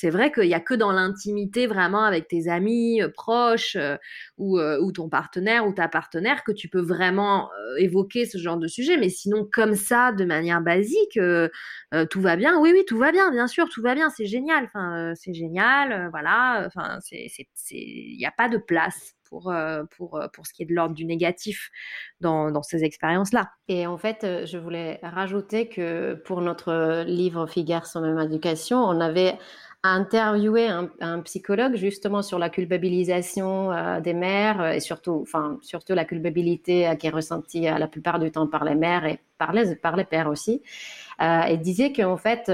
c'est 0.00 0.10
vrai 0.10 0.30
qu'il 0.30 0.44
n'y 0.44 0.54
a 0.54 0.60
que 0.60 0.74
dans 0.74 0.92
l'intimité 0.92 1.66
vraiment 1.66 2.04
avec 2.04 2.28
tes 2.28 2.48
amis 2.48 3.02
euh, 3.02 3.08
proches 3.08 3.74
euh, 3.74 3.96
ou, 4.36 4.60
euh, 4.60 4.78
ou, 4.80 4.92
ton 4.92 5.08
partenaire 5.08 5.66
ou 5.66 5.72
ta 5.72 5.88
partenaire 5.88 6.44
que 6.44 6.52
tu 6.52 6.68
peux 6.68 6.80
vraiment 6.80 7.50
évoquer 7.78 8.24
ce 8.24 8.38
genre 8.38 8.58
de 8.58 8.68
sujet. 8.68 8.96
Mais 8.96 9.08
sinon, 9.08 9.48
comme 9.52 9.74
ça, 9.74 10.12
de 10.12 10.24
manière 10.24 10.60
basique, 10.60 11.18
tout 12.10 12.20
va 12.20 12.36
bien. 12.36 12.60
Oui, 12.60 12.70
oui, 12.72 12.84
tout 12.86 12.96
va 12.96 13.10
bien, 13.10 13.30
bien 13.32 13.48
sûr, 13.48 13.68
tout 13.68 13.82
va 13.82 13.96
bien, 13.96 14.08
c'est 14.10 14.26
génial. 14.26 14.64
Enfin, 14.66 15.12
c'est 15.16 15.34
génial, 15.34 16.08
voilà. 16.10 16.62
Enfin, 16.66 16.98
il 17.10 18.16
n'y 18.16 18.26
a 18.26 18.30
pas 18.30 18.48
de 18.48 18.58
place 18.58 19.14
pour, 19.28 19.52
pour, 19.96 20.20
pour 20.32 20.46
ce 20.46 20.52
qui 20.52 20.62
est 20.62 20.66
de 20.66 20.74
l'ordre 20.74 20.94
du 20.94 21.04
négatif 21.04 21.70
dans, 22.20 22.50
dans 22.50 22.62
ces 22.62 22.84
expériences-là. 22.84 23.50
Et 23.68 23.86
en 23.86 23.98
fait, 23.98 24.46
je 24.46 24.58
voulais 24.58 25.00
rajouter 25.02 25.68
que 25.68 26.14
pour 26.24 26.40
notre 26.40 27.04
livre 27.04 27.46
Figure 27.46 27.86
sans 27.86 28.00
même 28.00 28.18
éducation, 28.18 28.78
on 28.78 29.00
avait 29.00 29.36
a 29.84 29.90
interviewé 29.90 30.68
un, 30.68 31.20
psychologue 31.20 31.76
justement 31.76 32.22
sur 32.22 32.38
la 32.38 32.50
culpabilisation 32.50 33.72
euh, 33.72 34.00
des 34.00 34.12
mères 34.12 34.72
et 34.72 34.80
surtout, 34.80 35.20
enfin, 35.22 35.58
surtout 35.62 35.94
la 35.94 36.04
culpabilité 36.04 36.88
euh, 36.88 36.94
qui 36.96 37.06
est 37.06 37.10
ressentie 37.10 37.68
euh, 37.68 37.78
la 37.78 37.86
plupart 37.86 38.18
du 38.18 38.30
temps 38.32 38.48
par 38.48 38.64
les 38.64 38.74
mères 38.74 39.04
et 39.04 39.20
par 39.38 39.52
les, 39.52 39.76
par 39.76 39.96
les 39.96 40.04
pères 40.04 40.28
aussi. 40.28 40.62
Euh, 41.20 41.42
et 41.42 41.56
disait 41.58 41.92
qu'en 41.92 42.16
fait, 42.16 42.50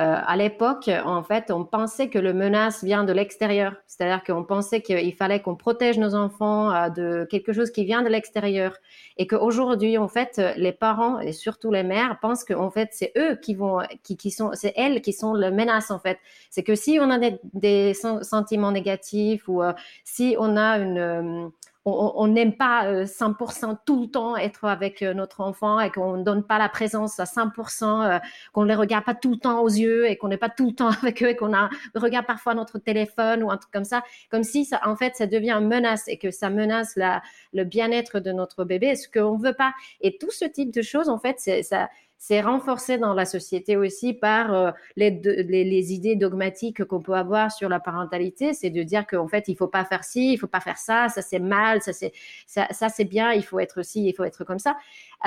euh, 0.00 0.16
à 0.26 0.36
l'époque, 0.36 0.88
en 1.04 1.22
fait, 1.22 1.50
on 1.50 1.64
pensait 1.66 2.08
que 2.08 2.18
le 2.18 2.32
menace 2.32 2.82
vient 2.82 3.04
de 3.04 3.12
l'extérieur. 3.12 3.74
C'est-à-dire 3.86 4.24
qu'on 4.24 4.42
pensait 4.42 4.80
qu'il 4.80 5.14
fallait 5.14 5.40
qu'on 5.40 5.54
protège 5.54 5.98
nos 5.98 6.14
enfants 6.14 6.72
euh, 6.72 6.88
de 6.88 7.26
quelque 7.30 7.52
chose 7.52 7.70
qui 7.70 7.84
vient 7.84 8.00
de 8.00 8.08
l'extérieur. 8.08 8.74
Et 9.18 9.26
qu'aujourd'hui, 9.26 9.98
en 9.98 10.08
fait, 10.08 10.40
les 10.56 10.72
parents 10.72 11.20
et 11.20 11.32
surtout 11.32 11.70
les 11.70 11.82
mères 11.82 12.18
pensent 12.20 12.44
qu'en 12.44 12.70
fait, 12.70 12.88
c'est 12.92 13.12
eux 13.18 13.36
qui 13.36 13.54
vont, 13.54 13.80
qui, 14.02 14.16
qui 14.16 14.30
sont, 14.30 14.52
c'est 14.54 14.72
elles 14.76 15.02
qui 15.02 15.12
sont 15.12 15.34
le 15.34 15.50
menace, 15.50 15.90
en 15.90 15.98
fait. 15.98 16.18
C'est 16.48 16.62
que 16.62 16.74
si 16.74 16.98
on 16.98 17.10
a 17.10 17.18
des, 17.18 17.38
des 17.52 17.92
sentiments 17.94 18.72
négatifs 18.72 19.46
ou 19.46 19.62
euh, 19.62 19.74
si 20.04 20.36
on 20.38 20.56
a 20.56 20.78
une, 20.78 21.50
on 21.84 22.28
n'aime 22.28 22.56
pas 22.56 23.04
100% 23.04 23.78
tout 23.84 24.02
le 24.02 24.06
temps 24.08 24.36
être 24.36 24.64
avec 24.64 25.02
notre 25.02 25.40
enfant 25.40 25.80
et 25.80 25.90
qu'on 25.90 26.16
ne 26.16 26.22
donne 26.22 26.44
pas 26.44 26.58
la 26.58 26.68
présence 26.68 27.18
à 27.18 27.24
100%, 27.24 28.20
qu'on 28.52 28.62
ne 28.62 28.68
les 28.68 28.74
regarde 28.74 29.04
pas 29.04 29.14
tout 29.14 29.32
le 29.32 29.38
temps 29.38 29.62
aux 29.62 29.68
yeux 29.68 30.08
et 30.08 30.16
qu'on 30.16 30.28
n'est 30.28 30.36
pas 30.36 30.48
tout 30.48 30.66
le 30.66 30.74
temps 30.74 30.90
avec 31.02 31.22
eux 31.22 31.28
et 31.28 31.36
qu'on 31.36 31.52
regarde 31.94 32.26
parfois 32.26 32.54
notre 32.54 32.78
téléphone 32.78 33.42
ou 33.42 33.50
un 33.50 33.56
truc 33.56 33.72
comme 33.72 33.84
ça, 33.84 34.02
comme 34.30 34.44
si 34.44 34.64
ça, 34.64 34.80
en 34.84 34.96
fait 34.96 35.16
ça 35.16 35.26
devient 35.26 35.52
une 35.52 35.68
menace 35.68 36.06
et 36.06 36.18
que 36.18 36.30
ça 36.30 36.50
menace 36.50 36.94
la, 36.96 37.22
le 37.52 37.64
bien-être 37.64 38.20
de 38.20 38.32
notre 38.32 38.64
bébé, 38.64 38.94
ce 38.96 39.08
qu'on 39.08 39.38
ne 39.38 39.42
veut 39.42 39.54
pas. 39.54 39.72
Et 40.00 40.16
tout 40.18 40.30
ce 40.30 40.44
type 40.44 40.72
de 40.72 40.82
choses, 40.82 41.08
en 41.08 41.18
fait, 41.18 41.38
ça, 41.62 41.88
c'est 42.24 42.40
renforcé 42.40 42.98
dans 42.98 43.14
la 43.14 43.24
société 43.24 43.76
aussi 43.76 44.14
par 44.14 44.54
euh, 44.54 44.70
les, 44.94 45.92
idées 45.92 46.14
dogmatiques 46.14 46.84
qu'on 46.84 47.00
peut 47.00 47.14
avoir 47.14 47.50
sur 47.50 47.68
la 47.68 47.80
parentalité. 47.80 48.54
C'est 48.54 48.70
de 48.70 48.84
dire 48.84 49.08
qu'en 49.08 49.26
fait, 49.26 49.48
il 49.48 49.56
faut 49.56 49.66
pas 49.66 49.84
faire 49.84 50.04
ci, 50.04 50.34
il 50.34 50.38
faut 50.38 50.46
pas 50.46 50.60
faire 50.60 50.78
ça, 50.78 51.08
ça 51.08 51.20
c'est 51.20 51.40
mal, 51.40 51.82
ça 51.82 51.92
c'est 51.92 52.12
ça, 52.46 52.68
c'est 52.88 53.06
bien, 53.06 53.32
il 53.32 53.42
faut 53.42 53.58
être 53.58 53.84
ci, 53.84 54.06
il 54.06 54.14
faut 54.14 54.22
être 54.22 54.44
comme 54.44 54.60
ça. 54.60 54.76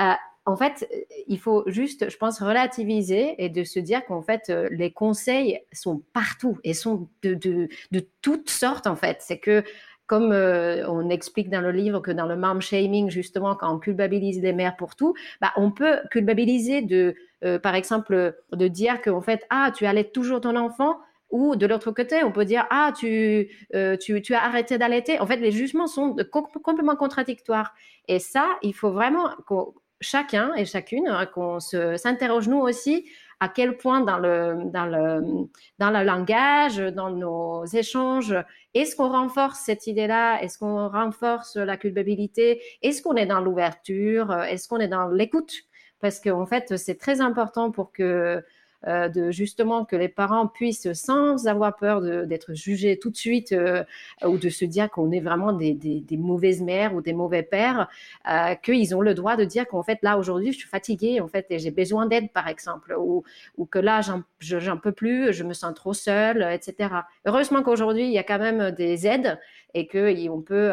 Euh, 0.00 0.12
en 0.46 0.56
fait, 0.56 0.88
il 1.26 1.38
faut 1.38 1.64
juste, 1.66 2.08
je 2.08 2.16
pense, 2.16 2.40
relativiser 2.40 3.34
et 3.44 3.50
de 3.50 3.62
se 3.62 3.78
dire 3.78 4.02
qu'en 4.06 4.22
fait, 4.22 4.44
euh, 4.48 4.66
les 4.70 4.90
conseils 4.90 5.60
sont 5.72 6.02
partout 6.14 6.58
et 6.64 6.72
sont 6.72 7.10
de, 7.22 7.34
de 7.34 8.08
toutes 8.22 8.48
sortes, 8.48 8.86
en 8.86 8.96
fait. 8.96 9.18
C'est 9.20 9.38
que 9.38 9.62
comme 10.06 10.32
euh, 10.32 10.88
on 10.88 11.10
explique 11.10 11.50
dans 11.50 11.60
le 11.60 11.72
livre 11.72 12.00
que 12.00 12.10
dans 12.10 12.26
le 12.26 12.36
mom 12.36 12.60
shaming, 12.60 13.10
justement, 13.10 13.54
quand 13.56 13.74
on 13.74 13.78
culpabilise 13.78 14.40
les 14.40 14.52
mères 14.52 14.76
pour 14.76 14.94
tout, 14.94 15.14
bah, 15.40 15.52
on 15.56 15.70
peut 15.70 15.98
culpabiliser 16.10 16.82
de, 16.82 17.14
euh, 17.44 17.58
par 17.58 17.74
exemple, 17.74 18.36
de 18.52 18.68
dire 18.68 19.02
qu'en 19.02 19.20
fait, 19.20 19.44
ah, 19.50 19.72
tu 19.74 19.86
allaites 19.86 20.12
toujours 20.12 20.40
ton 20.40 20.56
enfant, 20.56 20.98
ou 21.30 21.56
de 21.56 21.66
l'autre 21.66 21.90
côté, 21.90 22.22
on 22.22 22.30
peut 22.30 22.44
dire 22.44 22.66
ah 22.70 22.92
tu, 22.96 23.50
euh, 23.74 23.96
tu, 23.96 24.22
tu, 24.22 24.34
as 24.34 24.44
arrêté 24.44 24.78
d'allaiter. 24.78 25.18
En 25.20 25.26
fait, 25.26 25.38
les 25.38 25.50
jugements 25.50 25.88
sont 25.88 26.16
complètement 26.30 26.94
contradictoires. 26.94 27.74
Et 28.06 28.20
ça, 28.20 28.46
il 28.62 28.74
faut 28.74 28.92
vraiment 28.92 29.30
que 29.48 29.54
chacun 30.00 30.54
et 30.54 30.64
chacune 30.64 31.08
hein, 31.08 31.26
qu'on 31.26 31.58
s'interroge 31.58 32.48
nous 32.48 32.58
aussi 32.60 33.06
à 33.40 33.48
quel 33.48 33.76
point 33.76 34.00
dans 34.00 34.18
le, 34.18 34.70
dans 34.70 34.86
le, 34.86 35.48
dans 35.78 35.90
le 35.90 36.04
langage, 36.04 36.78
dans 36.78 37.10
nos 37.10 37.66
échanges, 37.66 38.34
est-ce 38.80 38.96
qu'on 38.96 39.10
renforce 39.10 39.60
cette 39.60 39.86
idée-là? 39.86 40.42
Est-ce 40.42 40.58
qu'on 40.58 40.88
renforce 40.88 41.56
la 41.56 41.76
culpabilité? 41.76 42.60
Est-ce 42.82 43.02
qu'on 43.02 43.14
est 43.14 43.26
dans 43.26 43.40
l'ouverture? 43.40 44.32
Est-ce 44.32 44.68
qu'on 44.68 44.78
est 44.78 44.88
dans 44.88 45.08
l'écoute? 45.08 45.52
Parce 46.00 46.20
qu'en 46.20 46.46
fait, 46.46 46.76
c'est 46.76 46.98
très 46.98 47.20
important 47.20 47.70
pour 47.70 47.92
que 47.92 48.42
euh, 48.86 49.08
de 49.08 49.30
justement 49.30 49.84
que 49.84 49.96
les 49.96 50.08
parents 50.08 50.46
puissent, 50.46 50.92
sans 50.92 51.48
avoir 51.48 51.74
peur 51.76 52.00
d'être 52.26 52.54
jugés 52.54 52.98
tout 52.98 53.10
de 53.10 53.16
suite 53.16 53.52
euh, 53.52 53.82
ou 54.24 54.38
de 54.38 54.48
se 54.48 54.64
dire 54.64 54.90
qu'on 54.90 55.10
est 55.10 55.20
vraiment 55.20 55.52
des, 55.52 55.74
des, 55.74 56.16
mauvaises 56.16 56.62
mères 56.62 56.94
ou 56.94 57.00
des 57.00 57.12
mauvais 57.12 57.42
pères, 57.42 57.88
euh, 58.30 58.54
qu'ils 58.54 58.94
ont 58.94 59.00
le 59.00 59.14
droit 59.14 59.36
de 59.36 59.44
dire 59.44 59.66
qu'en 59.66 59.82
fait 59.82 59.98
là 60.02 60.18
aujourd'hui 60.18 60.52
je 60.52 60.58
suis 60.58 60.68
fatiguée 60.68 61.20
en 61.20 61.26
fait 61.26 61.46
et 61.50 61.58
j'ai 61.58 61.72
besoin 61.72 62.06
d'aide 62.06 62.30
par 62.32 62.46
exemple 62.46 62.94
ou, 62.96 63.24
ou 63.56 63.66
que 63.66 63.80
là 63.80 64.00
j'en 64.40 64.76
peux 64.76 64.92
plus, 64.92 65.32
je 65.32 65.42
me 65.42 65.52
sens 65.52 65.74
trop 65.74 65.92
seule, 65.92 66.46
etc. 66.52 66.90
Heureusement 67.24 67.62
qu'aujourd'hui 67.62 68.04
il 68.04 68.12
y 68.12 68.18
a 68.18 68.24
quand 68.24 68.38
même 68.38 68.70
des 68.70 69.06
aides 69.06 69.38
et 69.74 69.88
qu'on 69.88 70.42
peut 70.42 70.72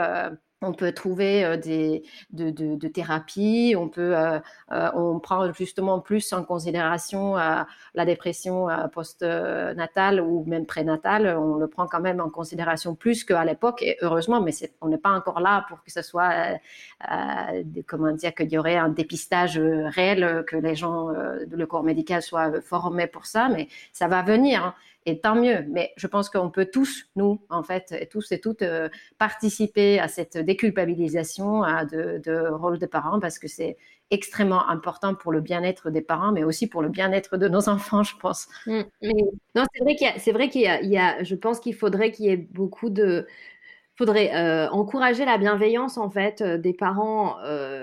on 0.64 0.74
peut 0.74 0.92
trouver 0.92 1.44
euh, 1.44 1.58
des 1.58 2.04
de, 2.32 2.50
de, 2.50 2.88
thérapies, 2.88 3.76
on 3.78 3.90
peut 3.90 4.16
euh, 4.18 4.40
euh, 4.72 4.90
on 4.96 5.20
prend 5.20 5.52
justement 5.54 6.00
plus 6.00 6.32
en 6.34 6.44
considération 6.44 7.36
la 7.36 8.06
dépression 8.06 8.68
post-natale 8.92 10.22
ou 10.22 10.44
même 10.46 10.66
prénatale, 10.66 11.28
on 11.38 11.56
le 11.56 11.68
prend 11.68 11.88
quand 11.88 12.02
même 12.02 12.20
en 12.20 12.30
considération 12.30 12.96
plus 12.96 13.24
qu'à 13.24 13.44
l'époque 13.46 13.82
et 13.82 13.98
heureusement, 14.02 14.42
mais 14.42 14.52
on 14.82 14.88
n'est 14.88 14.98
pas 14.98 15.12
encore 15.12 15.40
là 15.40 15.66
pour 15.70 15.84
que 15.84 15.92
ce 15.92 16.02
soit 16.02 16.58
comment 17.88 18.12
dire 18.12 18.34
qu'il 18.34 18.52
y 18.52 18.58
aurait 18.58 18.78
un 18.78 18.90
dépistage 18.90 19.58
réel, 19.58 20.44
que 20.48 20.56
les 20.56 20.76
gens, 20.76 21.10
le 21.10 21.66
corps 21.66 21.84
médical 21.84 22.22
soit 22.22 22.62
formé 22.62 23.08
pour 23.08 23.26
ça, 23.26 23.50
mais 23.50 23.68
ça 23.92 24.08
va 24.08 24.22
venir. 24.22 24.66
Hein 24.66 24.74
et 25.06 25.20
tant 25.20 25.36
mieux. 25.36 25.66
Mais 25.70 25.94
je 25.98 26.08
pense 26.08 26.30
qu'on 26.30 26.50
peut 26.50 26.66
tous, 26.66 27.06
nous, 27.16 27.42
en 27.50 27.64
fait, 27.64 28.08
tous 28.12 28.32
et 28.32 28.40
toutes, 28.40 28.62
euh, 28.62 28.90
participer 29.18 30.00
à 30.00 30.08
cette 30.08 30.38
déculpabilisation 30.38 31.62
de, 31.62 32.50
rôle 32.52 32.80
de 32.80 32.86
parents 32.86 33.20
parce 33.20 33.40
que 33.40 33.48
c'est 33.48 33.78
extrêmement 34.12 34.70
important 34.70 35.16
pour 35.16 35.32
le 35.32 35.42
bien-être 35.42 35.90
des 35.90 36.02
parents, 36.02 36.32
mais 36.32 36.44
aussi 36.44 36.68
pour 36.68 36.82
le 36.82 36.90
bien-être 36.90 37.38
de 37.38 37.48
nos 37.48 37.70
enfants, 37.70 38.04
je 38.04 38.16
pense. 38.18 38.48
Mmh, 38.68 38.82
non, 39.56 39.64
c'est 39.74 39.84
vrai 39.84 39.96
qu'il 39.96 40.08
y 40.08 40.10
a, 40.10 40.20
c'est 40.20 40.32
vrai 40.32 40.50
qu'il 40.50 40.62
y 40.62 40.98
a, 40.98 41.24
je 41.24 41.36
pense 41.36 41.60
qu'il 41.60 41.76
faudrait 41.76 42.12
qu'il 42.12 42.26
y 42.26 42.30
ait 42.30 42.38
beaucoup 42.38 42.90
de, 42.90 43.28
faudrait 43.96 44.36
euh, 44.36 44.70
encourager 44.70 45.26
la 45.26 45.38
bienveillance 45.38 45.98
en 45.98 46.10
fait 46.10 46.42
euh, 46.42 46.58
des 46.58 46.74
parents, 46.74 47.38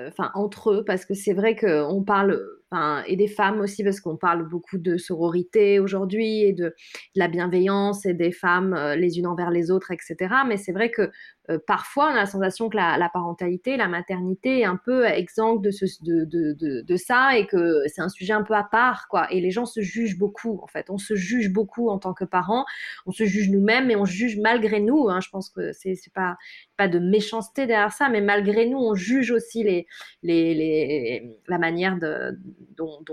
enfin 0.09 0.31
entre 0.35 0.73
eux, 0.73 0.85
parce 0.85 1.05
que 1.05 1.15
c'est 1.15 1.35
vrai 1.35 1.57
qu'on 1.57 2.03
parle 2.03 2.60
et 3.07 3.17
des 3.17 3.27
femmes 3.27 3.61
aussi, 3.61 3.83
parce 3.83 4.01
qu'on 4.01 4.17
parle 4.17 4.49
beaucoup 4.49 4.79
de 4.79 4.97
sororité 4.97 5.81
aujourd'hui 5.81 6.43
et 6.45 6.53
de, 6.53 6.75
la 7.17 7.29
bienveillance 7.29 8.07
et 8.07 8.15
des 8.15 8.33
femmes 8.33 8.75
euh, 8.75 8.97
les 8.97 9.19
unes 9.19 9.27
envers 9.27 9.51
les 9.51 9.71
autres, 9.71 9.91
etc. 9.91 10.17
Mais 10.47 10.57
c'est 10.57 10.73
vrai 10.73 10.91
que 10.91 11.11
parfois, 11.59 12.07
on 12.07 12.15
a 12.15 12.17
la 12.17 12.27
sensation 12.27 12.69
que 12.69 12.77
la, 12.77 13.11
parentalité, 13.13 13.77
la 13.77 13.89
maternité 13.89 14.61
est 14.61 14.65
un 14.65 14.77
peu 14.77 15.07
exempte 15.07 15.63
de, 15.63 15.71
de, 16.03 16.25
de, 16.25 16.83
de, 16.83 16.97
ça 16.97 17.37
et 17.37 17.47
que 17.47 17.83
c'est 17.87 18.03
un 18.03 18.09
sujet 18.09 18.33
un 18.33 18.43
peu 18.43 18.55
à 18.55 18.65
part, 18.65 19.09
quoi. 19.09 19.31
Et 19.33 19.41
les 19.41 19.51
gens 19.51 19.67
se 19.67 19.81
jugent 19.81 20.19
beaucoup, 20.19 20.61
en 20.63 20.67
fait. 20.67 20.91
On 20.91 20.99
se 20.99 21.15
juge 21.15 21.53
beaucoup 21.53 21.89
en 21.89 21.99
tant 21.99 22.15
que 22.15 22.25
parents. 22.25 22.65
On 23.07 23.13
se 23.13 23.25
juge 23.25 23.51
nous-mêmes 23.51 23.91
et 23.91 23.97
on 23.97 24.05
juge 24.05 24.39
malgré 24.39 24.81
nous. 24.81 25.09
Hein. 25.09 25.21
Je 25.21 25.31
pense 25.31 25.51
que 25.51 25.73
c'est 25.73 25.97
pas, 26.15 26.37
pas 26.77 26.89
de 26.89 26.99
méchanceté 26.99 27.67
derrière 27.67 27.93
ça, 27.93 28.09
mais 28.09 28.21
malgré 28.21 28.67
nous, 28.67 28.79
on 28.79 28.95
juge 28.95 29.31
aussi 29.31 29.87
la 30.23 31.59
manière 31.59 31.99
de, 31.99 32.39
dont, 32.77 33.05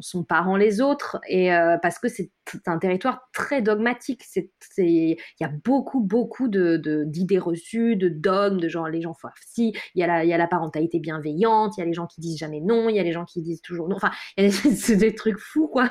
sont 0.00 0.22
parents 0.22 0.56
les 0.56 0.80
autres, 0.80 1.18
et 1.28 1.52
euh, 1.52 1.76
parce 1.78 1.98
que 1.98 2.08
c'est 2.08 2.30
un 2.66 2.78
territoire 2.78 3.28
très 3.32 3.62
dogmatique. 3.62 4.24
Il 4.78 5.16
y 5.40 5.44
a 5.44 5.50
beaucoup, 5.64 6.00
beaucoup 6.00 6.48
de, 6.48 7.04
d'idées 7.06 7.38
reçues, 7.50 7.96
de 7.96 8.08
dogmes, 8.08 8.60
de 8.60 8.68
genre 8.68 8.88
les 8.88 9.00
gens 9.00 9.14
font 9.14 9.28
si, 9.40 9.72
il 9.94 10.00
y, 10.00 10.02
a 10.02 10.06
la, 10.06 10.24
y 10.24 10.32
a 10.32 10.38
la 10.38 10.46
parentalité 10.46 10.98
bienveillante, 10.98 11.76
il 11.76 11.80
y 11.80 11.82
a 11.82 11.86
les 11.86 11.92
gens 11.92 12.06
qui 12.06 12.20
disent 12.20 12.38
jamais 12.38 12.60
non, 12.60 12.88
il 12.88 12.96
y 12.96 12.98
a 12.98 13.02
les 13.02 13.12
gens 13.12 13.24
qui 13.24 13.42
disent 13.42 13.62
toujours 13.62 13.88
non. 13.88 13.96
Enfin, 13.96 14.10
il 14.36 14.50
des, 14.98 15.14
trucs 15.14 15.38
fous, 15.38 15.68
quoi. 15.68 15.90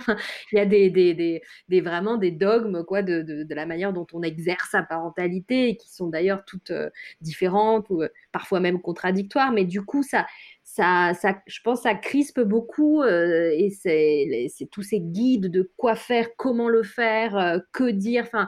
Il 0.51 0.57
y 0.57 0.59
a 0.59 0.65
des, 0.65 0.89
des, 0.89 1.41
des, 1.67 1.81
vraiment 1.81 2.17
des 2.17 2.31
dogmes, 2.31 2.83
quoi, 2.83 3.01
de, 3.01 3.21
de, 3.21 3.55
la 3.55 3.65
manière 3.65 3.93
dont 3.93 4.07
on 4.13 4.21
exerce 4.21 4.69
sa 4.71 4.83
parentalité, 4.83 5.75
qui 5.75 5.89
sont 5.91 6.07
d'ailleurs 6.07 6.43
toutes 6.45 6.71
euh, 6.71 6.89
différentes 7.21 7.89
ou 7.89 8.01
euh, 8.03 8.09
parfois 8.31 8.59
même 8.59 8.81
contradictoires, 8.81 9.51
mais 9.51 9.65
du 9.65 9.83
coup, 9.83 10.03
ça 10.03 10.25
ça, 10.63 11.15
ça, 11.19 11.41
je 11.47 11.61
pense, 11.63 11.81
ça 11.81 11.95
crispe 11.95 12.41
beaucoup 12.41 13.01
euh, 13.01 13.49
et 13.55 13.71
c'est 13.71 14.69
tous 14.71 14.83
ces 14.83 14.99
guides 14.99 15.47
de 15.47 15.71
quoi 15.77 15.95
faire, 15.95 16.27
comment 16.37 16.69
le 16.69 16.83
faire, 16.83 17.59
que 17.73 17.89
dire, 17.89 18.25
enfin, 18.27 18.47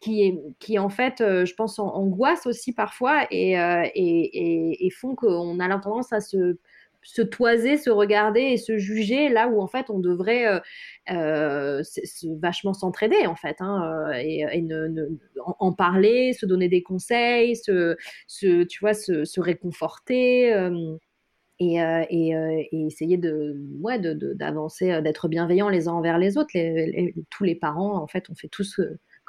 qui, 0.00 0.38
qui 0.58 0.78
en 0.78 0.88
fait, 0.88 1.20
euh, 1.20 1.44
je 1.44 1.54
pense, 1.54 1.78
angoisse 1.78 2.46
aussi 2.46 2.72
parfois 2.72 3.26
et, 3.30 3.52
et, 3.52 4.86
et, 4.86 4.90
font 4.90 5.14
qu'on 5.14 5.60
a 5.60 5.68
la 5.68 5.78
tendance 5.78 6.12
à 6.12 6.20
se, 6.20 6.58
se 7.02 7.22
toiser, 7.22 7.76
se 7.76 7.90
regarder 7.90 8.40
et 8.40 8.56
se 8.56 8.78
juger 8.78 9.28
là 9.28 9.48
où 9.48 9.60
en 9.60 9.66
fait 9.66 9.90
on 9.90 9.98
devrait 9.98 10.60
vachement 11.06 12.74
s'entraider 12.74 13.26
en 13.26 13.36
fait 13.36 13.56
hein, 13.60 14.10
et, 14.14 14.44
en, 15.44 15.72
parler, 15.72 16.32
se 16.32 16.46
donner 16.46 16.68
des 16.68 16.82
conseils, 16.82 17.56
se, 17.56 17.96
tu 18.64 18.78
vois, 18.80 18.94
se, 18.94 19.40
réconforter 19.40 20.52
et, 21.60 21.82
euh, 21.82 22.04
et, 22.08 22.34
euh, 22.34 22.62
essayer 22.72 23.18
de, 23.18 23.54
ouais, 23.80 23.98
d'avancer, 23.98 24.88
de, 24.88 24.92
euh, 24.92 25.00
d'être 25.02 25.28
bienveillants 25.28 25.68
les 25.68 25.88
uns 25.88 25.92
envers 25.92 26.18
les 26.18 26.38
autres. 26.38 26.50
Tous 27.30 27.44
les 27.44 27.54
parents, 27.54 27.96
en 28.02 28.06
fait, 28.06 28.24
on 28.30 28.34
fait 28.34 28.48
tous, 28.48 28.80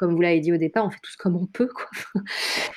comme 0.01 0.15
vous 0.15 0.21
l'avez 0.21 0.39
dit 0.39 0.51
au 0.51 0.57
départ, 0.57 0.85
on 0.85 0.89
fait 0.89 0.99
tous 1.01 1.15
comme 1.15 1.35
on 1.35 1.45
peut. 1.45 1.69
Quoi. 1.73 2.21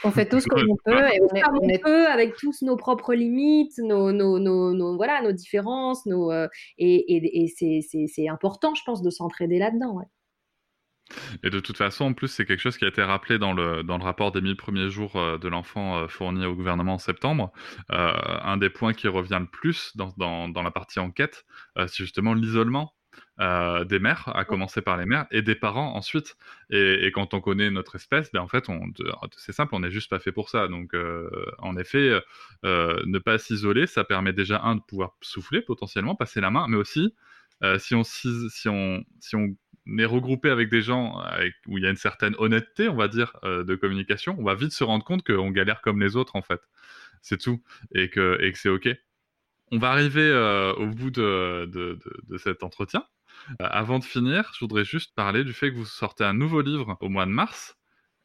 on 0.05 0.10
fait 0.10 0.28
tous 0.28 0.44
comme 0.44 0.68
on 0.70 0.76
peut. 0.84 0.98
Et 1.12 1.20
on, 1.20 1.34
est, 1.34 1.42
on 1.62 1.68
est... 1.68 1.82
peut, 1.82 2.06
avec 2.06 2.36
tous 2.36 2.62
nos 2.62 2.76
propres 2.76 3.14
limites, 3.14 3.78
nos, 3.78 4.12
nos, 4.12 4.38
nos, 4.38 4.96
voilà, 4.96 5.22
nos 5.22 5.32
différences. 5.32 6.06
Nos, 6.06 6.30
et, 6.78 7.42
et 7.42 8.06
c'est 8.06 8.28
important, 8.28 8.74
je 8.74 8.82
pense, 8.84 9.02
de 9.02 9.10
s'entraider 9.10 9.59
là-dedans. 9.59 9.96
Ouais. 9.96 10.05
Et 11.42 11.51
de 11.51 11.60
toute 11.60 11.76
façon, 11.76 12.06
en 12.06 12.12
plus, 12.14 12.28
c'est 12.28 12.44
quelque 12.44 12.60
chose 12.60 12.78
qui 12.78 12.84
a 12.84 12.88
été 12.88 13.02
rappelé 13.02 13.38
dans 13.38 13.52
le, 13.52 13.82
dans 13.82 13.98
le 13.98 14.05
rapport 14.05 14.32
des 14.32 14.40
1000 14.40 14.56
premiers 14.56 14.90
jours 14.90 15.16
euh, 15.16 15.38
de 15.38 15.48
l'enfant 15.48 15.98
euh, 15.98 16.09
fourni 16.09 16.44
au 16.46 16.55
gouvernement 16.55 16.94
en 16.94 16.98
septembre. 16.98 17.52
Euh, 17.90 18.12
un 18.42 18.56
des 18.56 18.70
points 18.70 18.94
qui 18.94 19.09
revient 19.09 19.38
le 19.40 19.46
plus 19.46 19.96
dans, 19.96 20.12
dans, 20.16 20.48
dans 20.48 20.62
la 20.62 20.70
partie 20.70 21.01
enquête, 21.01 21.44
c'est 21.76 21.96
justement 21.96 22.34
l'isolement 22.34 22.94
euh, 23.41 23.85
des 23.85 23.99
mères, 23.99 24.31
à 24.35 24.45
commencer 24.45 24.82
par 24.82 24.97
les 24.97 25.07
mères, 25.07 25.27
et 25.31 25.43
des 25.43 25.55
parents 25.55 25.95
ensuite. 25.95 26.36
Et, 26.70 27.07
et 27.07 27.12
quand 27.12 27.35
on 27.35 27.41
connaît 27.41 27.70
notre 27.70 27.97
espèce, 27.97 28.31
ben 28.32 28.41
en 28.41 28.49
fait, 28.49 28.66
c'est 29.36 29.53
simple, 29.53 29.74
on 29.74 29.81
n'est 29.81 29.91
juste 29.91 30.11
pas 30.11 30.19
fait 30.20 30.32
pour 30.32 30.49
ça. 30.51 30.69
Donc, 30.69 30.95
euh, 30.95 31.28
en 31.59 31.77
effet, 31.77 32.20
euh, 32.65 33.03
ne 33.07 33.19
pas 33.19 33.39
s'isoler, 33.39 33.86
ça 33.86 34.05
permet 34.05 34.32
déjà, 34.32 34.61
un, 34.62 34.77
de 34.77 34.82
pouvoir 34.82 35.16
souffler 35.20 35.62
potentiellement, 35.62 36.15
passer 36.15 36.41
la 36.41 36.51
main, 36.51 36.66
mais 36.69 36.77
aussi, 36.77 37.15
si, 37.78 37.95
on, 37.95 38.05
si, 38.05 38.69
on, 38.69 39.05
si 39.20 39.36
on 39.36 39.57
est 39.99 40.05
regroupé 40.05 40.51
avec 40.51 40.69
des 40.69 40.82
gens 40.82 41.16
avec, 41.19 41.55
où 41.66 41.78
il 41.78 41.85
y 41.85 41.86
a 41.86 41.91
une 41.91 41.97
certaine 41.97 42.35
honnêteté, 42.39 42.89
on 42.89 42.97
va 42.97 43.09
dire, 43.09 43.32
de 43.43 43.74
communication, 43.74 44.36
on 44.39 44.45
va 44.45 44.55
vite 44.55 44.73
se 44.73 44.85
rendre 44.85 45.05
compte 45.05 45.24
qu'on 45.27 45.51
galère 45.51 45.81
comme 45.81 46.01
les 46.01 46.16
autres, 46.16 46.36
en 46.36 46.43
fait. 46.43 46.61
c'est 47.24 47.39
tout, 47.39 47.62
et 47.95 48.11
que, 48.11 48.39
et 48.41 48.53
que 48.53 48.59
c'est 48.59 48.69
OK. 48.69 48.89
On 49.73 49.78
va 49.78 49.91
arriver 49.91 50.31
au 50.78 50.86
bout 50.86 51.11
de, 51.11 51.69
de, 51.73 51.99
de, 52.28 52.39
cet 52.39 52.62
entretien. 52.62 53.05
avant 53.59 53.99
de 53.99 54.05
finir, 54.05 54.51
je 54.55 54.61
voudrais 54.61 54.85
juste 54.85 55.15
parler 55.15 55.45
du 55.45 55.53
fait 55.53 55.70
que 55.70 55.77
vous 55.77 55.85
sortez 55.85 56.24
un 56.24 56.35
nouveau 56.35 56.61
livre 56.61 56.97
au 57.01 57.09
mois 57.09 57.27
de 57.27 57.31
mars. 57.31 57.77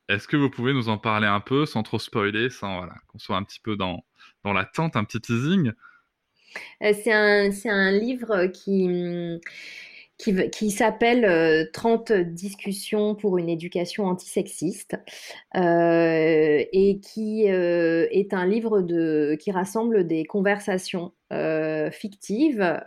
Est-ce 0.10 0.28
que 0.28 0.38
vous 0.38 0.50
pouvez 0.50 0.74
nous 0.74 0.90
en 0.90 0.98
parler 0.98 1.28
un 1.28 1.40
peu 1.40 1.66
sans 1.66 1.84
trop 1.84 2.00
spoiler, 2.00 2.50
sans 2.50 2.78
voilà, 2.78 2.96
qu'on 3.08 3.20
soit 3.20 3.38
un 3.38 3.44
petit 3.44 3.60
peu 3.60 3.76
dans, 3.76 4.04
dans 4.44 4.54
l'attente, 4.54 4.96
un 4.96 5.04
petit 5.04 5.22
teasing? 5.22 5.72
C'est 6.82 7.14
un, 7.14 7.52
un, 7.66 7.92
livre 7.92 8.48
qui 8.48 9.40
qui, 10.20 10.70
s'appelle 10.70 11.70
30 11.72 12.12
euh, 12.12 12.24
discussions 12.24 13.16
pour 13.16 13.38
une 13.38 13.48
éducation 13.48 14.06
antisexiste 14.06 14.98
euh, 15.56 16.64
et 16.74 17.00
qui 17.00 17.50
euh, 17.50 18.06
est 18.12 18.34
un 18.34 18.46
livre 18.46 18.82
de, 18.82 19.38
qui 19.40 19.52
rassemble 19.52 20.06
des 20.06 20.26
conversations 20.26 21.14
fictives 21.92 22.82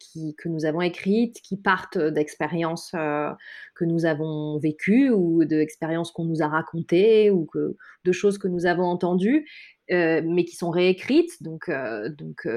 qui, 0.00 0.34
que 0.34 0.48
nous 0.48 0.64
avons 0.64 0.80
écrites, 0.80 1.40
qui 1.40 1.56
partent 1.56 1.98
d'expériences 1.98 2.90
que 2.90 3.84
nous 3.84 4.06
avons 4.06 4.58
vécues 4.58 5.10
ou 5.10 5.44
d'expériences 5.44 6.10
qu'on 6.10 6.24
nous 6.24 6.42
a 6.42 6.48
racontées 6.48 7.30
ou 7.30 7.46
que, 7.46 7.76
de 8.04 8.10
choses 8.12 8.38
que 8.38 8.48
nous 8.48 8.66
avons 8.66 8.86
entendues. 8.86 9.46
mais 9.88 10.44
qui 10.44 10.56
sont 10.56 10.70
réécrites, 10.70 11.40
donc, 11.44 11.70
donc 12.18 12.48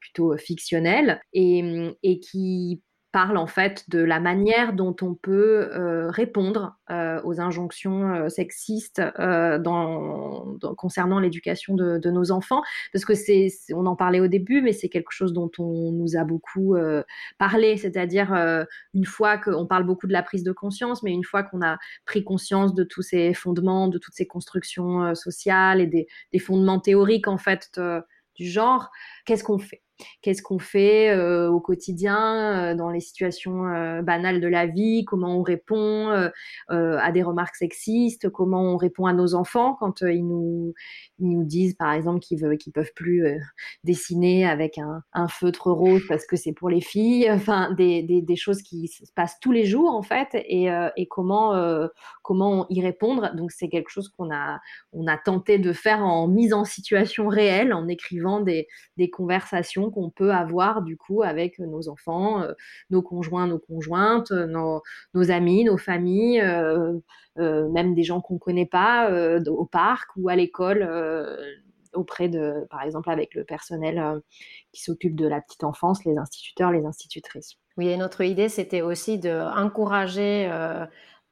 plutôt 0.00 0.36
fictionnelles, 0.36 1.18
et, 1.32 1.96
et 2.02 2.20
qui 2.20 2.82
parle 3.12 3.36
en 3.36 3.46
fait 3.46 3.88
de 3.88 3.98
la 3.98 4.20
manière 4.20 4.72
dont 4.72 4.96
on 5.02 5.14
peut 5.14 5.70
euh, 5.72 6.10
répondre 6.10 6.76
euh, 6.90 7.20
aux 7.24 7.40
injonctions 7.40 8.14
euh, 8.14 8.28
sexistes 8.28 9.02
concernant 10.76 11.20
l'éducation 11.20 11.74
de, 11.74 12.10
nos 12.10 12.32
enfants, 12.32 12.62
parce 12.92 13.04
que 13.04 13.14
c'est, 13.14 13.48
on 13.74 13.86
en 13.86 13.96
parlait 13.96 14.20
au 14.20 14.26
début, 14.26 14.62
mais 14.62 14.72
c'est 14.72 14.88
quelque 14.88 15.12
chose 15.12 15.32
dont 15.32 15.50
on 15.58 15.92
nous 15.92 16.16
a 16.16 16.24
beaucoup 16.24 16.76
parlé, 17.38 17.76
c'est-à-dire 17.76 18.32
une 18.94 19.04
fois 19.04 19.38
qu'on 19.38 19.66
parle 19.66 19.84
beaucoup 19.84 20.06
de 20.06 20.12
la 20.12 20.22
prise 20.22 20.42
de 20.42 20.52
conscience, 20.52 21.02
mais 21.02 21.12
une 21.12 21.24
fois 21.24 21.42
qu'on 21.42 21.62
a 21.62 21.78
pris 22.06 22.24
conscience 22.24 22.74
de 22.74 22.84
tous 22.84 23.02
ces 23.02 23.34
fondements, 23.34 23.88
de 23.88 23.98
toutes 23.98 24.14
ces 24.14 24.26
constructions 24.26 25.14
sociales 25.14 25.80
et 25.80 25.86
des, 25.86 26.06
des, 26.32 26.38
fondements 26.38 26.80
théoriques 26.80 27.28
en 27.28 27.38
fait 27.38 27.78
du 28.34 28.46
genre, 28.46 28.90
qu'est-ce 29.24 29.44
qu'on 29.44 29.58
fait? 29.58 29.82
Qu'est-ce 30.20 30.42
qu'on 30.42 30.58
fait 30.58 31.10
euh, 31.10 31.50
au 31.50 31.60
quotidien 31.60 32.72
euh, 32.72 32.74
dans 32.74 32.90
les 32.90 33.00
situations 33.00 33.66
euh, 33.66 34.02
banales 34.02 34.40
de 34.40 34.48
la 34.48 34.66
vie 34.66 35.04
Comment 35.04 35.38
on 35.38 35.42
répond 35.42 36.08
à 36.68 37.12
des 37.12 37.22
remarques 37.22 37.56
sexistes 37.56 38.28
Comment 38.30 38.62
on 38.62 38.76
répond 38.76 39.06
à 39.06 39.12
nos 39.12 39.34
enfants 39.34 39.76
quand 39.78 40.02
ils 40.02 40.26
nous 40.26 40.74
nous 41.18 41.44
disent 41.44 41.74
par 41.74 41.92
exemple 41.92 42.20
qu'ils 42.20 42.40
veulent 42.40 42.58
qu'ils 42.58 42.72
peuvent 42.72 42.92
plus 42.94 43.24
dessiner 43.84 44.46
avec 44.46 44.78
un, 44.78 45.28
feutre 45.28 45.70
rose 45.70 46.02
parce 46.08 46.26
que 46.26 46.36
c'est 46.36 46.52
pour 46.52 46.68
les 46.68 46.80
filles. 46.80 47.30
Enfin 47.30 47.72
des, 47.72 48.02
des, 48.02 48.36
choses 48.36 48.62
qui 48.62 48.88
se 48.88 49.04
passent 49.14 49.38
tous 49.40 49.52
les 49.52 49.64
jours 49.64 49.90
en 49.90 50.02
fait 50.02 50.28
et, 50.34 50.68
et 50.96 51.06
comment 51.06 51.54
comment 52.22 52.66
y 52.70 52.80
répondre. 52.82 53.34
Donc 53.34 53.52
c'est 53.52 53.68
quelque 53.68 53.90
chose 53.90 54.08
qu'on 54.08 54.32
a 54.32 54.60
on 54.92 55.06
a 55.06 55.16
tenté 55.16 55.58
de 55.58 55.72
faire 55.72 56.04
en 56.04 56.28
mise 56.28 56.52
en 56.52 56.64
situation 56.64 57.28
réelle 57.28 57.72
en 57.72 57.88
écrivant 57.88 58.40
des, 58.40 58.68
des 58.96 59.10
conversations 59.10 59.90
qu'on 59.92 60.10
peut 60.10 60.32
avoir 60.32 60.82
du 60.82 60.96
coup 60.96 61.22
avec 61.22 61.58
nos 61.58 61.88
enfants, 61.88 62.42
euh, 62.42 62.52
nos 62.90 63.02
conjoints, 63.02 63.46
nos 63.46 63.58
conjointes, 63.58 64.32
euh, 64.32 64.46
nos, 64.46 65.30
amis, 65.30 65.64
nos 65.64 65.78
familles, 65.78 66.40
euh, 66.40 66.98
même 67.36 67.94
des 67.94 68.02
gens 68.02 68.20
qu'on 68.20 68.34
ne 68.34 68.38
connaît 68.38 68.66
pas 68.66 69.10
au 69.46 69.64
parc 69.64 70.10
ou 70.16 70.28
à 70.28 70.36
l'école 70.36 70.88
auprès 71.94 72.28
de, 72.28 72.66
par 72.70 72.82
exemple, 72.82 73.10
avec 73.10 73.34
le 73.34 73.44
personnel 73.44 74.20
qui 74.72 74.82
s'occupe 74.82 75.14
de 75.14 75.26
la 75.26 75.40
petite 75.40 75.64
enfance, 75.64 76.04
les 76.04 76.16
instituteurs, 76.16 76.72
les 76.72 76.84
institutrices. 76.84 77.56
Oui, 77.76 77.88
et 77.88 77.96
notre 77.96 78.22
idée, 78.22 78.48
c'était 78.48 78.82
aussi 78.82 79.18
d'encourager 79.18 80.50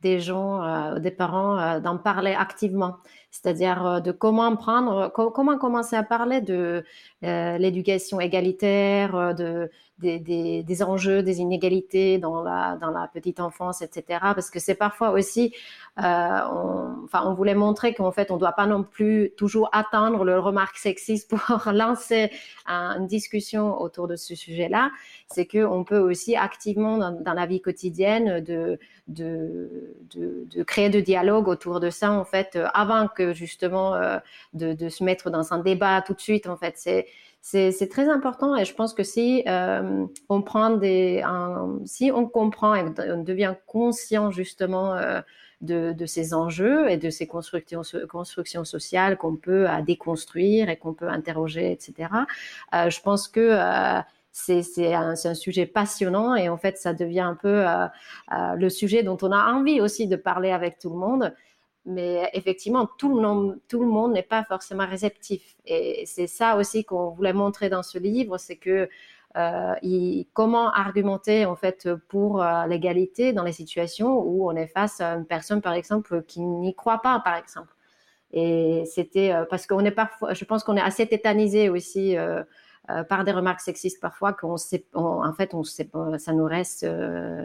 des 0.01 0.21
gens, 0.21 0.99
des 0.99 1.11
parents, 1.11 1.81
d'en 1.81 1.99
parler 1.99 2.33
activement 2.33 2.97
c'est-à-dire 3.31 3.87
euh, 3.87 4.01
de 4.01 4.13
comment 4.13 4.55
prendre, 4.57 5.09
comment 5.09 5.59
commencer 5.59 5.97
à 5.97 6.03
parler 6.03 6.41
de 6.41 6.85
euh, 7.23 7.59
l'éducation 7.59 8.19
égalitaire, 8.19 9.15
euh, 9.15 9.33
de, 9.35 9.71
des, 9.99 10.19
des, 10.19 10.63
des, 10.63 10.83
enjeux, 10.83 11.23
des 11.23 11.41
inégalités 11.41 12.17
dans 12.17 12.43
la, 12.43 12.79
dans 12.81 12.91
la 12.91 13.09
petite 13.09 13.41
enfance, 13.41 13.83
etc. 13.83 14.21
Parce 14.23 14.49
que 14.49 14.59
c'est 14.59 14.75
parfois 14.75 15.11
aussi, 15.11 15.55
euh, 15.99 16.03
on, 16.03 17.05
enfin, 17.05 17.23
on 17.27 17.35
voulait 17.35 17.55
montrer 17.55 17.93
qu'en 17.93 18.11
fait, 18.11 18.31
on 18.31 18.37
ne 18.37 18.41
doit 18.41 18.53
pas 18.53 18.65
non 18.67 18.83
plus 18.85 19.33
toujours 19.37 19.69
attendre 19.73 20.25
le 20.25 20.39
remarque 20.39 20.79
sexiste 20.79 21.29
pour 21.29 21.41
lancer 21.75 22.31
une 22.67 23.07
discussion 23.07 23.79
autour 23.79 24.09
de 24.09 24.17
ce 24.17 24.35
sujet-là. 24.35 24.91
C'est 25.27 25.47
qu'on 25.47 25.85
peut 25.85 25.99
aussi 25.99 26.37
activement, 26.37 26.97
dans, 26.97 27.35
la 27.35 27.45
vie 27.45 27.61
quotidienne, 27.61 28.41
de, 28.41 28.79
de, 29.09 29.95
de, 30.15 30.47
de, 30.57 30.63
créer 30.63 30.89
de 30.89 31.01
dialogue 31.01 31.49
autour 31.49 31.81
de 31.81 31.91
ça, 31.91 32.13
en 32.13 32.25
fait, 32.25 32.59
avant 32.73 33.09
que 33.09 33.20
justement 33.33 33.95
euh, 33.95 34.19
de, 34.53 34.89
se 34.89 35.05
mettre 35.05 35.31
dans 35.31 35.53
un 35.53 35.59
débat 35.59 36.03
tout 36.03 36.15
de 36.15 36.21
suite. 36.21 36.47
En 36.47 36.57
fait, 36.57 36.75
c'est 36.77 37.07
c'est 37.43 37.89
très 37.89 38.11
important 38.11 38.55
et 38.55 38.67
je 38.67 38.75
pense 38.75 38.93
que 38.93 39.03
si 39.03 39.43
euh, 39.49 40.05
on 40.29 40.43
prend 40.43 40.71
des, 40.77 41.25
si 41.87 42.11
on 42.15 42.27
comprend 42.27 42.75
et 42.75 42.85
on 43.09 43.23
devient 43.23 43.55
conscient 43.67 44.31
justement 44.31 44.95
euh, 44.95 45.23
de, 45.63 45.95
de, 45.95 46.05
ces 46.05 46.35
enjeux 46.35 46.91
et 46.91 46.99
de 46.99 47.09
ces 47.09 47.27
constructions, 47.27 47.81
constructions 48.11 48.65
sociales 48.65 49.17
qu'on 49.17 49.37
peut 49.37 49.67
déconstruire 49.87 50.69
et 50.69 50.77
qu'on 50.77 50.93
peut 50.93 51.09
interroger, 51.09 51.73
etc. 51.73 52.11
Je 52.73 53.01
pense 53.01 53.27
que 53.27 53.59
c'est 54.33 54.93
un, 54.95 55.15
sujet 55.35 55.65
passionnant 55.65 56.35
et 56.35 56.51
en 56.51 56.59
fait 56.59 56.77
ça 56.77 56.93
devient 56.93 57.21
un 57.21 57.37
peu 57.37 57.65
le 58.31 58.69
sujet 58.69 59.03
dont 59.03 59.19
on 59.23 59.33
a 59.33 59.51
envie 59.55 59.81
aussi 59.81 60.07
de 60.09 60.17
parler 60.17 60.51
avec 60.51 60.79
tout 60.79 60.91
le 60.91 60.97
monde 60.97 61.33
mais 61.91 62.31
effectivement, 62.33 62.89
tout 62.99 63.15
le 63.15 63.21
monde, 63.21 64.13
n'est 64.13 64.23
pas 64.23 64.45
forcément 64.45 64.87
réceptif. 64.87 65.57
Et 65.67 66.05
c'est 66.07 66.27
ça 66.27 66.57
aussi 66.57 66.85
qu'on 66.85 67.11
voulait 67.11 67.33
montrer 67.33 67.69
dans 67.69 67.83
ce 67.83 67.99
livre, 67.99 68.39
c'est 68.39 68.57
que 68.57 68.89
euh, 69.37 69.75
comment 70.33 70.71
argumenter 70.73 71.47
en 71.47 71.55
fait 71.55 71.89
pour 72.09 72.43
euh, 72.43 72.67
l'égalité 72.67 73.33
dans 73.33 73.45
les 73.45 73.53
situations 73.53 74.19
où 74.19 74.51
on 74.51 74.57
est 74.57 74.67
face 74.67 75.01
à 75.01 75.15
une 75.15 75.27
personne, 75.27 75.61
par 75.61 75.75
exemple, 75.75 76.23
qui 76.25 76.41
n'y 76.41 76.75
croit 76.75 77.01
pas, 77.03 77.21
par 77.21 77.37
exemple. 77.37 77.75
Et 78.33 78.85
c'était 78.87 79.33
euh, 79.33 79.45
parce 79.49 79.67
qu'on 79.67 79.85
est 79.85 79.91
parfois, 79.91 80.35
je 80.35 80.45
pense 80.45 80.63
qu'on 80.65 80.77
est 80.77 80.81
assez 80.81 81.07
tétanisé 81.07 81.69
aussi 81.69 82.17
euh, 82.17 82.41
euh, 82.41 82.45
par 83.09 83.25
des 83.25 83.33
remarques 83.33 83.61
sexistes 83.61 84.01
parfois 84.01 84.33
qu'on 84.33 84.57
sait, 84.57 84.85
en 84.95 85.33
fait, 85.33 85.55
on 85.55 85.63
sait, 85.63 85.89
ça 86.19 86.33
nous 86.33 86.45
reste, 86.45 86.87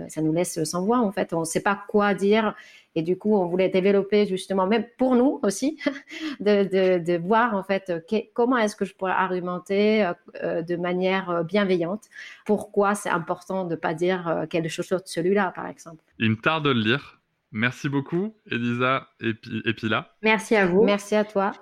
ça 0.07 0.21
nous 0.21 0.33
laisse 0.33 0.63
sans 0.63 0.83
voix 0.83 0.99
en 0.99 1.11
fait. 1.11 1.33
On 1.33 1.41
ne 1.41 1.45
sait 1.45 1.61
pas 1.61 1.79
quoi 1.87 2.13
dire 2.13 2.55
et 2.95 3.01
du 3.01 3.17
coup, 3.17 3.35
on 3.35 3.45
voulait 3.45 3.69
développer 3.69 4.25
justement, 4.25 4.67
même 4.67 4.85
pour 4.97 5.15
nous 5.15 5.39
aussi, 5.43 5.77
de, 6.39 6.97
de, 6.97 7.17
voir 7.17 7.53
en 7.53 7.63
fait 7.63 7.91
comment 8.33 8.57
est-ce 8.57 8.75
que 8.75 8.85
je 8.85 8.95
pourrais 8.95 9.11
argumenter 9.11 10.09
euh, 10.41 10.61
de 10.61 10.75
manière 10.77 11.43
bienveillante. 11.43 12.05
Pourquoi 12.45 12.95
c'est 12.95 13.09
important 13.09 13.65
de 13.65 13.71
ne 13.71 13.75
pas 13.75 13.93
dire 13.93 14.45
quelque 14.49 14.69
chose 14.69 14.89
de 14.89 15.01
celui-là, 15.05 15.51
par 15.55 15.67
exemple. 15.67 16.01
Il 16.19 16.31
me 16.31 16.37
tarde 16.37 16.65
de 16.65 16.71
le 16.71 16.79
lire. 16.79 17.19
Merci 17.51 17.87
beaucoup, 17.89 18.35
Elisa 18.49 19.07
et, 19.21 19.33
et 19.65 19.73
Pila. 19.73 20.13
Merci 20.21 20.55
à 20.55 20.65
vous. 20.65 20.83
Merci 20.83 21.15
à 21.15 21.23
toi. 21.23 21.53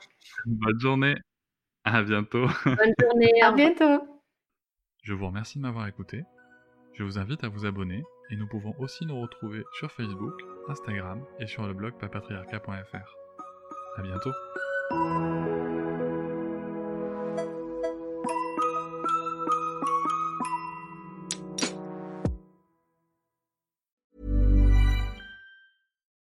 Bonne 0.45 0.79
journée. 0.79 1.15
À 1.85 2.01
bientôt. 2.03 2.47
Bonne 2.65 2.93
journée. 3.01 3.41
à 3.41 3.51
bientôt. 3.51 4.07
Je 5.03 5.13
vous 5.13 5.27
remercie 5.27 5.57
de 5.57 5.63
m'avoir 5.63 5.87
écouté. 5.87 6.23
Je 6.93 7.03
vous 7.03 7.17
invite 7.17 7.43
à 7.43 7.49
vous 7.49 7.65
abonner 7.65 8.03
et 8.29 8.35
nous 8.35 8.47
pouvons 8.47 8.73
aussi 8.79 9.05
nous 9.05 9.19
retrouver 9.19 9.63
sur 9.73 9.91
Facebook, 9.91 10.33
Instagram 10.69 11.23
et 11.39 11.47
sur 11.47 11.67
le 11.67 11.73
blog 11.73 11.93
papatriarca.fr. 11.99 13.15
À 13.97 14.01
bientôt. 14.01 14.31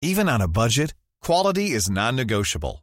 Even 0.03 0.29
on 0.29 0.41
a 0.41 0.49
budget, 0.49 0.95
quality 1.21 1.73
is 1.73 1.91
non-negotiable. 1.91 2.83